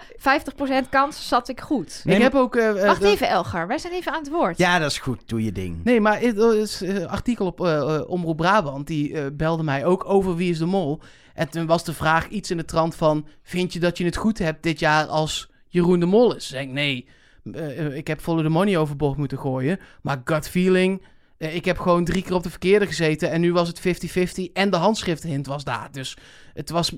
50% 0.85 0.89
kans 0.89 1.27
zat 1.27 1.49
ik 1.49 1.59
goed. 1.61 2.01
Nee, 2.03 2.15
ik 2.15 2.21
heb 2.21 2.35
ook... 2.35 2.55
eh, 2.55 2.69
eh, 2.69 2.85
Wacht 2.87 3.03
even, 3.03 3.27
Elgar. 3.27 3.67
Wij 3.67 3.77
zijn 3.77 3.93
even 3.93 4.11
aan 4.13 4.19
het 4.19 4.29
woord. 4.29 4.57
Ja, 4.57 4.79
dat 4.79 4.91
is 4.91 4.97
goed. 4.97 5.21
Doe 5.25 5.43
je 5.43 5.51
ding. 5.51 5.77
Nee, 5.83 6.01
maar 6.01 6.19
het 6.19 6.35
het 6.37 6.53
is 6.53 6.79
een 6.81 7.07
artikel 7.09 7.45
op 7.45 7.61
eh, 7.61 7.77
eh, 7.95 8.09
Omroep 8.09 8.37
Brabant. 8.37 8.87
Die 8.87 9.13
eh, 9.13 9.25
belde 9.33 9.63
mij 9.63 9.85
ook 9.85 10.05
over 10.09 10.35
Wie 10.35 10.49
is 10.51 10.57
de 10.57 10.65
Mol. 10.65 10.99
En 11.35 11.49
toen 11.49 11.65
was 11.65 11.83
de 11.83 11.93
vraag 11.93 12.27
iets 12.27 12.51
in 12.51 12.57
de 12.57 12.65
trant 12.65 12.95
van... 12.95 13.27
Vind 13.43 13.73
je 13.73 13.79
dat 13.79 13.97
je 13.97 14.05
het 14.05 14.15
goed 14.15 14.37
hebt 14.37 14.63
dit 14.63 14.79
jaar 14.79 15.05
als 15.05 15.49
Jeroen 15.67 15.99
de 15.99 16.05
Mol 16.05 16.35
is? 16.35 16.47
Zei 16.47 16.67
ik, 16.67 16.71
nee. 16.73 17.07
eh, 17.53 17.85
eh, 17.85 17.95
ik 17.95 18.07
heb 18.07 18.19
Follow 18.21 18.43
the 18.43 18.49
Money 18.49 18.77
overboord 18.77 19.17
moeten 19.17 19.39
gooien. 19.39 19.79
Maar 20.01 20.21
gut 20.23 20.49
feeling... 20.49 21.01
eh, 21.37 21.55
ik 21.55 21.65
heb 21.65 21.77
gewoon 21.79 22.03
drie 22.05 22.23
keer 22.23 22.33
op 22.33 22.43
de 22.43 22.49
verkeerde 22.49 22.85
gezeten. 22.87 23.31
En 23.31 23.41
nu 23.41 23.53
was 23.53 23.67
het 23.67 23.79
50-50. 23.79 24.51
En 24.53 24.69
de 24.69 24.77
handschrifthint 24.77 25.45
was 25.47 25.63
daar. 25.63 25.87
Dus 25.91 26.17
het 26.53 26.69
was 26.69 26.95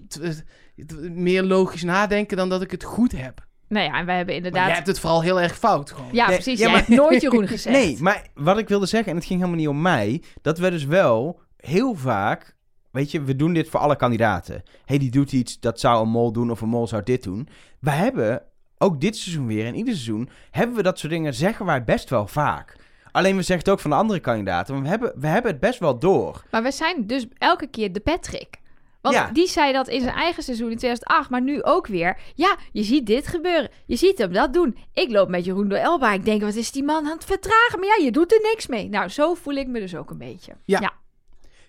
meer 1.12 1.44
logisch 1.44 1.84
nadenken 1.84 2.38
dan 2.38 2.50
dat 2.50 2.62
ik 2.62 2.72
het 2.72 2.84
goed 2.84 3.12
heb. 3.12 3.46
Nou 3.70 3.86
ja, 3.86 4.00
en 4.00 4.06
wij 4.06 4.16
hebben 4.16 4.36
Maar 4.36 4.44
inderdaad... 4.46 4.66
jij 4.66 4.76
hebt 4.76 4.88
het 4.88 5.00
vooral 5.00 5.22
heel 5.22 5.42
erg 5.42 5.58
fout. 5.58 5.92
Gewoon. 5.92 6.10
Ja, 6.12 6.28
Nee, 6.28 6.36
precies. 6.36 6.60
ja, 6.60 6.66
Jij 6.66 6.74
maar- 6.76 6.86
hebt 6.86 7.00
nooit 7.02 7.22
Jeroen 7.22 7.48
gezegd. 7.58 7.76
Nee, 7.76 7.98
maar 8.00 8.28
wat 8.34 8.58
ik 8.58 8.68
wilde 8.68 8.86
zeggen, 8.86 9.10
en 9.12 9.18
het 9.18 9.26
ging 9.26 9.40
helemaal 9.40 9.60
niet 9.60 9.70
om 9.70 9.82
mij, 9.82 10.22
dat 10.42 10.58
we 10.60 10.70
dus 10.72 10.86
wel 10.86 11.40
heel 11.58 11.94
vaak, 11.96 12.56
weet 12.98 13.12
je, 13.12 13.22
we 13.22 13.36
doen 13.36 13.54
dit 13.54 13.70
voor 13.70 13.80
alle 13.80 13.96
kandidaten. 13.96 14.56
Hé, 14.56 14.62
hey, 14.86 14.98
die 14.98 15.12
doet 15.12 15.32
iets, 15.32 15.60
dat 15.60 15.80
zou 15.80 16.02
een 16.04 16.10
mol 16.10 16.32
doen 16.32 16.52
of 16.52 16.62
een 16.62 16.70
mol 16.70 16.88
zou 16.88 17.04
dit 17.04 17.24
doen. 17.24 17.48
We 17.80 17.90
hebben, 17.90 18.42
ook 18.78 19.02
dit 19.02 19.18
seizoen 19.18 19.48
weer 19.48 19.66
en 19.66 19.76
ieder 19.76 19.94
seizoen, 19.94 20.30
hebben 20.52 20.76
we 20.76 20.84
dat 20.84 21.00
soort 21.00 21.12
dingen, 21.12 21.34
zeggen 21.34 21.66
wij 21.66 21.84
best 21.84 22.10
wel 22.10 22.28
vaak. 22.28 22.76
Alleen 23.12 23.36
we 23.36 23.42
zeggen 23.42 23.66
het 23.66 23.70
ook 23.70 23.80
van 23.80 23.90
de 23.90 23.96
andere 23.96 24.20
kandidaten, 24.20 24.82
we 24.82 24.88
hebben, 24.88 25.14
we 25.16 25.28
hebben 25.28 25.52
het 25.52 25.60
best 25.60 25.80
wel 25.80 26.00
door. 26.00 26.44
Maar 26.52 26.64
we 26.64 26.72
zijn 26.72 27.08
dus 27.08 27.28
elke 27.38 27.68
keer 27.68 27.94
de 27.94 28.00
Patrick. 28.00 28.60
Want 29.02 29.16
Ja. 29.16 29.30
die 29.32 29.48
zei 29.48 29.74
dat 29.74 29.88
in 29.88 30.02
zijn 30.02 30.16
eigen 30.16 30.44
seizoen 30.44 30.72
in 30.72 30.78
2008, 30.78 31.30
maar 31.30 31.42
nu 31.42 31.64
ook 31.64 31.88
weer. 31.88 32.18
Ja, 32.36 32.56
je 32.72 32.84
ziet 32.84 33.06
dit 33.06 33.28
gebeuren. 33.28 33.70
Je 33.86 33.96
ziet 33.96 34.18
hem 34.18 34.34
dat 34.34 34.54
doen. 34.54 34.78
Ik 34.94 35.12
loop 35.12 35.30
met 35.30 35.46
Jeroen 35.46 35.68
door 35.70 35.78
Elba. 35.78 36.14
Ik 36.14 36.26
denk, 36.26 36.42
wat 36.42 36.56
is 36.56 36.72
die 36.72 36.84
man 36.84 37.06
aan 37.06 37.12
het 37.16 37.26
vertragen? 37.26 37.80
Maar 37.80 37.88
ja, 37.98 38.04
je 38.06 38.12
doet 38.12 38.32
er 38.34 38.40
niks 38.42 38.68
mee. 38.68 38.90
Nou, 38.90 39.10
zo 39.10 39.34
voel 39.34 39.54
ik 39.54 39.68
me 39.68 39.80
dus 39.80 39.96
ook 39.96 40.10
een 40.10 40.18
beetje. 40.18 40.54
Ja. 40.66 40.94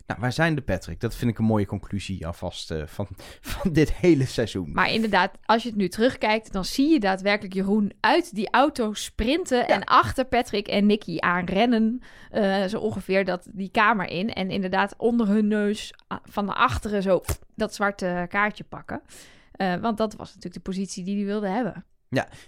Nou, 0.09 0.21
wij 0.21 0.31
zijn 0.31 0.55
de 0.55 0.61
Patrick. 0.61 1.01
Dat 1.01 1.15
vind 1.15 1.31
ik 1.31 1.39
een 1.39 1.45
mooie 1.45 1.67
conclusie 1.67 2.27
alvast 2.27 2.71
eh, 2.71 2.87
van, 2.87 3.09
van 3.41 3.73
dit 3.73 3.93
hele 3.93 4.27
seizoen. 4.27 4.73
Maar 4.73 4.93
inderdaad, 4.93 5.39
als 5.45 5.63
je 5.63 5.69
het 5.69 5.79
nu 5.79 5.89
terugkijkt, 5.89 6.53
dan 6.53 6.65
zie 6.65 6.89
je 6.89 7.01
daadwerkelijk 7.01 7.55
Jeroen 7.55 7.93
uit 8.01 8.35
die 8.35 8.51
auto 8.51 8.95
sprinten 8.95 9.69
en 9.69 9.85
achter 9.85 10.25
Patrick 10.25 10.69
en 10.69 10.87
Nicky 10.87 11.19
aanrennen. 11.19 12.03
eh 12.31 12.65
zo 12.65 12.79
ongeveer 12.79 13.25
dat, 13.25 13.49
die 13.53 13.71
kamer 13.71 14.09
in. 14.11 14.33
En 14.33 14.51
inderdaad 14.51 14.95
onder 14.97 15.27
hun 15.27 15.49
neus 15.49 15.95
van 16.25 16.47
de 16.47 16.55
achteren 16.55 17.03
zo 17.03 17.23
dat 17.55 17.75
zwarte 17.75 18.27
kaartje 18.29 18.65
pakken. 18.65 19.03
Eh, 19.53 19.75
want 19.75 19.99
dat 19.99 20.15
was 20.15 20.29
natuurlijk 20.29 20.65
de 20.65 20.71
positie 20.71 21.05
die 21.05 21.17
hij 21.17 21.25
wilde 21.25 21.49
hebben. 21.49 21.85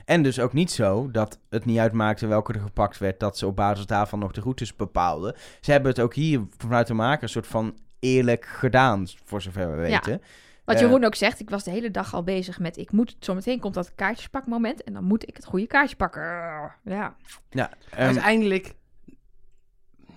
En 0.04 0.22
dus 0.22 0.40
ook 0.40 0.52
niet 0.52 0.70
zo 0.70 1.10
dat 1.10 1.38
het 1.50 1.64
niet 1.64 1.78
uitmaakte 1.78 2.26
welke 2.26 2.52
er 2.52 2.60
gepakt 2.60 2.98
werd, 2.98 3.20
dat 3.20 3.38
ze 3.38 3.46
op 3.46 3.56
basis 3.56 3.86
daarvan 3.86 4.18
nog 4.18 4.32
de 4.32 4.40
routes 4.40 4.76
bepaalden. 4.76 5.34
Ze 5.60 5.70
hebben 5.72 5.90
het 5.90 6.00
ook 6.00 6.14
hier 6.14 6.40
vanuit 6.56 6.86
de 6.86 6.94
maker 6.94 7.22
een 7.22 7.28
soort 7.28 7.46
van 7.46 7.78
eerlijk 7.98 8.44
gedaan, 8.46 9.06
voor 9.24 9.42
zover 9.42 9.76
we 9.76 9.88
Ja. 9.88 10.00
weten. 10.00 10.22
Wat 10.64 10.74
Eh, 10.74 10.80
Jeroen 10.80 11.04
ook 11.04 11.14
zegt, 11.14 11.40
ik 11.40 11.50
was 11.50 11.64
de 11.64 11.70
hele 11.70 11.90
dag 11.90 12.14
al 12.14 12.22
bezig 12.22 12.58
met... 12.58 12.76
ik 12.76 12.92
moet, 12.92 13.16
zometeen 13.20 13.60
komt 13.60 13.74
dat 13.74 13.94
kaartjespakmoment... 13.94 14.82
en 14.82 14.92
dan 14.92 15.04
moet 15.04 15.28
ik 15.28 15.36
het 15.36 15.44
goede 15.44 15.66
kaartje 15.66 15.96
pakken. 15.96 16.22
Ja, 16.84 17.16
Ja, 17.50 17.70
ehm, 17.90 18.00
Uiteindelijk... 18.06 18.74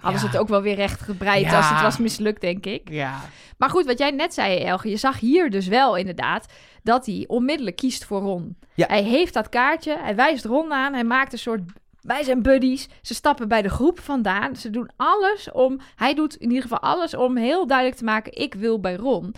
hadden 0.04 0.22
ze 0.22 0.28
het 0.28 0.38
ook 0.38 0.48
wel 0.48 0.62
weer 0.62 0.76
recht 0.76 1.02
gebreid 1.02 1.54
als 1.54 1.70
het 1.70 1.82
was 1.82 1.98
mislukt, 1.98 2.42
denk 2.42 2.66
ik. 2.66 2.90
Ja, 2.90 3.20
Maar 3.58 3.70
goed, 3.70 3.86
wat 3.86 3.98
jij 3.98 4.12
net 4.12 4.34
zei, 4.34 4.58
Elge, 4.58 4.90
je 4.90 4.98
zag 4.98 5.20
hier 5.20 5.50
dus 5.50 5.68
wel 5.68 5.96
inderdaad 5.96 6.46
dat 6.84 7.06
hij 7.06 7.24
onmiddellijk 7.28 7.76
kiest 7.76 8.06
voor 8.06 8.22
Ron. 8.22 8.58
Ja. 8.74 8.86
Hij 8.88 9.04
heeft 9.04 9.34
dat 9.34 9.50
kaartje, 9.50 9.98
hij 10.00 10.16
wijst 10.16 10.46
Ron 10.46 10.74
aan, 10.74 10.94
hij 10.94 11.04
maakt 11.04 11.34
een 11.34 11.40
soort... 11.40 11.62
Wij 12.02 12.24
zijn 12.24 12.42
buddies, 12.42 12.88
ze 13.02 13.14
stappen 13.14 13.48
bij 13.48 13.62
de 13.62 13.70
groep 13.70 14.00
vandaan. 14.00 14.56
Ze 14.56 14.70
doen 14.70 14.90
alles 14.96 15.52
om, 15.52 15.80
hij 15.96 16.14
doet 16.14 16.36
in 16.36 16.48
ieder 16.48 16.62
geval 16.62 16.80
alles 16.80 17.16
om 17.16 17.38
heel 17.38 17.68
duidelijk 17.68 17.98
te 17.98 18.04
maken, 18.04 18.34
ik 18.34 18.54
wil 18.54 18.80
bij 18.80 18.96
Ron. 18.96 19.36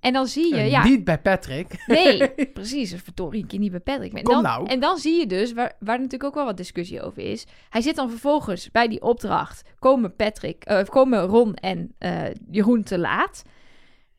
En 0.00 0.12
dan 0.12 0.26
zie 0.26 0.54
je, 0.54 0.62
ja, 0.62 0.84
niet 0.84 1.04
bij 1.04 1.18
Patrick. 1.18 1.84
nee, 1.86 2.28
precies, 2.52 2.94
verdorie, 3.02 3.46
keer 3.46 3.58
niet 3.58 3.70
bij 3.70 3.80
Patrick. 3.80 4.12
En 4.12 4.22
Kom 4.22 4.34
dan, 4.34 4.42
nou. 4.42 4.66
en 4.66 4.80
dan 4.80 4.98
zie 4.98 5.18
je 5.18 5.26
dus, 5.26 5.52
waar, 5.52 5.72
waar 5.78 5.96
natuurlijk 5.96 6.24
ook 6.24 6.34
wel 6.34 6.44
wat 6.44 6.56
discussie 6.56 7.02
over 7.02 7.22
is. 7.22 7.46
Hij 7.68 7.80
zit 7.80 7.96
dan 7.96 8.10
vervolgens 8.10 8.70
bij 8.70 8.88
die 8.88 9.02
opdracht, 9.02 9.62
komen 9.78 10.16
Patrick, 10.16 10.64
eh, 10.64 10.84
komen 10.84 11.20
Ron 11.20 11.54
en 11.54 11.94
eh, 11.98 12.22
Jeroen 12.50 12.82
te 12.82 12.98
laat. 12.98 13.42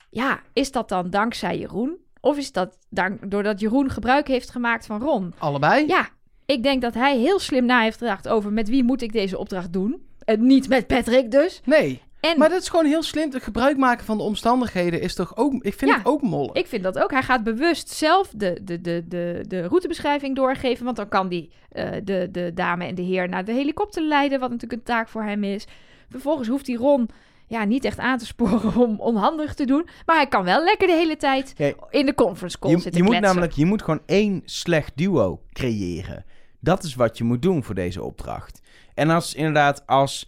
Ja, 0.09 0.39
is 0.53 0.71
dat 0.71 0.89
dan 0.89 1.09
dankzij 1.09 1.57
Jeroen? 1.57 1.97
Of 2.19 2.37
is 2.37 2.51
dat 2.51 2.77
dank, 2.89 3.31
doordat 3.31 3.59
Jeroen 3.59 3.89
gebruik 3.89 4.27
heeft 4.27 4.49
gemaakt 4.49 4.85
van 4.85 5.01
Ron? 5.01 5.33
Allebei? 5.37 5.87
Ja, 5.87 6.09
ik 6.45 6.63
denk 6.63 6.81
dat 6.81 6.93
hij 6.93 7.17
heel 7.17 7.39
slim 7.39 7.65
na 7.65 7.81
heeft 7.81 7.97
gedacht 7.97 8.27
over 8.27 8.51
met 8.51 8.69
wie 8.69 8.83
moet 8.83 9.01
ik 9.01 9.11
deze 9.11 9.37
opdracht 9.37 9.73
doen. 9.73 10.05
En 10.25 10.45
niet 10.45 10.69
met 10.69 10.87
Patrick 10.87 11.31
dus. 11.31 11.61
Nee. 11.65 12.01
En 12.21 12.37
Maar 12.37 12.49
dat 12.49 12.61
is 12.61 12.69
gewoon 12.69 12.85
heel 12.85 13.03
slim. 13.03 13.31
Het 13.31 13.43
gebruik 13.43 13.77
maken 13.77 14.05
van 14.05 14.17
de 14.17 14.23
omstandigheden 14.23 15.01
is 15.01 15.15
toch 15.15 15.37
ook... 15.37 15.53
Ik 15.53 15.73
vind 15.73 15.91
Ja. 15.91 15.97
het 15.97 16.05
ook 16.05 16.21
mollen. 16.21 16.53
ik 16.55 16.67
vind 16.67 16.83
dat 16.83 16.99
ook. 16.99 17.11
Hij 17.11 17.23
gaat 17.23 17.43
bewust 17.43 17.89
zelf 17.89 18.29
de, 18.35 18.59
de, 18.63 18.81
de, 18.81 19.03
de, 19.07 19.43
de 19.47 19.61
routebeschrijving 19.67 20.35
doorgeven. 20.35 20.85
Want 20.85 20.97
dan 20.97 21.07
kan 21.07 21.27
die 21.27 21.51
eh, 21.71 21.89
de, 22.03 22.27
de 22.31 22.51
dame 22.53 22.85
en 22.85 22.95
de 22.95 23.01
heer 23.01 23.29
naar 23.29 23.45
de 23.45 23.51
helikopter 23.53 24.03
leiden. 24.03 24.39
Wat 24.39 24.49
natuurlijk 24.49 24.79
een 24.79 24.85
taak 24.95 25.09
voor 25.09 25.23
hem 25.23 25.43
is. 25.43 25.65
Vervolgens 26.09 26.47
hoeft 26.47 26.67
hij 26.67 26.75
Ron 26.75 27.09
ja, 27.47 27.63
niet 27.63 27.85
echt 27.85 27.99
aan 27.99 28.17
te 28.17 28.25
sporen 28.25 28.75
om 28.87 28.99
onhandig 28.99 29.53
te 29.53 29.65
doen. 29.65 29.87
Maar 30.05 30.15
hij 30.15 30.27
kan 30.27 30.43
wel 30.43 30.63
lekker 30.63 30.87
de 30.87 30.93
hele 30.93 31.17
tijd 31.17 31.53
Kijk, 31.53 31.77
in 31.89 32.05
de 32.05 32.13
conference 32.13 32.59
call 32.59 32.71
je, 32.71 32.77
zitten 32.79 32.93
je 32.93 33.03
moet 33.03 33.11
kletsen. 33.15 33.33
namelijk, 33.35 33.57
je 33.57 33.65
moet 33.65 33.81
gewoon 33.81 34.01
één 34.05 34.41
slecht 34.45 34.91
duo 34.95 35.41
creëren. 35.53 36.25
Dat 36.59 36.83
is 36.83 36.95
wat 36.95 37.17
je 37.17 37.23
moet 37.23 37.41
doen 37.41 37.63
voor 37.63 37.75
deze 37.75 38.03
opdracht. 38.03 38.61
En 38.93 39.09
als 39.09 39.33
inderdaad, 39.33 39.87
als 39.87 40.27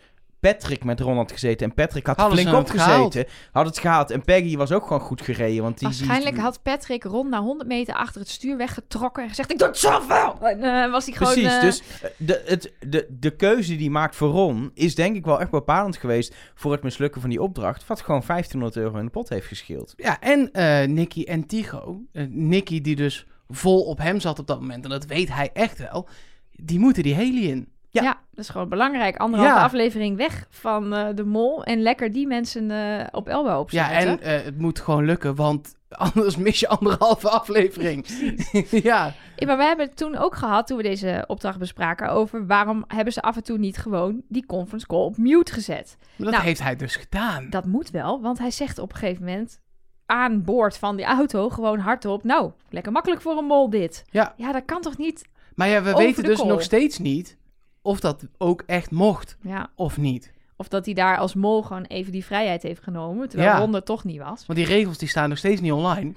Patrick 0.51 0.83
met 0.83 0.99
Ron 0.99 1.15
had 1.17 1.31
gezeten 1.31 1.67
en 1.67 1.73
Patrick 1.73 2.05
had 2.07 2.17
Hadden 2.17 2.37
flink 2.39 2.55
opgezeten, 2.57 3.25
had 3.51 3.65
het 3.65 3.79
gehaald. 3.79 4.11
En 4.11 4.21
Peggy 4.21 4.57
was 4.57 4.71
ook 4.71 4.83
gewoon 4.83 4.99
goed 5.01 5.21
gereden, 5.21 5.63
want 5.63 5.79
die... 5.79 5.89
die- 5.89 5.97
Waarschijnlijk 5.97 6.37
had 6.37 6.61
Patrick 6.63 7.03
Ron 7.03 7.29
na 7.29 7.41
100 7.41 7.69
meter 7.69 7.93
achter 7.93 8.21
het 8.21 8.29
stuur 8.29 8.57
weggetrokken 8.57 9.23
en 9.23 9.29
gezegd: 9.29 9.51
Ik 9.51 9.57
doe 9.57 9.67
het 9.67 9.77
zelf 9.77 10.07
wel. 10.07 10.37
En 10.41 10.63
eh, 10.83 10.91
was 10.91 11.05
hij 11.05 11.13
gewoon. 11.13 11.33
Precies, 11.33 11.51
eh, 11.55 11.61
dus 11.61 11.81
eh, 12.01 12.09
de, 12.17 12.43
het, 12.45 12.73
de, 12.87 13.07
de 13.19 13.35
keuze 13.35 13.69
die 13.71 13.79
hij 13.79 13.89
maakt 13.89 14.15
voor 14.15 14.29
Ron 14.29 14.71
is 14.73 14.95
denk 14.95 15.15
ik 15.15 15.25
wel 15.25 15.39
echt 15.39 15.51
bepalend 15.51 15.97
geweest 15.97 16.35
voor 16.55 16.71
het 16.71 16.83
mislukken 16.83 17.21
van 17.21 17.29
die 17.29 17.41
opdracht. 17.41 17.87
Wat 17.87 18.01
gewoon 18.01 18.23
1500 18.27 18.75
euro 18.85 18.97
in 18.97 19.05
de 19.05 19.11
pot 19.11 19.29
heeft 19.29 19.47
gescheeld. 19.47 19.93
Ja, 19.97 20.19
en 20.19 20.51
eh 20.51 20.87
Nicky 20.87 21.23
en 21.23 21.45
Tigo. 21.47 22.01
Nicky 22.29 22.81
die 22.81 22.95
dus 22.95 23.25
vol 23.49 23.81
op 23.83 23.97
hem 23.97 24.19
zat 24.19 24.39
op 24.39 24.47
dat 24.47 24.59
moment. 24.59 24.83
En 24.83 24.89
dat 24.89 25.05
weet 25.05 25.33
hij 25.33 25.49
echt 25.53 25.77
wel. 25.77 26.07
Die 26.51 26.79
moeten 26.79 27.03
die 27.03 27.13
heli 27.13 27.49
in. 27.49 27.67
Ja. 27.93 28.03
Ja. 28.03 28.19
dat 28.31 28.39
is 28.43 28.49
gewoon 28.49 28.69
belangrijk. 28.69 29.17
Anderhalve 29.17 29.53
Ja. 29.55 29.63
aflevering 29.63 30.17
weg 30.17 30.47
van 30.49 30.93
eh, 30.93 31.07
de 31.15 31.23
mol. 31.23 31.63
En 31.63 31.81
lekker 31.81 32.11
die 32.11 32.27
mensen 32.27 32.71
eh, 32.71 33.07
op 33.11 33.27
Elba 33.27 33.59
opzetten. 33.59 33.93
Ja, 33.93 33.99
en 33.99 34.21
eh, 34.21 34.43
het 34.43 34.57
moet 34.57 34.79
gewoon 34.79 35.05
lukken. 35.05 35.35
Want 35.35 35.75
anders 35.89 36.35
mis 36.37 36.59
je 36.59 36.67
anderhalve 36.67 37.29
aflevering. 37.29 38.05
ja. 38.89 39.13
Ja, 39.35 39.45
maar 39.47 39.57
we 39.57 39.63
hebben 39.63 39.85
het 39.85 39.97
toen 39.97 40.15
ook 40.17 40.35
gehad, 40.35 40.67
toen 40.67 40.77
we 40.77 40.83
deze 40.83 41.23
opdracht 41.27 41.59
bespraken, 41.59 42.09
over 42.09 42.45
waarom 42.47 42.83
hebben 42.87 43.13
ze 43.13 43.21
af 43.21 43.35
en 43.35 43.43
toe 43.43 43.57
niet 43.57 43.77
gewoon 43.77 44.21
die 44.29 44.45
conference 44.45 44.87
call 44.87 44.99
op 45.05 45.17
mute 45.17 45.53
gezet. 45.53 45.97
Maar 45.99 46.25
dat 46.25 46.31
Nou. 46.35 46.43
heeft 46.43 46.61
hij 46.61 46.75
dus 46.75 46.95
gedaan. 46.95 47.47
Dat 47.49 47.65
moet 47.65 47.89
wel, 47.91 48.21
want 48.21 48.39
hij 48.39 48.51
zegt 48.51 48.79
op 48.79 48.91
een 48.91 48.97
gegeven 48.97 49.25
moment 49.25 49.59
aan 50.05 50.43
boord 50.43 50.77
van 50.77 50.95
die 50.95 51.05
auto 51.05 51.49
gewoon 51.49 51.79
hardop, 51.79 52.23
nou, 52.23 52.51
lekker 52.69 52.91
makkelijk 52.91 53.21
voor 53.21 53.37
een 53.37 53.45
mol 53.45 53.69
dit. 53.69 54.03
Ja. 54.09 54.33
Ja, 54.37 54.51
dat 54.51 54.65
kan 54.65 54.81
toch 54.81 54.97
niet? 54.97 55.25
Maar 55.55 55.67
ja, 55.67 55.81
we 55.81 55.93
weten 55.93 56.23
dus 56.23 56.37
call. 56.37 56.47
nog 56.47 56.61
steeds 56.61 56.97
niet 56.99 57.37
of 57.83 57.99
dat 57.99 58.27
ook 58.37 58.63
echt 58.65 58.91
mocht 58.91 59.37
Ja, 59.41 59.69
of 59.75 59.97
niet. 59.97 60.31
of 60.55 60.67
dat 60.67 60.85
hij 60.85 60.93
daar 60.93 61.17
als 61.17 61.33
mol 61.33 61.61
gewoon 61.61 61.83
even 61.83 62.11
die 62.11 62.25
vrijheid 62.25 62.63
heeft 62.63 62.83
genomen, 62.83 63.29
terwijl 63.29 63.51
Ja. 63.51 63.57
Ron 63.59 63.75
er 63.75 63.83
toch 63.83 64.03
niet 64.03 64.19
was. 64.21 64.45
Want 64.45 64.59
die 64.59 64.67
regels 64.67 64.97
die 64.97 65.07
staan 65.07 65.29
nog 65.29 65.37
steeds 65.37 65.61
niet 65.61 65.71
online. 65.71 66.13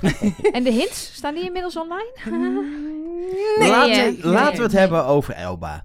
En 0.52 0.64
de 0.64 0.70
hints, 0.72 1.14
staan 1.14 1.34
die 1.34 1.44
inmiddels 1.44 1.76
online? 1.76 2.12
Nee, 3.58 3.68
laten, 3.70 4.18
laten 4.30 4.56
we 4.56 4.62
het 4.62 4.72
nee. 4.72 4.80
hebben 4.80 5.04
over 5.06 5.34
Elba. 5.34 5.84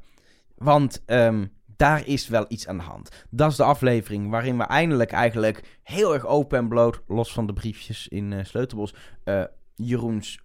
Want 0.58 1.04
ehm, 1.06 1.46
daar 1.76 2.08
is 2.08 2.28
wel 2.28 2.46
iets 2.48 2.68
aan 2.68 2.78
de 2.78 2.84
hand. 2.84 3.26
Dat 3.30 3.52
is 3.52 3.58
de 3.58 3.64
aflevering 3.64 4.30
waarin 4.30 4.58
we 4.58 4.64
eindelijk 4.64 5.12
eigenlijk 5.12 5.80
heel 5.84 6.14
erg 6.14 6.26
open 6.26 6.58
en 6.58 6.68
bloot, 6.68 7.02
los 7.08 7.34
van 7.34 7.46
de 7.46 7.54
briefjes 7.54 8.08
in 8.08 8.34
eh 8.34 8.44
Sleutelbos, 8.46 8.94
eh, 9.24 9.44
Jeroens 9.76 10.40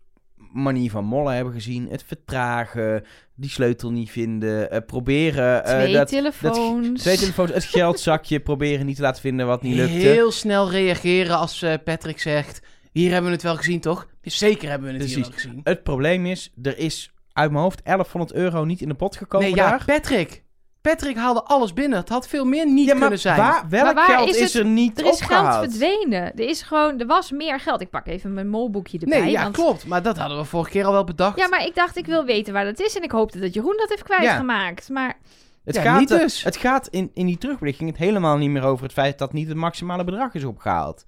manier 0.63 0.91
van 0.91 1.05
mollen 1.05 1.35
hebben 1.35 1.53
gezien. 1.53 1.89
Het 1.91 2.05
vertragen, 2.07 3.05
die 3.35 3.51
sleutel 3.51 3.91
niet 3.91 4.11
vinden, 4.11 4.71
eh, 4.71 4.81
proberen... 4.87 5.65
eh, 5.65 5.79
Twee 5.81 5.93
dat, 5.93 6.09
telefoons. 6.09 7.01
Twee 7.01 7.17
telefoons, 7.17 7.53
het 7.53 7.65
geldzakje 7.65 8.41
proberen 8.41 8.87
niet 8.87 8.97
te 8.97 9.03
laten 9.03 9.21
vinden 9.21 9.47
wat 9.47 9.63
niet 9.63 9.75
lukte. 9.75 9.93
Heel 9.93 10.33
snel 10.33 10.71
reageren 10.71 11.37
als 11.39 11.63
eh, 11.63 11.75
Patrick 11.85 12.19
zegt... 12.21 12.61
Hier 12.93 13.11
hebben 13.11 13.31
we 13.31 13.37
het 13.37 13.45
wel 13.45 13.57
gezien, 13.57 13.81
toch? 13.81 14.09
Zeker 14.23 14.69
hebben 14.69 14.93
we 14.93 14.99
het 14.99 15.07
hier 15.07 15.21
wel 15.21 15.31
gezien. 15.33 15.61
Het 15.63 15.83
probleem 15.83 16.27
is, 16.27 16.53
er 16.63 16.79
is 16.79 17.11
uit 17.33 17.51
mijn 17.51 17.63
hoofd 17.63 17.85
1100 17.85 18.33
euro 18.33 18.65
niet 18.65 18.81
in 18.81 18.89
de 18.89 18.95
pot 18.95 19.17
gekomen 19.17 19.47
Nee, 19.47 19.57
ja, 19.57 19.69
daar. 19.69 19.85
Patrick. 19.85 20.43
Patrick 20.91 21.17
haalde 21.17 21.43
alles 21.45 21.73
binnen. 21.73 21.99
Het 21.99 22.09
had 22.09 22.29
veel 22.29 22.45
meer 22.45 22.67
niet 22.67 22.85
Ja, 22.87 22.91
maar 22.93 23.01
kunnen 23.01 23.19
zijn. 23.19 23.37
waar, 23.37 23.65
welk 23.69 23.85
Maar 23.85 23.95
waar 23.95 24.05
geld 24.17 24.35
is 24.35 24.55
er 24.55 24.65
niet 24.65 25.01
Er 25.01 25.07
is 25.07 25.13
opgehaald? 25.13 25.55
geld 25.55 25.71
verdwenen. 25.71 26.23
Er 26.23 26.49
is 26.49 26.63
gewoon, 26.63 27.01
er 27.01 27.07
was 27.07 27.31
meer 27.31 27.61
geld. 27.61 27.81
Ik 27.81 27.91
pak 27.91 28.07
even 28.07 28.35
mijn 28.35 28.49
molboekje 28.49 28.99
erbij. 28.99 29.21
nee, 29.21 29.31
ja, 29.31 29.43
want- 29.43 29.55
klopt. 29.55 29.87
Maar 29.87 30.03
dat 30.03 30.17
hadden 30.19 30.39
we 30.39 30.45
vorige 30.45 30.71
keer 30.71 30.85
al 30.85 30.93
wel 30.93 31.05
bedacht. 31.05 31.39
Ja, 31.39 31.49
maar 31.49 31.65
ik 31.67 31.75
dacht, 31.75 31.97
ik 31.97 32.07
wil 32.07 32.25
weten 32.25 32.53
waar 32.53 32.65
dat 32.65 32.81
is. 32.81 32.97
En 32.97 33.03
ik 33.03 33.11
hoopte 33.11 33.39
dat 33.41 33.55
Jeroen 33.55 33.77
dat 33.77 33.89
heeft 33.89 34.03
kwijtgemaakt. 34.03 34.89
Maar 34.89 35.19
Het 35.65 35.75
Ja, 35.75 35.83
gaat, 35.83 35.99
niet 35.99 36.09
dus. 36.09 36.45
Het 36.45 36.57
gaat 36.57 36.87
in, 36.89 37.11
in 37.15 37.27
die 37.27 37.39
terugblik 37.39 37.77
ging 37.77 37.91
het 37.91 37.99
helemaal 37.99 38.37
niet 38.37 38.51
meer 38.51 38.63
over 38.65 38.85
het 38.85 38.93
feit 38.93 39.19
dat 39.19 39.33
niet 39.33 39.49
het 39.49 39.57
maximale 39.57 40.05
bedrag 40.05 40.35
is 40.35 40.45
opgehaald. 40.45 41.05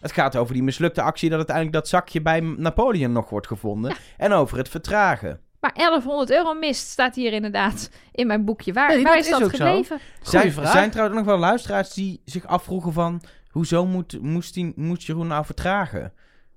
Het 0.00 0.12
gaat 0.12 0.36
over 0.36 0.54
die 0.54 0.62
mislukte 0.62 1.02
actie 1.02 1.28
dat 1.28 1.38
uiteindelijk 1.38 1.76
dat 1.76 1.88
zakje 1.88 2.22
bij 2.22 2.40
Napoleon 2.40 3.12
nog 3.12 3.30
wordt 3.30 3.46
gevonden. 3.46 3.94
En 4.16 4.32
over 4.32 4.58
het 4.58 4.68
vertragen. 4.68 5.40
Maar 5.60 5.72
1100 5.74 6.30
euro 6.30 6.54
mist, 6.54 6.88
staat 6.88 7.14
hier 7.14 7.32
inderdaad 7.32 7.90
in 8.12 8.26
mijn 8.26 8.44
boekje. 8.44 8.72
Waar, 8.72 8.88
Nee, 8.88 9.02
waar 9.02 9.14
dat 9.16 9.24
is 9.24 9.30
is 9.30 9.38
dat 9.38 9.50
gebleven? 9.50 9.98
Zijn, 10.22 10.52
zijn 10.52 10.90
trouwens 10.90 11.18
nog 11.18 11.26
wel 11.26 11.38
luisteraars 11.38 11.92
die 11.94 12.20
zich 12.24 12.46
afvroegen 12.46 12.92
van... 12.92 13.22
Hoezo 13.50 13.86
moet, 13.86 14.20
moest, 14.22 14.54
die, 14.54 14.72
moest 14.76 15.06
Jeroen 15.06 15.26
nou 15.26 15.44
vertragen? 15.44 16.12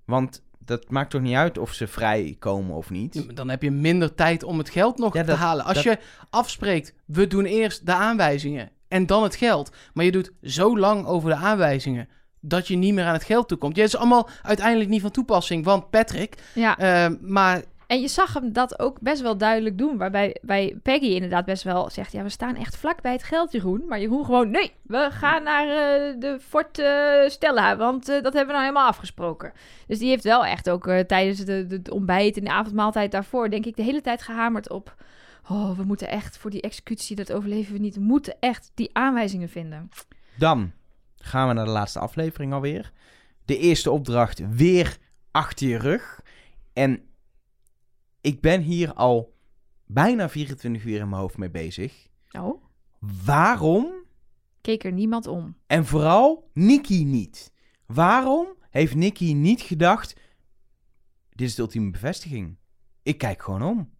Want 0.05 0.41
dat 0.59 0.89
maakt 0.89 1.09
toch 1.09 1.21
niet 1.21 1.35
uit 1.35 1.57
of 1.57 1.73
ze 1.73 1.87
vrij 1.87 2.35
komen 2.39 2.75
of 2.75 2.89
niet? 2.89 3.35
Dan 3.35 3.49
heb 3.49 3.61
je 3.61 3.71
minder 3.71 4.15
tijd 4.15 4.43
om 4.43 4.57
het 4.57 4.69
geld 4.69 4.97
nog 4.97 5.13
Ja, 5.13 5.21
te 5.21 5.27
dat- 5.27 5.37
halen. 5.37 5.65
Als 5.65 5.73
dat- 5.73 5.83
je 5.83 5.97
afspreekt, 6.29 6.93
we 7.05 7.27
doen 7.27 7.45
eerst 7.45 7.85
de 7.85 7.93
aanwijzingen 7.93 8.69
en 8.87 9.05
dan 9.05 9.23
het 9.23 9.35
geld. 9.35 9.75
Maar 9.93 10.05
je 10.05 10.11
doet 10.11 10.31
zo 10.41 10.77
lang 10.77 11.05
over 11.05 11.29
de 11.29 11.35
aanwijzingen 11.35 12.07
dat 12.39 12.67
je 12.67 12.75
niet 12.75 12.93
meer 12.93 13.05
aan 13.05 13.13
het 13.13 13.23
geld 13.23 13.47
toekomt. 13.47 13.75
Ja, 13.75 13.81
het 13.83 13.93
is 13.93 13.99
allemaal 13.99 14.29
uiteindelijk 14.41 14.89
niet 14.89 15.01
van 15.01 15.11
toepassing, 15.11 15.65
want 15.65 15.89
Patrick. 15.89 16.35
Ja, 16.53 16.77
eh, 16.77 17.11
maar 17.21 17.63
en 17.93 18.01
je 18.01 18.07
zag 18.07 18.33
hem 18.33 18.53
dat 18.53 18.79
ook 18.79 18.99
best 19.01 19.21
wel 19.21 19.37
duidelijk 19.37 19.77
doen. 19.77 19.97
Waarbij 19.97 20.37
bij 20.41 20.79
Peggy 20.83 21.05
inderdaad 21.05 21.45
best 21.45 21.63
wel 21.63 21.89
zegt... 21.89 22.11
Ja, 22.11 22.23
we 22.23 22.29
staan 22.29 22.55
echt 22.55 22.77
vlak 22.77 23.01
bij 23.01 23.11
het 23.11 23.23
geld, 23.23 23.51
Jeroen. 23.51 23.85
Maar 23.87 23.99
Jeroen 23.99 24.25
gewoon... 24.25 24.49
Nee, 24.49 24.71
we 24.81 25.07
gaan 25.11 25.43
naar 25.43 25.67
eh, 25.67 26.19
de 26.19 26.39
Fort 26.41 26.79
eh, 26.79 27.29
Stella. 27.29 27.77
Want 27.77 28.09
eh, 28.09 28.13
dat 28.13 28.33
hebben 28.33 28.45
we 28.45 28.51
nou 28.51 28.63
helemaal 28.63 28.87
afgesproken. 28.87 29.53
Dus 29.87 29.99
die 29.99 30.09
heeft 30.09 30.23
wel 30.23 30.45
echt 30.45 30.69
ook 30.69 30.89
tijdens 31.07 31.39
de, 31.39 31.67
de, 31.67 31.75
het 31.75 31.89
ontbijt 31.89 32.37
en 32.37 32.43
de 32.43 32.51
avondmaaltijd 32.51 33.11
daarvoor... 33.11 33.49
denk 33.49 33.65
ik 33.65 33.75
de 33.75 33.83
hele 33.83 34.01
tijd 34.01 34.21
gehamerd 34.21 34.69
op... 34.69 34.95
Oh, 35.49 35.77
we 35.77 35.83
moeten 35.83 36.07
echt 36.07 36.37
voor 36.37 36.49
die 36.49 36.61
executie, 36.61 37.15
dat 37.15 37.31
overleven 37.31 37.73
we 37.73 37.79
niet. 37.79 37.95
We 37.95 38.01
moeten 38.01 38.35
echt 38.39 38.71
die 38.73 38.89
aanwijzingen 38.93 39.49
vinden. 39.49 39.89
Dan 40.37 40.71
gaan 41.17 41.47
we 41.47 41.53
naar 41.53 41.65
de 41.65 41.71
laatste 41.71 41.99
aflevering 41.99 42.53
alweer. 42.53 42.91
De 43.45 43.57
eerste 43.57 43.91
opdracht 43.91 44.41
weer 44.49 44.97
achter 45.31 45.67
je 45.67 45.77
rug. 45.77 46.21
En 46.73 47.01
ik 48.23 48.41
ben 48.41 48.61
hier 48.61 48.93
al 48.93 49.35
bijna 49.85 50.29
24 50.29 50.83
uur 50.83 50.99
in 50.99 51.09
mijn 51.09 51.21
hoofd 51.21 51.37
mee 51.37 51.49
bezig. 51.49 52.07
Oh, 52.31 52.63
Waarom 53.25 53.93
keek 54.61 54.83
er 54.83 54.91
niemand 54.91 55.27
om. 55.27 55.57
En 55.67 55.85
vooral 55.85 56.49
Nicky 56.53 57.03
niet. 57.03 57.51
Waarom 57.85 58.47
heeft 58.69 58.95
Nicky 58.95 59.33
niet 59.33 59.61
gedacht... 59.61 60.15
Dit 61.29 61.47
is 61.47 61.55
de 61.55 61.61
ultieme 61.61 61.91
bevestiging. 61.91 62.57
Ik 63.03 63.17
kijk 63.17 63.41
gewoon 63.41 63.61
om. 63.61 63.91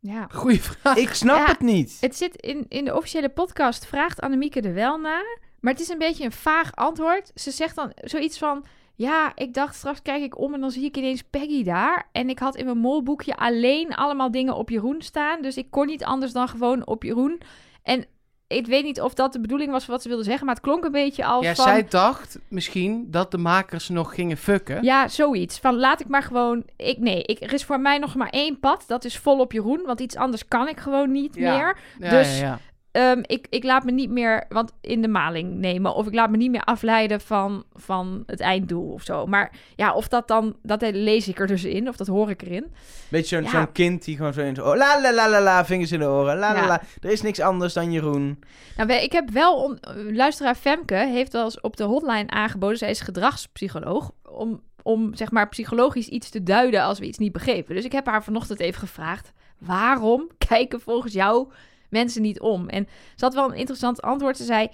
Ja. 0.00 0.26
goede 0.30 0.60
vraag. 0.60 0.96
Ik 0.96 1.12
snap 1.12 1.36
Ja, 1.36 1.46
het 1.46 1.60
niet. 1.60 1.96
Het 2.00 2.16
zit 2.16 2.36
in, 2.36 2.64
in 2.68 2.84
de 2.84 2.96
officiële 2.96 3.28
podcast, 3.28 3.86
vraagt 3.86 4.20
Annemieke 4.20 4.60
er 4.60 4.74
wel 4.74 4.98
naar. 4.98 5.38
Maar 5.60 5.72
het 5.72 5.82
is 5.82 5.88
een 5.88 5.98
beetje 5.98 6.24
een 6.24 6.32
vaag 6.32 6.74
antwoord. 6.74 7.30
Ze 7.34 7.50
zegt 7.50 7.76
dan 7.76 7.92
zoiets 7.94 8.38
van... 8.38 8.66
Ja, 8.98 9.32
ik 9.34 9.54
dacht 9.54 9.74
straks 9.74 10.02
kijk 10.02 10.22
ik 10.22 10.38
om 10.38 10.54
en 10.54 10.60
dan 10.60 10.70
zie 10.70 10.84
ik 10.84 10.96
ineens 10.96 11.22
Peggy 11.22 11.64
daar. 11.64 12.08
En 12.12 12.28
ik 12.28 12.38
had 12.38 12.56
in 12.56 12.64
mijn 12.64 12.78
molboekje 12.78 13.36
alleen 13.36 13.94
allemaal 13.94 14.30
dingen 14.30 14.54
op 14.56 14.70
Jeroen 14.70 15.02
staan. 15.02 15.42
Dus 15.42 15.56
ik 15.56 15.70
kon 15.70 15.86
niet 15.86 16.04
anders 16.04 16.32
dan 16.32 16.48
gewoon 16.48 16.86
op 16.86 17.02
Jeroen. 17.02 17.40
En 17.82 18.04
ik 18.46 18.66
weet 18.66 18.84
niet 18.84 19.00
of 19.00 19.14
dat 19.14 19.32
de 19.32 19.40
bedoeling 19.40 19.70
was 19.70 19.86
wat 19.86 20.02
ze 20.02 20.08
wilde 20.08 20.22
zeggen. 20.24 20.46
Maar 20.46 20.54
het 20.54 20.64
klonk 20.64 20.84
een 20.84 20.92
beetje 20.92 21.24
als 21.24 21.44
Ja, 21.44 21.54
van... 21.54 21.64
zij 21.64 21.84
dacht 21.88 22.38
misschien 22.48 23.06
dat 23.10 23.30
de 23.30 23.38
makers 23.38 23.88
nog 23.88 24.14
gingen 24.14 24.36
fucken. 24.36 24.82
Ja, 24.82 25.08
zoiets. 25.08 25.58
Van 25.58 25.76
laat 25.76 26.00
ik 26.00 26.08
maar 26.08 26.22
gewoon. 26.22 26.64
Ik, 26.76 26.98
nee, 26.98 27.22
ik, 27.22 27.40
er 27.42 27.52
is 27.52 27.64
voor 27.64 27.80
mij 27.80 27.98
nog 27.98 28.14
maar 28.14 28.30
één 28.30 28.58
pad. 28.60 28.84
Dat 28.86 29.04
is 29.04 29.18
vol 29.18 29.38
op 29.38 29.52
Jeroen. 29.52 29.82
Want 29.86 30.00
iets 30.00 30.16
anders 30.16 30.48
kan 30.48 30.68
ik 30.68 30.80
gewoon 30.80 31.12
niet 31.12 31.34
Ja. 31.34 31.56
meer. 31.56 31.78
Ja, 31.98 32.10
dus- 32.10 32.38
ja, 32.40 32.58
Ehm, 32.92 33.18
ik, 33.26 33.46
ik 33.50 33.64
laat 33.64 33.84
me 33.84 33.90
niet 33.90 34.10
meer 34.10 34.44
want 34.48 34.72
in 34.80 35.02
de 35.02 35.08
maling 35.08 35.54
nemen. 35.54 35.94
Of 35.94 36.06
ik 36.06 36.14
laat 36.14 36.30
me 36.30 36.36
niet 36.36 36.50
meer 36.50 36.64
afleiden 36.64 37.20
van, 37.20 37.64
van 37.74 38.22
het 38.26 38.40
einddoel 38.40 38.92
of 38.92 39.02
zo. 39.02 39.26
Maar 39.26 39.52
ja, 39.76 39.94
of 39.94 40.08
dat 40.08 40.28
dan. 40.28 40.56
Dat 40.62 40.82
lees 40.92 41.28
ik 41.28 41.40
er 41.40 41.46
dus 41.46 41.64
in. 41.64 41.88
Of 41.88 41.96
dat 41.96 42.06
hoor 42.06 42.30
ik 42.30 42.42
erin. 42.42 42.72
Beetje 43.08 43.36
zo'n 43.36 43.44
Ja. 43.44 43.50
zo'n 43.50 43.72
kind 43.72 44.04
die 44.04 44.16
gewoon 44.16 44.32
zo 44.32 44.40
in. 44.40 44.54
La 44.56 45.00
la 45.00 45.12
la 45.12 45.28
la 45.28 45.40
la, 45.40 45.64
vingers 45.64 45.92
in 45.92 45.98
de 45.98 46.04
oren. 46.06 46.36
La 46.38 46.52
la 46.52 46.60
Ja. 46.60 46.66
la. 46.66 46.82
Er 47.00 47.10
is 47.10 47.22
niks 47.22 47.40
anders 47.40 47.72
dan 47.72 47.92
Jeroen. 47.92 48.38
Nou, 48.76 48.92
ik 48.92 49.12
heb 49.12 49.30
wel. 49.30 49.54
On, 49.62 49.78
luisteraar 50.12 50.54
Femke 50.54 50.94
heeft 50.94 51.32
wel 51.32 51.44
eens 51.44 51.60
op 51.60 51.76
de 51.76 51.84
hotline 51.84 52.30
aangeboden. 52.30 52.78
Zij 52.78 52.90
is 52.90 53.00
gedragspsycholoog. 53.00 54.10
Om, 54.30 54.60
om 54.82 55.14
zeg 55.14 55.30
maar 55.30 55.48
psychologisch 55.48 56.08
iets 56.08 56.30
te 56.30 56.42
duiden 56.42 56.82
als 56.82 56.98
we 56.98 57.06
iets 57.06 57.18
niet 57.18 57.32
begrepen. 57.32 57.74
Dus 57.74 57.84
ik 57.84 57.92
heb 57.92 58.06
haar 58.06 58.24
vanochtend 58.24 58.60
even 58.60 58.80
gevraagd. 58.80 59.32
Waarom 59.58 60.28
kijken 60.48 60.80
volgens 60.80 61.12
jou 61.12 61.48
mensen 61.90 62.22
niet 62.22 62.40
om? 62.40 62.68
En 62.68 62.88
ze 63.16 63.24
had 63.24 63.34
wel 63.34 63.48
een 63.48 63.58
interessant 63.58 64.02
antwoord. 64.02 64.36
Ze 64.36 64.44
zei: 64.44 64.68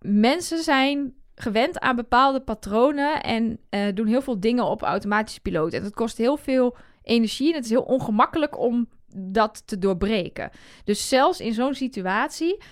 Mensen 0.00 0.62
zijn 0.62 1.14
gewend 1.34 1.80
aan 1.80 1.96
bepaalde 1.96 2.40
patronen 2.40 3.22
en 3.22 3.58
eh, 3.68 3.86
doen 3.94 4.06
heel 4.06 4.22
veel 4.22 4.40
dingen 4.40 4.64
op 4.64 4.82
automatische 4.82 5.40
piloot. 5.40 5.72
En 5.72 5.82
dat 5.82 5.94
kost 5.94 6.16
heel 6.16 6.36
veel 6.36 6.76
energie 7.02 7.48
en 7.48 7.54
het 7.54 7.64
is 7.64 7.70
heel 7.70 7.82
ongemakkelijk 7.82 8.58
om 8.58 8.88
dat 9.16 9.62
te 9.66 9.78
doorbreken. 9.78 10.50
Dus 10.84 11.08
zelfs 11.08 11.40
in 11.40 11.52
zo'n 11.52 11.74
situatie 11.74 12.62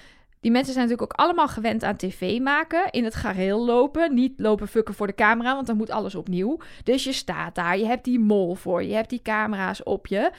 die 0.41 0.51
mensen 0.51 0.73
zijn 0.73 0.89
natuurlijk 0.89 1.13
ook 1.13 1.27
allemaal 1.27 1.49
gewend 1.49 1.85
aan 1.85 1.97
tv 1.97 2.41
maken. 2.41 2.91
In 2.91 3.05
het 3.05 3.15
gareel 3.15 3.65
lopen. 3.65 4.15
Niet 4.15 4.33
lopen 4.37 4.69
fukken 4.69 4.95
voor 4.95 5.07
de 5.07 5.15
camera, 5.15 5.55
want 5.55 5.67
dan 5.67 5.77
moet 5.77 5.91
alles 5.91 6.15
opnieuw. 6.15 6.59
Dus 6.83 7.05
je 7.05 7.13
staat 7.13 7.55
daar. 7.55 7.79
Je 7.79 7.87
hebt 7.87 8.05
die 8.05 8.19
mol 8.19 8.55
voor. 8.55 8.83
Je 8.83 8.95
hebt 8.95 9.11
die 9.11 9.23
camera's 9.23 9.83
op 9.83 10.07
je. 10.07 10.31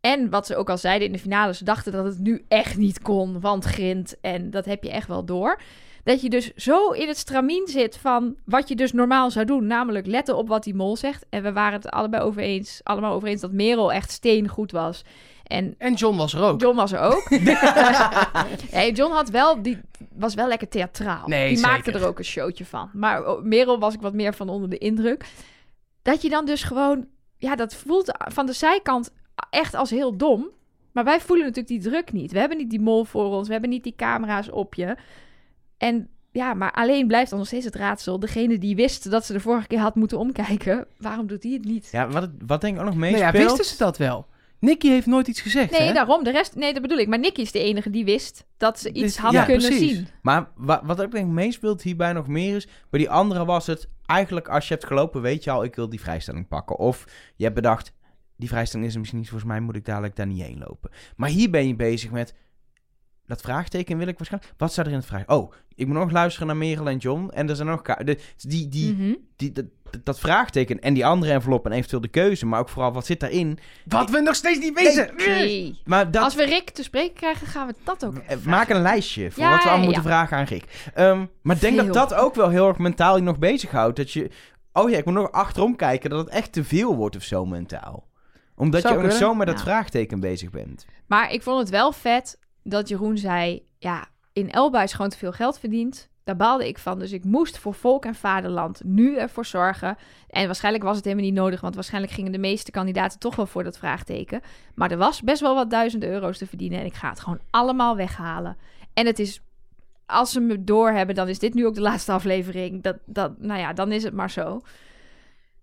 En 0.00 0.30
wat 0.30 0.46
ze 0.46 0.56
ook 0.56 0.70
al 0.70 0.78
zeiden 0.78 1.06
in 1.06 1.12
de 1.12 1.18
finale. 1.18 1.54
Ze 1.54 1.64
dachten 1.64 1.92
dat 1.92 2.04
het 2.04 2.18
nu 2.18 2.44
echt 2.48 2.76
niet 2.76 3.02
kon. 3.02 3.40
Want 3.40 3.64
grind. 3.64 4.20
En 4.20 4.50
dat 4.50 4.64
heb 4.64 4.82
je 4.82 4.90
echt 4.90 5.08
wel 5.08 5.24
door. 5.24 5.60
Dat 6.04 6.20
je 6.20 6.30
dus 6.30 6.54
zo 6.54 6.90
in 6.90 7.08
het 7.08 7.16
stramien 7.16 7.66
zit 7.68 7.96
van 7.96 8.36
wat 8.44 8.68
je 8.68 8.76
dus 8.76 8.92
normaal 8.92 9.30
zou 9.30 9.46
doen. 9.46 9.66
Namelijk 9.66 10.06
letten 10.06 10.36
op 10.36 10.48
wat 10.48 10.62
die 10.64 10.74
mol 10.74 10.96
zegt. 10.96 11.26
En 11.30 11.42
we 11.42 11.52
waren 11.52 11.72
het 11.72 11.90
allebei 11.90 12.22
over 12.22 12.42
eens, 12.42 12.80
allemaal 12.82 13.12
over 13.12 13.28
eens 13.28 13.40
dat 13.40 13.52
Merel 13.52 13.92
echt 13.92 14.10
steengoed 14.10 14.72
was. 14.72 15.04
En 15.44 15.74
En 15.78 15.94
John 15.94 16.16
was 16.16 16.34
er 16.34 16.42
ook. 16.42 16.60
John 16.60 16.76
was 16.76 16.92
er 16.92 16.98
ook. 17.00 17.28
hey, 18.70 18.92
John 18.92 19.12
had 19.12 19.30
wel, 19.30 19.62
die 19.62 19.80
was 20.14 20.34
wel 20.34 20.48
lekker 20.48 20.68
theatraal. 20.68 21.28
Nee, 21.28 21.54
die 21.54 21.62
maakte 21.62 21.92
er 21.92 22.06
ook 22.06 22.18
een 22.18 22.24
showtje 22.24 22.64
van. 22.64 22.90
Maar 22.92 23.26
oh, 23.26 23.42
Merel 23.42 23.78
was 23.78 23.94
ik 23.94 24.00
wat 24.00 24.14
meer 24.14 24.34
van 24.34 24.48
onder 24.48 24.70
de 24.70 24.78
indruk. 24.78 25.24
Dat 26.02 26.22
je 26.22 26.28
dan 26.28 26.46
dus 26.46 26.62
gewoon, 26.62 27.06
ja, 27.36 27.56
dat 27.56 27.74
voelt 27.74 28.12
van 28.32 28.46
de 28.46 28.52
zijkant 28.52 29.12
echt 29.50 29.74
als 29.74 29.90
heel 29.90 30.16
dom. 30.16 30.48
Maar 30.92 31.04
wij 31.04 31.20
voelen 31.20 31.44
natuurlijk 31.46 31.82
die 31.82 31.90
druk 31.90 32.12
niet. 32.12 32.32
We 32.32 32.38
hebben 32.38 32.58
niet 32.58 32.70
die 32.70 32.80
mol 32.80 33.04
voor 33.04 33.24
ons. 33.24 33.46
We 33.46 33.52
hebben 33.52 33.70
niet 33.70 33.84
die 33.84 33.94
camera's 33.96 34.50
op 34.50 34.74
je. 34.74 34.96
En 35.78 36.08
ja, 36.32 36.54
maar 36.54 36.72
alleen 36.72 37.06
blijft 37.06 37.30
dan 37.30 37.38
nog 37.38 37.48
steeds 37.48 37.64
het 37.64 37.74
raadsel. 37.74 38.18
Degene 38.20 38.58
die 38.58 38.76
wist 38.76 39.10
dat 39.10 39.24
ze 39.26 39.32
de 39.32 39.40
vorige 39.40 39.66
keer 39.66 39.78
had 39.78 39.94
moeten 39.94 40.18
omkijken. 40.18 40.86
Waarom 40.98 41.26
doet 41.26 41.42
hij 41.42 41.52
het 41.52 41.64
niet? 41.64 41.88
Ja, 41.92 42.08
wat, 42.08 42.22
het- 42.22 42.30
wat 42.46 42.60
denk 42.60 42.74
ik 42.74 42.80
ook 42.80 42.86
nog 42.86 42.96
Nou 42.98 43.10
meespeelt... 43.12 43.32
ja, 43.34 43.38
wisten 43.42 43.64
ze 43.64 43.76
dat 43.78 43.96
wel? 43.98 44.26
Nicky 44.58 44.88
heeft 44.88 45.06
nooit 45.06 45.26
iets 45.28 45.40
gezegd, 45.40 45.70
Nee, 45.78 45.86
hè? 45.86 45.92
daarom. 45.92 46.24
De 46.24 46.30
rest, 46.30 46.54
nee, 46.54 46.72
dat 46.72 46.82
bedoel 46.82 46.98
ik. 46.98 47.08
Maar 47.08 47.18
Nicky 47.18 47.40
is 47.40 47.52
de 47.52 47.58
enige 47.58 47.90
die 47.90 48.04
wist 48.04 48.44
dat 48.56 48.78
ze 48.80 48.88
iets 48.88 49.00
Dus- 49.00 49.16
had 49.16 49.32
ja, 49.32 49.44
kunnen 49.44 49.68
precies. 49.68 49.90
zien. 49.96 50.06
Maar 50.22 50.48
wa- 50.56 50.80
wat 50.84 51.02
ook 51.02 51.10
denk 51.12 51.26
ik 51.26 51.32
meespeelt 51.32 51.82
hierbij 51.82 52.12
nog 52.12 52.26
meer 52.26 52.56
is... 52.56 52.68
Bij 52.90 53.00
die 53.00 53.10
andere 53.10 53.44
was 53.44 53.66
het 53.66 53.88
eigenlijk 54.06 54.48
als 54.48 54.68
je 54.68 54.74
hebt 54.74 54.86
gelopen 54.86 55.20
weet 55.22 55.44
je 55.44 55.50
al... 55.50 55.64
Ik 55.64 55.74
wil 55.74 55.88
die 55.88 56.00
vrijstelling 56.00 56.48
pakken. 56.48 56.78
Of 56.78 57.04
je 57.36 57.42
hebt 57.44 57.54
bedacht... 57.56 57.92
Die 58.40 58.48
vrijstelling 58.48 58.86
is 58.88 58.92
er 58.94 58.98
misschien 59.00 59.20
niet. 59.20 59.28
Volgens 59.30 59.50
mij 59.50 59.60
moet 59.60 59.76
ik 59.76 59.84
dadelijk 59.84 60.16
daar 60.16 60.26
niet 60.26 60.42
heen 60.42 60.58
lopen. 60.68 60.90
Maar 61.16 61.28
hier 61.28 61.50
ben 61.50 61.66
je 61.68 61.74
bezig 61.76 62.10
met... 62.10 62.34
dat 63.26 63.40
vraagteken 63.40 63.98
wil 63.98 64.06
ik 64.06 64.16
waarschijnlijk... 64.18 64.54
Wat 64.56 64.72
staat 64.72 64.84
er 64.86 64.90
in 64.92 64.98
het 64.98 65.06
vraag? 65.06 65.26
Oh, 65.26 65.52
ik 65.74 65.86
moet 65.86 65.96
nog 65.96 66.10
luisteren 66.10 66.46
naar 66.46 66.56
Merel 66.56 66.88
en 66.88 66.96
John. 66.96 67.30
En 67.34 67.48
er 67.48 67.56
zijn 67.56 67.68
nog... 67.68 67.82
ka- 67.82 67.94
De, 68.04 68.18
die, 68.36 68.68
die, 68.68 68.92
Mhm. 68.94 69.14
die, 69.36 69.52
dat, 69.52 69.64
dat 70.04 70.18
vraagteken 70.20 70.80
en 70.80 70.94
die 70.94 71.06
andere 71.06 71.32
envelop 71.32 71.66
en 71.66 71.72
eventueel 71.72 72.00
de 72.02 72.08
keuze. 72.08 72.46
Maar 72.46 72.60
ook 72.60 72.68
vooral, 72.68 72.92
wat 72.92 73.06
zit 73.06 73.20
daarin? 73.20 73.58
Wat 73.84 74.10
we 74.10 74.20
nog 74.20 74.34
steeds 74.34 74.58
niet 74.58 74.74
weten. 74.82 75.10
Nee. 75.16 75.80
Maar 75.84 76.10
dat... 76.10 76.22
Als 76.22 76.34
we 76.34 76.44
Rick 76.44 76.70
te 76.70 76.82
spreken 76.82 77.14
krijgen, 77.14 77.46
gaan 77.46 77.66
we 77.66 77.74
dat 77.84 78.04
ook 78.04 78.14
Eh, 78.16 78.22
vragen. 78.26 78.50
Maak 78.50 78.68
een 78.68 78.82
lijstje 78.82 79.30
voor 79.30 79.42
Ja, 79.42 79.50
wat 79.50 79.58
we 79.62 79.64
allemaal 79.68 79.78
ja, 79.80 79.84
moeten 79.86 80.02
vragen 80.10 80.36
aan 80.36 80.44
Rick. 80.44 80.90
Ehm, 80.94 81.26
maar 81.42 81.58
denk 81.60 81.76
dat 81.76 81.92
dat 81.94 82.14
ook 82.14 82.34
wel 82.34 82.48
heel 82.48 82.68
erg 82.68 82.78
mentaal 82.78 83.16
je 83.16 83.22
nog 83.22 83.38
bezighoudt. 83.38 83.96
Dat 83.96 84.10
je, 84.12 84.30
oh 84.72 84.90
ja, 84.90 84.98
ik 84.98 85.04
moet 85.04 85.14
nog 85.14 85.32
achterom 85.32 85.76
kijken 85.76 86.10
dat 86.10 86.18
het 86.18 86.28
echt 86.28 86.52
te 86.52 86.64
veel 86.64 86.96
wordt 86.96 87.16
of 87.16 87.22
zo 87.22 87.46
mentaal. 87.46 88.08
Omdat 88.60 88.80
Zou 88.80 88.94
je 88.94 89.00
ook 89.00 89.06
nog 89.06 89.16
zo 89.16 89.34
met 89.34 89.46
dat 89.46 89.60
vraagteken 89.60 90.20
bezig 90.20 90.50
bent. 90.50 90.86
Maar 91.06 91.32
ik 91.32 91.42
vond 91.42 91.58
het 91.58 91.68
wel 91.68 91.92
vet 91.92 92.38
dat 92.62 92.88
Jeroen 92.88 93.18
zei... 93.18 93.62
Ja, 93.78 94.08
in 94.32 94.50
Elba 94.50 94.82
is 94.82 94.92
gewoon 94.92 95.10
te 95.10 95.16
veel 95.16 95.32
geld 95.32 95.58
verdiend. 95.58 96.08
Daar 96.24 96.36
baalde 96.36 96.68
ik 96.68 96.78
van. 96.78 96.98
Dus 96.98 97.12
ik 97.12 97.24
moest 97.24 97.58
voor 97.58 97.74
volk 97.74 98.04
en 98.04 98.14
vaderland 98.14 98.80
nu 98.84 99.16
ervoor 99.16 99.46
zorgen. 99.46 99.96
En 100.28 100.46
waarschijnlijk 100.46 100.84
was 100.84 100.96
het 100.96 101.04
helemaal 101.04 101.24
niet 101.24 101.34
nodig... 101.34 101.60
want 101.60 101.74
waarschijnlijk 101.74 102.12
gingen 102.12 102.32
de 102.32 102.38
meeste 102.38 102.70
kandidaten 102.70 103.18
toch 103.18 103.36
wel 103.36 103.46
voor 103.46 103.64
dat 103.64 103.78
vraagteken. 103.78 104.40
Maar 104.74 104.90
er 104.90 104.98
was 104.98 105.22
best 105.22 105.40
wel 105.40 105.54
wat 105.54 105.70
duizend 105.70 106.04
euro's 106.04 106.38
te 106.38 106.46
verdienen... 106.46 106.80
en 106.80 106.86
ik 106.86 106.94
ga 106.94 107.08
het 107.08 107.20
gewoon 107.20 107.40
allemaal 107.50 107.96
weghalen. 107.96 108.56
En 108.94 109.06
het 109.06 109.18
is... 109.18 109.40
Als 110.06 110.32
ze 110.32 110.40
me 110.40 110.64
doorhebben, 110.64 111.14
dan 111.14 111.28
is 111.28 111.38
dit 111.38 111.54
nu 111.54 111.66
ook 111.66 111.74
de 111.74 111.80
laatste 111.80 112.12
aflevering. 112.12 112.82
Dat, 112.82 112.96
dat, 113.04 113.38
nou 113.38 113.60
ja, 113.60 113.72
dan 113.72 113.92
is 113.92 114.02
het 114.02 114.14
maar 114.14 114.30
zo. 114.30 114.60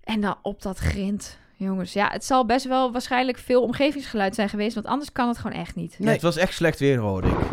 En 0.04 0.22
dan 0.22 0.36
op 0.42 0.62
dat 0.62 0.78
grind... 0.78 1.40
Jongens, 1.58 1.94
ja, 1.94 2.10
het 2.12 2.26
zal 2.26 2.46
best 2.46 2.66
wel 2.68 2.92
waarschijnlijk 2.92 3.38
veel 3.38 3.62
omgevingsgeluid 3.64 4.36
zijn 4.36 4.50
geweest... 4.50 4.74
want 4.76 4.86
anders 4.88 5.12
kan 5.12 5.28
het 5.28 5.38
gewoon 5.38 5.58
echt 5.58 5.76
niet. 5.76 6.00
Nee. 6.00 6.14
het 6.14 6.22
was 6.22 6.38
echt 6.38 6.54
slecht 6.54 6.80
weer, 6.80 6.98
hoorde 6.98 7.28
ik. 7.28 7.36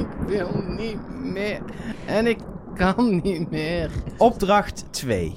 Ik 0.00 0.06
wil 0.26 0.62
niet 0.66 1.08
meer. 1.10 1.62
En 2.06 2.26
ik 2.26 2.38
kan 2.74 3.20
niet 3.22 3.50
meer. 3.50 3.90
Opdracht 4.16 4.84
2. 4.92 5.32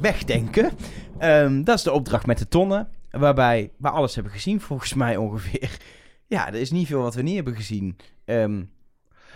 Wegdenken. 0.00 0.70
Ehm, 1.18 1.62
dat 1.62 1.76
is 1.76 1.82
de 1.82 1.92
opdracht 1.92 2.26
met 2.26 2.38
de 2.38 2.48
tonnen. 2.48 2.88
Waarbij 3.10 3.70
we 3.78 3.88
alles 3.88 4.14
hebben 4.14 4.32
gezien, 4.32 4.60
volgens 4.60 4.94
mij 4.94 5.16
ongeveer. 5.16 5.76
Ja, 6.26 6.46
er 6.46 6.54
is 6.54 6.70
niet 6.70 6.86
veel 6.86 7.02
wat 7.02 7.14
we 7.14 7.22
niet 7.22 7.34
hebben 7.34 7.54
gezien. 7.56 7.96
Ehm, 8.24 8.62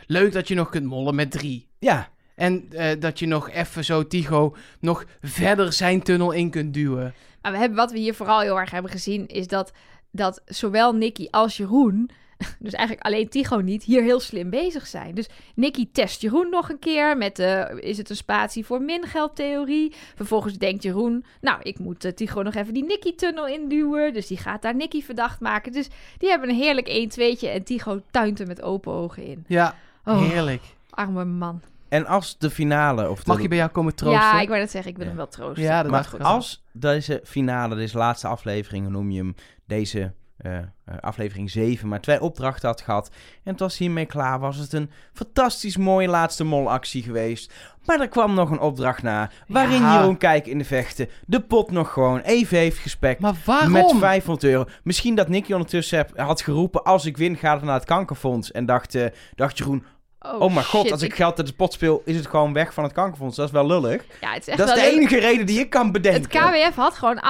Leuk 0.06 0.32
dat 0.32 0.48
je 0.48 0.54
nog 0.54 0.70
kunt 0.70 0.86
mollen 0.86 1.14
met 1.14 1.30
drie. 1.30 1.68
ja, 1.78 2.08
En 2.42 2.66
eh, 2.70 3.00
dat 3.00 3.18
je 3.18 3.26
nog 3.26 3.50
even 3.50 3.84
zo 3.84 4.06
Tigo 4.06 4.56
nog 4.80 5.04
verder 5.20 5.72
zijn 5.72 6.02
tunnel 6.02 6.32
in 6.32 6.50
kunt 6.50 6.74
duwen. 6.74 7.14
Maar 7.42 7.52
we 7.52 7.58
hebben, 7.58 7.76
wat 7.76 7.92
we 7.92 7.98
hier 7.98 8.14
vooral 8.14 8.40
heel 8.40 8.58
erg 8.58 8.70
hebben 8.70 8.90
gezien, 8.90 9.26
is 9.26 9.46
dat, 9.46 9.72
dat 10.10 10.42
zowel 10.44 10.94
Nicky 10.94 11.26
als 11.30 11.56
Jeroen, 11.56 12.10
dus 12.58 12.72
eigenlijk 12.72 13.06
alleen 13.06 13.28
Tigo 13.28 13.56
niet, 13.60 13.82
hier 13.82 14.02
heel 14.02 14.20
slim 14.20 14.50
bezig 14.50 14.86
zijn. 14.86 15.14
Dus 15.14 15.28
Nicky 15.54 15.88
test 15.92 16.20
Jeroen 16.20 16.50
nog 16.50 16.68
een 16.68 16.78
keer 16.78 17.16
met, 17.16 17.36
de 17.36 17.78
is 17.80 17.98
het 17.98 18.10
een 18.10 18.16
spatie 18.16 18.64
voor 18.64 18.82
mingeldtheorie? 18.82 19.92
Vervolgens 20.14 20.58
denkt 20.58 20.82
Jeroen, 20.82 21.24
nou, 21.40 21.60
ik 21.62 21.78
moet 21.78 22.04
eh, 22.04 22.12
Tigo 22.12 22.42
nog 22.42 22.54
even 22.54 22.74
die 22.74 22.84
Nicky-tunnel 22.84 23.46
induwen. 23.46 24.12
Dus 24.12 24.26
die 24.26 24.38
gaat 24.38 24.62
daar 24.62 24.76
Nicky 24.76 25.02
verdacht 25.02 25.40
maken. 25.40 25.72
Dus 25.72 25.88
die 26.18 26.28
hebben 26.28 26.48
een 26.48 26.56
heerlijk 26.56 26.88
1-2'tje 26.88 27.48
en 27.48 27.62
Tigo 27.62 28.00
tuint 28.10 28.40
er 28.40 28.46
met 28.46 28.62
open 28.62 28.92
ogen 28.92 29.24
in. 29.24 29.44
Ja, 29.46 29.76
Oh, 30.04 30.28
heerlijk. 30.28 30.62
arme 30.90 31.24
man. 31.24 31.60
En 31.92 32.06
als 32.06 32.38
de 32.38 32.50
finale... 32.50 33.10
Of 33.10 33.22
de, 33.22 33.30
Mag 33.30 33.42
je 33.42 33.48
bij 33.48 33.56
jou 33.58 33.70
komen 33.70 33.94
troosten? 33.94 34.20
Ja, 34.22 34.40
ik 34.40 34.48
wou 34.48 34.60
net 34.60 34.70
zeggen, 34.70 34.90
ik 34.90 34.96
wil 34.96 35.04
Ja. 35.06 35.10
hem 35.10 35.20
wel 35.20 35.28
troosten. 35.28 35.62
Ja, 35.64 35.82
dat 35.82 35.90
Maar 35.90 36.08
als 36.22 36.64
deze 36.72 37.20
finale, 37.24 37.74
deze 37.74 37.98
laatste 37.98 38.26
aflevering, 38.28 38.88
noem 38.88 39.10
je 39.10 39.18
hem, 39.18 39.34
deze 39.66 40.12
eh, 40.36 40.56
eh, 40.58 40.64
aflevering 41.00 41.50
7, 41.50 41.88
maar 41.88 42.00
twee 42.00 42.20
opdrachten 42.20 42.68
had 42.68 42.80
gehad 42.80 43.10
en 43.44 43.50
het 43.50 43.60
was 43.60 43.78
hiermee 43.78 44.06
klaar, 44.06 44.38
was 44.38 44.56
het 44.56 44.72
een 44.72 44.90
fantastisch 45.12 45.76
mooie 45.76 46.08
laatste 46.08 46.44
molactie 46.44 47.02
geweest. 47.02 47.52
Maar 47.84 48.00
er 48.00 48.08
kwam 48.08 48.34
nog 48.34 48.50
een 48.50 48.60
opdracht 48.60 49.02
na, 49.02 49.30
waarin 49.48 49.80
Ja. 49.80 49.94
Jeroen 49.98 50.16
Kijk 50.16 50.46
in 50.46 50.58
de 50.58 50.64
vechten 50.64 51.08
de 51.26 51.40
pot 51.40 51.70
nog 51.70 51.92
gewoon 51.92 52.20
even 52.20 52.58
heeft 52.58 52.78
gespekt. 52.78 53.20
Maar 53.20 53.34
waarom? 53.44 53.70
Met 53.72 53.94
500 53.98 54.44
euro. 54.44 54.64
Misschien 54.82 55.14
dat 55.14 55.28
Nicky 55.28 55.52
ondertussen 55.52 55.98
heb, 55.98 56.18
had 56.18 56.42
geroepen: 56.42 56.82
als 56.84 57.04
ik 57.06 57.16
win, 57.16 57.36
gaat 57.36 57.56
het 57.56 57.64
naar 57.64 57.74
het 57.74 57.84
kankerfonds. 57.84 58.50
En 58.50 58.66
dacht, 58.66 58.94
eh, 58.94 59.06
dacht 59.34 59.58
Jeroen: 59.58 59.84
oh, 60.22 60.54
mijn 60.54 60.66
god, 60.66 60.82
shit, 60.82 60.92
als 60.92 61.02
ik 61.02 61.14
geld 61.14 61.38
uit 61.38 61.46
de 61.46 61.52
pot 61.52 61.72
speel, 61.72 62.02
is 62.04 62.16
het 62.16 62.26
gewoon 62.26 62.52
weg 62.52 62.74
van 62.74 62.84
het 62.84 62.92
kankerfonds. 62.92 63.36
Dat 63.36 63.46
is 63.46 63.52
wel 63.52 63.66
lullig. 63.66 64.04
Ja, 64.20 64.32
het 64.32 64.40
is 64.40 64.48
echt 64.48 64.58
Dat 64.58 64.68
is 64.68 64.74
de 64.74 64.90
enige 64.90 65.18
reden 65.18 65.46
die 65.46 65.60
ik 65.60 65.70
kan 65.70 65.92
bedenken. 65.92 66.40
Het 66.40 66.66
KWF 66.68 66.74
had 66.76 66.94
gewoon 66.94 67.22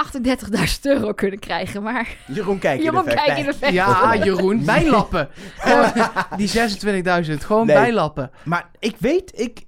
38.000 0.57 0.81
euro 0.81 1.13
kunnen 1.13 1.39
krijgen, 1.39 1.83
maar 1.83 2.15
Jeroen, 2.27 2.59
kijk 2.59 2.77
in 2.77 2.83
Jeroen 2.83 3.05
de 3.05 3.33
in 3.37 3.53
vecht. 3.53 3.73
Ja, 3.73 4.15
Jeroen, 4.15 4.65
bijlappen. 4.73 5.29
Die 6.37 6.49
26.000, 6.49 7.33
gewoon 7.45 7.65
Nee. 7.65 7.75
bijlappen. 7.75 8.31
Maar 8.43 8.69
ik 8.79 8.95
weet, 8.99 9.39
ik... 9.39 9.61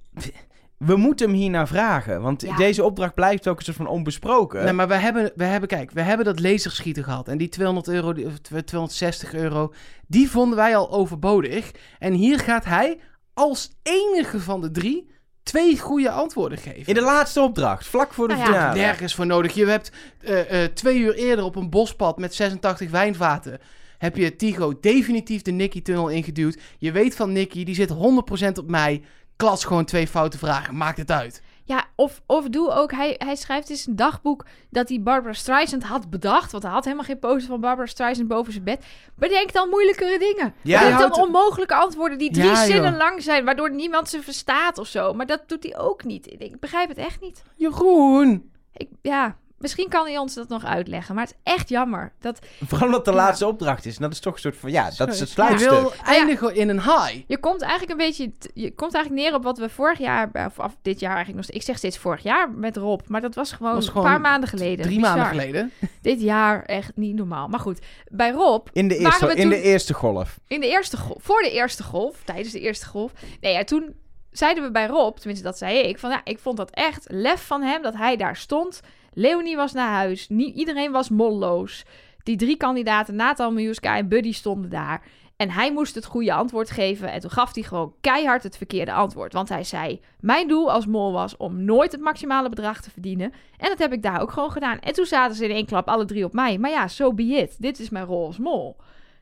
We 0.76 0.96
moeten 0.96 1.26
hem 1.26 1.36
hiernaar 1.36 1.68
vragen. 1.68 2.22
Want 2.22 2.42
Ja. 2.42 2.56
deze 2.56 2.84
opdracht 2.84 3.14
blijft 3.14 3.48
ook 3.48 3.58
een 3.58 3.64
soort 3.64 3.76
van 3.76 3.86
onbesproken. 3.86 4.64
Nee, 4.64 4.72
maar 4.72 4.88
we 4.88 4.94
hebben, 4.94 5.32
we 5.34 5.44
hebben, 5.44 5.68
kijk, 5.68 5.90
we 5.90 6.00
hebben 6.00 6.26
dat 6.26 6.40
laserschieten 6.40 7.04
gehad. 7.04 7.28
En 7.28 7.38
die 7.38 7.48
200 7.48 7.88
euro, 7.88 8.12
die, 8.12 8.26
of 8.26 8.32
260 8.64 9.34
euro, 9.34 9.72
die 10.06 10.30
vonden 10.30 10.56
wij 10.56 10.76
al 10.76 10.90
overbodig. 10.90 11.70
En 11.98 12.12
hier 12.12 12.38
gaat 12.38 12.64
hij 12.64 12.98
als 13.36 13.70
enige 13.82 14.40
van 14.40 14.60
de 14.60 14.70
drie 14.70 15.10
twee 15.42 15.78
goede 15.78 16.10
antwoorden 16.10 16.58
geven. 16.58 16.86
In 16.86 16.94
de 16.94 17.00
laatste 17.00 17.40
opdracht, 17.40 17.86
vlak 17.86 18.12
voor 18.12 18.28
de 18.28 18.34
Nou 18.34 18.46
ja, 18.46 18.52
finale. 18.52 18.78
Nergens 18.78 19.14
voor 19.14 19.26
nodig. 19.26 19.54
Je 19.54 19.66
hebt 19.66 19.92
eh, 20.20 20.64
eh, 20.64 20.72
twee 20.72 20.98
uur 20.98 21.14
eerder 21.14 21.44
op 21.44 21.56
een 21.56 21.70
bospad 21.70 22.18
met 22.18 22.34
86 22.34 22.90
wijnvaten. 22.90 23.58
Heb 23.98 24.16
je 24.16 24.36
Tigo 24.36 24.80
definitief 24.80 25.42
de 25.42 25.50
Nicky-tunnel 25.50 26.08
ingeduwd. 26.08 26.58
Je 26.78 26.92
weet 26.92 27.16
van 27.16 27.32
Nicky, 27.32 27.64
die 27.64 27.74
zit 27.74 27.90
100% 27.90 28.58
op 28.58 28.68
mij. 28.68 29.02
Klas 29.36 29.64
gewoon 29.64 29.84
twee 29.84 30.08
foute 30.08 30.38
vragen. 30.38 30.76
Maakt 30.76 30.98
het 30.98 31.10
uit. 31.10 31.42
Ja, 31.68 31.84
of, 31.94 32.22
of 32.26 32.48
doe 32.48 32.70
ook, 32.70 32.92
hij, 32.92 33.14
hij 33.18 33.36
schrijft 33.36 33.70
in 33.70 33.76
zijn 33.76 33.96
dagboek 33.96 34.44
dat 34.70 34.88
hij 34.88 35.00
Barbara 35.02 35.32
Streisand 35.32 35.82
had 35.84 36.10
bedacht. 36.10 36.50
Want 36.52 36.62
hij 36.64 36.72
had 36.72 36.84
helemaal 36.84 37.04
geen 37.04 37.18
poster 37.18 37.46
van 37.48 37.60
Barbara 37.60 37.86
Streisand 37.86 38.28
boven 38.28 38.52
zijn 38.52 38.64
bed. 38.64 38.84
Bedenk 39.16 39.52
dan 39.52 39.68
moeilijkere 39.68 40.18
dingen. 40.18 40.54
Ja, 40.62 40.78
Bedenk 40.78 40.80
hij 40.80 40.90
dan 40.90 41.00
houdt- 41.00 41.18
onmogelijke 41.18 41.74
antwoorden 41.74 42.18
die 42.18 42.30
drie 42.32 42.44
Ja, 42.46 42.52
joh. 42.52 42.62
zinnen 42.64 42.96
lang 42.96 43.22
zijn. 43.22 43.44
Waardoor 43.44 43.70
niemand 43.70 44.08
ze 44.08 44.22
verstaat 44.22 44.78
of 44.78 44.86
zo. 44.86 45.14
Maar 45.14 45.26
dat 45.26 45.42
doet 45.46 45.62
hij 45.62 45.78
ook 45.78 46.04
niet. 46.04 46.32
Ik, 46.32 46.40
ik 46.40 46.60
begrijp 46.60 46.88
het 46.88 46.98
echt 46.98 47.20
niet. 47.20 47.42
Jeroen. 47.56 48.50
Ik, 48.72 48.88
ja, 49.02 49.36
misschien 49.58 49.88
kan 49.88 50.06
hij 50.06 50.18
ons 50.18 50.34
dat 50.34 50.48
nog 50.48 50.64
uitleggen. 50.64 51.14
Maar 51.14 51.24
het 51.24 51.36
is 51.44 51.52
echt 51.52 51.68
jammer. 51.68 52.12
Dat, 52.20 52.38
Vooral 52.66 52.86
omdat 52.86 53.04
de 53.04 53.10
Ja. 53.10 53.16
laatste 53.16 53.46
opdracht 53.46 53.86
is. 53.86 53.96
En 53.96 54.02
dat 54.02 54.12
is 54.12 54.20
toch 54.20 54.34
een 54.34 54.40
soort 54.40 54.56
van... 54.56 54.70
Ja, 54.70 54.90
dat 54.96 55.08
is 55.08 55.20
het 55.20 55.28
Je 55.28 55.34
sluitstuk. 55.34 55.70
wil 55.70 55.92
eindigen 56.04 56.54
in 56.54 56.68
een 56.68 56.80
high. 56.82 57.14
Je 57.26 57.38
komt 57.38 57.60
eigenlijk 57.62 57.90
een 57.90 58.06
beetje, 58.06 58.32
je 58.54 58.74
komt 58.74 58.94
eigenlijk 58.94 59.24
neer 59.24 59.34
op 59.34 59.42
wat 59.42 59.58
we 59.58 59.68
vorig 59.68 59.98
jaar, 59.98 60.30
of, 60.32 60.58
of 60.58 60.76
dit 60.82 61.00
jaar 61.00 61.14
eigenlijk 61.14 61.46
nog 61.46 61.56
ik 61.56 61.62
zeg 61.62 61.76
steeds 61.76 61.98
vorig 61.98 62.22
jaar 62.22 62.50
met 62.50 62.76
Rob, 62.76 63.00
maar 63.06 63.20
dat 63.20 63.34
was 63.34 63.52
gewoon, 63.52 63.74
Was 63.74 63.86
een 63.86 63.92
paar 64.02 64.20
maanden 64.20 64.48
geleden. 64.48 64.84
Drie 64.86 64.98
Bizar. 65.00 65.16
maanden 65.16 65.40
geleden. 65.40 65.72
Dit 66.02 66.20
jaar 66.20 66.62
echt 66.64 66.92
niet 66.94 67.14
normaal. 67.14 67.48
Maar 67.48 67.60
goed, 67.60 67.78
bij 68.10 68.30
Rob, 68.30 68.66
In 68.72 68.88
de, 68.88 68.94
Waren 68.94 69.06
eerste, 69.10 69.26
we 69.26 69.34
in 69.34 69.48
de 69.48 69.62
eerste 69.62 69.94
golf. 69.94 70.38
in 70.46 70.60
de 70.60 70.68
eerste 70.68 70.96
golf, 70.96 71.22
voor 71.22 71.42
de 71.42 71.50
eerste 71.50 71.82
golf, 71.82 72.22
tijdens 72.24 72.52
de 72.52 72.60
eerste 72.60 72.86
golf, 72.86 73.12
nee 73.40 73.52
ja, 73.52 73.64
toen 73.64 73.94
zeiden 74.30 74.62
we 74.64 74.70
bij 74.70 74.86
Rob, 74.86 75.16
tenminste 75.16 75.44
dat 75.44 75.58
zei 75.58 75.78
ik, 75.78 75.98
van 75.98 76.10
ja, 76.10 76.20
ik 76.24 76.38
vond 76.38 76.56
dat 76.56 76.70
echt 76.70 77.04
lef 77.08 77.46
van 77.46 77.62
hem, 77.62 77.82
dat 77.82 77.94
hij 77.94 78.16
daar 78.16 78.36
stond. 78.36 78.80
Leonie 79.18 79.56
was 79.56 79.72
naar 79.72 79.90
huis, 79.90 80.28
niet, 80.28 80.56
iedereen 80.56 80.92
was 80.92 81.08
molloos. 81.08 81.84
Die 82.22 82.36
drie 82.36 82.56
kandidaten, 82.56 83.16
Nathan, 83.16 83.54
Miljuska 83.54 83.96
en 83.96 84.08
Buddy 84.08 84.32
stonden 84.32 84.70
daar. 84.70 85.02
En 85.36 85.50
hij 85.50 85.72
moest 85.72 85.94
het 85.94 86.04
goede 86.04 86.32
antwoord 86.32 86.70
geven. 86.70 87.12
En 87.12 87.20
toen 87.20 87.30
gaf 87.30 87.54
hij 87.54 87.62
gewoon 87.62 87.94
keihard 88.00 88.42
het 88.42 88.56
verkeerde 88.56 88.92
antwoord. 88.92 89.32
Want 89.32 89.48
hij 89.48 89.64
zei: 89.64 90.00
Mijn 90.20 90.48
doel 90.48 90.72
als 90.72 90.86
mol 90.86 91.12
was 91.12 91.36
om 91.36 91.64
nooit 91.64 91.92
het 91.92 92.00
maximale 92.00 92.48
bedrag 92.48 92.80
te 92.80 92.90
verdienen. 92.90 93.32
En 93.56 93.68
dat 93.68 93.78
heb 93.78 93.92
ik 93.92 94.02
daar 94.02 94.20
ook 94.20 94.30
gewoon 94.30 94.50
gedaan. 94.50 94.78
En 94.78 94.92
toen 94.92 95.06
zaten 95.06 95.36
ze 95.36 95.44
in 95.44 95.50
één 95.50 95.66
klap 95.66 95.88
alle 95.88 96.04
drie 96.04 96.24
op 96.24 96.32
mij. 96.32 96.58
Maar 96.58 96.70
ja, 96.70 96.88
so 96.88 97.14
be 97.14 97.22
it. 97.22 97.56
Dit 97.58 97.78
is 97.78 97.90
mijn 97.90 98.06
rol 98.06 98.26
als 98.26 98.38
mol. 98.38 98.76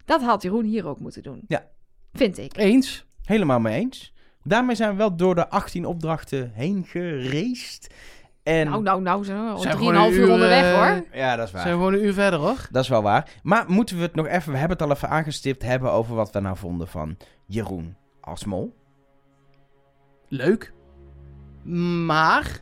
Dat 0.04 0.22
had 0.22 0.42
Jeroen 0.42 0.64
hier 0.64 0.86
ook 0.86 0.98
moeten 1.00 1.22
doen. 1.22 1.44
Ja. 1.48 1.66
Vind 2.12 2.38
ik. 2.38 2.56
Eens. 2.56 3.04
Helemaal 3.24 3.60
mee 3.60 3.80
eens. 3.80 4.12
Daarmee 4.42 4.76
zijn 4.76 4.90
we 4.90 4.96
wel 4.96 5.16
door 5.16 5.34
de 5.34 5.48
18 5.48 5.86
opdrachten 5.86 6.50
heen 6.54 6.84
gereest. 6.86 7.94
En... 8.44 8.68
Nou, 8.70 8.82
nou, 8.82 9.02
nou, 9.02 9.24
zo. 9.24 9.56
Zijn 9.56 9.76
Drieënhalf 9.76 10.12
uur 10.12 10.18
uur, 10.20 10.30
onderweg 10.32 10.62
eh, 10.64 10.74
hoor. 10.74 11.04
Ja, 11.12 11.36
dat 11.36 11.46
is 11.46 11.52
waar. 11.52 11.62
Zijn 11.62 11.74
we 11.74 11.78
gewoon 11.84 11.94
een 11.98 12.04
uur 12.04 12.12
verder 12.12 12.38
hoor. 12.38 12.66
Dat 12.70 12.82
is 12.82 12.88
wel 12.88 13.02
waar. 13.02 13.30
Maar 13.42 13.64
moeten 13.68 13.96
we 13.96 14.02
het 14.02 14.14
nog 14.14 14.26
even, 14.26 14.52
we 14.52 14.58
hebben 14.58 14.76
het 14.78 14.86
al 14.86 14.92
even 14.94 15.08
aangestipt, 15.08 15.62
hebben 15.62 15.92
over 15.92 16.14
wat 16.14 16.32
we 16.32 16.40
nou 16.40 16.56
vonden 16.56 16.88
van 16.88 17.16
Jeroen 17.46 17.96
als 18.20 18.44
mol? 18.44 18.74
Leuk. 20.28 20.72
Maar, 22.06 22.60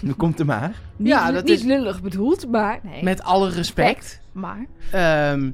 Nu 0.00 0.12
komt 0.22 0.38
er 0.40 0.46
maar. 0.46 0.80
Niet, 0.96 1.08
Ja, 1.08 1.30
dat 1.32 1.44
niet 1.44 1.58
is- 1.58 1.62
lullig 1.64 2.02
bedoeld, 2.02 2.50
maar 2.50 2.80
nee. 2.82 3.02
met 3.02 3.22
alle 3.22 3.50
respect. 3.50 4.20
Maar. 4.32 4.66
Ehm, 4.92 5.50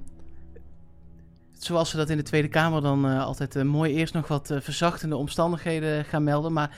zoals 1.53 1.91
ze 1.91 1.97
dat 1.97 2.11
in 2.11 2.17
de 2.17 2.23
Tweede 2.23 2.49
Kamer 2.49 2.83
dan 2.83 3.07
eh, 3.07 3.25
altijd 3.25 3.57
eh, 3.57 3.63
mooi 3.63 3.93
eerst 3.95 4.15
nog 4.15 4.29
wat 4.29 4.55
verzachtende 4.61 5.17
omstandigheden 5.17 6.05
gaan 6.05 6.25
melden. 6.25 6.53
Maar 6.53 6.77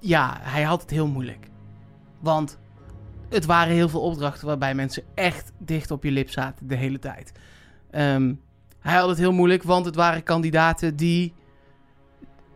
ja, 0.00 0.36
hij 0.40 0.62
had 0.62 0.80
het 0.80 0.90
heel 0.90 1.06
moeilijk. 1.06 1.46
Want 2.20 2.58
het 3.28 3.44
waren 3.44 3.74
heel 3.74 3.88
veel 3.88 4.00
opdrachten 4.00 4.46
waarbij 4.46 4.74
mensen 4.74 5.02
echt 5.14 5.52
dicht 5.58 5.90
op 5.90 6.04
je 6.04 6.10
lip 6.10 6.30
zaten 6.30 6.68
de 6.68 6.74
hele 6.74 6.98
tijd. 6.98 7.32
Ehm, 7.90 8.34
hij 8.80 8.96
had 8.96 9.08
het 9.08 9.18
heel 9.18 9.32
moeilijk, 9.32 9.62
want 9.62 9.84
het 9.84 9.94
waren 9.94 10.22
kandidaten 10.22 10.96
die 10.96 11.34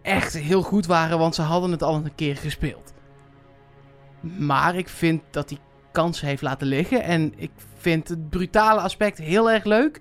echt 0.02 0.32
heel 0.34 0.62
goed 0.62 0.86
waren, 0.86 1.18
want 1.18 1.34
ze 1.34 1.42
hadden 1.42 1.70
het 1.70 1.82
al 1.82 1.94
een 1.94 2.14
keer 2.14 2.36
gespeeld. 2.36 2.92
Maar 4.20 4.76
ik 4.76 4.88
vind 4.88 5.22
dat 5.30 5.50
hij 5.50 5.58
kansen 5.92 6.26
heeft 6.26 6.42
laten 6.42 6.66
liggen. 6.66 7.02
En 7.02 7.32
ik 7.36 7.50
vind 7.76 8.08
het 8.08 8.30
brutale 8.30 8.80
aspect 8.80 9.18
heel 9.18 9.50
erg 9.50 9.64
leuk. 9.64 10.00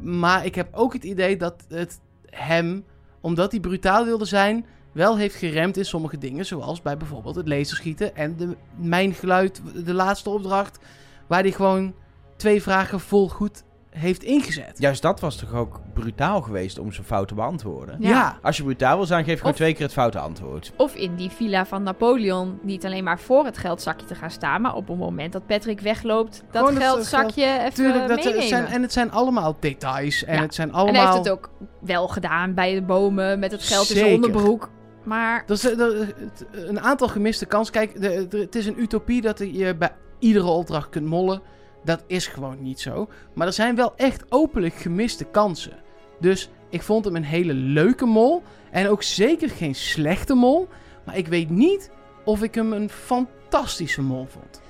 Maar 0.00 0.44
ik 0.44 0.54
heb 0.54 0.68
ook 0.74 0.92
het 0.92 1.04
idee 1.04 1.36
dat 1.36 1.64
het 1.68 2.00
hem, 2.26 2.84
omdat 3.20 3.50
hij 3.50 3.60
brutaal 3.60 4.04
wilde 4.04 4.24
zijn, 4.24 4.66
wel 4.92 5.16
heeft 5.18 5.34
geremd 5.34 5.76
in 5.76 5.84
sommige 5.84 6.18
dingen. 6.18 6.46
Zoals 6.46 6.82
bij 6.82 6.96
bijvoorbeeld 6.96 7.34
het 7.34 7.48
laserschieten 7.48 8.16
en 8.16 8.36
de 8.36 8.56
mijngeluid, 8.76 9.62
de 9.84 9.94
laatste 9.94 10.30
opdracht. 10.30 10.78
Waar 11.26 11.40
hij 11.42 11.52
gewoon 11.52 11.94
twee 12.36 12.62
vragen 12.62 13.00
vol 13.00 13.28
goed 13.28 13.62
heeft 13.90 14.22
ingezet. 14.22 14.78
Juist 14.78 15.02
dat 15.02 15.20
was 15.20 15.36
toch 15.36 15.54
ook 15.54 15.80
brutaal 15.94 16.40
geweest 16.40 16.78
om 16.78 16.92
zijn 16.92 17.06
fout 17.06 17.28
te 17.28 17.34
beantwoorden? 17.34 17.96
Ja. 18.00 18.08
Ja. 18.08 18.38
Als 18.42 18.56
je 18.56 18.62
brutaal 18.62 18.96
wil 18.96 19.06
zijn, 19.06 19.24
geef 19.24 19.36
gewoon 19.36 19.50
Of- 19.52 19.56
twee 19.58 19.72
keer 19.72 19.82
het 19.82 19.92
foute 19.92 20.18
antwoord. 20.18 20.72
Of 20.76 20.94
in 20.94 21.14
die 21.14 21.30
villa 21.30 21.66
van 21.66 21.82
Napoleon 21.82 22.58
niet 22.62 22.84
alleen 22.84 23.04
maar 23.04 23.18
voor 23.20 23.44
het 23.44 23.58
geldzakje 23.58 24.06
te 24.06 24.14
gaan 24.14 24.30
staan, 24.30 24.60
maar 24.60 24.74
op 24.74 24.88
het 24.88 24.98
moment 24.98 25.32
dat 25.32 25.46
Patrick 25.46 25.80
wegloopt, 25.80 26.44
dat 26.50 26.70
geldzakje 26.76 27.58
even 27.58 27.74
Tuurlijk, 27.74 28.08
dat 28.08 28.24
meenemen. 28.24 28.48
zijn, 28.48 28.66
en 28.66 28.82
het 28.82 28.92
zijn 28.92 29.10
allemaal 29.12 29.56
details. 29.60 30.24
En 30.24 30.34
Ja. 30.34 30.40
het 30.42 30.54
zijn 30.54 30.68
En 30.68 30.74
allemaal... 30.74 30.94
hij 31.02 31.12
heeft 31.12 31.24
het 31.24 31.32
ook 31.32 31.50
wel 31.80 32.08
gedaan 32.08 32.54
bij 32.54 32.74
de 32.74 32.82
bomen 32.82 33.38
met 33.38 33.52
het 33.52 33.62
geld 33.62 33.90
in 33.90 33.96
zijn 33.96 34.14
onderbroek. 34.14 34.70
Maar 35.02 35.42
Dat 35.46 35.56
is, 35.56 35.70
eh, 35.70 35.78
dat- 35.78 35.94
het- 35.94 36.44
een 36.52 36.80
aantal 36.80 37.08
gemiste 37.08 37.46
kansen. 37.46 37.72
Kijk, 37.72 38.00
de, 38.00 38.28
de- 38.28 38.38
het 38.38 38.54
is 38.54 38.66
een 38.66 38.80
utopie 38.80 39.20
dat 39.20 39.38
je 39.38 39.74
bij 39.78 39.92
iedere 40.18 40.46
opdracht 40.46 40.88
kunt 40.88 41.06
mollen. 41.06 41.42
Dat 41.84 42.04
is 42.06 42.26
gewoon 42.26 42.62
niet 42.62 42.80
zo. 42.80 43.08
Maar 43.34 43.46
er 43.46 43.52
zijn 43.52 43.76
wel 43.76 43.92
echt 43.96 44.24
openlijk 44.28 44.74
gemiste 44.74 45.24
kansen. 45.24 45.76
Dus 46.20 46.50
ik 46.68 46.82
vond 46.82 47.04
hem 47.04 47.16
een 47.16 47.24
hele 47.24 47.52
leuke 47.54 48.04
mol. 48.06 48.42
En 48.70 48.88
ook 48.88 49.02
zeker 49.02 49.50
geen 49.50 49.74
slechte 49.74 50.34
mol. 50.34 50.68
Maar 51.04 51.16
ik 51.16 51.26
weet 51.28 51.50
niet 51.50 51.90
of 52.24 52.42
ik 52.42 52.54
hem 52.54 52.72
een 52.72 52.90
fantastische 52.90 54.02
mol 54.02 54.26
vond. 54.26 54.60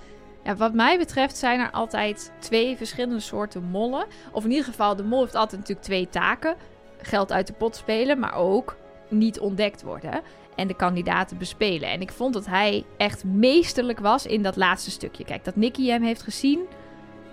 ja, 0.44 0.56
wat 0.56 0.74
mij 0.74 0.98
betreft 0.98 1.36
zijn 1.36 1.60
er 1.60 1.70
altijd 1.70 2.32
twee 2.38 2.76
verschillende 2.76 3.20
soorten 3.20 3.62
mollen. 3.62 4.06
Of 4.32 4.44
in 4.44 4.50
ieder 4.50 4.64
geval, 4.64 4.96
de 4.96 5.02
mol 5.04 5.20
heeft 5.20 5.34
altijd 5.34 5.60
natuurlijk 5.60 5.86
twee 5.86 6.08
taken. 6.08 6.54
Geld 7.02 7.32
uit 7.32 7.46
de 7.46 7.52
pot 7.52 7.76
spelen, 7.76 8.18
maar 8.18 8.34
ook 8.34 8.76
niet 9.12 9.40
ontdekt 9.40 9.82
worden. 9.82 10.20
En 10.56 10.68
de 10.68 10.76
kandidaten 10.76 11.38
bespelen. 11.38 11.90
En 11.90 12.00
ik 12.00 12.12
vond 12.12 12.34
dat 12.34 12.46
hij 12.46 12.84
echt 12.96 13.24
meesterlijk 13.24 13.98
was 13.98 14.26
in 14.26 14.42
dat 14.42 14.56
laatste 14.56 14.90
stukje. 14.90 15.24
Kijk, 15.24 15.44
dat 15.44 15.56
Nicky 15.56 15.86
hem 15.86 16.02
heeft 16.02 16.22
gezien, 16.22 16.60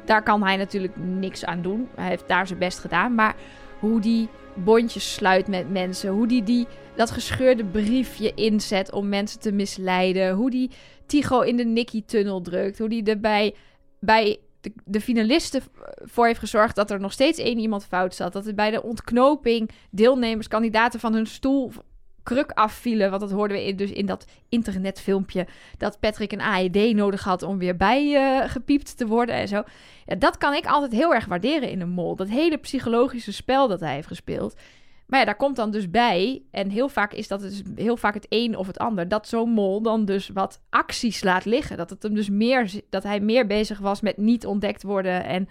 daar 0.05 0.23
kan 0.23 0.43
hij 0.43 0.57
natuurlijk 0.57 0.93
niks 0.95 1.45
aan 1.45 1.61
doen. 1.61 1.89
Hij 1.95 2.07
heeft 2.07 2.27
daar 2.27 2.47
zijn 2.47 2.59
best 2.59 2.79
gedaan. 2.79 3.15
Maar 3.15 3.35
hoe 3.79 3.99
die 3.99 4.29
bondjes 4.53 5.13
sluit 5.13 5.47
met 5.47 5.69
mensen. 5.69 6.11
Hoe 6.11 6.27
die, 6.27 6.43
die 6.43 6.67
dat 6.95 7.11
gescheurde 7.11 7.65
briefje 7.65 8.33
inzet 8.33 8.91
om 8.91 9.09
mensen 9.09 9.39
te 9.39 9.51
misleiden. 9.51 10.33
Hoe 10.33 10.49
die 10.49 10.71
Tigo 11.05 11.41
in 11.41 11.57
de 11.57 11.65
Nicky-tunnel 11.65 12.41
drukt. 12.41 12.79
Hoe 12.79 12.89
die 12.89 13.03
erbij 13.03 13.55
bij 13.99 14.39
de, 14.83 15.01
finalisten 15.01 15.61
voor 16.01 16.25
heeft 16.25 16.39
gezorgd 16.39 16.75
dat 16.75 16.91
er 16.91 16.99
nog 16.99 17.11
steeds 17.11 17.39
één 17.39 17.57
iemand 17.57 17.85
fout 17.85 18.15
zat. 18.15 18.33
Dat 18.33 18.47
er 18.47 18.55
bij 18.55 18.71
de 18.71 18.83
ontknoping 18.83 19.69
deelnemers, 19.89 20.47
kandidaten 20.47 20.99
van 20.99 21.13
hun 21.13 21.27
stoel 21.27 21.71
kruk 22.23 22.51
afvielen. 22.51 23.09
Want 23.09 23.21
dat 23.21 23.31
hoorden 23.31 23.57
we 23.57 23.65
in, 23.65 23.75
dus 23.75 23.91
in 23.91 24.05
dat 24.05 24.25
internetfilmpje. 24.49 25.47
Dat 25.77 25.99
Patrick 25.99 26.31
een 26.31 26.41
AED 26.41 26.95
nodig 26.95 27.23
had 27.23 27.43
om 27.43 27.57
weer 27.57 27.77
bijgepiept 27.77 28.97
te 28.97 29.07
worden 29.07 29.35
en 29.35 29.47
zo. 29.47 29.63
Ja, 30.05 30.15
dat 30.15 30.37
kan 30.37 30.53
ik 30.53 30.65
altijd 30.65 30.91
heel 30.91 31.13
erg 31.13 31.25
waarderen 31.25 31.69
in 31.69 31.81
een 31.81 31.89
mol. 31.89 32.15
Dat 32.15 32.29
hele 32.29 32.57
psychologische 32.57 33.33
spel 33.33 33.67
dat 33.67 33.79
hij 33.79 33.93
heeft 33.93 34.07
gespeeld. 34.07 34.55
Maar 35.09 35.19
ja, 35.19 35.25
daar 35.25 35.35
komt 35.35 35.55
dan 35.55 35.71
dus 35.71 35.89
bij, 35.89 36.41
en 36.51 36.69
heel 36.69 36.89
vaak 36.89 37.13
is 37.13 37.27
dat 37.27 37.39
dus 37.39 37.61
heel 37.75 37.97
vaak 37.97 38.13
het 38.13 38.25
een 38.29 38.55
of 38.55 38.67
het 38.67 38.77
ander, 38.77 39.07
dat 39.07 39.27
zo'n 39.27 39.49
mol 39.49 39.81
dan 39.81 40.05
dus 40.05 40.29
wat 40.29 40.61
acties 40.69 41.23
laat 41.23 41.45
liggen. 41.45 41.77
Dat, 41.77 41.89
het 41.89 42.03
hem 42.03 42.13
dus 42.13 42.29
meer, 42.29 42.71
dat 42.89 43.03
hij 43.03 43.19
meer 43.19 43.47
bezig 43.47 43.79
was 43.79 44.01
met 44.01 44.17
niet 44.17 44.45
ontdekt 44.45 44.83
worden 44.83 45.23
en 45.23 45.47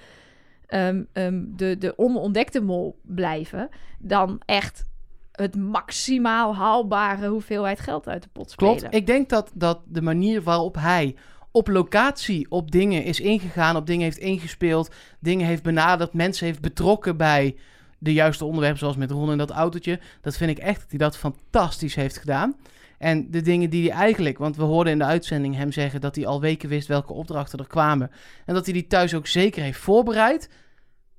ehm, 0.66 1.02
ehm, 1.12 1.44
de, 1.46 1.78
de 1.78 1.98
onontdekte 1.98 2.60
mol 2.60 2.98
blijven, 3.02 3.68
dan 3.98 4.40
echt 4.44 4.86
het 5.32 5.56
maximaal 5.56 6.54
haalbare 6.54 7.28
hoeveelheid 7.28 7.80
geld 7.80 8.08
uit 8.08 8.22
de 8.22 8.28
pot 8.32 8.50
spelen. 8.50 8.76
Klopt. 8.76 8.94
Ik 8.94 9.06
denk 9.06 9.28
dat, 9.28 9.50
dat 9.54 9.80
de 9.84 10.02
manier 10.02 10.42
waarop 10.42 10.74
hij 10.74 11.16
op 11.50 11.68
locatie 11.68 12.50
op 12.50 12.70
dingen 12.70 13.04
is 13.04 13.20
ingegaan, 13.20 13.76
op 13.76 13.86
dingen 13.86 14.04
heeft 14.04 14.18
ingespeeld, 14.18 14.94
dingen 15.20 15.46
heeft 15.46 15.62
benaderd, 15.62 16.12
mensen 16.12 16.46
heeft 16.46 16.60
betrokken 16.60 17.16
bij 17.16 17.56
de 17.98 18.12
juiste 18.12 18.44
onderwerpen, 18.44 18.78
zoals 18.78 18.96
met 18.96 19.10
Ron 19.10 19.30
en 19.30 19.38
dat 19.38 19.50
autootje. 19.50 20.00
Dat 20.20 20.36
vind 20.36 20.50
ik 20.50 20.58
echt 20.58 20.80
dat 20.80 20.90
hij 20.90 20.98
dat 20.98 21.16
fantastisch 21.16 21.94
heeft 21.94 22.18
gedaan. 22.18 22.56
En 22.98 23.30
de 23.30 23.40
dingen 23.40 23.70
die 23.70 23.90
hij 23.90 23.98
eigenlijk, 23.98 24.38
want 24.38 24.56
we 24.56 24.62
hoorden 24.62 24.92
in 24.92 24.98
de 24.98 25.04
uitzending 25.04 25.56
hem 25.56 25.72
zeggen 25.72 26.00
dat 26.00 26.14
hij 26.14 26.26
al 26.26 26.40
weken 26.40 26.68
wist 26.68 26.88
welke 26.88 27.12
opdrachten 27.12 27.58
er 27.58 27.66
kwamen. 27.66 28.10
En 28.44 28.54
dat 28.54 28.64
hij 28.64 28.74
die 28.74 28.86
thuis 28.86 29.14
ook 29.14 29.26
zeker 29.26 29.62
heeft 29.62 29.78
voorbereid. 29.78 30.50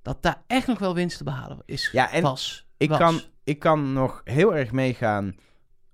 Dat 0.02 0.24
daar 0.24 0.42
echt 0.48 0.68
nog 0.68 0.80
wel 0.80 0.94
winst 0.94 1.18
te 1.18 1.24
behalen 1.24 1.62
is. 1.66 1.90
Ja, 1.92 2.12
en 2.12 2.22
was. 2.22 2.68
Ik 2.78 2.90
was. 2.90 2.98
kan, 2.98 3.22
ik 3.44 3.60
kan 3.60 3.94
nog 3.94 4.22
heel 4.24 4.56
erg 4.56 4.72
meegaan. 4.72 5.36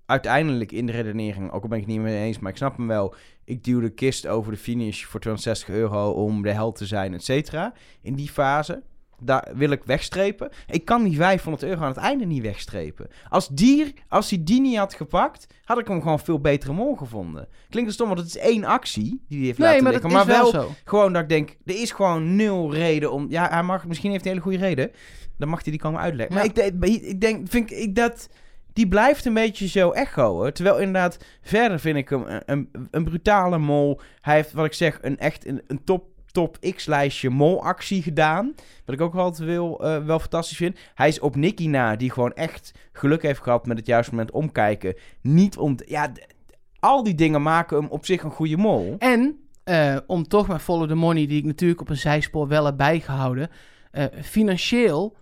Uiteindelijk 0.05 0.71
in 0.71 0.85
de 0.85 0.91
redenering, 0.91 1.51
ook 1.51 1.63
al 1.63 1.69
ben 1.69 1.77
ik 1.77 1.85
het 1.85 1.93
niet 1.93 2.03
mee 2.03 2.23
eens, 2.23 2.39
maar 2.39 2.51
ik 2.51 2.57
snap 2.57 2.77
hem 2.77 2.87
wel. 2.87 3.15
Ik 3.43 3.63
duw 3.63 3.79
de 3.79 3.89
kist 3.89 4.27
over 4.27 4.51
de 4.51 4.57
finish 4.57 5.03
voor 5.03 5.19
260 5.19 5.69
euro 5.69 6.11
om 6.11 6.41
de 6.41 6.51
held 6.51 6.75
te 6.75 6.85
zijn, 6.85 7.13
et 7.13 7.23
cetera. 7.23 7.73
In 8.01 8.15
die 8.15 8.29
fase, 8.29 8.83
daar 9.19 9.47
wil 9.55 9.69
ik 9.69 9.83
wegstrepen. 9.83 10.49
Ik 10.67 10.85
kan 10.85 11.03
die 11.03 11.15
500 11.15 11.63
euro 11.63 11.81
aan 11.81 11.87
het 11.87 11.97
einde 11.97 12.25
niet 12.25 12.41
wegstrepen. 12.41 13.07
Als 13.29 13.47
die, 13.47 13.93
als 14.07 14.29
hij 14.29 14.43
die 14.43 14.61
niet 14.61 14.77
had 14.77 14.93
gepakt, 14.93 15.47
had 15.63 15.79
ik 15.79 15.87
hem 15.87 16.01
gewoon 16.01 16.19
veel 16.19 16.39
betere 16.39 16.73
mol 16.73 16.95
gevonden. 16.95 17.47
Klinkt 17.69 17.93
stom, 17.93 18.07
want 18.07 18.19
het 18.19 18.27
is 18.27 18.37
één 18.37 18.63
actie 18.63 19.23
die 19.27 19.37
hij 19.37 19.45
heeft 19.47 19.57
Nee, 19.57 19.67
laten 19.67 19.83
maar 19.83 19.91
liggen. 19.91 20.11
Maar 20.11 20.25
wel 20.25 20.45
zo. 20.49 20.71
gewoon 20.85 21.13
dat 21.13 21.21
ik 21.21 21.29
denk, 21.29 21.49
er 21.65 21.81
is 21.81 21.91
gewoon 21.91 22.35
nul 22.35 22.73
reden 22.73 23.11
om... 23.11 23.25
Ja, 23.29 23.49
hij 23.49 23.63
mag, 23.63 23.85
misschien 23.85 24.11
heeft 24.11 24.23
hij 24.23 24.33
een 24.33 24.39
hele 24.41 24.51
goede 24.57 24.67
reden. 24.67 24.91
Dan 25.37 25.49
mag 25.49 25.61
hij 25.63 25.71
die 25.71 25.81
komen 25.81 26.01
uitleggen. 26.01 26.35
Ja. 26.35 26.41
Maar 26.41 26.49
ik, 26.49 26.79
denk- 26.79 27.03
ik 27.03 27.21
denk, 27.21 27.49
vind 27.49 27.71
ik, 27.71 27.77
ik 27.77 27.95
dat... 27.95 28.29
Die 28.73 28.87
blijft 28.87 29.25
een 29.25 29.33
beetje 29.33 29.67
zo 29.67 29.91
echoen. 29.91 30.51
Terwijl 30.51 30.77
inderdaad, 30.77 31.17
verder 31.41 31.79
vind 31.79 31.97
ik 31.97 32.09
hem 32.09 32.23
een, 32.27 32.41
een, 32.45 32.69
een 32.91 33.03
brutale 33.03 33.57
mol. 33.57 33.99
Hij 34.21 34.35
heeft, 34.35 34.51
wat 34.53 34.65
ik 34.65 34.73
zeg, 34.73 34.97
een 35.01 35.17
echt 35.17 35.45
een, 35.45 35.61
een 35.67 35.83
top, 35.83 36.05
top 36.35 36.57
X-lijstje 36.75 37.29
molactie 37.29 38.01
gedaan. 38.01 38.53
Wat 38.85 38.95
ik 38.95 39.01
ook 39.01 39.15
altijd 39.15 39.47
wil, 39.47 39.83
eh, 39.83 40.05
wel 40.05 40.19
fantastisch 40.19 40.57
vind. 40.57 40.79
Hij 40.93 41.07
is 41.07 41.19
op 41.19 41.35
Nicky 41.35 41.67
na, 41.67 41.95
die 41.95 42.11
gewoon 42.11 42.33
echt 42.33 42.71
geluk 42.91 43.21
heeft 43.21 43.41
gehad 43.41 43.65
met 43.65 43.77
het 43.77 43.87
juiste 43.87 44.11
moment 44.11 44.31
omkijken. 44.31 44.95
Niet 45.21 45.57
ont... 45.57 45.83
Ja, 45.85 46.11
al 46.79 47.03
die 47.03 47.15
dingen 47.15 47.41
maken 47.41 47.77
hem 47.77 47.87
op 47.89 48.05
zich 48.05 48.23
een 48.23 48.31
goede 48.31 48.57
mol. 48.57 48.95
En 48.97 49.39
eh, 49.63 49.97
om 50.07 50.27
toch 50.27 50.47
maar 50.47 50.59
follow 50.59 50.87
the 50.87 50.95
money, 50.95 51.27
die 51.27 51.37
ik 51.37 51.45
natuurlijk 51.45 51.81
op 51.81 51.89
een 51.89 51.97
zijspoor 51.97 52.47
wel 52.47 52.65
heb 52.65 52.77
bijgehouden. 52.77 53.49
eh, 53.91 54.05
financieel 54.21 55.15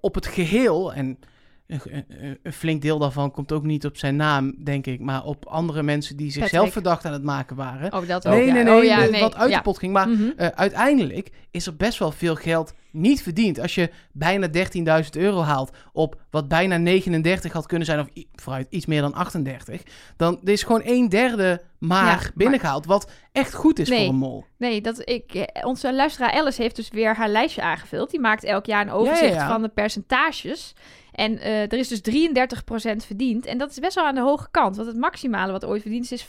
op 0.00 0.14
het 0.14 0.26
geheel, 0.26 0.92
en 0.92 1.18
een, 1.66 2.38
flink 2.52 2.82
deel 2.82 2.98
daarvan 2.98 3.30
komt 3.30 3.52
ook 3.52 3.62
niet 3.62 3.84
op 3.86 3.96
zijn 3.96 4.16
naam, 4.16 4.54
denk 4.64 4.86
ik, 4.86 5.00
maar 5.00 5.24
op 5.24 5.46
andere 5.46 5.82
mensen 5.82 6.16
die 6.16 6.26
zichzelf 6.30 6.50
Patrick. 6.52 6.72
verdacht 6.72 7.04
aan 7.04 7.12
het 7.12 7.22
maken 7.22 7.56
waren. 7.56 7.92
Oh, 7.92 8.08
dat 8.08 8.26
ook. 8.26 8.34
nee, 8.34 8.46
ja. 8.46 8.52
nee, 8.52 8.74
Oh, 8.76 8.84
ja, 8.84 9.02
eh, 9.04 9.10
nee. 9.10 9.20
wat 9.20 9.34
uit 9.36 9.50
ja. 9.50 9.56
de 9.56 9.62
pot 9.62 9.78
ging. 9.78 9.92
Maar 9.92 10.08
Mhm. 10.08 10.22
eh, 10.36 10.46
uiteindelijk 10.48 11.30
is 11.50 11.66
er 11.66 11.76
best 11.76 11.98
wel 11.98 12.10
veel 12.10 12.34
geld 12.34 12.74
niet 12.90 13.22
verdiend. 13.22 13.60
Als 13.60 13.74
je 13.74 13.90
bijna 14.12 14.46
13.000 14.48 15.16
euro 15.16 15.40
haalt 15.42 15.76
op 15.92 16.20
wat 16.30 16.48
bijna 16.48 16.76
39 16.76 17.52
had 17.52 17.66
kunnen 17.66 17.86
zijn, 17.86 18.00
of 18.00 18.06
vooruit 18.34 18.66
iets 18.70 18.86
meer 18.86 19.00
dan 19.00 19.14
38, 19.14 19.82
dan 20.16 20.40
is 20.44 20.62
gewoon 20.62 20.82
een 20.84 21.08
derde 21.08 21.62
maar 21.78 21.98
Ja, 22.04 22.04
maar- 22.14 22.30
binnengehaald. 22.34 22.86
Wat 22.86 23.10
echt 23.32 23.54
goed 23.54 23.78
is 23.78 23.88
Nee. 23.88 23.98
voor 23.98 24.08
een 24.08 24.14
mol. 24.14 24.44
Nee, 24.58 24.80
dat 24.80 25.08
ik, 25.08 25.34
eh, 25.34 25.66
onze 25.66 25.94
luisteraar 25.94 26.32
Alice 26.32 26.62
heeft 26.62 26.76
dus 26.76 26.88
weer 26.88 27.14
haar 27.16 27.28
lijstje 27.28 27.62
aangevuld. 27.62 28.10
Die 28.10 28.20
maakt 28.20 28.44
elk 28.44 28.66
jaar 28.66 28.80
een 28.86 28.92
overzicht 28.92 29.20
Ja, 29.28 29.34
ja, 29.36 29.42
ja. 29.42 29.48
van 29.48 29.62
de 29.62 29.68
percentages. 29.68 30.74
En 31.14 31.38
eh, 31.38 31.60
er 31.62 31.72
is 31.72 31.88
dus 31.88 32.00
33% 32.00 32.96
verdiend. 32.96 33.46
En 33.46 33.58
dat 33.58 33.70
is 33.70 33.78
best 33.78 33.94
wel 33.94 34.04
aan 34.04 34.14
de 34.14 34.20
hoge 34.20 34.48
kant. 34.50 34.76
Want 34.76 34.88
het 34.88 34.96
maximale 34.96 35.52
wat 35.52 35.64
ooit 35.64 35.82
verdiend 35.82 36.04
is, 36.04 36.12
is 36.12 36.26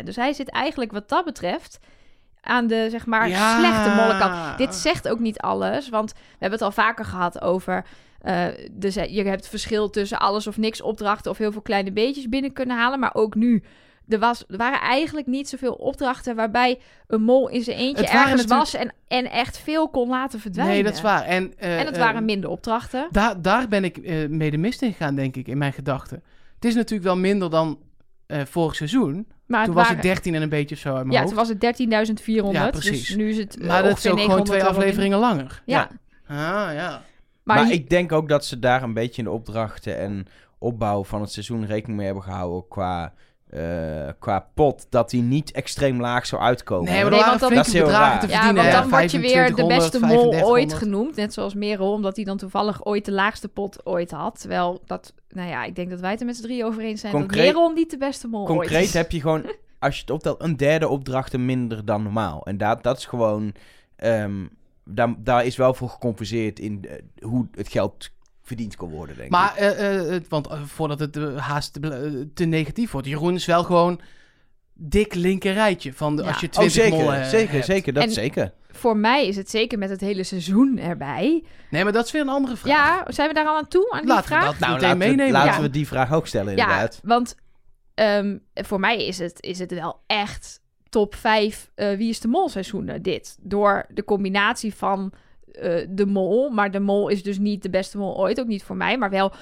35%. 0.00 0.04
Dus 0.04 0.16
hij 0.16 0.32
zit 0.32 0.48
eigenlijk 0.48 0.92
wat 0.92 1.08
dat 1.08 1.24
betreft 1.24 1.78
aan 2.40 2.66
de, 2.66 2.86
zeg 2.90 3.06
maar, 3.06 3.28
Ja. 3.28 3.58
slechte 3.58 3.90
mollenkant. 3.90 4.58
Dit 4.58 4.74
zegt 4.74 5.08
ook 5.08 5.18
niet 5.18 5.38
alles. 5.38 5.88
Want 5.88 6.12
we 6.12 6.18
hebben 6.30 6.58
het 6.58 6.68
al 6.68 6.84
vaker 6.84 7.04
gehad 7.04 7.40
over... 7.40 7.84
dus 8.70 8.96
eh, 8.96 9.14
je 9.14 9.24
hebt 9.24 9.48
verschil 9.48 9.90
tussen 9.90 10.18
alles 10.18 10.46
of 10.46 10.56
niks 10.56 10.80
opdrachten... 10.80 11.30
of 11.30 11.38
heel 11.38 11.52
veel 11.52 11.62
kleine 11.62 11.92
beetjes 11.92 12.28
binnen 12.28 12.52
kunnen 12.52 12.76
halen. 12.76 12.98
Maar 12.98 13.14
ook 13.14 13.34
nu... 13.34 13.62
Er, 14.08 14.18
was, 14.18 14.44
er 14.48 14.56
waren 14.56 14.80
eigenlijk 14.80 15.26
niet 15.26 15.48
zoveel 15.48 15.72
opdrachten 15.72 16.36
waarbij 16.36 16.78
een 17.06 17.22
mol 17.22 17.48
in 17.48 17.62
zijn 17.62 17.76
eentje 17.76 18.02
Het 18.02 18.12
waren 18.12 18.30
ergens 18.30 18.46
natuurlijk- 18.46 18.70
was 18.72 18.80
en, 19.08 19.24
en 19.24 19.30
echt 19.30 19.58
veel 19.58 19.88
kon 19.88 20.08
laten 20.08 20.40
verdwijnen. 20.40 20.74
Nee, 20.74 20.84
dat 20.84 20.94
is 20.94 21.00
waar. 21.00 21.22
En, 21.24 21.52
eh, 21.58 21.80
En 21.80 21.86
het 21.86 21.94
eh, 21.94 22.00
waren 22.00 22.24
minder 22.24 22.50
opdrachten. 22.50 23.08
daar, 23.10 23.42
daar 23.42 23.68
ben 23.68 23.84
ik 23.84 23.96
eh, 23.96 24.28
mee 24.28 24.50
de 24.50 24.56
mist 24.58 24.82
in 24.82 24.90
gegaan, 24.92 25.14
denk 25.14 25.36
ik, 25.36 25.48
in 25.48 25.58
mijn 25.58 25.72
gedachten. 25.72 26.22
Het 26.54 26.64
is 26.64 26.74
natuurlijk 26.74 27.04
wel 27.04 27.16
minder 27.16 27.50
dan 27.50 27.78
eh, 28.26 28.40
vorig 28.44 28.74
seizoen. 28.74 29.26
Maar 29.46 29.64
toen 29.64 29.74
het 29.76 29.84
was 29.84 29.88
waren, 29.88 29.94
het 29.96 30.02
13 30.14 30.34
en 30.34 30.42
een 30.42 30.48
beetje 30.48 30.74
of 30.74 30.80
zo 30.80 30.88
uit 30.94 30.98
mijn 31.06 31.10
Ja, 31.12 31.18
hoofd. 31.18 31.28
toen 31.28 31.38
was 31.38 31.48
het 31.48 31.60
13.400. 32.20 32.52
Ja, 32.52 32.70
precies. 32.70 33.06
Dus 33.06 33.16
nu 33.16 33.28
is 33.30 33.36
het 33.36 33.58
eh, 33.60 33.66
maar 33.66 33.82
dat 33.82 33.90
is 33.90 33.96
ook 33.96 34.00
gewoon 34.00 34.16
900 34.16 34.50
twee 34.50 34.64
afleveringen 34.64 35.18
langer. 35.18 35.62
Ja. 35.64 35.88
Ah, 36.26 36.36
ja. 36.74 37.02
Maar, 37.42 37.72
ik 37.72 37.90
denk 37.90 38.12
ook 38.12 38.28
dat 38.28 38.44
ze 38.44 38.58
daar 38.58 38.82
een 38.82 38.94
beetje 38.94 39.18
in 39.22 39.24
de 39.24 39.34
opdrachten 39.34 39.98
en 39.98 40.26
opbouw 40.58 41.04
van 41.04 41.20
het 41.20 41.32
seizoen 41.32 41.66
rekening 41.66 41.96
mee 41.96 42.06
hebben 42.06 42.24
gehouden 42.24 42.68
qua, 42.68 43.12
eh, 43.50 44.08
qua 44.18 44.48
pot. 44.54 44.86
Dat 44.90 45.10
die 45.10 45.22
niet 45.22 45.50
extreem 45.50 46.00
laag 46.00 46.26
zou 46.26 46.42
uitkomen. 46.42 46.92
Nee, 46.92 47.02
maar 47.02 47.10
Nee, 47.10 47.20
want 47.24 47.40
dan- 47.40 47.54
Dat 47.54 47.66
is 47.66 47.72
heel 47.72 47.88
raar. 47.88 48.20
te 48.20 48.26
ja, 48.28 48.32
verdienen. 48.32 48.54
want 48.62 48.74
hè. 48.74 48.80
dan 48.80 48.90
word 48.90 49.10
je 49.10 49.18
weer 49.18 49.46
de 49.46 49.52
2500, 49.54 49.90
beste 49.90 49.98
mol 50.06 50.16
ooit 50.50 50.68
3500. 50.68 50.78
genoemd. 50.82 51.16
Net 51.16 51.32
zoals 51.32 51.54
Merel, 51.54 51.92
omdat 51.92 52.16
hij 52.16 52.24
dan 52.24 52.36
toevallig 52.36 52.84
ooit 52.84 53.04
de 53.04 53.12
laagste 53.12 53.48
pot 53.48 53.86
ooit 53.86 54.10
had. 54.10 54.40
Terwijl 54.40 54.82
dat, 54.86 55.14
nou 55.28 55.48
ja, 55.48 55.64
ik 55.64 55.74
denk 55.76 55.90
dat 55.90 56.00
wij 56.00 56.10
het 56.10 56.20
er 56.20 56.26
met 56.26 56.36
z'n 56.36 56.42
drie 56.42 56.64
over 56.64 56.82
eens 56.82 57.00
zijn 57.00 57.12
Concreet- 57.12 57.44
dat 57.44 57.54
Merel 57.54 57.70
niet 57.72 57.90
de 57.90 57.98
beste 57.98 58.28
mol 58.28 58.40
ooit 58.40 58.48
Concreet 58.58 58.82
is. 58.84 58.92
heb 58.94 59.10
je 59.10 59.20
gewoon, 59.20 59.42
als 59.78 59.94
je 59.94 60.00
het 60.00 60.10
optelt, 60.10 60.42
een 60.42 60.56
derde 60.56 60.88
opdrachten 60.88 61.44
minder 61.44 61.84
dan 61.84 62.02
normaal. 62.02 62.46
En 62.46 62.56
dat, 62.56 62.82
dat 62.82 62.98
is 62.98 63.04
gewoon, 63.06 63.52
ehm, 63.96 64.46
daar, 64.84 65.14
daar 65.18 65.44
is 65.44 65.56
wel 65.56 65.74
voor 65.74 65.88
gecompenseerd 65.88 66.58
in 66.58 66.84
eh, 66.88 67.24
hoe 67.28 67.46
het 67.54 67.68
geld 67.68 68.10
verdiend 68.48 68.76
kon 68.76 68.90
worden, 68.90 69.14
denk 69.14 69.26
ik. 69.26 69.32
Maar, 69.32 69.56
eh, 69.56 69.98
eh, 70.00 70.08
het- 70.10 70.28
want 70.28 70.46
eh, 70.46 70.62
voordat 70.62 70.98
het 71.00 71.16
haast 71.36 71.72
te, 71.72 72.28
te 72.34 72.44
negatief 72.44 72.90
wordt. 72.90 73.06
Jeroen 73.06 73.34
is 73.34 73.46
wel 73.46 73.64
gewoon 73.64 74.00
dik 74.74 75.14
linkerrijtje. 75.14 75.92
Van 75.92 76.16
de, 76.16 76.22
Ja. 76.22 76.28
als 76.28 76.40
je 76.40 76.46
Oh, 76.46 76.52
20 76.52 76.82
zeker, 76.82 76.98
mollen, 76.98 77.20
eh, 77.20 77.28
zeker, 77.28 77.52
hebt. 77.52 77.64
zeker, 77.64 77.92
dat 77.92 78.02
En- 78.02 78.10
zeker. 78.10 78.52
Voor 78.70 78.96
mij 78.96 79.26
is 79.26 79.36
het 79.36 79.50
zeker 79.50 79.78
met 79.78 79.90
het 79.90 80.00
hele 80.00 80.22
seizoen 80.22 80.78
erbij. 80.78 81.44
Nee, 81.70 81.84
maar 81.84 81.92
dat 81.92 82.04
is 82.06 82.12
weer 82.12 82.20
een 82.20 82.28
andere 82.28 82.56
vraag. 82.56 82.72
Ja, 82.76 83.12
zijn 83.12 83.28
we 83.28 83.34
daar 83.34 83.46
al 83.46 83.56
aan 83.56 83.68
toe, 83.68 83.90
aan 83.90 84.00
die 84.00 84.08
Laten 84.08 84.22
we 84.30 84.36
vraag? 84.36 84.44
dat 84.50 84.58
Nou, 84.58 84.72
laten, 84.72 84.90
we, 84.90 84.96
meenemen. 84.96 85.32
laten 85.32 85.52
Ja. 85.54 85.60
we 85.60 85.70
die 85.70 85.86
vraag 85.86 86.12
ook 86.12 86.26
stellen, 86.26 86.56
Ja, 86.56 86.62
inderdaad. 86.62 87.00
want 87.02 87.36
ehm, 87.94 88.36
voor 88.54 88.80
mij 88.80 89.06
is 89.06 89.18
het, 89.18 89.42
is 89.42 89.58
het 89.58 89.72
wel 89.74 90.00
echt 90.06 90.60
top 90.88 91.14
5 91.14 91.70
eh, 91.74 91.96
Wie 91.96 92.08
is 92.08 92.20
de 92.20 92.28
Mol 92.28 92.48
seizoenen 92.48 93.02
dit. 93.02 93.36
Door 93.40 93.86
de 93.88 94.04
combinatie 94.04 94.74
van 94.74 95.12
eh, 95.58 95.86
de 95.90 96.06
mol, 96.06 96.50
maar 96.50 96.70
de 96.70 96.80
mol 96.80 97.08
is 97.08 97.22
dus 97.22 97.38
niet 97.38 97.62
de 97.62 97.70
beste 97.70 97.98
mol 97.98 98.18
ooit, 98.18 98.40
ook 98.40 98.46
niet 98.46 98.62
voor 98.62 98.76
mij, 98.76 98.98
maar 98.98 99.10
wel 99.10 99.32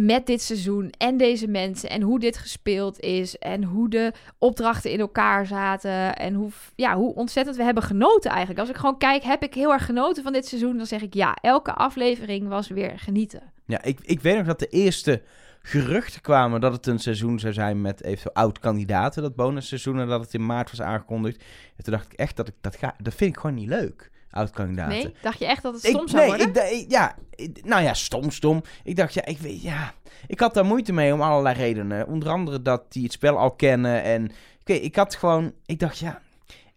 met 0.00 0.26
dit 0.26 0.42
seizoen 0.42 0.90
en 0.98 1.16
deze 1.16 1.48
mensen 1.48 1.90
en 1.90 2.02
hoe 2.02 2.20
dit 2.20 2.36
gespeeld 2.36 3.00
is 3.00 3.38
en 3.38 3.64
hoe 3.64 3.88
de 3.88 4.12
opdrachten 4.38 4.90
in 4.90 5.00
elkaar 5.00 5.46
zaten 5.46 6.16
en 6.16 6.34
hoe, 6.34 6.50
ja, 6.76 6.96
hoe 6.96 7.14
ontzettend 7.14 7.56
we 7.56 7.62
hebben 7.62 7.82
genoten 7.82 8.30
eigenlijk. 8.30 8.60
Als 8.60 8.68
ik 8.68 8.76
gewoon 8.76 8.98
kijk, 8.98 9.22
heb 9.22 9.42
ik 9.42 9.54
heel 9.54 9.72
erg 9.72 9.84
genoten 9.84 10.22
van 10.22 10.32
dit 10.32 10.46
seizoen, 10.46 10.76
dan 10.76 10.86
zeg 10.86 11.02
ik 11.02 11.14
ja, 11.14 11.36
elke 11.40 11.72
aflevering 11.72 12.48
was 12.48 12.68
weer 12.68 12.98
genieten. 12.98 13.42
Ja, 13.66 13.82
ik, 13.82 13.98
ik 14.02 14.20
weet 14.20 14.36
nog 14.36 14.46
dat 14.46 14.58
de 14.58 14.66
eerste 14.66 15.22
geruchten 15.62 16.20
kwamen 16.20 16.60
dat 16.60 16.72
het 16.72 16.86
een 16.86 16.98
seizoen 16.98 17.38
zou 17.38 17.52
zijn 17.52 17.80
met 17.80 18.02
eventueel 18.02 18.34
oud-kandidaten, 18.34 19.22
dat 19.22 19.36
bonusseizoen, 19.36 20.00
en 20.00 20.08
dat 20.08 20.20
het 20.20 20.34
in 20.34 20.46
maart 20.46 20.70
was 20.70 20.80
aangekondigd. 20.80 21.44
En 21.76 21.84
toen 21.84 21.92
dacht 21.92 22.12
ik 22.12 22.18
echt 22.18 22.36
dat 22.36 22.48
ik 22.48 22.54
dat 22.60 22.76
ga, 22.76 22.94
dat 22.98 23.14
vind 23.14 23.34
ik 23.34 23.40
gewoon 23.40 23.56
niet 23.56 23.68
leuk, 23.68 24.10
oud-kandidaten. 24.32 24.92
Nee, 24.92 25.14
dacht 25.22 25.38
je 25.38 25.46
echt 25.46 25.62
dat 25.62 25.74
het 25.74 25.84
Ik- 25.84 25.90
stom 25.90 26.08
zou 26.08 26.20
nee, 26.20 26.28
worden? 26.28 26.46
ik, 26.48 26.54
da- 26.54 26.62
ik- 26.62 26.90
ja, 26.90 27.16
ik- 27.34 27.64
nou 27.64 27.82
ja, 27.82 27.94
stom, 27.94 28.30
stom. 28.30 28.62
Ik 28.84 28.96
dacht, 28.96 29.14
ja, 29.14 29.24
ik 29.24 29.38
weet, 29.38 29.62
ja, 29.62 29.94
ik 30.26 30.40
had 30.40 30.54
daar 30.54 30.64
moeite 30.64 30.92
mee 30.92 31.12
om 31.12 31.20
allerlei 31.22 31.56
redenen. 31.56 32.06
Onder 32.06 32.28
andere 32.28 32.62
dat 32.62 32.92
die 32.92 33.02
het 33.02 33.12
spel 33.12 33.38
al 33.38 33.50
kennen 33.50 34.02
en, 34.02 34.24
ik 34.60 34.66
weet, 34.66 34.82
ik 34.84 34.96
had 34.96 35.14
gewoon, 35.14 35.52
ik 35.66 35.78
dacht, 35.78 35.98
ja. 35.98 36.20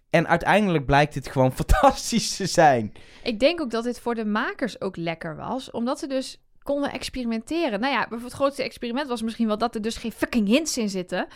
En 0.09 0.27
uiteindelijk 0.27 0.85
blijkt 0.85 1.15
het 1.15 1.27
gewoon 1.27 1.51
fantastisch 1.65 2.35
te 2.35 2.45
zijn. 2.45 2.93
Ik 3.23 3.39
denk 3.39 3.61
ook 3.61 3.71
dat 3.71 3.83
dit 3.83 3.99
voor 3.99 4.15
de 4.15 4.25
makers 4.25 4.81
ook 4.81 4.95
lekker 4.97 5.35
was, 5.35 5.71
omdat 5.71 5.99
ze 5.99 6.07
dus 6.07 6.39
konden 6.63 6.91
experimenteren. 6.91 7.79
Nou 7.79 7.91
ja, 7.93 7.99
bijvoorbeeld 7.99 8.31
het 8.31 8.39
grootste 8.41 8.63
experiment 8.63 9.07
was 9.07 9.21
misschien 9.21 9.47
wel 9.47 9.57
dat 9.57 9.75
er 9.75 9.81
dus 9.81 9.97
geen 9.97 10.11
fucking 10.11 10.47
hints 10.47 10.77
in 10.77 10.89
zitten. 10.89 11.27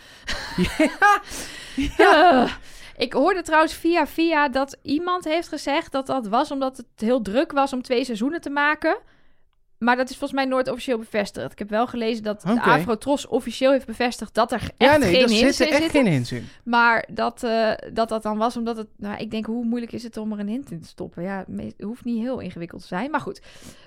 Eh, 1.97 2.51
ik 2.99 3.13
hoorde 3.13 3.41
trouwens 3.41 3.73
via 3.73 4.07
via 4.07 4.49
dat 4.49 4.77
iemand 4.81 5.23
heeft 5.23 5.47
gezegd 5.47 5.91
dat 5.91 6.05
dat 6.05 6.27
was 6.27 6.51
omdat 6.51 6.77
het 6.77 6.85
heel 6.95 7.21
druk 7.21 7.51
was 7.51 7.73
om 7.73 7.81
twee 7.81 8.03
seizoenen 8.03 8.41
te 8.41 8.49
maken. 8.49 8.97
Maar 9.79 9.95
dat 9.95 10.09
is 10.09 10.17
volgens 10.17 10.39
mij 10.39 10.49
nooit 10.49 10.69
officieel 10.69 10.97
bevestigd. 10.97 11.51
Ik 11.51 11.59
heb 11.59 11.69
wel 11.69 11.87
gelezen 11.87 12.23
dat 12.23 12.41
de 12.41 12.51
Oké. 12.51 12.59
Afro-Tros 12.61 13.27
officieel 13.27 13.71
heeft 13.71 13.85
bevestigd 13.85 14.33
dat 14.33 14.51
er 14.51 14.57
echt 14.61 14.73
Ja, 14.77 14.97
nee, 14.97 15.09
geen 15.15 15.29
hints 15.29 15.57
zitten 15.57 15.67
in 15.67 15.71
echt 15.73 15.81
zitten. 15.81 16.01
geen 16.03 16.11
hints 16.11 16.31
in. 16.31 16.47
Maar 16.63 17.07
dat, 17.11 17.43
eh, 17.43 17.71
dat 17.93 18.09
dat 18.09 18.23
dan 18.23 18.37
was 18.37 18.57
omdat 18.57 18.77
het... 18.77 18.87
Nou, 18.97 19.17
ik 19.17 19.31
denk, 19.31 19.45
hoe 19.45 19.65
moeilijk 19.65 19.91
is 19.91 20.03
het 20.03 20.17
om 20.17 20.31
er 20.31 20.39
een 20.39 20.47
hint 20.47 20.71
in 20.71 20.81
te 20.81 20.87
stoppen? 20.87 21.23
Ja, 21.23 21.45
het 21.55 21.73
hoeft 21.81 22.03
niet 22.05 22.19
heel 22.21 22.39
ingewikkeld 22.39 22.81
te 22.81 22.87
zijn. 22.87 23.11
Maar 23.11 23.19
goed. 23.21 23.41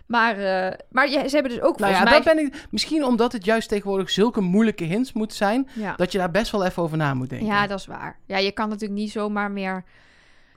Maar, 0.06 0.36
eh, 0.38 0.78
maar 0.90 1.10
ja, 1.10 1.28
ze 1.28 1.34
hebben 1.34 1.52
dus 1.52 1.60
ook 1.62 1.78
Nou 1.78 1.92
ja, 1.92 1.98
volgens 1.98 2.24
dat 2.24 2.34
mij... 2.34 2.34
ben 2.34 2.44
ik, 2.60 2.66
misschien 2.70 3.04
omdat 3.04 3.32
het 3.32 3.44
juist 3.44 3.68
tegenwoordig 3.68 4.10
zulke 4.10 4.40
moeilijke 4.40 4.84
hints 4.84 5.12
moeten 5.12 5.36
zijn, 5.36 5.68
Ja. 5.74 5.94
dat 5.96 6.12
je 6.12 6.18
daar 6.18 6.30
best 6.30 6.50
wel 6.52 6.64
even 6.64 6.82
over 6.82 6.96
na 6.96 7.14
moet 7.14 7.28
denken. 7.30 7.46
ja, 7.48 7.66
dat 7.66 7.78
is 7.78 7.86
waar. 7.86 8.18
Ja, 8.26 8.38
je 8.38 8.52
kan 8.52 8.68
natuurlijk 8.68 9.00
niet 9.00 9.10
zomaar 9.10 9.50
meer 9.50 9.84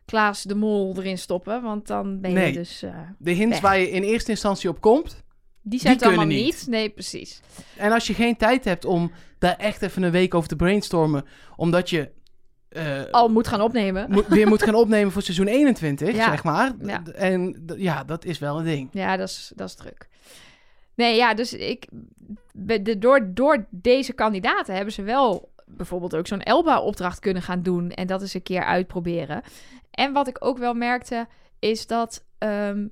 Klaas 0.05 0.43
de 0.43 0.55
Mol 0.55 0.93
erin 0.97 1.17
stoppen. 1.17 1.61
Want 1.61 1.87
dan 1.87 2.21
ben 2.21 2.31
je 2.31 2.37
Nee. 2.37 2.53
dus... 2.53 2.81
eh, 2.83 2.95
De 3.17 3.31
hints 3.31 3.51
Weg. 3.53 3.61
waar 3.61 3.79
je 3.79 3.89
in 3.89 4.03
eerste 4.03 4.31
instantie 4.31 4.69
op 4.69 4.81
komt. 4.81 5.23
Die 5.67 5.79
zijn 5.79 5.93
het 5.93 6.03
allemaal 6.03 6.25
niet. 6.25 6.43
niet. 6.45 6.67
Nee, 6.67 6.89
precies. 6.89 7.41
En 7.77 7.91
als 7.91 8.07
je 8.07 8.13
geen 8.13 8.37
tijd 8.37 8.65
hebt 8.65 8.85
om 8.85 9.11
daar 9.39 9.55
echt 9.57 9.81
even 9.81 10.03
een 10.03 10.11
week 10.11 10.33
over 10.33 10.49
te 10.49 10.55
brainstormen, 10.55 11.25
omdat 11.55 11.89
je 11.89 12.11
eh, 12.69 13.03
Al 13.11 13.29
moet 13.29 13.47
gaan 13.47 13.61
opnemen. 13.61 14.05
moet- 14.11 14.27
weer 14.27 14.47
moet 14.47 14.63
gaan 14.63 14.75
opnemen 14.75 15.11
voor 15.11 15.21
seizoen 15.21 15.47
21, 15.47 16.15
Ja. 16.15 16.29
zeg 16.29 16.43
maar. 16.43 16.71
Ja. 16.81 17.03
En 17.03 17.65
ja, 17.77 18.03
dat 18.03 18.25
is 18.25 18.39
wel 18.39 18.57
een 18.59 18.65
ding. 18.65 18.89
Ja, 18.91 19.17
dat 19.17 19.27
is, 19.29 19.51
dat 19.55 19.67
is 19.69 19.75
druk. 19.75 20.07
Nee, 20.95 21.15
ja, 21.15 21.33
dus 21.33 21.53
ik... 21.53 21.87
De, 22.53 22.97
door, 22.97 23.33
door 23.33 23.65
deze 23.69 24.13
kandidaten 24.13 24.75
hebben 24.75 24.93
ze 24.93 25.01
wel 25.03 25.53
bijvoorbeeld 25.65 26.15
ook 26.15 26.27
zo'n 26.27 26.41
Elba-opdracht 26.43 27.19
kunnen 27.19 27.41
gaan 27.43 27.61
doen... 27.63 27.91
en 27.91 28.07
dat 28.07 28.21
eens 28.21 28.33
een 28.33 28.43
keer 28.43 28.63
uitproberen. 28.63 29.41
En 29.91 30.13
wat 30.13 30.27
ik 30.27 30.45
ook 30.45 30.57
wel 30.57 30.73
merkte, 30.73 31.27
is 31.59 31.87
dat... 31.87 32.25
ehm, 32.37 32.87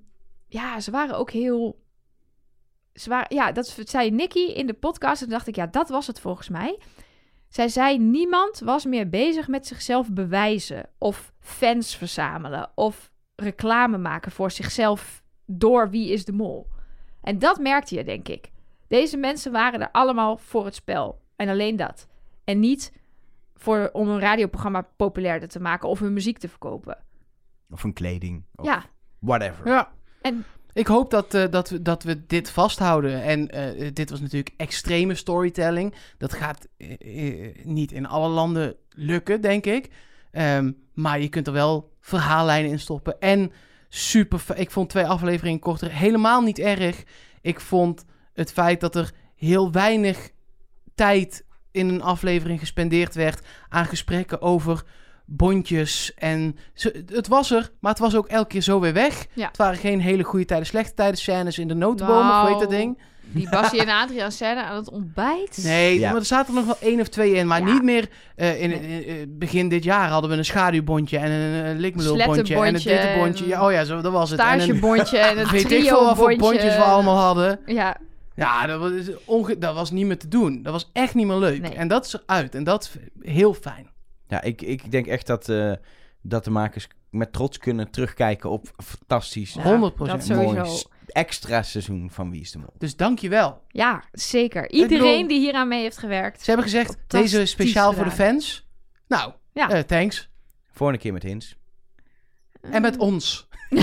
ja, 0.48 0.80
ze 0.80 0.92
waren 0.92 1.18
ook 1.18 1.32
heel... 1.32 1.82
Waren, 2.94 3.36
ja, 3.36 3.52
dat 3.52 3.78
zei 3.84 4.12
Nicky 4.12 4.40
in 4.40 4.68
de 4.68 4.74
podcast. 4.74 5.22
En 5.22 5.28
toen 5.28 5.36
dacht 5.38 5.48
ik, 5.48 5.56
ja, 5.56 5.68
dat 5.68 5.90
was 5.90 6.08
het 6.08 6.20
volgens 6.20 6.50
mij. 6.50 6.80
Zij 7.50 7.68
zei, 7.68 7.98
niemand 8.00 8.60
was 8.60 8.86
meer 8.86 9.10
bezig 9.10 9.48
met 9.48 9.68
zichzelf 9.68 10.12
bewijzen... 10.12 10.90
of 10.98 11.34
fans 11.40 11.96
verzamelen... 11.96 12.72
of 12.76 13.12
reclame 13.36 13.98
maken 13.98 14.32
voor 14.32 14.52
zichzelf 14.52 15.24
door 15.46 15.90
Wie 15.90 16.12
is 16.12 16.26
de 16.26 16.32
Mol. 16.32 16.68
En 17.22 17.40
dat 17.40 17.60
merkte 17.60 17.96
je, 17.96 18.04
denk 18.04 18.28
ik. 18.28 18.52
Deze 18.88 19.18
mensen 19.18 19.52
waren 19.52 19.82
er 19.82 19.92
allemaal 19.92 20.38
voor 20.38 20.66
het 20.66 20.76
spel. 20.76 21.22
En 21.36 21.50
alleen 21.50 21.76
dat. 21.76 22.08
En 22.44 22.60
niet 22.60 22.94
voor, 23.56 23.90
om 23.94 24.08
een 24.10 24.20
radioprogramma 24.20 24.88
populairder 24.96 25.50
te 25.50 25.60
maken 25.60 25.90
of 25.90 26.00
hun 26.00 26.14
muziek 26.14 26.38
te 26.38 26.50
verkopen. 26.50 26.98
Of 27.70 27.84
een 27.84 27.94
kleding, 27.94 28.44
of 28.56 28.66
Ja, 28.66 28.84
whatever. 29.20 29.68
Ja. 29.68 29.92
En- 30.22 30.46
Ik 30.74 30.88
hoop 30.88 31.10
dat, 31.10 31.34
eh, 31.34 31.44
dat, 31.50 31.70
we, 31.70 31.82
dat 31.82 32.04
we 32.04 32.26
dit 32.26 32.50
vasthouden. 32.50 33.24
En 33.24 33.50
eh, 33.50 33.90
dit 33.94 34.10
was 34.10 34.20
natuurlijk 34.20 34.54
extreme 34.58 35.16
storytelling. 35.16 35.94
Dat 36.18 36.34
gaat 36.34 36.68
eh, 36.78 37.56
niet 37.64 37.92
in 37.92 38.08
alle 38.08 38.28
landen 38.28 38.76
lukken, 38.90 39.42
denk 39.42 39.66
ik. 39.66 39.90
Ehm, 40.32 40.72
maar 40.94 41.20
je 41.20 41.30
kunt 41.30 41.48
er 41.48 41.54
wel 41.54 41.92
verhaallijnen 42.00 42.72
in 42.72 42.80
stoppen. 42.80 43.20
En 43.20 43.52
super. 43.90 44.44
Ik 44.56 44.72
vond 44.72 44.90
twee 44.90 45.08
afleveringen 45.08 45.60
korter 45.60 45.92
helemaal 45.92 46.42
niet 46.42 46.60
erg. 46.60 47.04
Ik 47.42 47.60
vond 47.60 48.06
het 48.34 48.52
feit 48.52 48.80
dat 48.80 48.96
er 48.96 49.12
heel 49.36 49.72
weinig 49.72 50.32
tijd 50.96 51.46
in 51.72 51.90
een 51.90 52.02
aflevering 52.02 52.60
gespendeerd 52.60 53.16
werd 53.16 53.42
aan 53.70 53.86
gesprekken 53.86 54.42
over 54.42 54.84
bondjes. 55.26 56.12
En 56.16 56.58
ze- 56.74 57.04
het 57.12 57.28
was 57.28 57.52
er, 57.52 57.72
maar 57.80 57.92
het 57.92 58.00
was 58.02 58.16
ook 58.16 58.28
elke 58.28 58.48
keer 58.48 58.62
zo 58.62 58.80
weer 58.80 58.94
weg. 58.94 59.26
Ja. 59.34 59.48
Het 59.48 59.58
waren 59.58 59.78
geen 59.78 60.00
hele 60.02 60.24
goede 60.24 60.46
tijden, 60.46 60.68
slechte 60.68 60.94
tijden 60.94 61.18
scènes 61.18 61.58
in 61.60 61.68
de 61.68 61.74
notenboom, 61.74 62.30
of 62.30 62.40
hoe 62.42 62.50
heet 62.50 62.60
dat 62.60 62.70
ding? 62.70 62.98
die 63.26 63.50
Bassie 63.50 63.80
en 63.82 63.90
Adriaan 63.90 64.32
scène 64.32 64.64
aan 64.64 64.76
het 64.76 64.90
ontbijt. 64.90 65.60
Nee, 65.64 66.00
Ja. 66.00 66.12
maar 66.12 66.20
er 66.20 66.26
zaten 66.26 66.48
er 66.56 66.60
nog 66.66 66.66
wel 66.80 66.90
één 66.90 67.00
of 67.00 67.08
twee 67.08 67.34
in. 67.34 67.48
Maar 67.48 67.60
Ja. 67.60 67.74
niet 67.74 67.84
meer... 67.84 68.10
eh, 68.36 68.62
in, 68.62 68.72
in- 68.82 69.06
in- 69.06 69.36
begin 69.40 69.70
dit 69.70 69.84
jaar 69.84 70.10
hadden 70.10 70.30
we 70.30 70.36
een 70.38 70.46
schaduwbondje 70.46 71.18
en 71.18 71.32
een, 71.32 71.66
een 71.66 71.80
likmelulbondje 71.80 72.56
en 72.56 72.76
een 72.76 73.36
en- 73.36 73.48
Ja, 73.48 73.66
oh 73.66 73.72
ja, 73.72 73.84
zo, 73.84 74.02
dat 74.02 74.12
was 74.12 74.30
het. 74.30 74.40
En 74.40 74.46
een, 74.54 74.62
Stagebondje 74.62 75.18
en 75.18 75.38
een 75.40 75.48
weet 75.48 75.72
ik 75.72 75.84
veel 75.88 76.04
wat 76.06 76.16
voor 76.18 76.36
bondjes 76.36 76.76
we 76.76 76.84
allemaal 76.84 77.18
hadden. 77.18 77.60
Ja, 77.66 77.98
Ja, 78.36 78.66
dat 78.68 78.80
was, 78.80 78.92
onge- 79.26 79.58
dat 79.58 79.76
was 79.76 79.92
niet 79.92 80.06
meer 80.06 80.18
te 80.20 80.28
doen. 80.28 80.62
Dat 80.64 80.72
was 80.74 80.90
echt 80.94 81.14
niet 81.16 81.28
meer 81.28 81.38
leuk. 81.38 81.62
Nee. 81.62 81.74
En 81.74 81.88
dat 81.88 82.06
is 82.06 82.18
eruit. 82.26 82.56
En 82.56 82.64
dat 82.64 82.84
is 82.84 82.92
heel 83.32 83.54
fijn. 83.54 83.88
Ja, 84.34 84.42
ik, 84.42 84.62
ik 84.62 84.92
denk 84.92 85.06
echt 85.08 85.28
dat, 85.28 85.50
eh, 85.50 85.74
dat 86.22 86.44
de 86.44 86.50
makers 86.50 86.88
met 87.10 87.34
trots 87.34 87.58
kunnen 87.58 87.92
terugkijken 87.92 88.50
op 88.50 88.72
een 88.76 88.84
fantastisch, 88.86 89.54
Ja, 89.54 89.64
100%. 89.64 90.08
dat 90.08 90.24
sowieso. 90.24 90.54
mooi 90.54 90.82
extra 91.08 91.64
seizoen 91.64 92.10
van 92.12 92.32
Wie 92.32 92.42
is 92.42 92.52
de 92.52 92.58
Mol. 92.58 92.74
Dus 92.78 92.96
dank 92.96 93.20
je 93.20 93.30
wel. 93.30 93.62
ja, 93.68 94.04
zeker. 94.12 94.70
Iedereen 94.72 95.00
bedoel- 95.12 95.28
die 95.28 95.40
hier 95.40 95.54
aan 95.54 95.68
mee 95.68 95.82
heeft 95.82 95.98
gewerkt. 95.98 96.40
Ze 96.40 96.46
hebben 96.46 96.64
gezegd, 96.66 96.90
Fantastisch 96.90 97.32
deze 97.32 97.46
speciaal 97.46 97.94
voor 97.94 98.04
de 98.04 98.10
gedaan. 98.10 98.28
fans. 98.28 98.68
Nou, 99.08 99.34
Ja. 99.54 99.70
eh, 99.70 99.80
thanks. 99.80 100.30
Volgende 100.72 101.02
keer 101.02 101.14
met 101.14 101.24
hints. 101.24 101.56
En 102.62 102.82
met 102.82 102.98
ons. 102.98 103.48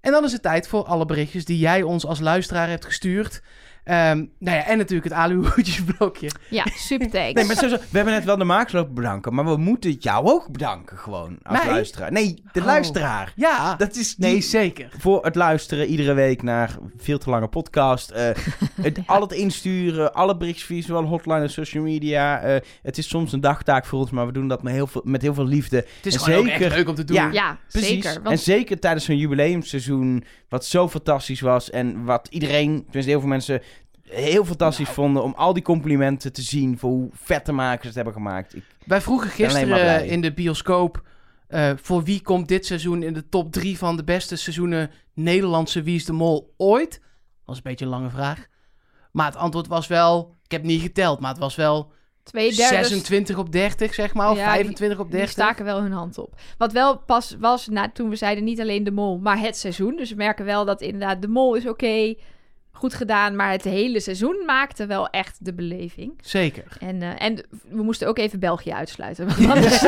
En 0.00 0.12
dan 0.12 0.24
is 0.24 0.32
het 0.32 0.42
tijd 0.42 0.68
voor 0.68 0.84
alle 0.84 1.04
berichtjes 1.04 1.44
die 1.44 1.58
jij 1.58 1.82
ons 1.82 2.06
als 2.06 2.20
luisteraar 2.20 2.68
hebt 2.68 2.84
gestuurd. 2.84 3.42
Ehm, 3.86 4.16
nou 4.38 4.56
ja, 4.56 4.66
en 4.66 4.78
natuurlijk 4.78 5.08
het 5.08 5.18
aluhoedjesblokje. 5.18 6.30
Ja, 6.50 6.64
super 6.76 7.10
thanks. 7.16 7.32
Nee, 7.32 7.44
maar 7.44 7.56
sowieso, 7.56 7.76
we 7.90 7.96
hebben 7.96 8.14
net 8.14 8.24
wel 8.24 8.36
de 8.36 8.44
makers 8.44 8.72
lopen 8.72 8.94
bedanken, 8.94 9.34
maar 9.34 9.44
we 9.44 9.56
moeten 9.56 9.90
jou 9.92 10.26
ook 10.26 10.48
bedanken 10.52 10.98
gewoon 10.98 11.38
als 11.42 11.58
Mij? 11.58 11.66
luisteraar. 11.72 12.12
Nee, 12.12 12.42
de 12.52 12.60
Oh. 12.60 12.66
luisteraar. 12.66 13.32
Ja, 13.36 13.74
Dat 13.76 13.96
is 13.96 14.16
nee, 14.16 14.32
die- 14.32 14.42
zeker. 14.42 14.88
voor 14.98 15.24
het 15.24 15.34
luisteren 15.34 15.86
iedere 15.86 16.12
week 16.14 16.42
naar 16.42 16.76
veel 16.96 17.18
te 17.18 17.30
lange 17.30 17.48
podcast. 17.48 18.10
eh, 18.10 18.30
het, 18.80 18.98
Al 19.06 19.20
het 19.20 19.32
insturen, 19.32 20.12
alle 20.14 20.36
berichtjes, 20.36 20.86
zowel 20.86 21.02
hotline 21.04 21.40
en 21.40 21.50
social 21.50 21.82
media. 21.82 22.40
eh, 22.40 22.60
het 22.82 22.98
is 22.98 23.08
soms 23.08 23.32
een 23.32 23.40
dagtaak 23.40 23.86
voor 23.86 23.98
ons, 23.98 24.10
maar 24.10 24.26
we 24.26 24.32
doen 24.32 24.48
dat 24.48 24.62
met 24.62 24.72
heel 24.72 24.86
veel, 24.86 25.02
met 25.04 25.22
heel 25.22 25.34
veel 25.34 25.46
liefde. 25.46 25.76
Het 25.76 26.06
is 26.06 26.14
En 26.14 26.20
gewoon 26.20 26.38
ook 26.38 26.46
zeker- 26.46 26.66
echt 26.66 26.74
leuk 26.76 26.88
om 26.88 26.94
te 26.94 27.04
doen. 27.04 27.16
Ja. 27.16 27.30
ja, 27.32 27.58
Precies. 27.68 27.88
zeker. 27.88 28.20
En 28.22 28.38
zeker 28.38 28.78
tijdens 28.80 29.04
zo'n 29.04 29.16
jubileumseizoen, 29.16 30.24
wat 30.48 30.64
zo 30.64 30.88
fantastisch 30.88 31.40
was. 31.40 31.70
En 31.70 32.04
wat 32.04 32.28
iedereen, 32.30 32.84
tenminste 32.84 33.10
heel 33.10 33.20
veel 33.20 33.28
mensen, 33.28 33.62
heel 34.08 34.44
fantastisch 34.44 34.84
Nou. 34.84 34.96
vonden. 34.98 35.22
Om 35.22 35.34
al 35.36 35.52
die 35.52 35.62
complimenten 35.62 36.32
te 36.32 36.42
zien 36.42 36.78
voor 36.78 36.90
hoe 36.90 37.08
vette 37.12 37.52
makers 37.52 37.86
het 37.86 37.94
hebben 37.94 38.12
gemaakt. 38.12 38.54
Ik, 38.56 38.62
Wij 38.84 39.00
vroegen 39.00 39.30
gisteren 39.30 40.06
in 40.06 40.20
de 40.20 40.32
bioscoop... 40.32 41.02
eh, 41.48 41.70
voor 41.76 42.02
wie 42.04 42.22
komt 42.22 42.48
dit 42.48 42.66
seizoen 42.66 43.02
in 43.02 43.12
de 43.12 43.28
top 43.28 43.52
drie 43.52 43.78
van 43.78 43.96
de 43.96 44.04
beste 44.04 44.36
seizoenen 44.36 44.90
Nederlandse 45.14 45.82
Wie 45.82 45.94
is 45.96 46.04
de 46.04 46.12
Mol 46.12 46.54
ooit? 46.56 46.90
Dat 46.90 47.00
was 47.44 47.56
een 47.56 47.62
beetje 47.62 47.84
een 47.84 47.90
lange 47.90 48.10
vraag. 48.10 48.46
Maar 49.12 49.26
het 49.26 49.36
antwoord 49.36 49.66
was 49.66 49.86
wel... 49.86 50.34
Ik 50.44 50.50
heb 50.52 50.62
niet 50.62 50.80
geteld, 50.82 51.20
maar 51.20 51.30
het 51.30 51.38
was 51.40 51.54
wel 51.56 51.92
twee 52.22 52.54
derde 52.54 52.74
26 52.76 53.38
op 53.38 53.52
30, 53.52 53.94
zeg 53.94 54.14
maar. 54.14 54.30
Of 54.30 54.36
Ja, 54.36 54.44
die- 54.44 54.52
25 54.54 54.98
op 54.98 55.04
Die 55.06 55.14
30. 55.16 55.32
staken 55.32 55.64
wel 55.64 55.82
hun 55.82 55.92
hand 55.92 56.18
op. 56.18 56.34
Wat 56.58 56.72
wel 56.72 56.98
pas 56.98 57.36
was 57.40 57.68
na, 57.68 57.90
toen 57.90 58.08
we 58.08 58.16
zeiden 58.16 58.44
niet 58.44 58.60
alleen 58.60 58.84
de 58.84 58.90
mol, 58.90 59.18
maar 59.18 59.38
het 59.40 59.56
seizoen. 59.56 59.96
Dus 59.96 60.10
we 60.10 60.16
merken 60.16 60.44
wel 60.44 60.64
dat 60.64 60.80
inderdaad 60.80 61.22
de 61.22 61.28
mol 61.28 61.54
is 61.54 61.66
oké, 61.68 62.14
goed 62.76 62.94
gedaan. 62.94 63.36
Maar 63.36 63.50
het 63.50 63.64
hele 63.64 64.00
seizoen 64.00 64.42
maakte 64.46 64.86
wel 64.86 65.08
echt 65.08 65.44
de 65.44 65.54
beleving. 65.54 66.12
Zeker. 66.20 66.64
En, 66.80 67.02
eh, 67.02 67.22
en 67.22 67.46
we 67.68 67.82
moesten 67.82 68.08
ook 68.08 68.18
even 68.18 68.40
België 68.40 68.72
uitsluiten. 68.72 69.26
Want 69.26 69.50
anders, 69.50 69.84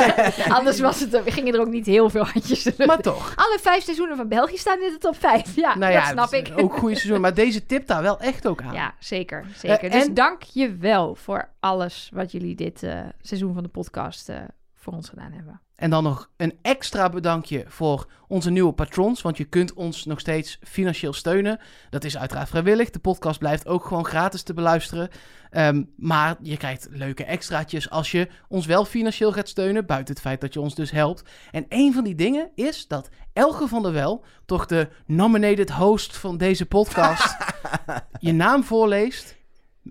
anders 0.48 0.80
was 0.80 1.00
het, 1.00 1.20
gingen 1.24 1.54
er 1.54 1.60
ook 1.60 1.68
niet 1.68 1.86
heel 1.86 2.10
veel 2.10 2.24
handjes. 2.24 2.62
de 2.62 2.86
Maar 2.86 3.00
toch. 3.00 3.32
Alle 3.36 3.58
vijf 3.60 3.82
seizoenen 3.84 4.16
van 4.16 4.28
België 4.28 4.56
staan 4.56 4.82
in 4.82 4.90
de 4.92 4.98
top 4.98 5.16
vijf. 5.18 5.56
Ja, 5.56 5.76
nou 5.76 5.92
dat 5.92 6.04
snap 6.04 6.32
ik. 6.32 6.52
Ook 6.56 6.76
goede 6.76 6.94
seizoen. 6.94 7.20
Maar 7.20 7.34
deze 7.34 7.66
tip 7.66 7.86
daar 7.86 8.02
wel 8.02 8.20
echt 8.20 8.46
ook 8.46 8.62
aan. 8.62 8.74
Ja, 8.74 8.94
zeker. 8.98 9.44
zeker. 9.56 9.84
Eh, 9.84 9.92
dus 9.92 10.06
en- 10.06 10.14
dank 10.14 10.42
je 10.42 10.76
wel 10.76 11.14
voor 11.14 11.48
alles 11.60 12.10
wat 12.12 12.32
jullie 12.32 12.54
dit 12.54 12.82
eh, 12.82 13.00
seizoen 13.22 13.54
van 13.54 13.62
de 13.62 13.68
podcast 13.68 14.28
eh, 14.28 14.36
voor 14.88 14.96
ons 14.96 15.08
gedaan 15.08 15.32
hebben. 15.32 15.60
En 15.76 15.90
dan 15.90 16.02
nog 16.02 16.30
een 16.36 16.58
extra 16.62 17.08
bedankje 17.08 17.64
voor 17.66 18.06
onze 18.28 18.50
nieuwe 18.50 18.72
patrons. 18.72 19.22
Want 19.22 19.36
je 19.36 19.44
kunt 19.44 19.72
ons 19.72 20.04
nog 20.04 20.20
steeds 20.20 20.58
financieel 20.62 21.12
steunen. 21.12 21.60
Dat 21.90 22.04
is 22.04 22.18
uiteraard 22.18 22.48
vrijwillig. 22.48 22.90
De 22.90 22.98
podcast 22.98 23.38
blijft 23.38 23.66
ook 23.66 23.84
gewoon 23.84 24.04
gratis 24.04 24.42
te 24.42 24.54
beluisteren. 24.54 25.08
Ehm, 25.50 25.82
maar 25.96 26.36
je 26.42 26.56
krijgt 26.56 26.88
leuke 26.90 27.24
extraatjes 27.24 27.90
als 27.90 28.10
je 28.10 28.28
ons 28.48 28.66
wel 28.66 28.84
financieel 28.84 29.32
gaat 29.32 29.48
steunen. 29.48 29.86
Buiten 29.86 30.14
het 30.14 30.22
feit 30.22 30.40
dat 30.40 30.54
je 30.54 30.60
ons 30.60 30.74
dus 30.74 30.90
helpt. 30.90 31.30
En 31.50 31.66
een 31.68 31.92
van 31.92 32.04
die 32.04 32.14
dingen 32.14 32.50
is 32.54 32.86
dat 32.86 33.08
Elge 33.32 33.68
van 33.68 33.82
der 33.82 33.92
Wel, 33.92 34.24
toch 34.44 34.66
de 34.66 34.88
nominated 35.06 35.70
host 35.70 36.16
van 36.16 36.36
deze 36.36 36.66
podcast, 36.66 37.36
je 38.18 38.32
naam 38.32 38.64
voorleest. 38.64 39.37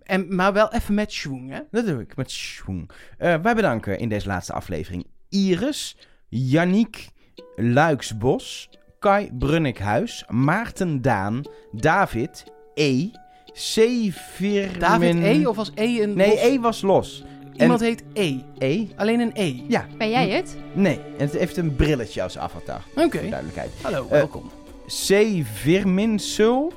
En, 0.03 0.35
maar 0.35 0.53
wel 0.53 0.73
even 0.73 0.93
met 0.93 1.11
schwung, 1.13 1.51
hè? 1.51 1.59
dat 1.71 1.85
doe 1.85 2.01
ik 2.01 2.15
met 2.15 2.31
schwung. 2.31 2.89
Eh, 3.17 3.35
wij 3.41 3.55
bedanken 3.55 3.99
in 3.99 4.09
deze 4.09 4.27
laatste 4.27 4.53
aflevering 4.53 5.05
Iris, 5.29 5.97
Yannick 6.27 7.07
Luiksbos, 7.55 8.69
Kai 8.99 9.29
Brunnikhuis, 9.33 10.25
Maarten 10.29 11.01
Daan, 11.01 11.41
David, 11.71 12.43
E, 12.73 13.09
Sevirmin... 13.53 14.79
David 14.79 15.15
E. 15.15 15.45
of 15.45 15.57
als 15.57 15.71
E 15.75 16.01
een... 16.01 16.13
Nee, 16.13 16.29
los- 16.29 16.39
E 16.41 16.59
was 16.59 16.81
los. 16.81 17.23
Iemand 17.55 17.79
heet 17.79 18.03
E. 18.13 18.35
E? 18.57 18.87
Alleen 18.95 19.19
een 19.19 19.31
E. 19.33 19.61
Ja. 19.67 19.85
Ben 19.97 20.09
jij 20.09 20.29
het? 20.29 20.57
Nee, 20.73 20.99
en 21.17 21.25
het 21.25 21.33
heeft 21.37 21.57
een 21.57 21.75
brilletje 21.75 22.21
als 22.23 22.37
avatar. 22.37 22.81
Oké. 22.95 23.19
Voor 23.19 23.29
duidelijkheid. 23.29 23.71
Hallo, 23.81 24.03
Eh, 24.03 24.09
welkom. 24.11 24.51
C. 24.85 25.41
Virminsul, 25.53 26.73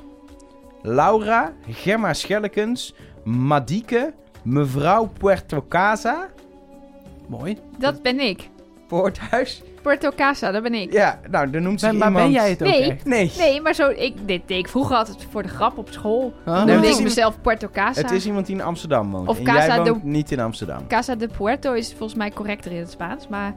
Laura, 0.81 1.53
Gemma 1.69 2.13
Schellekens, 2.13 2.93
Madieke, 3.23 4.13
mevrouw 4.43 5.05
Puerto 5.17 5.65
Casa, 5.69 6.27
Mooi. 7.27 7.57
Dat 7.77 8.01
ben 8.01 8.19
ik. 8.19 8.49
Poorthuis. 8.87 9.61
Puerto 9.81 10.09
Casa, 10.15 10.51
dat 10.51 10.63
ben 10.63 10.73
ik. 10.73 10.93
Ja, 10.93 11.19
nou, 11.29 11.49
dan 11.49 11.61
noemt 11.63 11.81
Maar, 11.81 11.95
maar 11.95 12.07
iemand... 12.07 12.23
ben 12.25 12.33
jij 12.33 12.49
het 12.49 12.61
ook 12.63 12.67
Nee. 12.67 12.91
echt? 12.91 13.05
Nee. 13.05 13.31
Nee, 13.37 13.61
maar 13.61 13.73
zo, 13.73 13.89
ik, 13.89 14.13
dit 14.27 14.41
deed 14.47 14.57
ik 14.57 14.67
vroeger 14.67 14.95
altijd 14.95 15.27
voor 15.29 15.41
de 15.43 15.49
grap 15.49 15.77
op 15.77 15.87
school. 15.91 16.33
Dan 16.45 16.67
noemde 16.67 16.87
ik 16.87 17.01
mezelf 17.03 17.41
Puerto 17.41 17.67
Casa. 17.71 18.01
Het 18.01 18.11
is 18.11 18.25
iemand 18.25 18.45
die 18.45 18.55
in 18.55 18.61
Amsterdam 18.61 19.11
woont. 19.11 19.27
Of 19.27 19.37
en 19.37 19.43
Casa 19.43 19.75
jij 19.75 19.83
de- 19.83 19.99
niet 20.03 20.31
in 20.31 20.39
Amsterdam. 20.39 20.87
Casa 20.87 21.15
de 21.15 21.27
Puerto 21.37 21.73
is 21.73 21.89
volgens 21.89 22.15
mij 22.15 22.31
correcter 22.31 22.71
in 22.71 22.79
het 22.79 22.91
Spaans, 22.91 23.27
maar... 23.27 23.53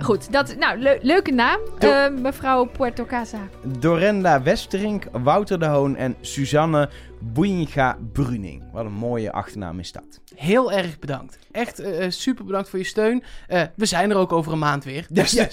Goed, 0.00 0.32
dat, 0.32 0.56
nou, 0.58 0.78
le- 0.78 0.98
leuke 1.02 1.30
naam. 1.32 1.58
Do- 1.78 1.90
Eh, 1.90 2.10
mevrouw 2.20 2.64
Puerto 2.64 3.04
Casa. 3.04 3.38
Dorenda 3.78 4.42
Westerink, 4.42 5.04
Wouter 5.12 5.58
de 5.58 5.66
Hoon 5.66 5.96
en 5.96 6.16
Suzanne 6.20 6.88
Boeinga 7.20 7.98
Bruning. 8.12 8.62
Wat 8.72 8.84
een 8.84 8.92
mooie 8.92 9.32
achternaam 9.32 9.78
is 9.78 9.92
dat. 9.92 10.20
Heel 10.34 10.72
erg 10.72 10.98
bedankt. 10.98 11.38
Echt 11.52 11.78
eh, 11.78 12.04
eh, 12.04 12.10
super 12.10 12.44
bedankt 12.44 12.68
voor 12.68 12.78
je 12.78 12.84
steun. 12.84 13.22
Eh, 13.46 13.62
we 13.76 13.86
zijn 13.86 14.10
er 14.10 14.16
ook 14.16 14.32
over 14.32 14.52
een 14.52 14.58
maand 14.58 14.84
weer. 14.84 15.06
Dus, 15.10 15.32
Ja. 15.32 15.48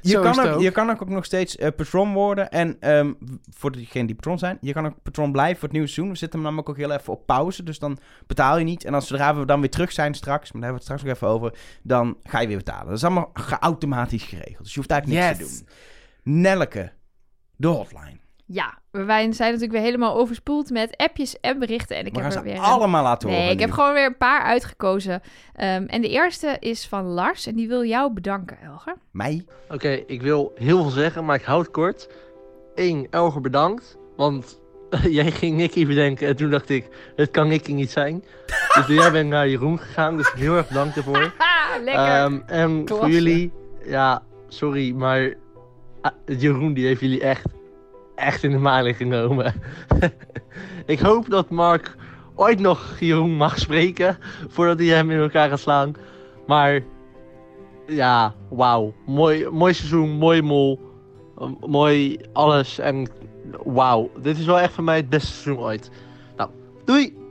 Je 0.00 0.20
kan, 0.20 0.40
ook, 0.40 0.54
ook. 0.54 0.60
je 0.60 0.70
kan 0.70 0.90
ook 0.90 1.08
nog 1.08 1.24
steeds 1.24 1.56
eh, 1.56 1.68
patron 1.76 2.12
worden. 2.12 2.50
En 2.50 2.76
ehm, 2.80 3.12
voor 3.50 3.72
degenen 3.72 4.06
die 4.06 4.14
patron 4.16 4.38
zijn, 4.38 4.58
je 4.60 4.72
kan 4.72 4.86
ook 4.86 5.02
patron 5.02 5.32
blijven 5.32 5.54
voor 5.54 5.62
het 5.64 5.72
nieuwe 5.72 5.86
seizoen. 5.88 6.12
We 6.12 6.18
zitten 6.18 6.38
hem 6.38 6.48
namelijk 6.48 6.68
ook 6.68 6.76
heel 6.86 6.90
even 6.98 7.12
op 7.12 7.26
pauze. 7.26 7.62
Dus 7.62 7.78
dan 7.78 7.98
betaal 8.26 8.58
je 8.58 8.64
niet. 8.64 8.84
En 8.84 8.94
als 8.94 9.06
zodra 9.06 9.36
we 9.36 9.46
dan 9.46 9.60
weer 9.60 9.70
terug 9.70 9.92
zijn 9.92 10.14
straks, 10.14 10.52
maar 10.52 10.60
daar 10.62 10.70
hebben 10.70 10.86
we 10.88 10.92
het 10.92 11.00
straks 11.00 11.02
nog 11.02 11.12
even 11.14 11.28
over, 11.28 11.58
dan 11.82 12.16
ga 12.22 12.40
je 12.40 12.46
weer 12.46 12.56
betalen. 12.56 12.86
Dat 12.86 12.96
is 12.96 13.04
allemaal 13.04 13.30
geautomatisch 13.34 14.22
geregeld. 14.22 14.62
Dus 14.62 14.72
je 14.72 14.78
hoeft 14.78 14.90
eigenlijk 14.90 15.20
niks 15.26 15.38
Yes. 15.38 15.58
te 15.58 15.64
doen. 16.24 16.40
Nelke, 16.42 16.92
de 17.56 17.66
hotline. 17.66 18.18
Ja, 18.46 18.78
wij 19.02 19.32
zijn 19.32 19.52
natuurlijk 19.52 19.72
weer 19.72 19.80
helemaal 19.82 20.16
overspoeld 20.16 20.70
met 20.70 20.96
appjes 20.96 21.40
en 21.40 21.58
berichten. 21.58 21.96
En 21.96 22.06
ik 22.06 22.16
heb 22.16 22.30
ze 22.32 22.38
er 22.38 22.44
weer... 22.44 22.54
een- 22.54 22.60
allemaal 22.60 23.02
laten 23.02 23.28
horen. 23.28 23.44
Nee, 23.44 23.52
ik 23.52 23.60
heb 23.60 23.70
gewoon 23.70 23.92
weer 23.94 24.06
een 24.06 24.16
paar 24.16 24.42
uitgekozen. 24.42 25.22
Ehm, 25.54 25.84
en 25.86 26.00
de 26.00 26.08
eerste 26.08 26.56
is 26.60 26.86
van 26.86 27.04
Lars 27.04 27.46
en 27.46 27.54
die 27.54 27.68
wil 27.68 27.84
jou 27.84 28.12
bedanken, 28.12 28.58
Elger. 28.64 28.94
Mij? 29.10 29.44
Oké, 29.70 29.88
ik 30.06 30.22
wil 30.22 30.52
heel 30.56 30.82
veel 30.82 30.90
zeggen, 30.90 31.24
maar 31.24 31.36
ik 31.36 31.42
houd 31.44 31.62
het 31.64 31.70
kort. 31.74 32.08
Eén, 32.74 33.06
Elger 33.10 33.40
bedankt. 33.40 33.96
Want 34.16 34.60
jij 35.08 35.30
ging 35.30 35.56
Nicky 35.56 35.86
bedenken 35.86 36.28
en 36.28 36.36
toen 36.36 36.50
dacht 36.50 36.68
ik, 36.68 36.88
het 37.16 37.30
kan 37.30 37.48
Nicky 37.48 37.72
niet 37.72 37.90
zijn. 37.90 38.24
Dus 38.74 38.86
jij 38.86 39.10
bent 39.12 39.28
naar 39.28 39.48
Jeroen 39.48 39.78
gegaan, 39.78 40.16
dus 40.16 40.32
heel 40.32 40.56
erg 40.56 40.68
bedankt 40.68 40.94
daarvoor. 40.94 41.18
Lekker. 41.84 42.04
Ehm, 42.04 42.38
en 42.46 42.84
Klasse. 42.84 43.04
voor 43.04 43.14
jullie, 43.14 43.52
ja, 43.84 44.22
sorry, 44.48 44.92
maar 44.92 45.34
ah, 46.00 46.12
Jeroen 46.38 46.74
die 46.74 46.86
heeft 46.86 47.00
jullie 47.00 47.20
echt, 47.20 47.44
echt 48.14 48.42
in 48.42 48.50
de 48.50 48.58
maling 48.58 48.96
genomen. 48.96 49.54
ik 50.86 50.98
hoop 50.98 51.30
dat 51.30 51.50
Mark 51.50 51.96
ooit 52.34 52.60
nog 52.60 52.96
Jeroen 53.00 53.36
mag 53.36 53.58
spreken, 53.58 54.18
voordat 54.48 54.78
hij 54.78 54.88
hem 54.88 55.10
in 55.10 55.18
elkaar 55.18 55.48
gaat 55.48 55.60
slaan. 55.60 55.94
Maar, 56.46 56.80
ja, 57.86 58.34
wauw. 58.48 58.94
Mooi, 59.06 59.48
mooi 59.48 59.74
seizoen, 59.74 60.10
mooi 60.10 60.42
mol, 60.42 60.80
eh, 61.38 61.48
mooi 61.66 62.18
alles 62.32 62.78
en 62.78 63.08
wauw. 63.64 64.10
Dit 64.22 64.38
is 64.38 64.44
wel 64.44 64.60
echt 64.60 64.72
voor 64.72 64.84
mij 64.84 64.96
het 64.96 65.08
beste 65.08 65.32
seizoen 65.32 65.64
ooit. 65.64 65.90
Nou, 66.36 66.50
doei! 66.84 67.22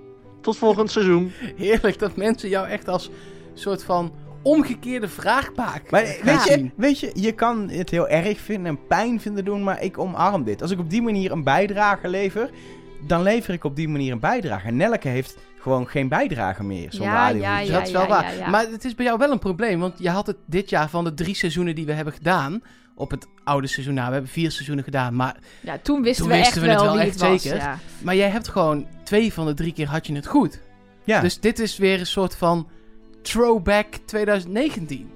Tot 0.41 0.57
volgend 0.57 0.91
seizoen. 0.91 1.31
Heerlijk 1.55 1.99
dat 1.99 2.15
mensen 2.15 2.49
jou 2.49 2.67
echt 2.67 2.87
als 2.87 3.09
soort 3.53 3.83
van 3.83 4.11
omgekeerde 4.43 5.07
vraagbaak 5.07 5.91
Maar 5.91 6.03
weet, 6.23 6.43
je, 6.43 6.69
weet 6.75 6.99
je, 6.99 7.11
je 7.13 7.31
kan 7.31 7.69
het 7.69 7.89
heel 7.89 8.07
erg 8.07 8.39
vinden 8.39 8.65
en 8.65 8.87
pijn 8.87 9.21
vinden 9.21 9.45
doen, 9.45 9.63
maar 9.63 9.81
ik 9.81 9.97
omarm 9.97 10.43
dit. 10.43 10.61
Als 10.61 10.71
ik 10.71 10.79
op 10.79 10.89
die 10.89 11.01
manier 11.01 11.31
een 11.31 11.43
bijdrage 11.43 12.07
lever, 12.07 12.49
dan 13.07 13.21
lever 13.23 13.53
ik 13.53 13.63
op 13.63 13.75
die 13.75 13.87
manier 13.87 14.11
een 14.11 14.19
bijdrage. 14.19 14.67
En 14.67 14.75
Nelke 14.77 15.07
heeft 15.07 15.37
gewoon 15.59 15.87
geen 15.87 16.07
bijdrage 16.07 16.63
meer 16.63 16.87
zonder 16.89 17.13
Ja, 17.13 17.31
Dus 17.59 17.67
ja. 17.67 17.73
dat 17.73 17.87
is 17.87 17.91
wel 17.93 18.07
waar. 18.07 18.23
ja, 18.33 18.39
ja. 18.39 18.49
Maar 18.49 18.65
het 18.71 18.85
is 18.85 18.95
bij 18.95 19.05
jou 19.05 19.17
wel 19.17 19.31
een 19.31 19.39
probleem, 19.39 19.79
want 19.79 19.93
je 19.97 20.09
had 20.09 20.27
het 20.27 20.37
dit 20.45 20.69
jaar 20.69 20.89
van 20.89 21.03
de 21.03 21.13
drie 21.13 21.35
seizoenen 21.35 21.75
die 21.75 21.85
we 21.85 21.91
hebben 21.93 22.13
gedaan, 22.13 22.61
op 22.95 23.11
het 23.11 23.27
oude 23.43 23.67
seizoen, 23.67 23.93
nou 23.93 24.07
we 24.07 24.13
hebben 24.13 24.31
vier 24.31 24.51
seizoenen 24.51 24.83
gedaan, 24.83 25.15
maar, 25.15 25.35
Ja, 25.61 25.77
toen 25.81 26.01
wisten 26.01 26.23
Toen 26.25 26.33
we 26.33 26.39
wisten 26.39 26.55
echt 26.61 26.65
we 26.65 26.71
het 26.71 26.81
wel 26.81 26.85
wel 26.89 26.93
wie 26.97 27.03
echt 27.11 27.19
het 27.19 27.29
was. 27.29 27.41
zeker. 27.41 27.57
Ja. 27.57 27.79
maar 28.01 28.15
jij 28.15 28.29
hebt 28.29 28.47
gewoon 28.47 28.87
twee 29.03 29.33
van 29.33 29.45
de 29.45 29.53
drie 29.53 29.73
keer 29.73 29.87
had 29.87 30.07
je 30.07 30.15
het 30.15 30.27
goed. 30.27 30.59
Ja. 31.03 31.21
Dus 31.21 31.39
dit 31.39 31.59
is 31.59 31.77
weer 31.77 31.99
een 31.99 32.05
soort 32.05 32.35
van 32.35 32.67
throwback 33.23 33.85
2019. 34.05 35.11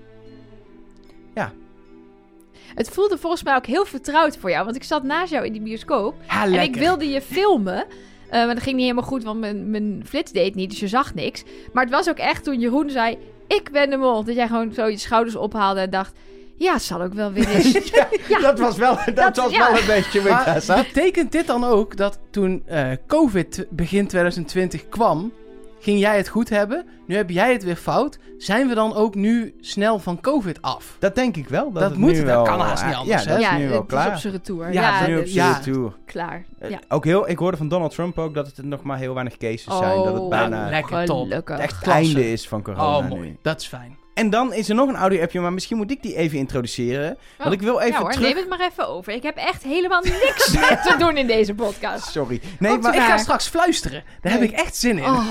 Het 2.75 2.89
voelde 2.89 3.17
volgens 3.17 3.43
mij 3.43 3.55
ook 3.55 3.65
heel 3.65 3.85
vertrouwd 3.85 4.37
voor 4.37 4.49
jou, 4.49 4.63
want 4.63 4.75
ik 4.75 4.83
zat 4.83 5.03
naast 5.03 5.31
jou 5.31 5.45
in 5.45 5.51
die 5.51 5.61
bioscoop. 5.61 6.15
Ja, 6.27 6.43
En 6.43 6.61
ik 6.61 6.75
wilde 6.75 7.09
je 7.09 7.21
filmen. 7.21 7.85
eh, 8.29 8.45
maar 8.45 8.53
dat 8.53 8.63
ging 8.63 8.75
niet 8.75 8.85
helemaal 8.85 9.09
goed, 9.09 9.23
want 9.23 9.39
mijn, 9.39 9.69
mijn 9.71 10.03
flits 10.07 10.31
deed 10.31 10.55
niet, 10.55 10.69
dus 10.69 10.79
je 10.79 10.87
zag 10.87 11.13
niks. 11.13 11.43
Maar 11.73 11.83
het 11.83 11.93
was 11.93 12.09
ook 12.09 12.17
echt 12.17 12.43
toen 12.43 12.59
Jeroen 12.59 12.89
zei, 12.89 13.17
ik 13.47 13.69
ben 13.71 13.89
de 13.89 13.97
mol. 13.97 14.23
Dat 14.23 14.35
jij 14.35 14.47
gewoon 14.47 14.73
zo 14.73 14.85
je 14.87 14.97
schouders 14.97 15.35
ophaalde 15.35 15.79
en 15.79 15.89
dacht, 15.89 16.13
Ja, 16.55 16.79
zal 16.79 17.01
ook 17.01 17.13
wel 17.13 17.31
weer 17.31 17.49
eens. 17.55 17.71
ja, 17.89 18.07
Ja. 18.27 18.39
dat 18.39 18.59
was 18.59 18.77
wel, 18.77 18.95
dat 19.05 19.15
Dat- 19.15 19.35
was 19.37 19.51
ja. 19.51 19.71
wel 19.71 19.79
een 19.79 19.85
beetje 19.87 20.21
zat. 20.59 20.85
betekent 20.93 21.31
dit 21.31 21.47
dan 21.47 21.63
ook 21.63 21.97
dat 21.97 22.19
toen 22.31 22.63
eh, 22.65 22.89
COVID 23.07 23.65
begin 23.69 24.07
2020 24.07 24.89
kwam, 24.89 25.31
ging 25.79 25.99
jij 25.99 26.17
het 26.17 26.27
goed 26.27 26.49
hebben? 26.49 26.85
Nu 27.07 27.15
heb 27.15 27.29
jij 27.29 27.51
het 27.53 27.63
weer 27.63 27.75
fout. 27.75 28.19
Zijn 28.37 28.67
we 28.67 28.75
dan 28.75 28.93
ook 28.95 29.15
nu 29.15 29.55
snel 29.59 29.99
van 29.99 30.21
COVID 30.21 30.61
af? 30.61 30.95
Dat 30.99 31.15
denk 31.15 31.35
ik 31.37 31.47
wel. 31.49 31.71
Dat, 31.71 31.81
Dat 31.81 31.89
het 31.89 31.99
moet, 31.99 32.11
nu 32.11 32.15
dat 32.17 32.25
wel, 32.25 32.43
kan 32.43 32.59
haast 32.59 32.83
niet 32.83 32.93
ja, 32.93 32.99
anders, 32.99 33.23
Ja, 33.23 33.29
hè? 33.29 33.33
dat 33.35 33.43
ja, 33.43 33.51
is 33.51 33.57
nu 33.61 33.69
wel 33.69 33.73
het 33.81 33.87
is 33.91 33.93
klaar. 33.97 34.11
op 34.13 34.15
zijn 34.19 34.33
retour. 34.33 34.65
Ja, 34.73 34.81
Ja, 34.81 35.01
is 35.01 35.07
nu 35.07 35.17
op 35.19 35.25
zijn 35.27 35.47
ja. 35.49 35.57
retour. 35.57 35.93
klaar. 36.05 36.45
Eh, 36.59 36.69
Ja. 36.69 36.79
Ook 36.87 37.05
heel, 37.05 37.29
ik 37.29 37.37
hoorde 37.37 37.57
van 37.57 37.67
Donald 37.67 37.91
Trump 37.93 38.17
ook 38.17 38.33
dat 38.33 38.47
het 38.47 38.65
nog 38.65 38.83
maar 38.83 38.97
heel 38.97 39.13
weinig 39.13 39.37
cases 39.37 39.77
zijn. 39.77 39.97
Dat 39.97 40.13
het 40.13 40.21
Oh, 40.21 40.29
bijna 40.29 40.69
lekker 40.69 41.05
top. 41.05 41.31
echt 41.31 41.75
het 41.79 41.87
einde 41.87 42.31
is 42.31 42.47
van 42.47 42.61
corona 42.61 42.97
Oh, 42.97 43.03
nu. 43.03 43.09
mooi. 43.09 43.37
Dat 43.41 43.61
is 43.61 43.67
fijn. 43.67 43.97
En 44.17 44.29
dan 44.29 44.53
is 44.53 44.69
er 44.69 44.75
nog 44.75 44.89
een 44.89 44.95
audio-appje, 44.95 45.39
maar 45.39 45.53
misschien 45.53 45.77
moet 45.77 45.91
ik 45.91 46.01
die 46.01 46.15
even 46.15 46.37
introduceren. 46.37 47.17
Want 47.37 47.53
ik 47.53 47.61
wil 47.61 47.79
even 47.79 47.91
ja 47.93 47.99
hoor, 47.99 48.11
terug... 48.11 48.27
neem 48.27 48.37
het 48.37 48.49
maar 48.49 48.59
even 48.59 48.87
over. 48.87 49.13
Ik 49.13 49.23
heb 49.23 49.35
echt 49.35 49.63
helemaal 49.63 50.01
niks 50.01 50.51
meer 50.55 50.81
te 50.81 50.95
doen 50.99 51.17
in 51.17 51.27
deze 51.27 51.53
podcast. 51.55 52.11
Sorry. 52.11 52.41
Nee, 52.59 52.71
Komt 52.71 52.83
maar 52.83 52.95
ik 52.95 53.01
ga 53.01 53.17
straks 53.17 53.47
fluisteren. 53.47 54.03
Daar 54.21 54.31
heb 54.31 54.41
ik 54.41 54.51
echt 54.51 54.75
zin 54.75 54.97
in. 54.97 55.03
Oh, 55.03 55.27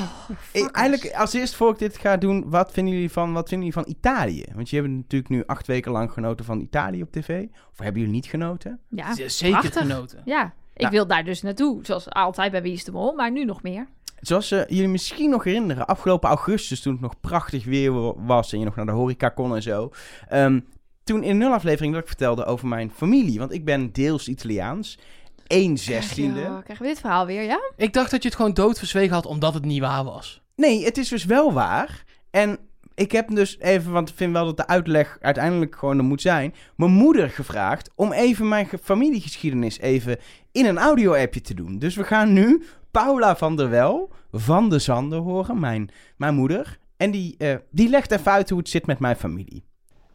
ik, 0.52 0.70
eigenlijk 0.70 1.14
als 1.14 1.32
eerst 1.32 1.54
voor 1.54 1.70
ik 1.72 1.78
dit 1.78 1.98
ga 1.98 2.16
doen, 2.16 2.44
wat 2.50 2.72
vinden 2.72 2.92
jullie 2.94 3.10
van, 3.10 3.32
wat 3.32 3.48
vinden 3.48 3.66
jullie 3.66 3.82
van 3.84 3.94
Italië? 3.96 4.44
Want 4.54 4.70
je 4.70 4.76
hebt 4.76 4.88
natuurlijk 4.88 5.30
nu 5.30 5.42
acht 5.46 5.66
weken 5.66 5.92
lang 5.92 6.12
genoten 6.12 6.44
van 6.44 6.60
Italië 6.60 7.02
op 7.02 7.12
tv. 7.12 7.44
Of 7.72 7.78
hebben 7.78 8.00
jullie 8.00 8.14
niet 8.16 8.26
genoten? 8.26 8.80
Ja, 8.88 9.14
Zeker 9.14 9.50
prachtig. 9.60 9.82
genoten. 9.82 10.22
Ja, 10.24 10.44
ik 10.74 10.80
Nou. 10.80 10.92
wil 10.92 11.06
daar 11.06 11.24
dus 11.24 11.42
naartoe. 11.42 11.78
Zoals 11.84 12.10
altijd 12.10 12.50
bij 12.52 12.62
Wie 12.62 12.72
is 12.72 12.84
de 12.84 12.92
Mol, 12.92 13.12
maar 13.14 13.30
nu 13.30 13.44
nog 13.44 13.62
meer. 13.62 13.86
Zoals 14.20 14.50
eh, 14.50 14.60
jullie 14.68 14.88
misschien 14.88 15.30
nog 15.30 15.44
herinneren, 15.44 15.86
afgelopen 15.86 16.28
augustus 16.28 16.80
toen 16.80 16.92
het 16.92 17.00
nog 17.02 17.20
prachtig 17.20 17.64
weer 17.64 17.92
wa- 17.92 18.12
was 18.16 18.52
en 18.52 18.58
je 18.58 18.64
nog 18.64 18.76
naar 18.76 18.86
de 18.86 18.92
horeca 18.92 19.28
kon 19.28 19.54
en 19.54 19.62
zo. 19.62 19.90
ehm, 20.28 20.60
toen 21.04 21.22
in 21.22 21.30
een 21.30 21.38
nulaflevering 21.38 21.92
dat 21.92 22.02
ik 22.02 22.08
vertelde 22.08 22.44
over 22.44 22.66
mijn 22.68 22.90
familie, 22.90 23.38
want 23.38 23.52
ik 23.52 23.64
ben 23.64 23.92
deels 23.92 24.28
Italiaans. 24.28 24.98
1 25.46 25.78
zestiende. 25.78 26.40
Ja, 26.40 26.60
krijgen 26.62 26.84
we 26.86 26.90
dit 26.92 27.00
verhaal 27.00 27.26
weer, 27.26 27.42
ja? 27.42 27.60
Ik 27.76 27.92
dacht 27.92 28.10
dat 28.10 28.22
je 28.22 28.28
het 28.28 28.36
gewoon 28.36 28.54
doodverzwegen 28.54 29.14
had 29.14 29.26
omdat 29.26 29.54
het 29.54 29.64
niet 29.64 29.80
waar 29.80 30.04
was. 30.04 30.42
Nee, 30.56 30.84
het 30.84 30.98
is 30.98 31.08
dus 31.08 31.24
wel 31.24 31.52
waar. 31.52 32.04
En 32.30 32.58
ik 32.96 33.12
heb 33.12 33.28
dus 33.28 33.58
even, 33.58 33.92
want 33.92 34.08
ik 34.08 34.14
vind 34.16 34.32
wel 34.32 34.44
dat 34.44 34.56
de 34.56 34.66
uitleg 34.66 35.18
uiteindelijk 35.20 35.76
gewoon 35.76 35.98
er 35.98 36.04
moet 36.04 36.20
zijn, 36.20 36.54
mijn 36.76 36.90
moeder 36.92 37.30
gevraagd 37.30 37.90
om 37.94 38.12
even 38.12 38.48
mijn 38.48 38.66
ge- 38.66 38.78
familiegeschiedenis 38.78 39.78
even 39.78 40.18
in 40.52 40.66
een 40.66 40.78
audio-appje 40.78 41.40
te 41.40 41.54
doen. 41.54 41.78
Dus 41.78 41.94
we 41.96 42.04
gaan 42.04 42.32
nu 42.32 42.64
Paula 42.90 43.36
van 43.36 43.56
der 43.56 43.70
Wel 43.70 44.10
van 44.32 44.68
de 44.68 44.78
Zanden 44.78 45.18
horen, 45.22 45.60
mijn, 45.60 45.90
mijn 46.16 46.34
moeder. 46.34 46.78
En 46.96 47.10
die, 47.10 47.34
eh, 47.38 47.54
die 47.70 47.88
legt 47.88 48.10
even 48.10 48.32
uit 48.32 48.48
hoe 48.50 48.58
het 48.58 48.68
zit 48.68 48.86
met 48.86 48.98
mijn 48.98 49.16
familie. 49.16 49.64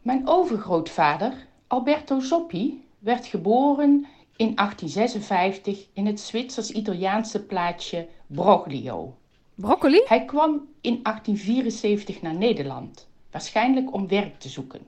Mijn 0.02 0.22
overgrootvader, 0.28 1.32
Alberto 1.66 2.20
Zoppi, 2.20 2.84
werd 2.98 3.26
geboren 3.26 4.06
in 4.36 4.54
1856 4.54 5.86
in 5.94 6.06
het 6.06 6.20
Zwitsers-Italiaanse 6.20 7.44
plaatsje 7.44 8.08
Broglio. 8.26 9.16
Broccoli? 9.62 10.02
Hij 10.04 10.24
kwam 10.24 10.68
in 10.80 11.02
1874 11.02 12.22
naar 12.22 12.34
Nederland, 12.34 13.08
waarschijnlijk 13.30 13.92
om 13.92 14.08
werk 14.08 14.40
te 14.40 14.48
zoeken, 14.48 14.80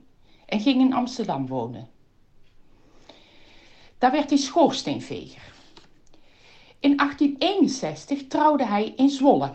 en 0.45 0.59
ging 0.59 0.81
in 0.81 0.93
Amsterdam 0.93 1.47
wonen. 1.47 1.87
Daar 3.97 4.11
werd 4.11 4.29
hij 4.29 4.39
schoorsteenveger. 4.39 5.53
In 6.79 6.97
1861 6.97 8.27
trouwde 8.27 8.65
hij 8.65 8.93
in 8.95 9.09
Zwolle 9.09 9.53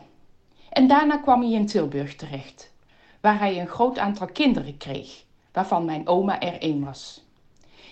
en 0.71 0.87
daarna 0.87 1.17
kwam 1.17 1.41
hij 1.41 1.51
in 1.51 1.67
Tilburg 1.67 2.17
terecht, 2.17 2.73
waar 3.21 3.39
hij 3.39 3.61
een 3.61 3.69
groot 3.69 3.99
aantal 3.99 4.27
kinderen 4.27 4.77
kreeg, 4.77 5.25
waarvan 5.53 5.85
mijn 5.85 6.07
oma 6.07 6.41
er 6.41 6.61
één 6.61 6.85
was. 6.85 7.25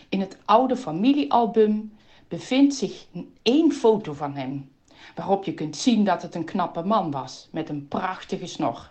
In 0.08 0.20
het 0.20 0.38
oude 0.44 0.76
familiealbum 0.76 1.92
bevindt 2.28 2.74
zich 2.74 3.06
één 3.42 3.72
foto 3.72 4.12
van 4.12 4.34
hem, 4.34 4.68
waarop 5.14 5.44
je 5.44 5.54
kunt 5.54 5.76
zien 5.76 6.04
dat 6.04 6.22
het 6.22 6.34
een 6.34 6.44
knappe 6.44 6.82
man 6.82 7.10
was 7.10 7.48
met 7.52 7.68
een 7.68 7.88
prachtige 7.88 8.46
snor. 8.46 8.90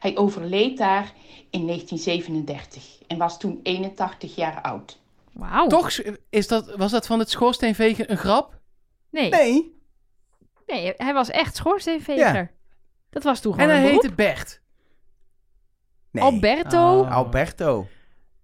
Hij 0.00 0.16
overleed 0.16 0.78
daar 0.78 1.12
in 1.50 1.66
1937 1.66 2.98
en 3.06 3.18
was 3.18 3.38
toen 3.38 3.60
81 3.62 4.34
jaar 4.34 4.60
oud. 4.62 4.98
Wauw. 5.32 5.66
Toch 5.66 5.90
is 6.30 6.48
dat, 6.48 6.74
was 6.76 6.90
dat 6.90 7.06
van 7.06 7.18
het 7.18 7.30
schoorsteenvegen 7.30 8.10
een 8.10 8.16
grap? 8.16 8.58
Nee. 9.10 9.30
nee. 9.30 9.78
Nee, 10.66 10.92
hij 10.96 11.12
was 11.14 11.30
echt 11.30 11.56
schoorsteenveger. 11.56 12.34
Ja. 12.34 12.50
Dat 13.10 13.22
was 13.22 13.40
toen 13.40 13.52
En 13.52 13.58
gewoon 13.58 13.74
hij 13.74 13.80
een 13.80 13.86
beroep. 13.86 14.02
heette 14.02 14.14
Bert. 14.16 14.60
nee. 16.10 16.22
Alberto 16.24 17.04
Ah. 17.04 17.16
Alberto. 17.16 17.86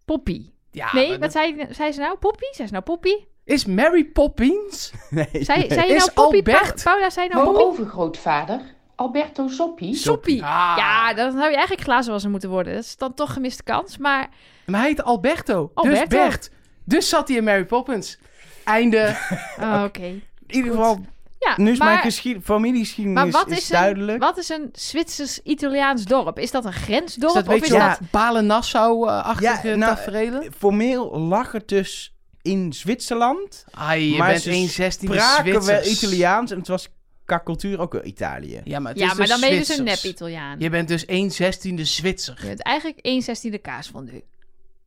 Poppy. 0.04 0.50
Ja, 0.70 0.92
nee, 0.94 1.18
wat 1.18 1.32
zei, 1.32 1.66
zei 1.70 1.92
ze 1.92 2.00
nou? 2.00 2.18
Poppy? 2.18 2.44
Zei 2.50 2.66
ze 2.68 2.72
nou 2.72 2.84
Poppy? 2.84 3.24
Is 3.46 3.64
Mary 3.64 4.04
Poppins? 4.04 4.92
Nee, 5.10 5.28
Zei, 5.32 5.58
nee. 5.58 5.68
zei 5.68 5.86
je 5.88 5.94
Is 5.94 6.00
nou 6.00 6.12
Poppy? 6.12 6.42
Pa- 6.42 6.72
Paula, 6.82 7.10
zei 7.10 7.28
je 7.28 7.32
nou 7.34 7.44
Mijn 7.44 7.56
Poppy? 7.56 7.80
overgrootvader, 7.80 8.60
Alberto 8.94 9.48
Zoppi, 9.48 9.94
Soppy. 9.94 10.40
Ah. 10.42 10.74
Ja, 10.76 11.14
dan 11.14 11.30
zou 11.32 11.44
je 11.44 11.54
eigenlijk 11.56 11.80
glazenwasser 11.82 12.30
moeten 12.30 12.50
worden. 12.50 12.74
Dat 12.74 12.84
is 12.84 12.96
dan 12.96 13.14
toch 13.14 13.32
gemiste 13.32 13.62
kans. 13.62 13.98
Maar 13.98 14.28
Maar 14.66 14.78
hij 14.80 14.88
heette 14.88 15.02
Alberto. 15.02 15.62
Dus 15.62 15.70
Alberto. 15.74 16.06
Bert. 16.16 16.50
Dus 16.84 17.08
zat 17.08 17.28
hij 17.28 17.36
in 17.36 17.44
Mary 17.44 17.64
Poppins. 17.64 18.18
Einde. 18.64 19.16
oh, 19.60 19.82
oké. 19.86 20.00
In 20.46 20.54
ieder 20.54 20.70
geval, 20.70 20.98
Ja, 21.38 21.54
nu 21.56 21.70
is 21.70 21.78
mijn 21.78 21.90
maar, 21.90 22.02
geschied- 22.02 22.44
familiegeschiedenis 22.44 23.22
maar 23.22 23.30
wat 23.30 23.50
is, 23.50 23.58
is, 23.58 23.68
duidelijk. 23.68 24.12
Een, 24.22 24.28
wat 24.28 24.38
is 24.38 24.48
een 24.48 24.68
Zwitsers-Italiaans 24.72 26.04
dorp? 26.04 26.38
Is 26.38 26.50
dat 26.50 26.64
een 26.64 26.70
Is 26.70 26.76
grensdorp? 26.76 27.34
dat 27.34 27.42
een 27.46 27.48
of 27.48 27.54
is 27.54 27.60
beetje 27.60 27.76
ja. 27.76 27.88
dat... 27.88 28.10
Balen-Nassau-achtige 28.10 29.68
Ja, 29.68 29.76
nou, 29.76 29.94
tafereelen? 29.94 30.52
Formeel 30.58 31.18
lag 31.18 31.52
het 31.52 31.68
dus 31.68 32.14
in 32.46 32.72
Zwitserland. 32.72 33.64
Ai, 33.70 34.10
je 34.12 34.18
maar 34.18 34.28
bent 34.30 34.42
ze 34.42 34.50
1 34.50 34.68
16 34.68 35.08
spraken 35.12 35.64
wel. 35.64 35.84
Italiaans 35.84 36.50
en 36.50 36.58
het 36.58 36.68
was 36.68 36.88
qua 37.24 37.40
cultuur 37.44 37.80
ook 37.80 37.92
wel 37.92 38.04
Italië. 38.04 38.60
Ja, 38.64 38.78
maar, 38.78 38.90
het 38.92 39.00
Ja, 39.00 39.06
is 39.10 39.12
maar 39.16 39.26
dus 39.26 39.30
dan 39.30 39.40
ben 39.40 39.52
je 39.52 39.58
dus 39.64 39.78
een 39.78 39.84
nep-Italiaan. 39.84 40.58
Je 40.58 40.70
bent 40.70 40.88
dus 40.88 41.04
1 41.04 41.30
16 41.30 41.86
Zwitser. 41.86 42.36
Je 42.40 42.46
bent 42.46 42.62
eigenlijk 42.62 42.98
1 43.02 43.22
16e 43.22 43.60
kaas 43.62 43.86
van 43.88 44.04
nu. 44.04 44.22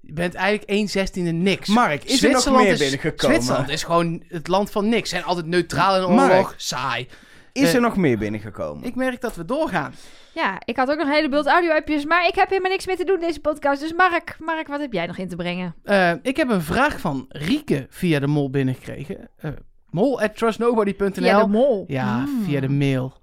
Je 0.01 0.13
bent 0.13 0.33
eigenlijk 0.35 0.69
1 0.69 0.87
16 0.89 1.41
niks. 1.43 1.67
Mark, 1.67 2.03
is 2.03 2.07
er 2.07 2.09
nog 2.09 2.19
Zwitserland 2.31 2.63
meer 2.63 2.73
is- 2.73 2.79
binnengekomen? 2.79 3.35
Zwitserland 3.35 3.69
is 3.69 3.83
gewoon 3.83 4.23
het 4.27 4.47
land 4.47 4.71
van 4.71 4.89
niks. 4.89 5.09
Zijn 5.09 5.23
altijd 5.23 5.45
neutraal 5.45 6.07
in 6.09 6.15
Mark. 6.15 6.31
oorlog. 6.31 6.53
Saai. 6.57 7.07
Is 7.53 7.69
Eh, 7.69 7.75
er 7.75 7.81
nog 7.81 7.95
meer 7.97 8.17
binnengekomen? 8.17 8.83
Ik 8.83 8.95
merk 8.95 9.21
dat 9.21 9.35
we 9.35 9.45
doorgaan. 9.45 9.93
Ja, 10.33 10.61
ik 10.65 10.77
had 10.77 10.89
ook 10.91 10.97
nog 10.97 11.07
een 11.07 11.13
hele 11.13 11.29
bult 11.29 11.45
audio-appjes, 11.47 12.05
maar 12.05 12.27
ik 12.27 12.35
heb 12.35 12.49
helemaal 12.49 12.71
niks 12.71 12.85
meer 12.85 12.95
te 12.97 13.03
doen 13.03 13.15
in 13.15 13.27
deze 13.27 13.39
podcast. 13.41 13.81
Dus 13.81 13.93
Mark, 13.93 14.35
Mark, 14.39 14.67
wat 14.67 14.79
heb 14.79 14.93
jij 14.93 15.05
nog 15.05 15.17
in 15.17 15.27
te 15.29 15.35
brengen? 15.35 15.75
Eh, 15.83 16.11
ik 16.21 16.37
heb 16.37 16.49
een 16.49 16.61
vraag 16.61 16.99
van 16.99 17.25
Rieke 17.29 17.87
via 17.89 18.19
de 18.19 18.27
mol 18.27 18.49
binnengekregen. 18.49 19.29
Eh 19.37 19.51
mol 19.89 20.21
at 20.21 20.35
trustnobody.nl 20.37 21.23
Ja, 21.25 21.41
de 21.43 21.47
mol. 21.49 21.83
Ja, 21.87 22.17
Mm. 22.17 22.43
via 22.43 22.59
de 22.59 22.69
mail. 22.69 23.13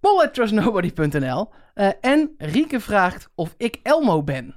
Mol 0.00 0.22
at 0.22 0.34
trustnobody.nl 0.34 1.52
Eh, 1.74 1.88
En 2.00 2.34
Rieke 2.38 2.80
vraagt 2.80 3.28
of 3.34 3.54
ik 3.56 3.78
Elmo 3.82 4.22
ben. 4.22 4.54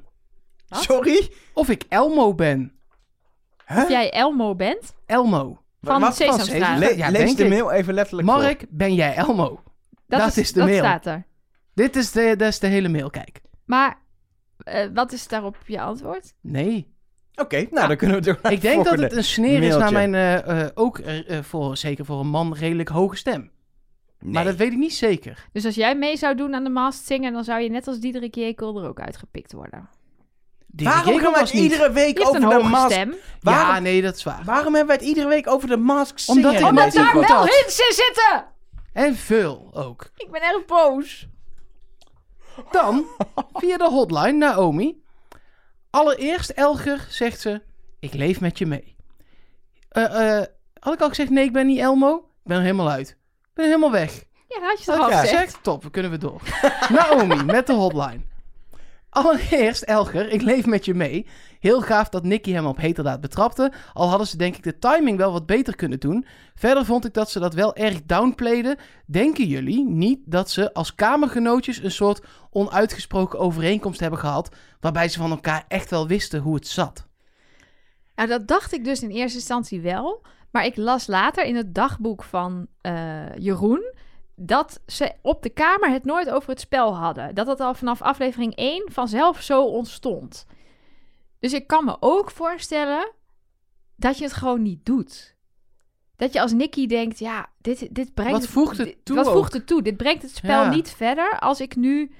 Wat? 0.68 0.82
Sorry? 0.84 1.30
Of 1.54 1.70
ik 1.70 1.84
Elmo 1.90 2.34
ben. 2.36 2.74
Of 3.68 3.90
jij 3.90 4.12
Elmo 4.12 4.56
bent? 4.56 4.96
Elmo. 5.06 5.62
Van 5.82 6.02
Wat- 6.02 6.16
Sesamstraat. 6.16 6.80
Le- 6.80 6.96
Ja, 6.96 7.10
lees 7.10 7.24
denk 7.26 7.38
de 7.38 7.44
ik. 7.44 7.50
mail 7.50 7.72
even 7.72 7.94
letterlijk 7.94 8.30
voor. 8.30 8.38
Mark, 8.42 8.66
ben 8.70 8.94
jij 8.96 9.16
Elmo? 9.16 9.62
Dat, 10.08 10.20
Dat 10.20 10.28
is, 10.30 10.38
is 10.38 10.52
de 10.54 10.60
dat 10.60 10.68
mail. 10.68 10.80
staat 10.80 11.06
er. 11.06 11.24
Dit 11.74 11.96
is 11.96 12.12
de, 12.12 12.34
dat 12.38 12.48
is 12.48 12.60
de 12.60 12.68
hele 12.68 12.90
mail, 12.90 13.10
kijk. 13.10 13.42
Maar 13.66 13.98
eh, 14.58 14.88
wat 14.94 15.12
is 15.12 15.28
daarop 15.28 15.56
je 15.66 15.82
antwoord? 15.82 16.34
Nee. 16.42 16.94
Oké, 17.36 17.68
nou 17.72 17.88
dan 17.88 17.98
kunnen 17.98 18.16
we 18.18 18.22
door 18.24 18.40
naar 18.44 18.52
Ik 18.52 18.62
denk 18.62 18.86
dat 18.86 19.00
het 19.00 19.14
een 19.14 19.24
sneer 19.24 19.64
is 19.64 19.76
naar 19.76 19.92
mailtje. 19.94 20.08
mijn, 20.10 20.44
eh, 20.46 20.62
eh, 20.66 20.70
ook 20.74 21.00
eh, 21.00 21.38
eh, 21.38 21.44
voor, 21.44 21.78
zeker 21.78 22.06
voor 22.06 22.20
een 22.20 22.28
man, 22.30 22.54
redelijk 22.56 22.90
hoge 22.90 23.16
stem. 23.16 23.52
Maar 24.20 24.44
dat 24.44 24.56
weet 24.56 24.72
ik 24.72 24.78
niet 24.78 24.94
zeker. 24.94 25.48
Dus 25.52 25.66
als 25.66 25.76
jij 25.76 25.96
mee 25.96 26.18
zou 26.18 26.36
doen 26.36 26.54
aan 26.56 26.64
de 26.64 26.70
Masked 26.70 27.06
Singer, 27.06 27.32
dan 27.32 27.44
zou 27.44 27.62
je 27.62 27.70
net 27.70 27.88
als 27.88 28.00
Diederik 28.00 28.36
Jekyll 28.36 28.76
er 28.76 28.88
ook 28.88 29.00
uitgepikt 29.00 29.54
worden. 29.54 29.90
Die 30.72 30.88
Waarom 30.88 31.20
gaan 31.20 31.32
we 31.34 31.40
was 31.40 31.52
het 31.52 31.54
niet. 31.62 31.72
iedere 31.72 31.92
week 31.92 32.20
over 32.22 32.36
een 32.44 32.50
de 32.50 32.64
mask... 32.70 32.92
stem. 32.92 33.16
Waarom, 33.42 33.74
Ja, 33.74 33.80
nee, 33.80 34.02
dat 34.02 34.16
is 34.16 34.24
waar. 34.24 34.42
waarom 34.46 34.76
hebben 34.76 34.86
wij 34.86 34.96
het 34.96 35.06
iedere 35.06 35.28
week 35.28 35.48
over 35.48 35.68
de 35.68 35.78
mask 35.78 36.20
Omdat 36.28 36.54
ik 36.54 36.66
Omdat 36.66 36.94
daar 36.94 37.14
wel 37.14 37.24
had. 37.24 37.50
hints 37.50 37.80
in 37.80 37.94
zitten! 37.96 38.46
En 38.94 39.16
veel 39.16 39.70
ook. 39.74 40.10
Ik 40.16 40.32
ben 40.32 40.42
erg 40.42 40.66
boos. 40.66 41.28
Dan, 42.72 43.06
via 43.54 43.78
de 43.78 43.84
hotline, 43.90 44.32
Naomi. 44.32 45.04
Allereerst, 45.90 46.50
Elger, 46.50 47.06
zegt 47.10 47.40
ze, 47.40 47.62
ik 48.00 48.14
leef 48.14 48.40
met 48.40 48.58
je 48.58 48.66
mee. 48.66 48.96
Eh, 49.90 50.38
eh, 50.40 50.46
had 50.80 50.94
ik 50.94 51.02
al 51.02 51.10
gezegd, 51.10 51.30
nee, 51.30 51.44
ik 51.46 51.54
ben 51.54 51.68
niet 51.68 51.80
Elmo? 51.80 52.16
Ik 52.16 52.24
ben 52.44 52.58
er 52.58 52.64
helemaal 52.64 52.90
uit. 52.90 53.10
Ik 53.10 53.54
ben 53.54 53.66
helemaal 53.66 53.92
weg. 53.92 54.14
Ja, 54.48 54.60
dat 54.60 54.70
had 54.70 54.80
je 54.80 54.86
toch 54.86 54.96
ik 55.08 55.14
al 55.14 55.20
gezegd? 55.20 55.58
Top, 55.64 55.84
we 55.84 55.90
kunnen 55.90 56.12
weer 56.12 56.20
door. 56.20 56.42
Naomi, 56.90 57.44
met 57.44 57.68
de 57.68 57.74
hotline. 57.74 58.22
Allereerst, 59.10 59.82
Elger, 59.82 60.30
ik 60.30 60.42
leef 60.42 60.66
met 60.66 60.86
je 60.86 60.94
mee. 60.94 61.28
Heel 61.60 61.82
gaaf 61.82 62.10
dat 62.10 62.24
Nicky 62.24 62.52
hem 62.52 62.66
op 62.66 62.78
heterdaad 62.78 63.22
betrapte. 63.22 63.72
Al 63.94 64.10
hadden 64.10 64.28
ze 64.28 64.38
denk 64.38 64.56
ik 64.56 64.64
de 64.64 64.80
timing 64.80 65.18
wel 65.18 65.32
wat 65.32 65.46
beter 65.46 65.76
kunnen 65.76 66.00
doen. 66.00 66.26
Verder 66.56 66.86
vond 66.86 67.06
ik 67.06 67.14
dat 67.14 67.30
ze 67.30 67.40
dat 67.40 67.54
wel 67.54 67.76
erg 67.76 68.04
downplayden. 68.04 68.78
Denken 69.06 69.46
jullie 69.46 69.86
niet 69.86 70.20
dat 70.26 70.50
ze 70.50 70.74
als 70.74 70.96
kamergenootjes 70.96 71.84
een 71.84 71.92
soort 71.92 72.26
onuitgesproken 72.50 73.40
overeenkomst 73.40 74.00
hebben 74.00 74.20
gehad... 74.20 74.56
waarbij 74.80 75.10
ze 75.10 75.20
van 75.20 75.32
elkaar 75.32 75.66
echt 75.68 75.90
wel 75.90 76.08
wisten 76.08 76.40
hoe 76.40 76.56
het 76.56 76.68
zat? 76.68 77.08
Nou, 78.16 78.30
dat 78.30 78.48
dacht 78.48 78.74
ik 78.74 78.84
dus 78.84 79.02
in 79.02 79.10
eerste 79.10 79.38
instantie 79.38 79.82
wel. 79.82 80.22
Maar 80.52 80.66
ik 80.66 80.76
las 80.76 81.08
later 81.08 81.46
in 81.46 81.56
het 81.56 81.76
dagboek 81.76 82.24
van 82.24 82.68
eh, 82.82 83.36
Jeroen 83.38 83.94
dat 84.42 84.82
ze 84.88 85.14
op 85.22 85.44
de 85.44 85.50
kamer 85.50 85.90
het 85.92 86.06
nooit 86.06 86.30
over 86.30 86.50
het 86.50 86.60
spel 86.60 86.96
hadden. 86.96 87.36
Dat 87.36 87.48
het 87.48 87.60
al 87.60 87.74
vanaf 87.74 88.02
aflevering 88.02 88.56
1 88.56 88.92
vanzelf 88.92 89.42
zo 89.42 89.64
ontstond. 89.66 90.46
Dus 91.40 91.54
ik 91.54 91.68
kan 91.68 91.86
me 91.86 91.98
ook 92.00 92.32
voorstellen 92.32 93.12
dat 93.96 94.18
je 94.18 94.24
het 94.24 94.34
gewoon 94.34 94.62
niet 94.62 94.86
doet. 94.86 95.36
Dat 96.16 96.34
je 96.34 96.42
als 96.42 96.54
Nicky 96.54 96.86
denkt, 96.88 97.20
ja, 97.20 97.50
dit, 97.62 97.96
dit 97.96 98.14
brengt... 98.14 98.32
Wat 98.32 98.48
voegt 98.48 98.78
het 98.78 98.88
dit- 98.88 99.06
toe 99.06 99.16
Wat 99.16 99.32
voegt 99.32 99.54
het 99.54 99.68
toe? 99.68 99.82
Dit 99.82 99.98
brengt 99.98 100.22
het 100.22 100.36
spel 100.36 100.64
Ja. 100.64 100.70
niet 100.70 100.90
verder 100.90 101.40
als 101.40 101.62
ik 101.62 101.76
nu 101.76 102.12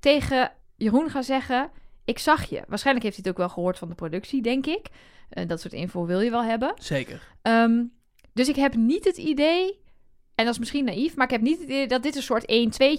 tegen 0.00 0.52
Jeroen 0.76 1.10
ga 1.10 1.22
zeggen... 1.22 1.70
Ik 2.04 2.18
zag 2.18 2.44
je. 2.44 2.62
Waarschijnlijk 2.68 3.04
heeft 3.04 3.16
hij 3.16 3.24
het 3.26 3.28
ook 3.28 3.46
wel 3.46 3.54
gehoord 3.54 3.78
van 3.78 3.88
de 3.88 3.94
productie, 3.94 4.42
denk 4.42 4.66
ik. 4.66 4.86
Eh, 5.30 5.46
dat 5.48 5.60
soort 5.60 5.72
info 5.72 6.06
wil 6.06 6.20
je 6.20 6.30
wel 6.30 6.42
hebben. 6.44 6.72
Zeker. 6.78 7.34
Ehm, 7.42 7.84
dus 8.32 8.48
ik 8.48 8.56
heb 8.56 8.74
niet 8.74 9.04
het 9.04 9.16
idee, 9.16 9.80
en 10.38 10.44
dat 10.44 10.52
is 10.54 10.58
misschien 10.58 10.84
naïef, 10.84 11.16
maar 11.16 11.24
ik 11.24 11.30
heb 11.32 11.40
niet 11.40 11.58
het 11.58 11.68
idee 11.68 11.86
dat 11.88 12.02
dit 12.02 12.16
een 12.16 12.22
soort 12.22 12.52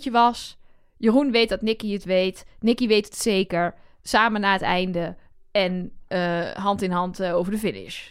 1-2'tje 0.04 0.12
was. 0.12 0.58
Jeroen 0.98 1.32
weet 1.32 1.50
dat 1.50 1.62
Nicky 1.62 1.94
het 1.94 2.04
weet. 2.04 2.46
Nicky 2.60 2.88
weet 2.88 3.06
het 3.06 3.16
zeker. 3.18 3.76
Samen 4.02 4.42
naar 4.42 4.54
het 4.54 4.62
einde. 4.62 5.16
En 5.52 5.92
eh, 6.08 6.42
hand 6.52 6.82
in 6.82 6.92
hand 6.92 7.20
eh, 7.20 7.36
over 7.36 7.52
de 7.52 7.58
finish. 7.58 8.08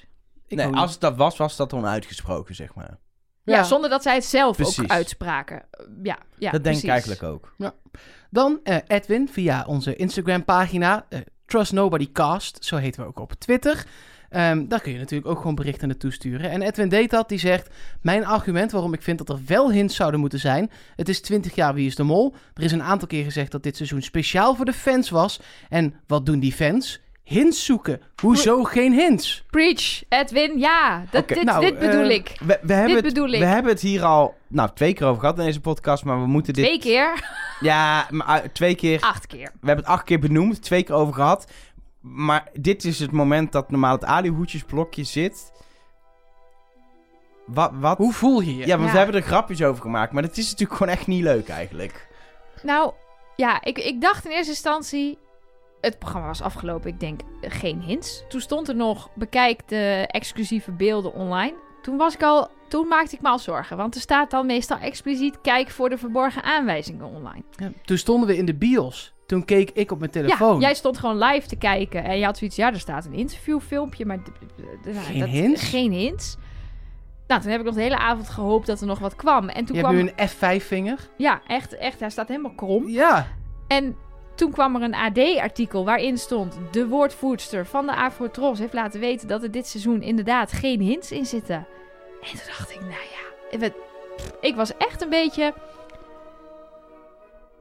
Ik 0.47 0.57
nee, 0.57 0.67
als 0.67 0.91
het 0.93 1.01
dat 1.01 1.17
was, 1.17 1.37
was 1.37 1.57
dat 1.57 1.73
onuitgesproken, 1.73 2.55
zeg 2.55 2.75
maar. 2.75 2.99
Ja, 3.45 3.55
Ja. 3.57 3.63
zonder 3.63 3.91
dat 3.91 4.03
zij 4.03 4.15
het 4.15 4.25
zelf 4.25 4.57
Precies. 4.57 4.79
ook 4.81 4.91
uitspraken. 4.91 5.63
Uh, 5.81 5.87
Ja, 6.03 6.19
ja 6.39 6.51
dat 6.51 6.65
denk 6.65 6.83
ik 6.83 6.89
eigenlijk 6.89 7.23
ook. 7.23 7.55
Dan 8.31 8.61
eh, 8.65 8.77
Edwin 8.87 9.29
via 9.29 9.65
onze 9.67 9.97
Instagram-pagina. 9.97 11.07
eh, 11.09 11.21
Trust 11.47 11.73
Nobody 11.73 12.13
Cast, 12.13 12.65
zo 12.65 12.77
heten 12.77 13.03
we 13.03 13.09
ook 13.09 13.19
op 13.19 13.33
Twitter. 13.33 13.87
Ehm, 14.29 14.67
daar 14.69 14.81
kun 14.81 14.93
je 14.93 14.99
natuurlijk 14.99 15.31
ook 15.31 15.39
gewoon 15.39 15.55
berichten 15.55 15.89
naartoe 15.89 16.13
sturen. 16.13 16.51
En 16.51 16.63
Edwin 16.63 16.89
deed 16.89 17.11
dat, 17.11 17.29
die 17.29 17.39
zegt... 17.39 17.69
Mijn 18.01 18.27
argument 18.27 18.73
waarom 18.73 18.93
ik 18.93 19.03
vind 19.03 19.19
dat 19.19 19.29
er 19.29 19.41
wel 19.47 19.73
hints 19.73 19.97
zouden 19.97 20.21
moeten 20.21 20.39
zijn... 20.39 20.71
Het 20.97 21.09
is 21.09 21.21
20 21.21 21.55
jaar 21.55 21.75
Wie 21.75 21.87
is 21.87 21.95
de 21.95 22.03
Mol. 22.03 22.35
Er 22.55 22.63
is 22.63 22.73
een 22.73 22.83
aantal 22.83 23.09
keer 23.09 23.25
gezegd 23.25 23.51
dat 23.51 23.63
dit 23.63 23.77
seizoen 23.77 24.03
speciaal 24.03 24.55
voor 24.55 24.65
de 24.65 24.73
fans 24.73 25.11
was. 25.11 25.41
En 25.69 25.95
wat 26.07 26.27
doen 26.27 26.39
die 26.39 26.53
fans? 26.53 27.01
Hints 27.29 27.65
zoeken. 27.65 28.01
Hoezo 28.23 28.65
geen 28.65 28.93
hints? 28.93 29.45
Preach, 29.51 30.03
Edwin, 30.09 30.59
ja. 30.59 31.05
Dat, 31.11 31.29
dit, 31.29 31.43
nou, 31.43 31.61
dit 31.61 31.79
bedoel 31.79 32.09
eh, 32.09 32.15
ik. 32.15 32.37
We, 32.47 32.59
we, 32.63 32.73
hebben 32.73 32.95
het, 32.95 33.05
bedoel 33.05 33.29
ik. 33.29 33.39
we 33.39 33.47
hebben 33.47 33.73
het 33.73 33.81
hier 33.81 34.05
al 34.05 34.35
nou, 34.47 34.71
twee 34.75 34.93
keer 34.93 35.07
over 35.07 35.21
gehad 35.21 35.39
in 35.39 35.45
deze 35.45 35.61
podcast, 35.61 36.05
maar 36.05 36.21
we 36.21 36.27
moeten 36.27 36.53
dit... 36.53 36.65
Twee 36.65 36.79
keer, 36.79 37.25
Ja, 37.61 38.07
maar 38.11 38.45
uh, 38.45 38.49
twee 38.53 38.75
keer... 38.75 39.01
acht 39.01 39.27
keer. 39.27 39.51
We 39.61 39.67
hebben 39.67 39.85
het 39.85 39.95
acht 39.95 40.05
keer 40.05 40.19
benoemd, 40.19 40.63
twee 40.63 40.83
keer 40.83 40.95
over 40.95 41.15
gehad. 41.15 41.53
Maar 42.01 42.49
dit 42.53 42.85
is 42.85 42.99
het 42.99 43.13
moment 43.13 43.53
dat 43.53 43.71
normaal 43.71 43.95
het 43.95 44.05
alihoedjesblokje 44.05 45.05
zit. 45.05 45.53
Wat? 47.47 47.71
wat? 47.75 47.99
Hoe 47.99 48.13
voel 48.13 48.41
je 48.41 48.57
je? 48.57 48.67
Ja, 48.67 48.77
want 48.77 48.87
Ja. 48.87 48.91
we 48.93 48.97
hebben 48.99 49.17
er 49.17 49.23
grapjes 49.27 49.63
over 49.63 49.83
gemaakt, 49.83 50.13
maar 50.13 50.23
dat 50.23 50.37
is 50.37 50.51
natuurlijk 50.51 50.79
gewoon 50.79 50.93
echt 50.93 51.07
niet 51.07 51.23
leuk 51.23 51.49
eigenlijk. 51.49 52.09
Nou, 52.63 52.93
ja, 53.37 53.63
ik, 53.65 53.79
ik 53.79 54.01
dacht 54.01 54.25
in 54.25 54.31
eerste 54.31 54.51
instantie... 54.51 55.19
Het 55.81 55.99
programma 55.99 56.27
was 56.27 56.43
afgelopen, 56.43 56.91
ik 56.91 57.01
denk 57.01 57.21
eh, 57.41 57.51
geen 57.51 57.81
hints. 57.81 58.25
Toen 58.29 58.41
stond 58.41 58.69
er 58.69 58.75
nog, 58.77 59.11
bekijk 59.15 59.69
de 59.69 60.05
exclusieve 60.11 60.73
beelden 60.73 61.13
online. 61.13 61.55
Toen 61.83 61.97
was 61.97 62.15
ik 62.15 62.23
al... 62.23 62.49
Toen 62.69 62.89
maakte 62.89 63.15
ik 63.15 63.21
me 63.23 63.29
al 63.29 63.39
zorgen, 63.39 63.77
want 63.77 63.95
er 63.95 64.01
staat 64.01 64.31
dan 64.31 64.47
meestal 64.47 64.79
expliciet... 64.79 65.41
kijk 65.41 65.71
voor 65.71 65.89
de 65.89 65.99
verborgen 65.99 66.43
aanwijzingen 66.43 67.07
online. 67.07 67.43
Ja, 67.57 67.71
Toen 67.85 67.99
stonden 67.99 68.29
we 68.29 68.37
in 68.37 68.45
de 68.45 68.55
bios. 68.55 69.15
Toen 69.29 69.45
keek 69.45 69.71
ik 69.71 69.91
op 69.91 69.99
mijn 69.99 70.11
telefoon. 70.11 70.55
Ja, 70.55 70.67
jij 70.67 70.75
stond 70.75 70.99
gewoon 70.99 71.19
live 71.19 71.49
te 71.49 71.57
kijken 71.57 72.05
en 72.05 72.19
je 72.19 72.25
had 72.25 72.39
zoiets... 72.39 72.57
Ja, 72.57 72.73
er 72.73 72.79
staat 72.79 73.05
een 73.05 73.13
interviewfilmpje, 73.13 74.07
maar... 74.07 74.19
nou, 74.85 74.97
Geen 74.97 75.21
dat- 75.21 75.29
hints? 75.29 75.63
Geen 75.63 75.93
hints. 75.93 76.37
Nou, 77.27 77.41
toen 77.41 77.51
heb 77.51 77.61
ik 77.61 77.67
nog 77.67 77.75
de 77.75 77.81
hele 77.81 77.99
avond 77.99 78.29
gehoopt 78.29 78.67
dat 78.67 78.81
er 78.81 78.87
nog 78.87 78.99
wat 78.99 79.17
kwam. 79.17 79.49
En 79.49 79.65
toen 79.65 79.77
je 79.77 79.83
hebt 79.83 79.95
kwam... 79.95 80.05
nu 80.05 80.13
een 80.17 80.29
F5-vinger. 80.29 81.09
Ja, 81.17 81.41
echt, 81.47 81.77
echt. 81.77 82.01
Hij 82.01 82.11
staat 82.11 82.29
helemaal 82.29 82.55
krom. 82.55 82.89
Ja. 82.89 83.27
En 83.67 83.97
toen 84.35 84.51
kwam 84.51 84.77
er 84.77 84.83
een 84.83 84.95
AD-artikel 84.95 85.85
waarin 85.85 86.19
stond... 86.19 86.59
de 86.71 86.87
woordvoerster 86.87 87.67
van 87.67 87.87
de 87.87 87.97
Afrotros 87.97 88.59
heeft 88.59 88.73
laten 88.73 89.01
weten... 89.01 89.29
dat 89.29 89.43
er 89.43 89.51
dit 89.51 89.67
seizoen 89.67 90.03
inderdaad 90.03 90.53
geen 90.53 90.81
hints 90.81 91.13
in 91.13 91.27
zitten. 91.27 91.67
En 92.21 92.31
toen 92.31 92.47
dacht 92.47 92.71
ik, 92.71 92.81
nou 92.81 92.93
ja... 93.61 93.71
Ik 94.41 94.55
was 94.55 94.77
echt 94.77 95.03
een 95.03 95.11
beetje... 95.11 95.55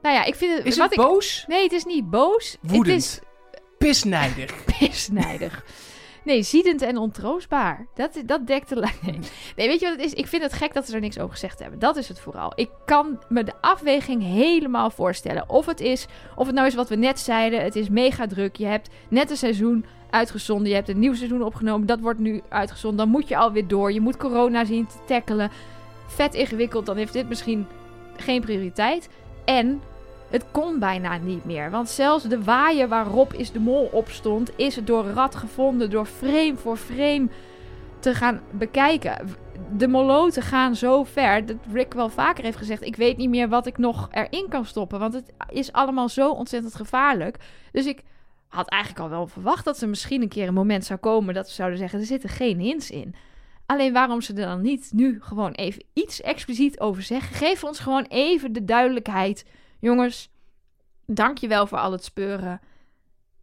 Nou 0.08 0.20
ja, 0.20 0.26
ik 0.26 0.36
vind 0.36 0.58
het... 0.58 0.66
Is 0.66 0.78
wat 0.78 0.90
het 0.90 1.00
ik, 1.00 1.06
boos? 1.06 1.46
Nee, 1.48 1.64
het 1.64 1.72
is 1.72 1.86
niet 1.86 2.10
boos. 2.10 2.58
Woedend. 2.62 2.86
Het 2.88 2.96
is 2.96 3.20
Pisnijdig. 3.78 4.64
pisnijdig. 4.80 5.66
Nee, 6.24 6.44
ziedend 6.44 6.82
en 6.82 6.98
ontroostbaar. 6.98 7.88
Dat, 7.96 8.22
dat 8.26 8.48
dekt 8.48 8.70
de 8.70 8.76
lijn. 8.76 8.96
Nee. 9.02 9.20
nee, 9.56 9.68
weet 9.68 9.80
je 9.80 9.86
wat 9.86 9.96
het 9.96 10.06
is? 10.06 10.14
Ik 10.14 10.28
vind 10.28 10.44
het 10.44 10.54
gek 10.54 10.74
dat 10.74 10.88
ze 10.88 10.94
er 10.94 11.00
niks 11.00 11.20
over 11.20 11.32
gezegd 11.32 11.60
hebben. 11.60 11.80
Dat 11.80 11.96
is 11.96 12.08
het 12.08 12.20
vooral. 12.20 12.52
Ik 12.56 12.70
kan 12.86 13.20
me 13.30 13.44
de 13.44 13.54
afweging 13.62 14.24
helemaal 14.24 14.90
voorstellen. 14.90 15.50
Of 15.50 15.66
het 15.66 15.80
is, 15.80 16.06
of 16.36 16.46
het 16.46 16.56
nou 16.56 16.68
is 16.68 16.76
wat 16.76 16.90
we 16.90 16.96
net 16.96 17.20
zeiden. 17.20 17.64
Het 17.64 17.76
is 17.76 17.90
mega 17.90 18.28
druk. 18.28 18.56
Je 18.56 18.66
hebt 18.66 18.90
net 19.10 19.30
een 19.30 19.38
seizoen 19.38 19.86
uitgezonden. 20.10 20.70
Je 20.70 20.76
hebt 20.76 20.90
een 20.90 21.00
nieuw 21.00 21.16
seizoen 21.16 21.44
opgenomen. 21.44 21.88
Dat 21.88 22.00
wordt 22.00 22.20
nu 22.20 22.42
uitgezonden. 22.50 23.00
Dan 23.00 23.10
moet 23.10 23.28
je 23.28 23.38
alweer 23.38 23.68
door. 23.68 23.92
Je 23.92 24.02
moet 24.02 24.18
corona 24.18 24.66
zien 24.66 24.88
te 24.88 24.98
tackelen. 25.06 25.52
Vet 26.08 26.34
ingewikkeld. 26.34 26.86
Dan 26.86 26.98
heeft 26.98 27.14
dit 27.14 27.30
misschien 27.30 27.68
geen 28.18 28.42
prioriteit. 28.42 29.10
En 29.46 29.82
het 30.30 30.46
kon 30.52 30.80
bijna 30.80 31.18
niet 31.18 31.46
meer. 31.46 31.72
Want 31.72 31.90
zelfs 31.90 32.24
de 32.24 32.44
waaier 32.44 32.88
waarop 32.88 33.34
is 33.34 33.52
de 33.52 33.60
mol 33.60 33.90
op 33.92 34.10
stond, 34.10 34.52
is 34.56 34.76
door 34.76 35.06
Rad 35.06 35.36
gevonden, 35.36 35.90
door 35.90 36.06
frame 36.06 36.56
voor 36.56 36.78
frame 36.78 37.28
te 38.00 38.14
gaan 38.14 38.42
bekijken. 38.52 39.28
De 39.78 39.88
moloten 39.88 40.42
gaan 40.42 40.76
zo 40.76 41.04
ver 41.04 41.46
dat 41.46 41.58
Rick 41.72 41.94
wel 41.94 42.10
vaker 42.10 42.44
heeft 42.44 42.58
gezegd: 42.58 42.84
Ik 42.84 42.96
weet 42.96 43.18
niet 43.18 43.30
meer 43.30 43.50
wat 43.50 43.66
ik 43.66 43.78
nog 43.78 44.08
erin 44.12 44.46
kan 44.50 44.66
stoppen. 44.66 45.00
Want 45.00 45.14
het 45.14 45.34
is 45.50 45.72
allemaal 45.72 46.10
zo 46.10 46.32
ontzettend 46.32 46.76
gevaarlijk. 46.76 47.38
Dus 47.72 47.86
ik 47.86 48.02
had 48.48 48.70
eigenlijk 48.70 49.04
al 49.04 49.10
wel 49.10 49.28
verwacht 49.28 49.66
dat 49.66 49.82
er 49.82 49.90
misschien 49.90 50.22
een 50.22 50.28
keer 50.28 50.48
een 50.48 50.54
moment 50.54 50.86
zou 50.86 51.00
komen 51.00 51.34
dat 51.34 51.50
ze 51.50 51.56
zouden 51.56 51.78
zeggen: 51.78 52.00
Er 52.00 52.06
zitten 52.06 52.30
geen 52.30 52.60
hints 52.60 52.92
in. 52.92 53.16
Alleen 53.66 53.94
waarom 53.94 54.22
ze 54.22 54.34
er 54.34 54.46
dan 54.46 54.62
niet 54.62 54.90
nu 54.94 55.18
gewoon 55.22 55.52
even 55.52 55.84
iets 55.94 56.22
expliciet 56.22 56.80
over 56.80 57.04
zeggen. 57.04 57.36
Geef 57.36 57.64
ons 57.64 57.80
gewoon 57.80 58.06
even 58.10 58.54
de 58.54 58.66
duidelijkheid. 58.66 59.46
Jongens, 59.80 60.30
dankjewel 61.06 61.68
voor 61.68 61.78
al 61.78 61.92
het 61.92 62.04
speuren. 62.04 62.60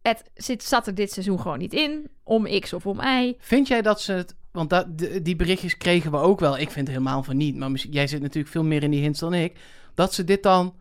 Het 0.01 0.23
zit, 0.33 0.63
zat 0.63 0.87
er 0.87 0.95
dit 0.95 1.11
seizoen 1.11 1.39
gewoon 1.39 1.57
niet 1.57 1.73
in. 1.73 2.09
Om 2.23 2.59
X 2.59 2.73
of 2.73 2.85
om 2.85 2.99
Y. 3.01 3.35
Vind 3.37 3.67
jij 3.67 3.81
dat 3.81 4.01
ze 4.01 4.11
het... 4.11 4.35
Want 4.51 4.69
dat, 4.69 4.97
die 4.97 5.35
berichtjes 5.35 5.77
kregen 5.77 6.11
we 6.11 6.17
ook 6.17 6.39
wel. 6.39 6.57
Ik 6.57 6.71
vind 6.71 6.87
helemaal 6.87 7.23
van 7.23 7.37
niet. 7.37 7.55
Maar 7.55 7.71
jij 7.71 8.07
zit 8.07 8.21
natuurlijk 8.21 8.53
veel 8.53 8.63
meer 8.63 8.83
in 8.83 8.91
die 8.91 9.01
hints 9.01 9.19
dan 9.19 9.33
ik. 9.33 9.57
Dat 9.93 10.13
ze 10.13 10.23
dit 10.23 10.43
dan... 10.43 10.75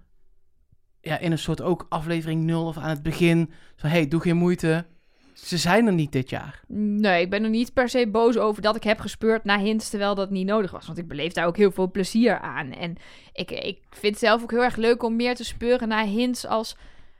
Ja, 1.00 1.18
in 1.18 1.32
een 1.32 1.38
soort 1.38 1.60
ook 1.62 1.86
aflevering 1.88 2.44
0 2.44 2.66
of 2.66 2.76
aan 2.76 2.88
het 2.88 3.02
begin. 3.02 3.52
Zo, 3.76 3.86
hey, 3.86 4.08
doe 4.08 4.20
geen 4.20 4.36
moeite. 4.36 4.86
Ze 5.34 5.56
zijn 5.56 5.86
er 5.86 5.92
niet 5.92 6.12
dit 6.12 6.30
jaar. 6.30 6.60
Nee, 6.76 7.22
ik 7.22 7.30
ben 7.30 7.44
er 7.44 7.50
niet 7.50 7.72
per 7.72 7.88
se 7.88 8.08
boos 8.08 8.36
over 8.38 8.62
dat 8.62 8.76
ik 8.76 8.84
heb 8.84 9.00
gespeurd 9.00 9.44
naar 9.44 9.58
hints 9.58 9.90
terwijl 9.90 10.14
dat 10.14 10.30
niet 10.30 10.46
nodig 10.46 10.70
was. 10.70 10.86
Want 10.86 10.98
ik 10.98 11.08
beleef 11.08 11.32
daar 11.32 11.46
ook 11.46 11.56
heel 11.56 11.70
veel 11.70 11.90
plezier 11.90 12.38
aan. 12.38 12.72
En 12.72 12.96
ik, 13.32 13.50
ik 13.50 13.78
vind 13.90 14.14
het 14.14 14.18
zelf 14.24 14.42
ook 14.42 14.50
heel 14.50 14.62
erg 14.62 14.76
leuk 14.76 15.02
om 15.02 15.16
meer 15.16 15.34
te 15.34 15.44
speuren 15.44 15.88
naar 15.88 16.04
hints 16.04 16.46
als... 16.46 16.76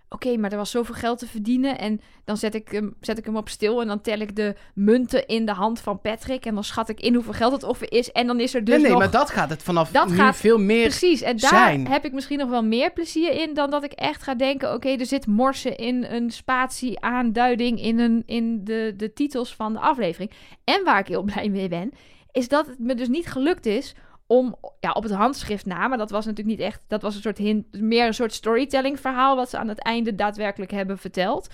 Oké, 0.08 0.36
maar 0.36 0.50
er 0.50 0.56
was 0.56 0.70
zoveel 0.70 0.94
geld 0.94 1.18
te 1.18 1.26
verdienen 1.26 1.78
en 1.78 2.00
dan 2.24 2.36
zet 2.36 2.54
ik, 2.54 2.68
hem, 2.68 2.94
zet 3.00 3.18
ik 3.18 3.24
hem 3.24 3.36
op 3.36 3.48
stil... 3.48 3.80
en 3.80 3.86
dan 3.86 4.00
tel 4.00 4.18
ik 4.18 4.36
de 4.36 4.54
munten 4.74 5.26
in 5.26 5.46
de 5.46 5.52
hand 5.52 5.80
van 5.80 6.00
Patrick... 6.00 6.44
en 6.44 6.54
dan 6.54 6.64
schat 6.64 6.88
ik 6.88 7.00
in 7.00 7.14
hoeveel 7.14 7.32
geld 7.32 7.52
het 7.52 7.62
offer 7.62 7.92
is... 7.92 8.12
en 8.12 8.26
dan 8.26 8.40
is 8.40 8.54
er 8.54 8.64
dus 8.64 8.74
nee, 8.74 8.82
nee, 8.82 8.90
nog... 8.90 9.00
maar 9.00 9.10
dat 9.10 9.30
gaat 9.30 9.50
het 9.50 9.62
vanaf 9.62 9.90
Dat 9.90 10.08
nu 10.08 10.14
gaat 10.14 10.36
veel 10.36 10.58
meer... 10.58 10.82
Precies, 10.82 11.22
en 11.22 11.36
daar 11.36 11.50
zijn. 11.50 11.88
heb 11.88 12.04
ik 12.04 12.12
misschien 12.12 12.38
nog 12.38 12.48
wel 12.48 12.64
meer 12.64 12.92
plezier 12.92 13.32
in 13.32 13.54
dan 13.54 13.70
dat 13.70 13.84
ik 13.84 13.92
echt 13.92 14.22
ga 14.22 14.34
denken: 14.34 14.74
oké, 14.74 14.88
er 14.88 15.06
zit 15.06 15.26
morsen 15.26 15.76
in 15.76 16.04
een 16.04 16.30
spatie-aanduiding 16.30 17.80
in, 17.80 17.98
een, 17.98 18.22
in 18.26 18.64
de, 18.64 18.94
de 18.96 19.12
titels 19.12 19.54
van 19.54 19.72
de 19.72 19.78
aflevering. 19.78 20.30
En 20.64 20.84
waar 20.84 20.98
ik 20.98 21.08
heel 21.08 21.22
blij 21.22 21.48
mee 21.48 21.68
ben, 21.68 21.92
is 22.32 22.48
dat 22.48 22.66
het 22.66 22.78
me 22.78 22.94
dus 22.94 23.08
niet 23.08 23.26
gelukt 23.26 23.66
is 23.66 23.94
om 24.26 24.56
ja, 24.80 24.90
op 24.90 25.02
het 25.02 25.12
handschrift 25.12 25.66
na, 25.66 25.88
maar 25.88 25.98
dat 25.98 26.10
was 26.10 26.26
natuurlijk 26.26 26.56
niet 26.56 26.66
echt, 26.66 26.84
dat 26.88 27.02
was 27.02 27.14
een 27.14 27.22
soort 27.22 27.38
hint, 27.38 27.80
meer 27.80 28.06
een 28.06 28.14
soort 28.14 28.32
storytelling 28.32 29.00
verhaal 29.00 29.36
wat 29.36 29.50
ze 29.50 29.58
aan 29.58 29.68
het 29.68 29.78
einde 29.82 30.14
daadwerkelijk 30.14 30.70
hebben 30.70 30.98
verteld, 30.98 31.48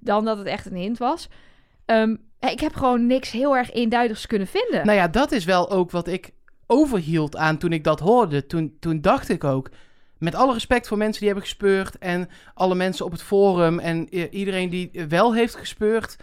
dan 0.00 0.24
dat 0.24 0.38
het 0.38 0.46
echt 0.46 0.66
een 0.66 0.76
hint 0.76 0.98
was. 0.98 1.28
Ehm, 1.84 2.16
ik 2.40 2.60
heb 2.60 2.74
gewoon 2.74 3.06
niks 3.06 3.30
heel 3.30 3.56
erg 3.56 3.72
eenduidigs 3.72 4.26
kunnen 4.26 4.46
vinden. 4.46 4.86
Nou 4.86 4.98
ja, 4.98 5.08
dat 5.08 5.32
is 5.32 5.44
wel 5.44 5.70
ook 5.70 5.90
wat 5.90 6.08
ik 6.08 6.30
overhield 6.66 7.36
aan 7.36 7.58
toen 7.58 7.72
ik 7.72 7.84
dat 7.84 8.00
hoorde. 8.00 8.46
Toen, 8.46 8.76
toen 8.80 9.00
dacht 9.00 9.28
ik 9.28 9.44
ook... 9.44 9.70
met 10.18 10.34
alle 10.34 10.52
respect 10.52 10.88
voor 10.88 10.96
mensen 10.96 11.18
die 11.18 11.28
hebben 11.28 11.46
gespeurd 11.48 11.98
en 11.98 12.28
alle 12.54 12.74
mensen 12.74 13.04
op 13.04 13.12
het 13.12 13.22
forum 13.22 13.78
en 13.78 14.14
iedereen 14.34 14.70
die 14.70 14.90
wel 15.08 15.34
heeft 15.34 15.54
gespeurd, 15.54 16.16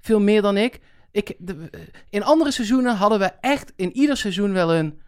veel 0.00 0.20
meer 0.20 0.42
dan 0.42 0.56
ik. 0.56 0.80
ik 1.10 1.36
in 2.10 2.24
andere 2.24 2.50
seizoenen 2.50 2.96
hadden 2.96 3.18
we 3.18 3.30
echt 3.40 3.72
in 3.76 3.96
ieder 3.96 4.16
seizoen 4.16 4.52
wel 4.52 4.74
een 4.74 5.00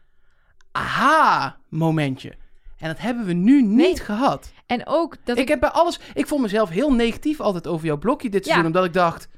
aha-momentje. 0.79 2.33
En 2.79 2.89
dat 2.89 2.99
hebben 2.99 3.25
we 3.27 3.33
nu 3.33 3.63
niet 3.63 3.77
Nee. 3.77 3.97
gehad. 3.99 4.53
En 4.67 4.87
ook 4.87 5.17
dat 5.25 5.37
Ik 5.37 5.43
ik... 5.43 5.49
heb 5.49 5.61
bij 5.61 5.69
alles. 5.71 6.01
Ik 6.15 6.27
vond 6.27 6.43
mezelf 6.43 6.69
heel 6.69 6.93
negatief 6.93 7.41
altijd 7.41 7.67
over 7.67 7.87
jouw 7.87 7.97
blokje 7.99 8.29
dit 8.31 8.41
Ja. 8.45 8.51
seizoen. 8.53 8.67
Omdat 8.67 8.85
ik 8.85 8.93
dacht. 8.93 9.29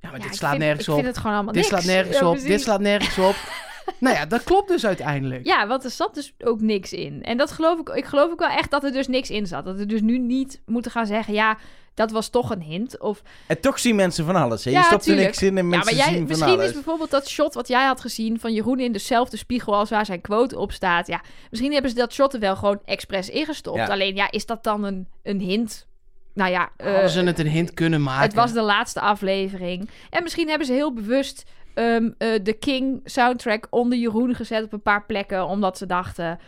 Ja, 0.00 0.10
maar 0.10 0.18
ja, 0.20 0.26
dit 0.26 0.36
slaat 0.36 0.50
vind- 0.50 0.62
nergens 0.62 0.86
ik 0.86 0.88
op. 0.88 0.94
vind 1.00 1.06
het 1.06 1.16
gewoon 1.18 1.34
allemaal 1.34 1.52
Dit 1.52 1.70
niks. 1.70 1.82
slaat 1.84 1.94
nergens 1.94 2.18
Ja, 2.18 2.28
op. 2.30 2.38
Dit 2.40 2.60
slaat 2.60 2.80
nergens 2.80 3.18
op. 3.18 3.34
nou 4.00 4.16
ja, 4.16 4.26
dat 4.26 4.42
klopt 4.44 4.68
dus 4.68 4.86
uiteindelijk. 4.86 5.46
Ja, 5.46 5.66
want 5.66 5.84
er 5.84 5.90
zat 5.90 6.14
dus 6.14 6.34
ook 6.38 6.60
niks 6.60 6.92
in. 6.92 7.22
En 7.22 7.36
dat 7.36 7.50
geloof 7.50 7.78
ik... 7.80 7.88
Ik 7.88 8.04
geloof 8.04 8.30
ook 8.30 8.38
wel 8.38 8.48
echt 8.48 8.70
dat 8.70 8.84
er 8.84 8.92
dus 8.92 9.06
niks 9.08 9.30
in 9.30 9.46
zat. 9.46 9.64
Dat 9.64 9.76
we 9.76 9.86
dus 9.86 10.00
nu 10.00 10.18
niet 10.18 10.60
moeten 10.66 10.90
gaan 10.90 11.06
zeggen... 11.06 11.34
Ja, 11.34 11.56
dat 11.98 12.10
was 12.10 12.28
toch 12.28 12.50
een 12.50 12.62
hint. 12.62 12.98
Of 13.00 13.22
En 13.46 13.60
toch 13.60 13.78
zien 13.78 13.96
mensen 13.96 14.24
van 14.24 14.36
alles. 14.36 14.64
Hè? 14.64 14.70
Je 14.70 14.76
Ja, 14.76 14.82
stopt 14.82 15.00
er 15.00 15.06
tuurlijk. 15.06 15.26
niks 15.26 15.42
in 15.42 15.48
en 15.58 15.62
Ja, 15.64 15.68
mensen 15.68 15.94
maar 15.96 16.04
jij, 16.04 16.12
zien 16.14 16.18
van 16.18 16.28
misschien 16.28 16.52
alles. 16.52 16.66
is 16.66 16.72
bijvoorbeeld 16.72 17.10
dat 17.10 17.28
shot 17.28 17.54
wat 17.54 17.68
jij 17.68 17.86
had 17.86 18.00
gezien 18.00 18.40
van 18.40 18.52
Jeroen 18.52 18.80
in 18.80 18.92
dezelfde 18.92 19.36
spiegel 19.36 19.74
als 19.74 19.90
waar 19.90 20.06
zijn 20.06 20.20
quote 20.20 20.58
op 20.58 20.72
staat. 20.72 21.06
Ja, 21.06 21.20
misschien 21.50 21.72
hebben 21.72 21.90
ze 21.90 21.96
dat 21.96 22.12
shot 22.12 22.34
er 22.34 22.40
wel 22.40 22.56
gewoon 22.56 22.80
expres 22.84 23.28
ingestopt. 23.30 23.76
Ja. 23.78 23.86
Alleen 23.86 24.14
ja, 24.14 24.30
is 24.30 24.46
dat 24.46 24.64
dan 24.64 24.84
een, 24.84 25.08
een 25.22 25.40
hint? 25.40 25.86
Nou 26.34 26.50
ja, 26.50 26.70
eh, 26.76 26.92
Hadden 26.92 27.10
ze 27.10 27.22
het 27.22 27.38
een 27.38 27.46
hint 27.48 27.74
kunnen 27.74 28.02
maken. 28.02 28.22
het 28.22 28.34
was 28.34 28.52
de 28.52 28.60
laatste 28.62 29.00
aflevering. 29.00 29.90
En 30.10 30.22
misschien 30.22 30.48
hebben 30.48 30.66
ze 30.66 30.72
heel 30.72 30.92
bewust 30.92 31.44
ehm, 31.74 32.10
eh, 32.18 32.28
de 32.42 32.52
King 32.52 33.00
soundtrack 33.04 33.66
onder 33.70 33.98
Jeroen 33.98 34.34
gezet 34.34 34.64
op 34.64 34.72
een 34.72 34.82
paar 34.82 35.04
plekken. 35.06 35.46
Omdat 35.46 35.78
ze 35.78 35.86
dachten. 35.86 36.38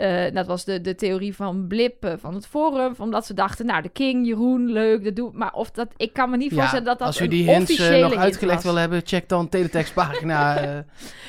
Eh, 0.00 0.34
dat 0.34 0.46
was 0.46 0.64
de, 0.64 0.80
de 0.80 0.94
theorie 0.94 1.34
van 1.34 1.66
Blip 1.66 2.04
eh, 2.04 2.12
van 2.18 2.34
het 2.34 2.46
forum. 2.46 2.94
Omdat 2.98 3.26
ze 3.26 3.34
dachten, 3.34 3.66
nou, 3.66 3.82
de 3.82 3.88
King, 3.88 4.26
Jeroen, 4.26 4.72
leuk, 4.72 5.04
dat 5.04 5.16
doe 5.16 5.30
Maar 5.32 5.52
of 5.52 5.70
dat, 5.70 5.88
ik 5.96 6.12
kan 6.12 6.30
me 6.30 6.36
niet 6.36 6.50
Ja, 6.50 6.56
voorstellen 6.56 6.84
dat 6.84 6.98
dat 6.98 7.06
als 7.06 7.20
u 7.20 7.28
die 7.28 7.50
hints 7.50 7.78
eh, 7.78 8.00
nog 8.00 8.14
uitgelegd 8.14 8.62
wil 8.62 8.74
hebben, 8.74 9.00
check 9.04 9.28
dan 9.28 9.48
teletextpagina. 9.48 10.56
eh 10.62 10.78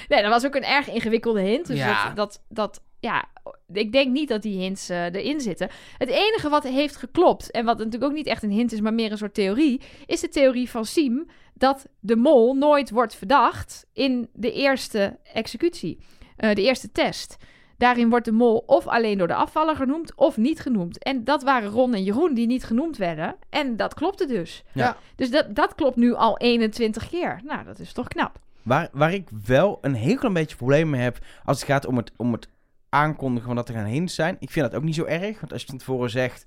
Nee, 0.09 0.21
dat 0.21 0.31
was 0.31 0.45
ook 0.45 0.55
een 0.55 0.63
erg 0.63 0.89
ingewikkelde 0.89 1.41
hint. 1.41 1.67
Dus 1.67 1.77
Ja. 1.77 2.03
dat, 2.03 2.15
dat, 2.15 2.41
dat, 2.49 2.81
ja, 2.99 3.25
ik 3.73 3.91
denk 3.91 4.11
niet 4.11 4.29
dat 4.29 4.41
die 4.41 4.59
hints 4.59 4.89
erin 4.89 5.41
zitten. 5.41 5.69
Het 5.97 6.09
enige 6.09 6.49
wat 6.49 6.63
heeft 6.63 6.95
geklopt, 6.95 7.51
en 7.51 7.65
wat 7.65 7.77
natuurlijk 7.77 8.03
ook 8.03 8.17
niet 8.17 8.27
echt 8.27 8.43
een 8.43 8.51
hint 8.51 8.71
is, 8.71 8.81
maar 8.81 8.93
meer 8.93 9.11
een 9.11 9.17
soort 9.17 9.33
theorie, 9.33 9.81
is 10.05 10.19
de 10.19 10.29
theorie 10.29 10.69
van 10.69 10.85
Siem 10.85 11.29
dat 11.53 11.87
de 11.99 12.15
mol 12.15 12.53
nooit 12.53 12.89
wordt 12.89 13.15
verdacht 13.15 13.85
in 13.93 14.29
de 14.33 14.51
eerste 14.51 15.19
executie, 15.33 15.99
de 16.35 16.61
eerste 16.61 16.91
test. 16.91 17.37
Daarin 17.81 18.09
wordt 18.09 18.25
de 18.25 18.31
mol 18.31 18.63
of 18.65 18.87
alleen 18.87 19.17
door 19.17 19.27
de 19.27 19.35
afvaller 19.35 19.75
genoemd 19.75 20.15
of 20.15 20.37
niet 20.37 20.59
genoemd. 20.59 21.03
En 21.03 21.23
dat 21.23 21.43
waren 21.43 21.69
Ron 21.69 21.93
en 21.93 22.03
Jeroen 22.03 22.33
die 22.33 22.47
niet 22.47 22.63
genoemd 22.63 22.97
werden. 22.97 23.35
En 23.49 23.75
dat 23.75 23.93
klopte 23.93 24.25
dus. 24.25 24.63
Ja. 24.71 24.97
Dus 25.15 25.31
dat, 25.31 25.55
dat 25.55 25.75
klopt 25.75 25.95
nu 25.95 26.13
al 26.13 26.37
21 26.37 27.09
keer. 27.09 27.41
Nou, 27.43 27.65
dat 27.65 27.79
is 27.79 27.93
toch 27.93 28.07
knap. 28.07 28.39
Waar, 28.61 28.89
waar 28.91 29.13
ik 29.13 29.29
wel 29.45 29.77
een 29.81 29.93
heel 29.93 30.15
klein 30.15 30.33
beetje 30.33 30.55
problemen 30.55 30.89
mee 30.89 31.01
heb 31.01 31.19
als 31.45 31.59
het 31.59 31.69
gaat 31.69 31.85
om 31.85 31.97
het, 31.97 32.11
om 32.17 32.31
het 32.31 32.47
aankondigen 32.89 33.47
van 33.47 33.55
dat 33.55 33.69
er 33.69 33.75
gaan 33.75 33.85
hints 33.85 34.15
zijn. 34.15 34.35
Ik 34.39 34.49
vind 34.49 34.65
dat 34.65 34.75
ook 34.75 34.85
niet 34.85 34.95
zo 34.95 35.05
erg, 35.05 35.39
want 35.39 35.51
als 35.51 35.61
je 35.61 35.67
van 35.67 35.77
tevoren 35.77 36.09
zegt, 36.09 36.45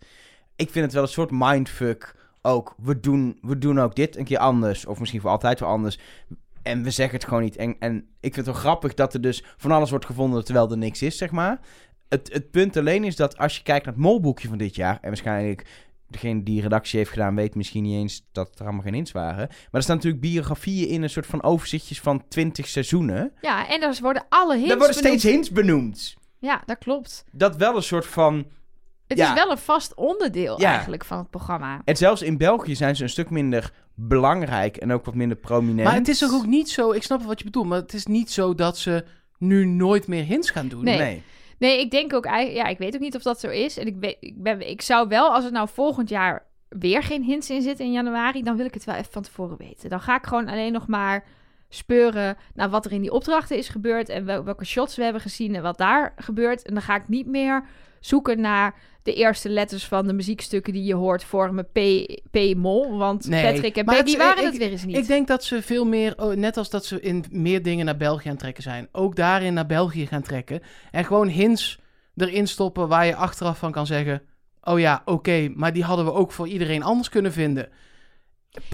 ik 0.56 0.70
vind 0.70 0.85
het 0.85 0.94
wel 0.94 1.02
een 1.02 1.09
soort 1.09 1.31
mindfuck 1.32 2.15
ook. 2.43 2.74
We 2.82 3.01
doen, 3.01 3.39
we 3.43 3.59
doen 3.59 3.81
ook 3.81 3.94
dit 3.94 4.16
een 4.16 4.24
keer 4.24 4.39
anders, 4.39 4.86
of 4.86 4.98
misschien 4.98 5.20
voor 5.20 5.31
altijd 5.31 5.61
wel 5.61 5.69
anders. 5.69 5.98
En 6.65 6.82
we 6.82 6.91
zeggen 6.91 7.15
het 7.19 7.24
gewoon 7.28 7.43
niet. 7.43 7.57
En, 7.57 7.77
en 7.78 7.97
ik 7.97 8.35
vind 8.35 8.36
het 8.36 8.45
wel 8.47 8.55
grappig 8.55 8.95
dat 8.95 9.15
er 9.15 9.20
dus 9.20 9.45
van 9.57 9.70
alles 9.70 9.91
wordt 9.91 10.05
gevonden 10.07 10.45
terwijl 10.45 10.70
er 10.70 10.78
niks 10.78 11.03
is, 11.03 11.16
zeg 11.19 11.31
maar. 11.31 11.61
Het, 12.09 12.32
het 12.32 12.51
punt 12.51 12.77
alleen 12.77 13.05
is 13.05 13.16
dat 13.16 13.39
als 13.39 13.57
je 13.57 13.62
kijkt 13.62 13.85
naar 13.85 13.95
het 13.95 14.03
molboekje 14.03 14.49
van 14.49 14.59
dit 14.59 14.74
jaar, 14.74 14.99
en 15.01 15.09
waarschijnlijk 15.09 15.66
degene 16.09 16.43
die 16.43 16.61
redactie 16.62 16.99
heeft 16.99 17.11
gedaan 17.11 17.35
weet 17.35 17.55
misschien 17.55 17.82
niet 17.82 17.95
eens 17.95 18.27
dat 18.32 18.59
er 18.59 18.65
allemaal 18.65 18.82
geen 18.82 18.95
hints 18.95 19.12
waren. 19.12 19.47
Maar 19.49 19.69
er 19.70 19.82
staan 19.82 19.97
natuurlijk 19.97 20.23
biografieën 20.23 20.89
in, 20.89 21.03
een 21.03 21.11
soort 21.11 21.27
van 21.27 21.43
overzichtjes 21.43 22.01
van 22.01 22.28
20 22.28 22.69
seizoenen. 22.69 23.32
Ja, 23.41 23.69
en 23.69 23.81
daar 23.81 23.99
worden 24.01 24.27
alle 24.28 24.55
hints 24.55 24.69
Daar 24.69 24.78
worden 24.78 24.97
benoemd. 24.97 25.19
steeds 25.20 25.35
hints 25.35 25.51
benoemd. 25.51 26.15
Ja, 26.39 26.62
dat 26.66 26.78
klopt. 26.78 27.24
Dat 27.32 27.57
wel 27.57 27.77
een 27.77 27.82
soort 27.82 28.07
van... 28.07 28.47
Het 29.07 29.19
Ja. 29.19 29.28
is 29.28 29.35
wel 29.35 29.51
een 29.51 29.59
vast 29.59 29.95
onderdeel 29.95 30.61
Ja. 30.61 30.69
eigenlijk 30.70 31.05
van 31.05 31.19
het 31.19 31.31
programma. 31.31 31.81
En 31.85 31.97
zelfs 31.97 32.23
in 32.23 32.36
België 32.39 32.74
zijn 32.77 32.97
ze 32.97 33.03
een 33.03 33.09
stuk 33.09 33.31
minder 33.31 33.73
belangrijk 33.95 34.77
en 34.77 34.93
ook 34.93 35.05
wat 35.05 35.15
minder 35.15 35.37
prominent. 35.37 35.89
maar 35.89 35.95
het 35.95 36.09
is 36.09 36.19
toch 36.19 36.33
ook 36.33 36.47
niet 36.47 36.71
zo, 36.71 36.91
ik 36.93 37.03
snap 37.03 37.23
wat 37.23 37.39
je 37.39 37.45
bedoelt, 37.45 37.66
maar 37.66 37.79
het 37.81 37.95
is 37.95 38.07
niet 38.07 38.31
zo 38.31 38.55
dat 38.55 38.79
ze 38.79 39.05
nu 39.39 39.65
nooit 39.66 40.07
meer 40.07 40.25
hints 40.25 40.51
gaan 40.51 40.69
doen. 40.69 40.85
Nee. 40.85 40.99
Nee. 40.99 41.23
Nee, 41.59 41.81
ik 41.81 41.91
denk 41.91 42.12
ook 42.12 42.25
eigenlijk... 42.25 42.66
Ja, 42.66 42.73
ik 42.73 42.79
weet 42.79 42.95
ook 42.95 43.01
niet 43.01 43.16
of 43.16 43.23
dat 43.23 43.41
zo 43.41 43.49
is. 43.49 43.79
En 43.79 43.87
ik, 43.87 43.97
weet, 44.01 44.16
ik, 44.21 44.43
ben, 44.43 44.71
ik 44.71 44.83
zou 44.83 45.09
wel, 45.09 45.33
als 45.33 45.45
er 45.45 45.53
nou 45.53 45.69
volgend 45.73 46.09
jaar 46.09 46.47
weer 46.69 47.03
geen 47.03 47.23
hints 47.23 47.51
in 47.51 47.62
zitten 47.62 47.85
in 47.85 47.93
januari... 47.93 48.43
dan 48.43 48.57
wil 48.57 48.66
ik 48.66 48.75
het 48.75 48.85
wel 48.85 48.95
even 48.95 49.12
van 49.12 49.23
tevoren 49.23 49.57
weten. 49.57 49.91
Dan 49.91 50.01
ga 50.01 50.16
ik 50.16 50.27
gewoon 50.27 50.49
alleen 50.49 50.73
nog 50.73 50.87
maar 50.87 51.25
speuren 51.69 52.37
naar 52.55 52.71
wat 52.71 52.85
er 52.85 52.93
in 52.93 53.01
die 53.01 53.12
opdrachten 53.12 53.57
is 53.57 53.69
gebeurd... 53.69 54.09
en 54.09 54.25
wel- 54.25 54.45
welke 54.45 54.65
shots 54.65 54.97
we 54.97 55.03
hebben 55.03 55.23
gezien 55.23 55.55
en 55.55 55.62
wat 55.62 55.79
daar 55.79 56.12
gebeurt. 56.16 56.62
En 56.62 56.75
dan 56.75 56.83
ga 56.83 56.97
ik 56.97 57.09
niet 57.09 57.27
meer 57.27 57.65
zoeken 58.07 58.41
naar 58.41 58.75
de 59.03 59.15
eerste 59.15 59.49
letters 59.49 59.85
van 59.87 60.07
de 60.07 60.13
muziekstukken 60.13 60.73
die 60.73 60.85
je 60.85 60.95
hoort 60.95 61.25
vormen 61.25 61.65
P, 61.73 61.79
P 62.31 62.55
mol. 62.57 62.97
Want 62.99 63.29
Nee, 63.29 63.53
Patrick 63.53 63.77
en 63.77 63.85
Peggy 63.85 64.17
waren 64.17 64.39
ik- 64.39 64.45
het 64.49 64.57
weer 64.57 64.71
eens 64.71 64.85
niet. 64.85 64.97
Ik 64.97 65.07
denk 65.07 65.27
dat 65.27 65.45
ze 65.45 65.63
veel 65.63 65.85
meer, 65.87 66.15
oh, 66.23 66.35
net 66.35 66.57
als 66.57 66.71
dat 66.71 66.85
ze 66.85 67.01
in 67.01 67.25
meer 67.31 67.63
dingen 67.63 67.85
naar 67.85 67.97
België 67.97 68.25
aan 68.25 68.31
het 68.31 68.41
trekken 68.41 68.63
zijn, 68.63 68.89
ook 68.93 69.17
daarin 69.17 69.55
naar 69.55 69.67
België 69.67 70.07
gaan 70.07 70.23
trekken. 70.23 70.61
En 70.91 71.05
gewoon 71.05 71.29
hints 71.29 71.79
erin 72.17 72.47
stoppen 72.49 72.89
waar 72.89 73.07
je 73.07 73.15
achteraf 73.17 73.59
van 73.59 73.73
kan 73.73 73.87
zeggen: 73.87 74.23
Oh 74.63 74.79
ja, 74.79 75.03
oké, 75.05 75.49
maar 75.55 75.73
die 75.73 75.85
hadden 75.85 76.05
we 76.05 76.13
ook 76.13 76.33
voor 76.33 76.49
iedereen 76.49 76.83
anders 76.83 77.09
kunnen 77.09 77.33
vinden. 77.33 77.69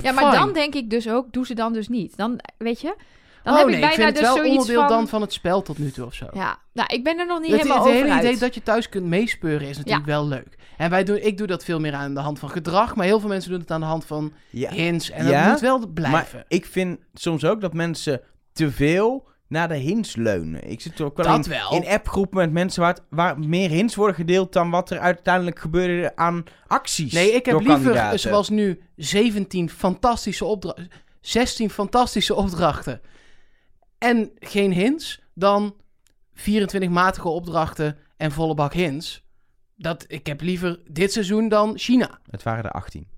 Ja, 0.02 0.12
maar 0.12 0.24
Fine. 0.24 0.44
dan 0.44 0.52
denk 0.52 0.74
ik 0.74 0.90
dus 0.90 1.08
ook, 1.08 1.32
doe 1.32 1.46
ze 1.46 1.54
dan 1.54 1.72
dus 1.72 1.88
niet. 1.88 2.16
Dan, 2.16 2.40
weet 2.58 2.80
je, 2.80 2.96
dan 3.42 3.52
oh 3.52 3.58
heb 3.58 3.68
nee, 3.68 3.76
ik 3.76 3.82
ik 3.82 3.88
bijna 3.88 4.04
vind 4.04 4.18
het 4.18 4.26
dus 4.34 4.34
wel 4.42 4.50
onderdeel 4.50 4.80
van... 4.80 4.88
dan 4.88 5.08
van 5.08 5.20
het 5.20 5.32
spel 5.32 5.62
tot 5.62 5.78
nu 5.78 5.90
toe 5.90 6.06
of 6.06 6.14
zo. 6.14 6.26
Ja, 6.32 6.58
nou, 6.72 6.94
ik 6.94 7.04
ben 7.04 7.18
er 7.18 7.26
nog 7.26 7.40
niet 7.40 7.50
het, 7.50 7.56
helemaal 7.60 7.78
het 7.78 7.86
over 7.88 8.00
hele 8.00 8.14
uit. 8.14 8.24
idee 8.24 8.38
dat 8.38 8.54
je 8.54 8.62
thuis 8.62 8.88
kunt 8.88 9.06
meespeuren 9.06 9.68
is 9.68 9.76
natuurlijk 9.76 10.06
wel 10.06 10.26
leuk. 10.26 10.58
En 10.76 10.90
wij 10.90 11.04
doen, 11.04 11.16
ik 11.22 11.38
doe 11.38 11.46
dat 11.46 11.64
veel 11.64 11.80
meer 11.80 11.94
aan 11.94 12.14
de 12.14 12.20
hand 12.20 12.38
van 12.38 12.50
gedrag, 12.50 12.94
maar 12.96 13.06
heel 13.06 13.20
veel 13.20 13.28
mensen 13.28 13.50
doen 13.50 13.60
het 13.60 13.70
aan 13.70 13.80
de 13.80 13.86
hand 13.86 14.04
van 14.04 14.32
Ja. 14.50 14.70
hints. 14.70 15.10
En 15.10 15.26
Ja, 15.26 15.42
dat 15.42 15.50
moet 15.52 15.60
wel 15.60 15.86
blijven. 15.88 16.12
Maar 16.36 16.44
ik 16.48 16.66
vind 16.66 16.98
soms 17.14 17.44
ook 17.44 17.60
dat 17.60 17.72
mensen 17.74 18.20
te 18.52 18.70
veel 18.70 19.28
naar 19.48 19.68
de 19.68 19.74
hints 19.76 20.16
leunen. 20.16 20.70
Ik 20.70 20.80
zit 20.80 21.00
ook 21.00 21.16
wel 21.16 21.26
Dat 21.26 21.44
in, 21.46 21.50
wel. 21.52 21.72
in 21.82 21.86
appgroepen 21.88 22.38
met 22.38 22.52
mensen 22.52 22.80
waar, 22.82 22.94
het- 22.94 23.02
waar 23.10 23.38
meer 23.38 23.70
hints 23.70 23.94
worden 23.94 24.14
gedeeld 24.16 24.52
dan 24.52 24.70
wat 24.70 24.90
er 24.90 24.98
uiteindelijk 24.98 25.58
gebeurde 25.58 26.16
aan 26.16 26.44
acties. 26.66 27.12
Nee, 27.12 27.32
ik 27.32 27.46
heb 27.46 27.58
liever, 27.58 27.74
kandidaten. 27.80 28.18
zoals 28.20 28.48
nu, 28.48 28.80
17 28.96 29.70
fantastische 29.70 30.44
opdrachten. 30.44 30.88
16 31.20 31.70
fantastische 31.70 32.34
opdrachten. 32.34 33.00
En 34.00 34.30
geen 34.38 34.72
hints. 34.72 35.20
Dan 35.34 35.76
24 36.34 36.90
matige 36.90 37.28
opdrachten 37.28 37.98
en 38.16 38.32
volle 38.32 38.54
bak 38.54 38.72
hints. 38.72 39.24
Dat, 39.76 40.04
ik 40.08 40.26
heb 40.26 40.40
liever 40.40 40.80
dit 40.90 41.12
seizoen 41.12 41.48
dan 41.48 41.78
China. 41.78 42.18
Het 42.30 42.42
waren 42.42 42.64
er 42.64 42.70
18. 42.70 43.08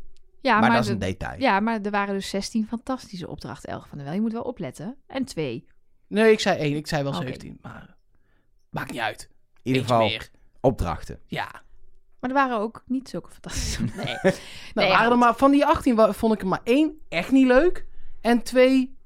ja, 0.41 0.61
maar, 0.61 0.71
dat 0.71 0.81
is 0.81 0.87
de- 0.87 0.93
een 0.93 0.99
detail. 0.99 1.41
Ja, 1.41 1.61
maar 1.61 1.81
er 1.83 1.91
waren 1.91 2.15
dus 2.15 2.29
16 2.29 2.67
fantastische 2.67 3.29
opdrachten, 3.29 3.71
Elge 3.71 3.89
van 3.89 3.97
der 3.99 4.07
Wel. 4.07 4.15
Je 4.17 4.21
moet 4.23 4.33
wel 4.33 4.43
opletten. 4.43 4.97
En 5.07 5.25
twee. 5.25 5.67
Nee, 6.07 6.33
ik 6.33 6.41
zei 6.41 6.59
één. 6.59 6.77
Ik 6.77 6.87
zei 6.87 7.03
wel 7.03 7.13
Oké. 7.13 7.23
17. 7.23 7.59
Maar 7.63 7.97
maakt 8.71 8.91
niet 8.91 9.01
uit. 9.01 9.29
In 9.33 9.59
ieder 9.63 9.83
geval 9.83 10.07
meer. 10.07 10.31
opdrachten. 10.61 11.19
Ja. 11.27 11.49
Maar 12.21 12.31
er 12.31 12.37
waren 12.37 12.59
ook 12.59 12.83
niet 12.87 13.09
zulke 13.09 13.31
fantastische. 13.31 13.83
Nee. 13.97 14.17
Nou, 14.23 14.35
Nee, 14.75 14.89
waren 14.89 15.11
er 15.13 15.19
maar, 15.19 15.35
van 15.37 15.51
die 15.51 15.67
18 15.67 15.95
wa- 15.95 16.13
vond 16.13 16.35
ik 16.35 16.41
er 16.41 16.47
maar 16.47 16.61
één 16.65 17.01
echt 17.09 17.31
niet 17.31 17.47
leuk. 17.47 17.87
En 18.21 18.43
twee, 18.43 18.97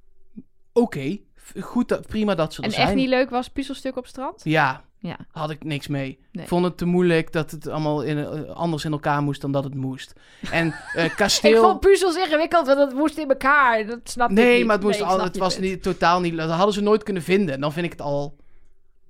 oké. 0.73 1.19
Goed, 1.60 1.89
dat- 1.89 2.06
prima 2.06 2.35
dat 2.35 2.55
ze 2.55 2.60
er 2.60 2.66
En 2.66 2.73
zijn. 2.73 2.86
echt 2.86 2.94
niet 2.97 3.09
leuk 3.09 3.31
was 3.31 3.48
puzzelstuk 3.48 3.97
op 3.97 4.06
strand? 4.06 4.40
Ja, 4.44 4.82
Ja. 4.98 5.16
had 5.31 5.51
ik 5.51 5.64
niks 5.64 5.86
mee. 5.86 6.18
Nee. 6.32 6.43
Ik 6.43 6.48
vond 6.48 6.64
het 6.64 6.77
te 6.77 6.85
moeilijk 6.85 7.32
dat 7.32 7.51
het 7.51 7.68
allemaal 7.68 8.02
in, 8.02 8.18
eh, 8.18 8.51
anders 8.51 8.85
in 8.85 8.93
elkaar 8.93 9.23
moest 9.23 9.40
dan 9.40 9.52
dat 9.52 9.64
het 9.64 9.74
moest. 9.74 10.12
En 10.51 10.74
eh, 10.94 11.05
Ik 11.10 11.12
kasteel... 11.16 11.62
vond 11.62 11.81
puzzels 11.81 12.16
ingewikkeld, 12.16 12.66
want 12.66 12.78
het 12.78 12.94
moest 12.94 13.18
in 13.18 13.28
elkaar. 13.28 13.86
Dat 13.86 13.98
snap 14.05 14.31
ik 14.31 14.36
nee, 14.36 14.56
niet. 14.56 14.66
maar 14.66 14.77
het, 14.77 14.85
moest 14.85 14.98
Nee, 15.01 15.09
ik 15.09 15.14
al, 15.14 15.24
het 15.24 15.36
was 15.36 15.59
niet, 15.59 15.82
totaal 15.82 16.20
niet... 16.20 16.36
Dat 16.36 16.51
hadden 16.51 16.74
ze 16.74 16.81
nooit 16.81 17.02
kunnen 17.02 17.23
vinden. 17.23 17.60
Dan 17.60 17.73
vind 17.73 17.86
ik 17.86 17.93
het 17.93 18.01
al... 18.01 18.36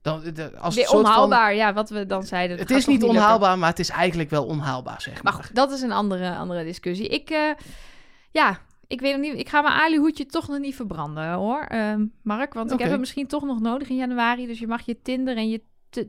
Dan, 0.02 0.22
de- 0.34 0.56
als 0.58 0.74
van- 0.84 0.98
onhaalbaar, 0.98 1.54
ja, 1.54 1.72
wat 1.72 1.90
we 1.90 2.06
dan 2.06 2.22
zeiden. 2.22 2.58
het 2.58 2.70
is 2.70 2.86
niet 2.86 3.00
lukken. 3.02 3.18
onhaalbaar, 3.18 3.58
maar 3.58 3.68
het 3.68 3.78
is 3.78 3.88
eigenlijk 3.88 4.30
wel 4.30 4.44
onhaalbaar, 4.44 5.00
zeg 5.00 5.14
maar. 5.14 5.22
Maar 5.22 5.32
goed, 5.44 5.54
dat 5.54 5.70
is 5.72 5.80
een 5.80 5.92
andere, 5.92 6.34
andere 6.34 6.64
discussie. 6.64 7.08
Ik, 7.08 7.30
eh, 7.30 7.50
ja, 8.30 8.58
ik 8.86 9.00
weet 9.00 9.12
nog 9.12 9.20
niet. 9.20 9.38
Ik 9.40 9.48
ga 9.48 9.62
mijn 9.62 9.74
alihoedje 9.74 10.26
toch 10.26 10.48
nog 10.48 10.58
niet 10.58 10.74
verbranden, 10.74 11.32
hoor, 11.32 11.60
Ehm, 11.60 12.06
Mark. 12.22 12.54
Want 12.54 12.72
ik 12.72 12.78
heb 12.78 12.90
hem 12.90 13.00
misschien 13.00 13.26
toch 13.26 13.44
nog 13.44 13.60
nodig 13.60 13.88
in 13.88 13.96
januari. 13.96 14.46
Dus 14.46 14.58
je 14.58 14.66
mag 14.66 14.86
je 14.86 15.02
Tinder 15.02 15.36
en 15.36 15.48
je 15.48 15.62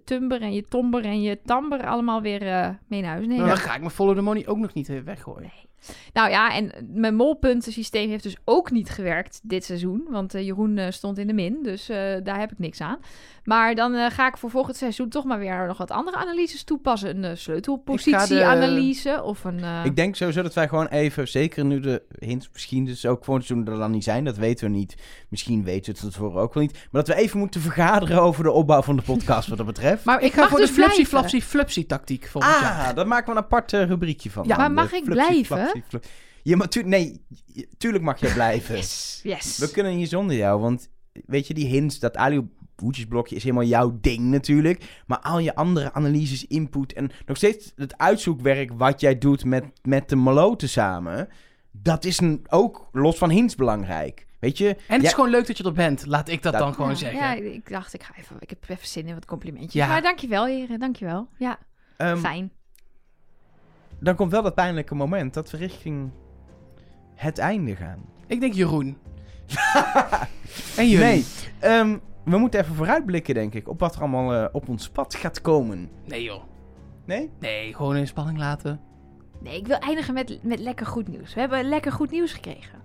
Tumber 0.04 0.41
en 0.41 0.54
je 0.54 0.64
Tomber 0.64 1.06
en 1.06 1.22
je 1.22 1.40
Tamber 1.45 1.86
allemaal 1.88 2.22
weer 2.22 2.48
eh, 2.48 2.70
mee 2.88 3.02
naar 3.02 3.12
huis 3.12 3.28
nemen. 3.28 3.45
Maar 3.45 3.56
dan 3.56 3.64
ga 3.64 3.74
ik 3.74 3.80
mijn 3.80 3.91
Follow 3.91 4.16
the 4.16 4.22
Money 4.22 4.48
ook 4.48 4.58
nog 4.58 4.74
niet 4.74 4.90
eh, 4.90 4.99
weggooien. 4.99 5.41
Nee, 5.41 5.68
Nou 6.14 6.30
ja, 6.30 6.54
en 6.54 6.72
mijn 6.94 7.16
molpuntensysteem 7.16 8.10
heeft 8.10 8.24
dus 8.24 8.36
ook 8.45 8.72
niet 8.72 8.90
gewerkt 8.90 9.40
dit 9.44 9.64
seizoen. 9.66 10.08
Want 10.10 10.34
eh, 10.34 10.45
Jeroen 10.45 10.78
eh, 10.78 10.91
stond 10.91 11.18
in 11.18 11.28
de 11.28 11.34
min, 11.34 11.60
dus 11.64 11.90
eh, 11.90 11.98
daar 12.24 12.40
heb 12.40 12.52
ik 12.52 12.60
niks 12.60 12.82
aan. 12.82 12.98
Maar 13.44 13.76
dan 13.76 13.94
eh, 13.94 14.12
ga 14.12 14.28
ik 14.28 14.38
voor 14.38 14.49
volgend 14.49 14.76
seizoen 14.78 15.10
toch 15.10 15.24
maar 15.24 15.40
weer 15.40 15.68
nog 15.68 15.78
wat 15.78 15.91
andere 15.91 16.18
analyses 16.18 16.64
toepassen. 16.64 17.10
Een 17.24 17.24
uh, 17.24 17.36
sleutelpositieanalyse 17.36 19.24
of 19.24 19.44
een... 19.44 19.64
eh, 19.64 19.82
Ik 19.86 19.95
denk 19.95 20.16
sowieso 20.16 20.41
dat 20.41 20.54
wij 20.54 20.68
gewoon 20.68 20.88
even, 20.88 21.28
zeker 21.28 21.66
nu 21.66 21.80
de 21.80 22.02
hints 22.20 22.49
misschien 22.54 22.86
dus 22.86 23.06
ook 23.06 23.26
voor 23.26 23.36
het 23.36 23.45
seizoen 23.45 23.68
er 23.74 23.80
dan 23.80 23.91
niet 23.91 24.04
zijn, 24.04 24.24
dat 24.24 24.38
weten 24.38 24.72
we 24.72 24.76
niet. 24.78 24.95
Misschien 25.30 25.64
weten 25.64 25.94
we 25.94 25.99
het 26.02 26.12
tevoren 26.14 26.41
ook 26.41 26.54
wel 26.54 26.64
niet. 26.64 26.74
Maar 26.74 27.04
dat 27.04 27.16
we 27.16 27.22
even 27.22 27.40
moeten 27.40 27.62
vergaderen 27.62 28.22
over 28.22 28.44
de 28.44 28.52
opbouw 28.52 28.82
van 28.82 28.95
de 28.95 29.02
podcast 29.02 29.48
wat 29.48 29.58
dat 29.58 29.68
betreft. 29.68 30.06
Maar 30.06 30.22
Ik 30.22 30.34
ga 30.34 30.48
voor 30.48 30.60
dus 30.60 30.68
de 30.68 30.74
flupsie 30.74 30.94
blijven. 30.95 31.18
flapsie 31.20 31.41
flupsie 31.41 31.86
tactiek 31.86 32.28
volgend 32.28 32.54
Ah, 32.56 32.62
jaar. 32.62 32.95
daar 32.95 33.08
maken 33.08 33.26
we 33.26 33.32
een 33.40 33.44
apart 33.45 33.72
rubriekje 33.72 34.32
van. 34.32 34.48
Ja, 34.48 34.58
maar 34.58 34.72
mag 34.72 34.94
ik 34.94 35.04
blijven? 35.04 35.66
Ja, 36.44 36.57
maar 36.57 36.69
tu 36.69 36.84
nee, 36.84 37.22
je- 37.45 37.68
tuurlijk 37.77 38.03
mag 38.03 38.19
jij 38.19 38.34
blijven. 38.34 38.76
Yes, 38.85 39.19
yes. 39.23 39.57
We 39.57 39.72
kunnen 39.72 39.91
hier 39.91 40.07
zonder 40.07 40.35
jou, 40.35 40.61
want 40.61 40.89
weet 41.26 41.48
je, 41.48 41.53
die 41.53 41.68
hints, 41.68 41.99
dat 41.99 42.18
Ali 42.18 42.48
hoedjesblokje 42.76 43.35
is 43.35 43.44
helemaal 43.44 43.64
jouw 43.64 43.98
ding 44.02 44.19
natuurlijk. 44.19 45.02
Maar 45.07 45.19
al 45.19 45.39
je 45.39 45.56
andere 45.56 45.94
analyses, 45.94 46.48
input 46.48 46.94
en 46.94 47.11
nog 47.26 47.38
steeds 47.38 47.73
het 47.76 47.98
uitzoekwerk 47.98 48.72
wat 48.73 49.02
jij 49.02 49.18
doet 49.18 49.45
met, 49.45 49.64
met 49.84 50.10
de 50.10 50.15
maloten 50.15 50.69
samen, 50.69 51.27
dat 51.72 52.06
is 52.06 52.19
een, 52.19 52.45
ook 52.49 52.89
los 52.91 53.18
van 53.18 53.30
hints 53.30 53.56
belangrijk. 53.56 54.26
Weet 54.39 54.57
je? 54.57 54.68
En 54.88 54.95
het 54.95 55.03
is 55.03 55.14
gewoon 55.14 55.30
leuk 55.30 55.48
dat 55.48 55.57
je 55.57 55.64
er 55.64 55.73
bent. 55.73 56.06
Laat 56.06 56.30
ik 56.30 56.41
dat, 56.41 56.53
Dat- 56.53 56.61
dan 56.61 56.73
gewoon 56.73 56.89
ja, 56.89 56.95
zeggen. 56.95 57.19
Ja, 57.19 57.34
ik 57.34 57.69
dacht, 57.69 57.94
ik 57.94 58.03
ga 58.03 58.14
even... 58.18 58.35
Ik 58.39 58.49
heb 58.49 58.64
even 58.69 58.88
zin 58.88 59.07
in 59.07 59.14
wat 59.14 59.26
complimentjes. 59.26 59.73
Ja. 59.73 59.88
Maar 59.88 60.02
dankjewel, 60.02 60.45
heren. 60.45 60.80
Dankjewel. 60.80 61.27
Ja, 61.38 61.60
ehm, 61.98 62.18
fijn. 62.18 62.52
Dan 63.99 64.15
komt 64.15 64.32
wel 64.32 64.41
dat 64.41 64.56
pijnlijke 64.56 64.95
moment 64.95 65.34
dat 65.34 65.52
we 65.52 65.57
richting 65.57 66.11
het 67.15 67.38
einde 67.38 67.76
gaan. 67.76 67.99
Ik 68.28 68.40
denk 68.40 68.53
Jeroen. 68.53 68.98
en 70.78 70.90
jullie? 70.90 71.06
Nee, 71.06 71.26
ehm, 71.60 71.98
we 72.24 72.38
moeten 72.38 72.60
even 72.60 72.76
vooruitblikken, 72.76 73.34
denk 73.34 73.53
ik, 73.53 73.68
op 73.68 73.80
wat 73.80 73.95
er 73.95 74.02
allemaal 74.02 74.34
eh, 74.34 74.45
op 74.52 74.69
ons 74.69 74.90
pad 74.90 75.15
gaat 75.15 75.41
komen. 75.41 75.90
Nee 76.06 76.24
joh. 76.24 76.44
Nee? 77.06 77.30
Nee, 77.40 77.74
gewoon 77.74 77.95
in 77.95 78.07
spanning 78.07 78.38
laten. 78.38 78.80
Nee, 79.40 79.57
ik 79.57 79.68
wil 79.68 79.78
eindigen 79.78 80.14
met, 80.14 80.40
met 80.44 80.60
lekker 80.60 80.86
goed 80.86 81.07
nieuws. 81.07 81.34
We 81.34 81.40
hebben 81.40 81.69
lekker 81.69 81.91
goed 81.91 82.11
nieuws 82.11 82.34
gekregen. 82.34 82.80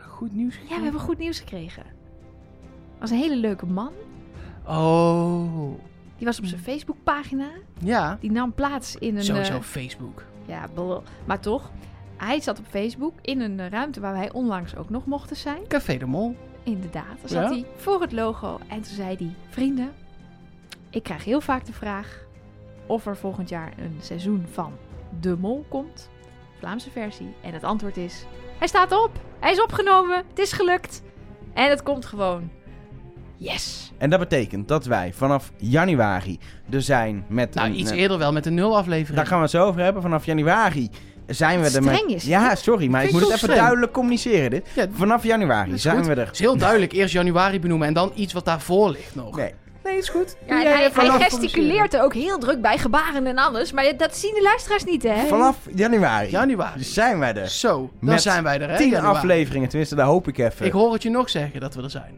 Goed 0.00 0.34
nieuws. 0.34 0.58
Ja, 0.68 0.76
we 0.76 0.82
hebben 0.82 1.00
goed 1.00 1.18
nieuws 1.18 1.38
gekregen. 1.38 1.84
was 2.98 3.10
een 3.10 3.18
hele 3.18 3.36
leuke 3.36 3.66
man. 3.66 3.92
Oh. 4.66 5.72
Die 6.24 6.32
was 6.32 6.42
op 6.42 6.48
zijn 6.48 6.60
Facebookpagina. 6.60 7.48
Ja. 7.78 8.16
Die 8.20 8.30
nam 8.30 8.52
plaats 8.52 8.96
in 8.96 9.16
een... 9.16 9.24
Sowieso 9.24 9.54
eh, 9.54 9.60
Facebook. 9.60 10.22
ja, 10.46 10.66
maar 11.24 11.40
toch. 11.40 11.70
Hij 12.16 12.40
zat 12.40 12.58
op 12.58 12.64
Facebook 12.70 13.14
in 13.20 13.40
een 13.40 13.60
eh, 13.60 13.68
ruimte 13.68 14.00
waar 14.00 14.12
wij 14.12 14.32
onlangs 14.32 14.76
ook 14.76 14.90
nog 14.90 15.06
mochten 15.06 15.36
zijn. 15.36 15.66
Café 15.68 15.96
de 15.96 16.06
Mol. 16.06 16.36
Inderdaad. 16.62 17.20
Dan 17.20 17.28
zat 17.28 17.42
Ja? 17.42 17.48
hij 17.48 17.64
voor 17.76 18.00
het 18.00 18.12
logo 18.12 18.58
en 18.68 18.80
toen 18.80 18.94
zei 18.94 19.16
hij... 19.16 19.34
Vrienden, 19.48 19.92
ik 20.90 21.02
krijg 21.02 21.24
heel 21.24 21.40
vaak 21.40 21.64
de 21.64 21.72
vraag 21.72 22.24
of 22.86 23.06
er 23.06 23.16
volgend 23.16 23.48
jaar 23.48 23.72
een 23.78 23.98
seizoen 24.00 24.46
van 24.52 24.72
De 25.20 25.36
Mol 25.36 25.64
komt. 25.68 26.10
Vlaamse 26.58 26.90
versie. 26.90 27.34
En 27.42 27.52
het 27.52 27.64
antwoord 27.64 27.96
is... 27.96 28.24
Hij 28.58 28.68
staat 28.68 28.92
op. 28.92 29.10
Hij 29.38 29.52
is 29.52 29.62
opgenomen. 29.62 30.24
Het 30.28 30.38
is 30.38 30.52
gelukt. 30.52 31.02
En 31.54 31.70
het 31.70 31.82
komt 31.82 32.04
gewoon. 32.04 32.50
Yes. 33.52 33.92
En 33.98 34.10
dat 34.10 34.18
betekent 34.18 34.68
dat 34.68 34.84
wij 34.84 35.12
vanaf 35.14 35.52
januari 35.56 36.38
er 36.70 36.82
zijn 36.82 37.24
met 37.28 37.54
Nou, 37.54 37.68
een... 37.68 37.78
iets 37.78 37.90
eh, 37.90 37.98
eerder 37.98 38.18
wel 38.18 38.32
met 38.32 38.46
een 38.46 38.54
nul 38.54 38.76
aflevering. 38.76 39.16
Daar 39.16 39.26
gaan 39.26 39.36
we 39.36 39.42
het 39.42 39.50
zo 39.52 39.64
over 39.66 39.80
hebben. 39.80 40.02
Vanaf 40.02 40.24
januari 40.24 40.88
zijn 41.26 41.58
we 41.58 41.64
Wat 41.64 41.74
er 41.74 41.82
met... 41.82 41.94
streng 41.94 42.10
is 42.14 42.24
Ja, 42.24 42.54
sorry, 42.54 42.88
maar 42.88 43.04
ik 43.04 43.10
moet 43.10 43.20
het 43.20 43.28
even 43.28 43.38
streng. 43.40 43.58
duidelijk 43.60 43.92
communiceren 43.92 44.50
dit. 44.50 44.66
Ja, 44.74 44.86
Vanaf 44.92 45.24
januari 45.24 45.78
zijn 45.78 45.96
goed. 45.96 46.06
we 46.06 46.14
er. 46.14 46.24
Het 46.26 46.32
is 46.34 46.38
heel 46.38 46.56
duidelijk. 46.56 46.92
Eerst 46.92 47.12
januari 47.12 47.60
benoemen 47.60 47.88
en 47.88 47.94
dan 47.94 48.12
iets 48.14 48.32
wat 48.32 48.44
daarvoor 48.44 48.90
ligt 48.90 49.14
nog. 49.14 49.36
Nee. 49.36 49.54
Nee, 49.84 49.96
is 49.98 50.08
goed. 50.08 50.36
Ja, 50.46 50.56
hij, 50.56 50.90
hij 50.94 51.10
gesticuleert 51.20 51.94
er 51.94 52.02
ook 52.02 52.14
heel 52.14 52.38
druk 52.38 52.60
bij, 52.60 52.78
gebaren 52.78 53.26
en 53.26 53.38
alles. 53.38 53.72
Maar 53.72 53.96
dat 53.96 54.16
zien 54.16 54.34
de 54.34 54.42
luisteraars 54.42 54.84
niet, 54.84 55.02
hè? 55.02 55.26
Vanaf 55.26 55.56
januari 55.74 56.30
Januari. 56.30 56.82
zijn 56.82 57.18
wij 57.18 57.34
er. 57.34 57.48
Zo, 57.48 57.76
dan 57.76 57.90
Met 58.00 58.22
zijn 58.22 58.42
wij 58.42 58.60
er, 58.60 58.70
hè? 58.70 58.76
Tien 58.76 58.88
januari. 58.90 59.16
afleveringen, 59.16 59.68
tenminste, 59.68 59.94
daar 59.94 60.06
hoop 60.06 60.28
ik 60.28 60.38
even. 60.38 60.66
Ik 60.66 60.72
hoor 60.72 60.92
het 60.92 61.02
je 61.02 61.10
nog 61.10 61.30
zeggen 61.30 61.60
dat 61.60 61.74
we 61.74 61.82
er 61.82 61.90
zijn. 61.90 62.14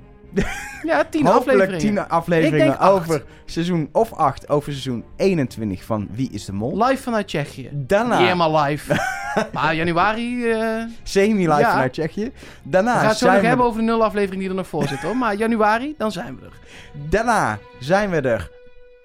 Ja, 0.82 1.04
tien 1.04 1.26
Hopelijk 1.26 1.30
afleveringen. 1.30 1.78
tien 1.78 2.08
afleveringen 2.08 2.78
over 2.80 3.24
seizoen 3.44 3.88
of 3.92 4.12
acht, 4.12 4.48
over 4.48 4.72
seizoen 4.72 5.04
21 5.16 5.84
van 5.84 6.08
Wie 6.10 6.30
is 6.32 6.44
de 6.44 6.52
Mol. 6.52 6.84
Live 6.84 7.02
vanuit 7.02 7.26
Tsjechië. 7.26 7.68
Daarna 7.72 8.14
Niet 8.16 8.24
helemaal 8.24 8.62
live. 8.62 8.94
maar 9.52 9.74
januari... 9.74 10.50
eh, 10.50 10.82
semi-live 11.02 11.60
Ja. 11.60 11.70
vanuit 11.70 11.92
Tsjechië. 11.92 12.32
Daarna 12.62 12.92
we 12.92 12.98
gaan 12.98 13.08
het 13.08 13.16
zo 13.16 13.24
zijn 13.24 13.32
nog 13.32 13.40
we 13.42 13.46
hebben 13.48 13.64
er- 13.66 13.70
over 13.72 13.84
de 13.84 13.86
nul 13.90 14.04
aflevering 14.04 14.40
die 14.40 14.48
er 14.50 14.56
nog 14.56 14.66
voor 14.66 14.88
zit, 14.88 14.98
hoor. 14.98 15.16
Maar 15.16 15.34
januari, 15.34 15.94
dan 15.98 16.12
zijn 16.12 16.38
we 16.40 16.46
er. 16.46 16.52
Daarna 17.08 17.58
zijn 17.78 18.10
we 18.10 18.20
er 18.20 18.50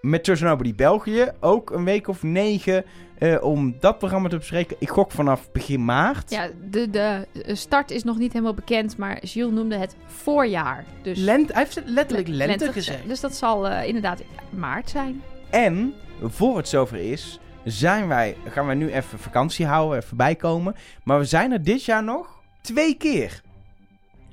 met 0.02 0.24
Trust 0.24 0.44
Nobody 0.44 0.76
België. 0.76 1.32
Ook 1.40 1.70
een 1.72 1.84
week 1.84 2.08
of 2.08 2.24
negen 2.24 2.84
eh, 3.22 3.44
om 3.44 3.76
dat 3.80 3.98
programma 3.98 4.30
te 4.30 4.38
bespreken. 4.38 4.76
Ik 4.80 4.90
gok 4.90 5.12
vanaf 5.12 5.52
begin 5.52 5.86
maart. 5.86 6.30
Ja, 6.30 6.50
de, 6.70 6.90
de 6.90 7.26
start 7.56 7.92
is 7.92 8.04
nog 8.04 8.18
niet 8.18 8.34
helemaal 8.34 8.54
bekend, 8.54 8.98
maar 8.98 9.18
Gilles 9.24 9.54
noemde 9.54 9.76
het 9.78 9.96
voorjaar. 10.06 10.86
Dus 11.04 11.18
Lent, 11.18 11.54
hij 11.54 11.64
heeft 11.64 11.82
letterlijk 11.86 12.28
le- 12.28 12.36
lente, 12.36 12.72
gezegd. 12.72 13.08
Dus 13.08 13.20
dat 13.20 13.36
zal 13.36 13.68
eh, 13.68 13.88
inderdaad 13.88 14.22
maart 14.50 14.90
zijn. 14.90 15.22
En 15.50 15.94
voor 16.22 16.58
het 16.58 16.68
zover 16.68 16.98
is, 16.98 17.40
zijn 17.64 18.08
wij, 18.08 18.36
gaan 18.50 18.66
wij 18.66 18.76
nu 18.76 18.92
even 18.92 19.20
vakantie 19.20 19.66
houden, 19.66 19.98
even 20.00 20.18
bijkomen. 20.18 20.76
Maar 21.04 21.20
we 21.20 21.26
zijn 21.26 21.52
er 21.52 21.64
dit 21.64 21.84
jaar 21.86 22.04
nog 22.04 22.40
twee 22.62 22.96
keer. 22.96 23.42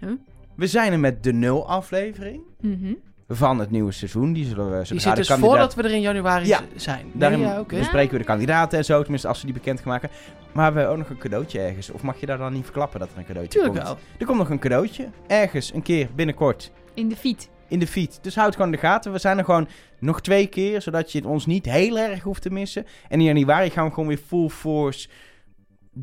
Huh? 0.00 0.10
We 0.54 0.66
zijn 0.66 0.92
er 0.92 0.98
met 1.00 1.22
de 1.22 1.32
nul 1.32 1.68
aflevering 1.68 2.40
Mhm. 2.60 2.92
Van 3.28 3.58
het 3.58 3.70
nieuwe 3.70 3.92
seizoen. 3.92 4.32
Die 4.32 4.44
zullen 4.46 4.64
we 4.70 4.76
Die 4.76 4.84
zodra 4.86 5.00
zit 5.00 5.16
dus 5.16 5.26
kandidaat... 5.28 5.50
voordat 5.50 5.74
we 5.74 5.82
er 5.82 5.90
in 5.94 6.00
januari 6.00 6.46
Ja. 6.46 6.60
zijn. 6.76 7.04
Nee, 7.04 7.12
Daarin 7.14 7.38
ja, 7.40 7.60
oké. 7.60 7.76
bespreken 7.78 8.12
we 8.12 8.18
de 8.18 8.24
kandidaten 8.24 8.78
en 8.78 8.84
zo, 8.84 9.00
tenminste 9.00 9.28
als 9.28 9.38
ze 9.38 9.44
die 9.44 9.54
bekend 9.54 9.80
gaan 9.80 9.88
maken. 9.92 10.10
Maar 10.52 10.72
we 10.72 10.78
hebben 10.78 10.96
ook 10.96 10.98
nog 11.02 11.10
een 11.10 11.18
cadeautje 11.22 11.60
ergens. 11.60 11.90
Of 11.90 12.02
mag 12.02 12.20
je 12.20 12.26
daar 12.26 12.38
dan 12.38 12.52
niet 12.52 12.64
verklappen 12.64 13.00
dat 13.00 13.08
er 13.12 13.18
een 13.18 13.24
cadeautje 13.26 13.52
Tuurlijk 13.60 13.74
komt? 13.84 13.86
wel. 13.88 13.98
Er 14.18 14.26
komt 14.26 14.38
nog 14.38 14.50
een 14.50 14.58
cadeautje. 14.58 15.08
Ergens, 15.26 15.74
een 15.74 15.82
keer, 15.82 16.08
binnenkort. 16.14 16.70
In 16.94 17.08
de 17.08 17.16
feed. 17.16 17.48
in 17.68 17.78
de 17.78 17.86
feed. 17.86 18.18
Dus 18.22 18.34
houd 18.34 18.52
gewoon 18.52 18.66
in 18.66 18.72
de 18.80 18.86
gaten. 18.86 19.12
We 19.12 19.18
zijn 19.18 19.38
er 19.38 19.44
gewoon 19.44 19.68
nog 19.98 20.20
twee 20.20 20.46
keer, 20.46 20.82
zodat 20.82 21.12
je 21.12 21.26
ons 21.28 21.46
niet 21.46 21.64
heel 21.64 21.98
erg 21.98 22.22
hoeft 22.22 22.42
te 22.42 22.50
missen. 22.50 22.86
En 23.08 23.18
in 23.18 23.24
januari 23.26 23.70
gaan 23.70 23.84
we 23.86 23.90
gewoon 23.92 24.08
weer 24.08 24.20
full 24.26 24.48
force 24.48 25.08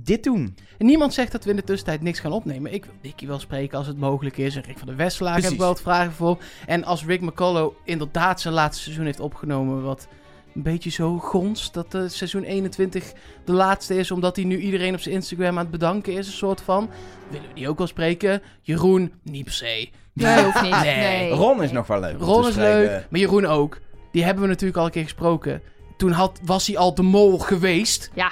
dit 0.03 0.23
doen. 0.23 0.55
En 0.77 0.85
niemand 0.85 1.13
zegt 1.13 1.31
dat 1.31 1.43
we 1.43 1.49
in 1.49 1.55
de 1.55 1.63
tussentijd 1.63 2.01
niks 2.01 2.19
gaan 2.19 2.31
opnemen. 2.31 2.73
Ik 2.73 2.85
wil 2.85 2.93
Nicky 3.01 3.27
wel 3.27 3.39
spreken 3.39 3.77
als 3.77 3.87
het 3.87 3.97
mogelijk 3.97 4.37
is. 4.37 4.55
En 4.55 4.63
Rick 4.63 4.77
van 4.77 4.87
der 4.87 4.95
Westelaar 4.95 5.41
heb 5.41 5.51
ik 5.51 5.57
wel 5.57 5.67
wat 5.67 5.81
vragen 5.81 6.11
voor. 6.11 6.37
En 6.65 6.83
als 6.83 7.05
Rick 7.05 7.21
McCullough 7.21 7.75
inderdaad 7.83 8.41
zijn 8.41 8.53
laatste 8.53 8.83
seizoen 8.83 9.05
heeft 9.05 9.19
opgenomen... 9.19 9.83
wat 9.83 10.07
een 10.55 10.63
beetje 10.63 10.89
zo 10.89 11.17
gonst 11.17 11.73
dat 11.73 11.93
eh, 11.93 12.01
seizoen 12.07 12.43
21 12.43 13.13
de 13.45 13.51
laatste 13.51 13.97
is... 13.97 14.11
omdat 14.11 14.35
hij 14.35 14.45
nu 14.45 14.57
iedereen 14.57 14.93
op 14.93 14.99
zijn 14.99 15.15
Instagram 15.15 15.49
aan 15.49 15.57
het 15.57 15.71
bedanken 15.71 16.13
is, 16.13 16.27
een 16.27 16.33
soort 16.33 16.61
van... 16.61 16.89
willen 17.29 17.47
we 17.47 17.53
die 17.53 17.69
ook 17.69 17.77
wel 17.77 17.87
spreken? 17.87 18.41
Jeroen, 18.61 19.13
niet 19.23 19.43
per 19.43 19.53
se. 19.53 19.89
Nee, 20.13 20.43
hoeft 20.43 20.61
niet. 20.61 20.81
Nee. 20.81 20.95
Nee. 20.95 21.29
Ron 21.31 21.63
is 21.63 21.71
nog 21.71 21.87
wel 21.87 21.99
leuk. 21.99 22.13
om 22.13 22.21
Ron 22.21 22.47
is 22.47 22.55
leuk, 22.55 23.07
maar 23.09 23.19
Jeroen 23.19 23.45
ook. 23.45 23.79
Die 24.11 24.23
hebben 24.23 24.43
we 24.43 24.49
natuurlijk 24.49 24.79
al 24.79 24.85
een 24.85 24.91
keer 24.91 25.03
gesproken. 25.03 25.61
Toen 25.97 26.11
had, 26.11 26.39
was 26.43 26.67
hij 26.67 26.77
al 26.77 26.95
de 26.95 27.01
mol 27.01 27.39
geweest. 27.39 28.11
Ja. 28.13 28.31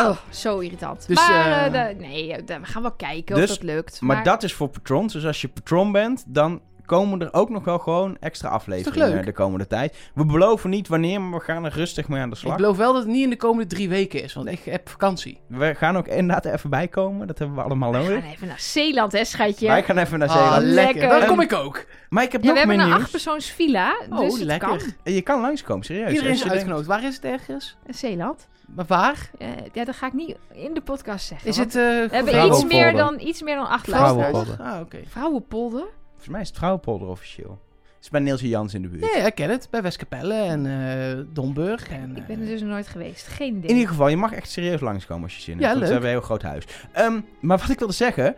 Oh, 0.00 0.16
zo 0.30 0.58
irritant. 0.58 1.06
Dus, 1.08 1.16
maar 1.16 1.46
eh, 1.46 1.66
eh, 1.66 1.72
de- 1.98 2.04
nee, 2.04 2.32
eh, 2.32 2.58
we 2.60 2.66
gaan 2.66 2.82
wel 2.82 2.92
kijken 2.92 3.34
Dus- 3.36 3.50
of 3.50 3.56
dat 3.56 3.64
lukt. 3.66 4.00
Maar, 4.00 4.24
dat 4.24 4.42
is 4.42 4.54
voor 4.54 4.68
patrons. 4.68 5.12
Dus 5.12 5.24
als 5.26 5.40
je 5.40 5.48
patron 5.48 5.92
bent, 5.92 6.24
dan 6.26 6.60
komen 6.86 7.20
er 7.20 7.32
ook 7.32 7.48
nog 7.50 7.64
wel 7.64 7.78
gewoon 7.78 8.16
extra 8.20 8.48
afleveringen 8.48 9.24
de 9.24 9.32
komende 9.32 9.66
tijd. 9.66 9.96
We 10.14 10.24
beloven 10.26 10.70
niet 10.70 10.88
wanneer, 10.88 11.20
maar 11.20 11.38
we 11.38 11.44
gaan 11.44 11.64
er 11.64 11.72
rustig 11.72 12.08
mee 12.08 12.20
aan 12.20 12.28
de 12.28 12.34
Ik 12.34 12.40
slag. 12.40 12.56
beloof 12.56 12.76
wel 12.76 12.92
dat 12.92 13.02
het 13.02 13.10
niet 13.12 13.22
in 13.24 13.30
de 13.30 13.36
komende 13.36 13.66
drie 13.74 13.88
weken 13.88 14.22
is, 14.22 14.34
want 14.34 14.48
ik 14.48 14.60
heb 14.64 14.88
vakantie. 14.88 15.40
We 15.46 15.74
gaan 15.74 15.96
ook 15.96 16.06
inderdaad 16.08 16.44
even 16.44 16.70
bijkomen. 16.70 17.26
Dat 17.26 17.38
hebben 17.38 17.56
we 17.56 17.62
allemaal 17.62 17.90
We 17.92 17.96
nodig. 17.98 18.22
gaan 18.22 18.30
even 18.32 18.46
naar 18.46 18.60
Zeeland, 18.60 19.12
hè, 19.12 19.24
schatje. 19.24 19.66
Wij 19.66 19.82
gaan 19.82 19.98
even 19.98 20.18
naar 20.18 20.28
Ah, 20.28 20.42
Zeeland. 20.52 20.62
lekker. 20.64 21.08
Daar 21.08 21.26
kom 21.26 21.40
ik 21.40 21.52
ook. 21.52 21.84
Maar 22.08 22.22
ik 22.24 22.32
heb 22.32 22.42
Ja, 22.42 22.46
we 22.46 22.52
nog 22.52 22.58
hebben 22.58 22.76
meer 22.76 22.84
een 22.84 22.90
nieuws. 22.92 23.02
achtpersoons 23.02 23.50
villa, 23.50 23.94
dus 24.10 24.18
Oh, 24.18 24.24
het 24.38 24.38
lekker. 24.42 24.68
kan. 24.68 25.12
Je 25.14 25.22
kan 25.22 25.40
langskomen, 25.40 25.84
serieus. 25.84 26.10
Iedereen 26.10 26.32
is 26.32 26.48
uitgenodigd. 26.48 26.86
Waar 26.86 27.04
is 27.04 27.14
het 27.14 27.24
ergens? 27.24 27.76
Zeeland. 27.88 28.48
Maar 28.74 28.84
waar? 28.88 29.30
Eh, 29.38 29.48
ja, 29.72 29.84
dat 29.84 29.94
ga 29.96 30.06
ik 30.06 30.12
niet 30.12 30.36
in 30.52 30.74
de 30.74 30.80
podcast 30.80 31.26
zeggen. 31.26 31.48
Is 31.48 31.56
het... 31.56 31.74
eh 31.74 31.82
we 31.82 31.88
hebben 31.88 32.18
iets 32.18 32.30
Vrouwenpolder. 32.30 32.66
meer, 32.78 32.92
dan, 32.92 33.20
iets 33.20 33.42
meer 33.42 33.56
dan 33.56 33.68
acht 33.68 33.84
Vrouwenpolder. 33.88 34.32
luisteraars. 34.32 34.74
Ah, 34.74 34.80
oké. 34.80 34.98
Vrouwenpolder? 35.08 35.84
Volgens 36.24 36.28
mij 36.28 36.40
is 36.40 36.48
het 36.48 36.58
Vrouwenpolder 36.58 37.08
officieel. 37.08 37.60
Het 37.94 38.04
is 38.04 38.10
bij 38.10 38.20
Niels 38.20 38.40
Jans 38.40 38.74
in 38.74 38.82
de 38.82 38.88
buurt. 38.88 39.12
Ja, 39.12 39.18
ja, 39.18 39.26
ik 39.26 39.34
ken 39.34 39.50
het. 39.50 39.68
Bij 39.70 39.82
Westkapelle 39.82 40.34
en 40.34 40.66
eh 40.66 41.24
Domburg. 41.32 41.88
En, 41.88 42.16
Ik 42.16 42.26
ben 42.26 42.36
er 42.36 42.42
eh, 42.42 42.48
dus 42.48 42.62
nooit 42.62 42.88
geweest. 42.88 43.26
Geen 43.26 43.56
idee. 43.56 43.68
In 43.70 43.74
ieder 43.74 43.88
geval, 43.88 44.08
je 44.08 44.16
mag 44.16 44.32
echt 44.32 44.50
serieus 44.50 44.80
langskomen 44.80 45.24
als 45.24 45.36
je 45.36 45.42
zin 45.42 45.52
hebt. 45.52 45.64
Ja, 45.64 45.68
want 45.68 45.80
leuk. 45.80 45.86
We 45.88 45.92
hebben 45.92 46.10
een 46.10 46.16
heel 46.16 46.26
groot 46.26 46.42
huis. 46.42 46.64
Ehm, 46.92 47.20
maar 47.40 47.58
wat 47.58 47.68
ik 47.68 47.78
wilde 47.78 47.94
zeggen, 47.94 48.36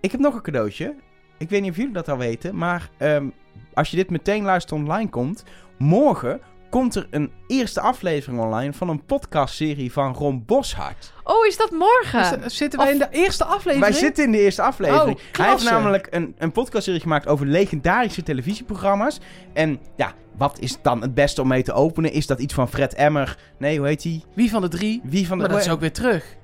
ik 0.00 0.10
heb 0.10 0.20
nog 0.20 0.34
een 0.34 0.42
cadeautje. 0.42 0.94
Ik 1.38 1.48
weet 1.48 1.62
niet 1.62 1.70
of 1.70 1.76
jullie 1.76 1.92
dat 1.92 2.08
al 2.08 2.18
weten, 2.18 2.56
maar 2.56 2.90
ehm, 2.96 3.28
als 3.74 3.90
je 3.90 3.96
dit 3.96 4.10
meteen 4.10 4.44
luistert 4.44 4.80
online 4.80 5.08
komt, 5.08 5.44
morgen 5.78 6.40
komt 6.76 6.94
er 6.94 7.06
een 7.10 7.30
eerste 7.46 7.80
aflevering 7.80 8.40
online 8.40 8.72
van 8.72 8.88
een 8.88 9.04
podcastserie 9.04 9.92
van 9.92 10.14
Ron 10.14 10.42
Boshart. 10.46 11.12
Oh, 11.24 11.46
is 11.46 11.56
dat 11.56 11.70
morgen? 11.70 12.44
Is- 12.44 12.56
zitten 12.56 12.78
wij 12.78 12.88
Of- 12.88 12.92
in 12.94 12.98
de 12.98 13.08
eerste 13.10 13.44
aflevering? 13.44 13.80
Wij 13.80 13.92
zitten 13.92 14.24
in 14.24 14.32
de 14.32 14.40
eerste 14.40 14.62
aflevering. 14.62 15.16
Oh, 15.16 15.22
Hij 15.32 15.50
heeft 15.50 15.64
namelijk 15.70 16.06
een, 16.10 16.34
een 16.38 16.52
podcastserie 16.52 17.00
gemaakt 17.00 17.26
over 17.26 17.46
legendarische 17.46 18.22
televisieprogramma's. 18.22 19.18
En 19.52 19.78
ja, 19.96 20.12
wat 20.36 20.58
is 20.60 20.78
dan 20.82 21.02
het 21.02 21.14
beste 21.14 21.42
om 21.42 21.48
mee 21.48 21.62
te 21.62 21.72
openen? 21.72 22.12
Is 22.12 22.26
dat 22.26 22.40
iets 22.40 22.54
van 22.54 22.68
Fred 22.68 22.94
Emmer? 22.94 23.38
Nee, 23.58 23.78
hoe 23.78 23.86
heet 23.86 24.02
hij? 24.02 24.22
Wie 24.34 24.50
van 24.50 24.60
de 24.60 24.68
drie? 24.68 25.00
Wie 25.04 25.26
van 25.26 25.38
de... 25.38 25.44
Maar 25.44 25.52
dat 25.52 25.62
is 25.64 25.70
ook 25.72 25.80
weer 25.80 25.92
terug. 25.92 26.36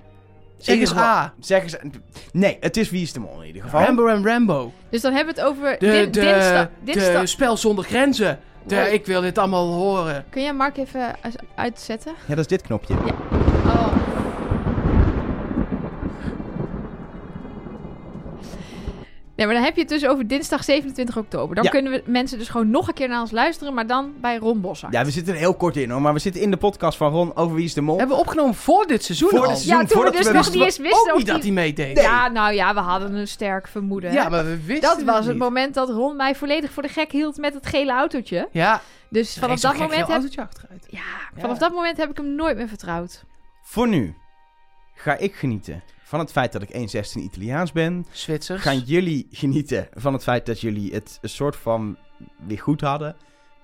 Zeg 0.59 0.79
eens. 0.79 0.97
A. 0.97 1.35
Zeg 1.41 1.63
eens... 1.63 1.77
Nee, 2.33 2.57
het 2.61 2.77
is 2.77 2.91
Wie 2.91 3.03
is 3.03 3.13
de 3.13 3.21
Mol 3.21 3.41
in 3.41 3.47
ieder 3.47 3.63
geval. 3.63 3.83
Rambo 3.83 4.07
en 4.07 4.25
Rambo. 4.27 4.73
Dus 4.91 5.01
dan 5.01 5.13
hebben 5.13 5.35
we 5.35 5.41
het 5.41 5.51
over 5.51 5.79
De, 5.79 5.87
din- 5.87 6.11
de, 6.13 6.69
dinsdag. 6.85 7.21
de 7.21 7.27
spel 7.27 7.57
zonder 7.57 7.85
grenzen. 7.85 8.39
De, 8.66 8.74
Wow. 8.76 8.93
Ik 8.93 9.06
wil 9.06 9.20
dit 9.20 9.39
allemaal 9.39 9.72
horen. 9.72 10.24
Kun 10.30 10.43
jij 10.43 10.52
Mark 10.55 10.76
even 10.76 11.01
uit- 11.20 11.36
uitzetten? 11.55 12.12
Ja, 12.26 12.28
dat 12.34 12.39
is 12.39 12.47
dit 12.47 12.62
knopje. 12.62 12.94
Oh. 13.64 13.86
Nee, 19.43 19.51
maar 19.51 19.60
dan 19.60 19.70
heb 19.70 19.74
je 19.77 19.81
het 19.93 20.01
dus 20.01 20.06
over 20.06 20.27
dinsdag 20.27 20.64
27 20.64 21.16
oktober. 21.16 21.55
Dan 21.55 21.64
Ja. 21.64 21.70
kunnen 21.70 21.93
we 21.93 22.02
mensen 22.06 22.39
dus 22.39 22.48
gewoon 22.48 22.70
nog 22.70 22.89
een 22.89 22.94
keer 22.94 23.09
naar 23.09 23.20
ons 23.20 23.31
luisteren, 23.31 23.74
maar 23.74 23.86
dan 23.86 24.12
bij 24.20 24.36
Ron 24.36 24.60
Bossart. 24.60 24.93
Ja, 24.93 25.05
we 25.05 25.10
zitten 25.10 25.32
er 25.32 25.39
heel 25.39 25.55
kort 25.55 25.77
in 25.77 25.90
hoor. 25.90 26.01
Maar 26.01 26.12
we 26.12 26.19
zitten 26.19 26.43
in 26.43 26.51
de 26.51 26.56
podcast 26.56 26.97
van 26.97 27.12
Ron 27.12 27.36
over 27.36 27.55
Wie 27.56 27.64
is 27.64 27.74
de 27.74 27.81
Mol. 27.81 27.98
Hebben 27.98 28.16
we 28.16 28.23
opgenomen 28.23 28.55
voor 28.55 28.86
dit 28.86 29.05
seizoen 29.05 29.28
Voor 29.28 29.39
al? 29.39 29.48
dit 29.48 29.56
seizoen. 29.59 29.81
Ja, 29.81 29.86
toen 29.86 30.05
we 30.05 30.10
dus 30.10 30.27
we 30.27 30.32
nog 30.32 30.36
wisten 30.36 30.59
niet 30.59 30.64
eens 30.64 30.78
wisten 30.78 31.01
Ook 31.01 31.12
of 31.12 31.16
niet 31.19 31.27
dat 31.27 31.43
die... 31.43 31.52
hij 31.52 31.62
meedeed. 31.62 32.01
Ja, 32.01 32.28
nou 32.28 32.55
ja, 32.55 32.74
we 32.74 32.81
hadden 32.81 33.14
een 33.14 33.28
sterk 33.28 33.69
vermoeden. 33.69 34.12
Ja, 34.12 34.23
hè? 34.24 34.31
maar 34.31 34.44
we 34.44 34.64
wisten 34.64 34.89
dat 34.97 35.02
was 35.02 35.19
het 35.24 35.35
niet. 35.35 35.39
moment 35.43 35.74
dat 35.74 35.89
Ron 35.89 36.16
mij 36.16 36.35
volledig 36.35 36.70
voor 36.70 36.82
de 36.82 36.89
gek 36.89 37.12
hield 37.12 37.36
met 37.36 37.55
het 37.55 37.66
gele 37.66 37.93
autootje. 37.93 38.48
Ja, 38.52 38.81
Dus 39.09 39.39
vanaf 39.39 39.60
dat 39.60 39.77
moment 39.78 40.01
heb... 40.01 40.09
autootje 40.09 40.40
achteruit. 40.40 40.86
Ja, 40.90 41.01
vanaf 41.40 41.59
dat 41.59 41.73
moment 41.73 41.97
heb 41.97 42.10
ik 42.10 42.16
hem 42.16 42.35
nooit 42.35 42.56
meer 42.56 42.69
vertrouwd. 42.69 43.24
Voor 43.62 43.89
nu 43.89 44.14
ga 44.94 45.16
ik 45.16 45.35
genieten 45.35 45.82
van 46.12 46.20
het 46.20 46.32
feit 46.32 46.52
dat 46.52 46.62
ik 46.62 46.68
1,16 46.68 47.22
Italiaans 47.22 47.72
ben. 47.72 48.06
Zwitsers. 48.10 48.62
Gaan 48.62 48.78
jullie 48.78 49.28
genieten 49.30 49.89
van 49.94 50.12
het 50.12 50.22
feit 50.22 50.47
dat 50.47 50.60
jullie 50.60 50.93
het 50.93 51.18
een 51.22 51.28
soort 51.28 51.56
van 51.56 51.97
weer 52.47 52.59
goed 52.59 52.80
hadden 52.80 53.16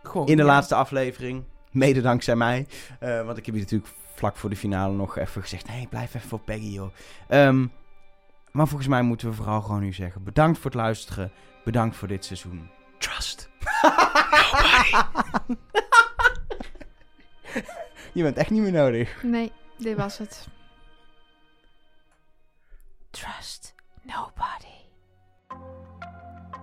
Gewoon, 0.02 0.26
in 0.26 0.36
de 0.36 0.42
ja. 0.42 0.48
laatste 0.48 0.74
aflevering. 0.74 1.44
Mede 1.70 2.00
dankzij 2.00 2.36
mij. 2.36 2.66
Eh, 3.00 3.24
want 3.24 3.38
ik 3.38 3.46
heb 3.46 3.54
je 3.54 3.60
natuurlijk 3.60 3.92
vlak 4.14 4.36
voor 4.36 4.50
de 4.50 4.56
finale 4.56 4.94
nog 4.94 5.18
even 5.18 5.42
gezegd... 5.42 5.68
Nee, 5.68 5.86
blijf 5.86 6.14
even 6.14 6.28
voor 6.28 6.40
Peggy, 6.40 6.68
joh. 6.68 6.92
Ehm, 7.28 7.66
maar 8.50 8.66
volgens 8.66 8.88
mij 8.88 9.02
moeten 9.02 9.28
we 9.28 9.34
vooral 9.34 9.60
gewoon 9.60 9.80
nu 9.80 9.92
zeggen... 9.92 10.24
Bedankt 10.24 10.58
voor 10.58 10.70
het 10.70 10.80
luisteren. 10.80 11.32
Bedankt 11.64 11.96
voor 11.96 12.08
dit 12.08 12.24
seizoen. 12.24 12.70
Trust. 12.98 13.48
Je 18.12 18.22
bent 18.22 18.36
echt 18.36 18.50
niet 18.50 18.62
meer 18.62 18.72
nodig. 18.72 19.22
Nee, 19.22 19.52
dit 19.78 19.96
was 19.96 20.18
het. 20.18 20.48
Trust 23.18 23.74
nobody. 24.02 24.76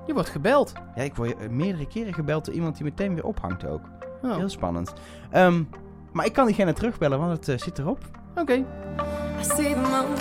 Je 0.08 0.14
wordt 0.14 0.30
gebeld. 0.30 0.74
Ja, 0.96 1.02
ik 1.02 1.16
word 1.16 1.38
eh, 1.38 1.50
meerdere 1.50 1.88
keren 1.88 2.14
gebeld 2.14 2.46
door 2.46 2.54
iemand 2.54 2.76
die 2.76 2.84
meteen 2.84 3.14
weer 3.14 3.24
ophangt 3.24 3.66
ook. 3.66 3.82
Oh, 4.22 4.36
Heel 4.36 4.50
spannend. 4.50 4.94
Ehm, 5.32 5.64
maar 6.12 6.26
ik 6.26 6.34
kan 6.34 6.46
diegene 6.46 6.74
terugbellen, 6.74 7.20
want 7.20 7.32
het 7.32 7.48
eh, 7.48 7.58
zit 7.58 7.80
erop. 7.80 8.00
Oké. 8.36 8.54
I 8.54 8.64
see 9.42 9.74
the 9.74 9.80
moon, 9.80 10.14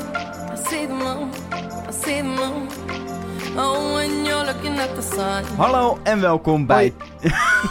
I 0.52 0.69
see 0.69 0.86
the 0.86 0.93
moon, 0.93 1.28
I 1.89 1.93
see 1.93 2.16
the 2.16 2.28
moon. 2.28 2.69
Oh, 3.56 3.94
when 3.94 4.24
you're 4.24 4.44
looking 4.44 4.78
at 4.78 4.94
the 4.94 5.02
sun. 5.02 5.56
Hallo 5.56 5.98
en 6.02 6.20
welkom 6.20 6.66
bij... 6.66 6.94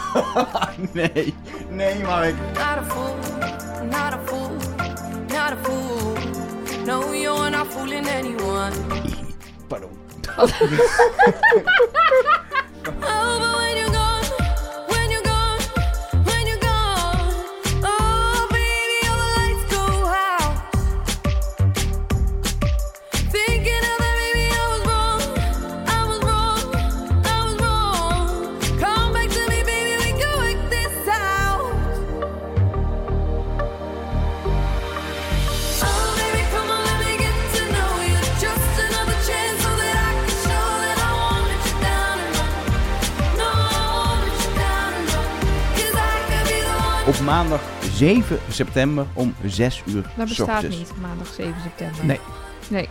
nee, 0.92 1.34
nee 1.70 2.02
Mark. 2.02 2.34
No, 6.84 7.12
you're 7.12 7.50
not 7.50 7.66
fooling 7.68 8.06
anyone. 8.06 8.72
Oh, 10.36 10.48
but 12.84 13.33
maandag 47.34 47.60
7 47.94 48.38
september 48.50 49.06
om 49.12 49.34
6 49.46 49.82
uur 49.86 50.02
Dat 50.16 50.28
bestaat 50.28 50.48
ochtends. 50.48 50.76
niet, 50.76 50.90
maandag 51.00 51.26
7 51.36 51.54
september. 51.62 52.04
Nee. 52.04 52.20
Nee, 52.68 52.88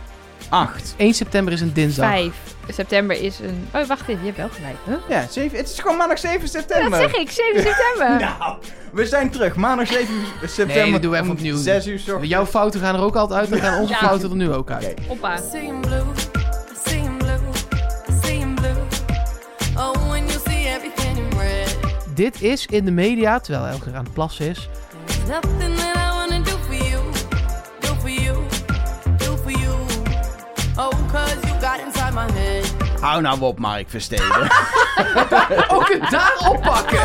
8. 0.48 0.94
1 0.96 1.14
september 1.14 1.52
is 1.52 1.60
een 1.60 1.72
dinsdag. 1.72 2.08
5 2.10 2.32
september 2.68 3.22
is 3.22 3.38
een... 3.38 3.68
Oh, 3.74 3.86
wacht 3.86 4.00
even, 4.08 4.18
je 4.24 4.32
hebt 4.32 4.36
wel 4.36 4.48
gelijk. 4.48 4.76
Huh? 4.84 4.94
Ja, 5.08 5.26
7, 5.30 5.58
het 5.58 5.68
is 5.68 5.78
gewoon 5.78 5.96
maandag 5.96 6.18
7 6.18 6.40
Ja, 6.40 6.46
september. 6.46 6.90
dat 7.00 7.10
zeg 7.10 7.20
ik, 7.20 7.30
7 7.30 7.62
september. 7.62 8.18
Nou, 8.38 8.56
we 8.92 9.06
zijn 9.06 9.30
terug. 9.30 9.56
Maandag 9.56 9.86
7 9.86 10.06
september. 10.46 10.76
Nee, 10.82 10.92
dat 10.92 11.02
doen 11.02 11.10
we 11.10 11.16
even 11.16 11.28
om 11.30 11.36
opnieuw. 11.36 11.56
6 11.56 11.86
uur 11.86 11.98
's 11.98 12.08
ochtends. 12.08 12.28
Jouw 12.28 12.46
fouten 12.46 12.80
gaan 12.80 12.94
er 12.94 13.00
ook 13.02 13.16
altijd 13.16 13.40
uit. 13.40 13.50
Dan 13.50 13.58
gaan 13.58 13.80
onze 13.82 13.92
Ja. 13.92 13.98
fouten 13.98 14.30
er 14.30 14.36
nu 14.36 14.52
ook 14.52 14.70
uit. 14.70 14.84
Oké. 14.90 15.02
Hoppa. 15.08 15.36
Dit 22.14 22.42
is 22.42 22.66
in 22.66 22.84
de 22.84 22.90
media, 22.90 23.38
terwijl 23.40 23.66
Elger 23.66 23.94
aan 23.94 24.04
het 24.04 24.12
plassen 24.12 24.48
is. 24.48 24.68
There's 25.06 25.28
nothing 25.28 25.76
that 25.76 25.96
I 25.96 26.10
wanna 26.14 26.42
do 26.44 26.50
for 26.50 26.74
you, 26.74 27.02
do 27.80 27.94
for 28.00 28.10
you, 28.10 28.36
do 29.16 29.36
for 29.36 29.50
you. 29.50 29.74
Oh, 30.76 30.90
cause 31.12 31.36
you 31.42 31.60
got 31.60 31.80
inside 31.86 32.12
my 32.12 32.32
head. 32.32 32.74
Hou 33.00 33.22
nou 33.22 33.40
op, 33.40 33.58
Mark 33.58 33.88
Versteden. 33.88 34.26
Ook 35.76 35.88
het 35.88 36.10
daar 36.10 36.36
oppakken! 36.48 36.98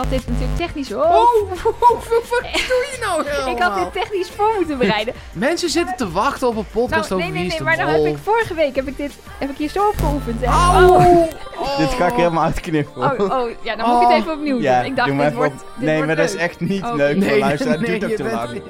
Had 0.00 0.10
dit 0.10 0.26
natuurlijk 0.28 0.56
technisch... 0.56 0.92
Oh, 0.92 0.98
Oh, 1.00 1.50
wat 1.50 2.42
doe 2.52 2.86
je 2.90 2.96
nou 3.00 3.24
helemaal? 3.28 3.52
ik 3.54 3.62
had 3.62 3.74
dit 3.74 3.92
technisch 4.02 4.30
voor 4.36 4.52
moeten 4.56 4.78
bereiden. 4.78 5.14
Mensen 5.32 5.68
zitten 5.70 5.96
te 5.96 6.10
wachten 6.10 6.48
op 6.48 6.56
een 6.56 6.66
podcast 6.72 7.10
Nou, 7.10 7.22
over 7.22 7.32
nee, 7.34 7.40
nee, 7.42 7.50
nee, 7.50 7.62
maar 7.62 7.76
dan 7.76 7.86
heb 7.88 8.04
ik 8.04 8.16
vorige 8.22 8.54
week 8.54 8.76
heb 8.76 8.86
ik 8.88 8.96
dit 8.96 9.12
heb 9.38 9.50
ik 9.50 9.56
hier 9.56 9.68
zo 9.68 9.88
op 9.88 9.94
geoefend. 9.98 10.40
Hè? 10.44 10.46
Oh, 10.46 11.28
Oh. 11.60 11.78
Dit 11.78 11.88
ga 11.90 12.06
ik 12.06 12.12
helemaal 12.14 12.44
uitknippen. 12.44 13.02
oh, 13.20 13.30
oh, 13.40 13.50
ja, 13.62 13.76
dan 13.76 13.88
moet 13.90 14.02
ik 14.02 14.08
het 14.08 14.16
even 14.18 14.32
opnieuw 14.32 14.52
doen. 14.54 14.62
Ja, 14.62 14.80
ik 14.82 14.96
dacht, 14.96 15.08
doe 15.08 15.18
dit 15.18 15.34
wordt, 15.34 15.52
op. 15.52 15.58
dit 15.76 15.84
Nee, 15.86 15.94
wordt 15.94 16.06
maar 16.06 16.16
dat 16.16 16.28
is 16.28 16.34
echt 16.34 16.60
niet 16.60 16.82
Oh, 16.82 16.94
leuk 16.94 17.16
nee, 17.16 17.28
voor 17.30 17.38
luisteren. 17.38 17.80
Nee, 17.80 18.00
je 18.08 18.14
te 18.14 18.22
bent- 18.22 18.34
lang. 18.34 18.62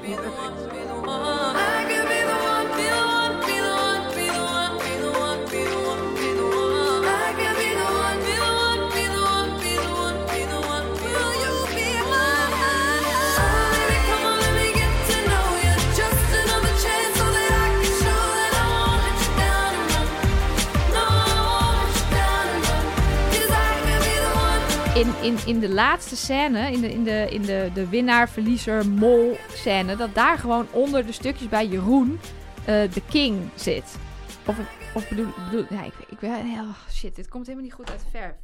In, 25.01 25.13
in, 25.21 25.37
in 25.45 25.59
de 25.59 25.69
laatste 25.69 26.15
scène, 26.15 26.71
in 26.71 26.81
de, 26.81 26.91
in 26.91 27.03
de, 27.03 27.27
in 27.29 27.41
de, 27.41 27.69
de 27.73 27.89
winnaar, 27.89 28.29
verliezer, 28.29 28.87
mol 28.87 29.37
scène, 29.53 29.95
dat 29.95 30.15
daar 30.15 30.37
gewoon 30.37 30.67
onder 30.71 31.05
de 31.05 31.11
stukjes 31.11 31.49
bij 31.49 31.67
Jeroen 31.67 32.19
eh, 32.65 32.65
de 32.65 33.01
king 33.09 33.49
zit. 33.55 33.95
Of, 34.45 34.57
of 34.93 35.09
bedoel, 35.09 35.27
bedoel 35.49 35.65
ja, 35.69 35.83
ik, 35.83 35.93
ik 36.09 36.19
ben, 36.19 36.31
oh 36.31 36.91
shit, 36.91 37.15
dit 37.15 37.27
komt 37.27 37.45
helemaal 37.45 37.65
niet 37.65 37.75
goed 37.75 37.89
uit 37.89 37.99
de 37.99 38.17
verf. 38.17 38.35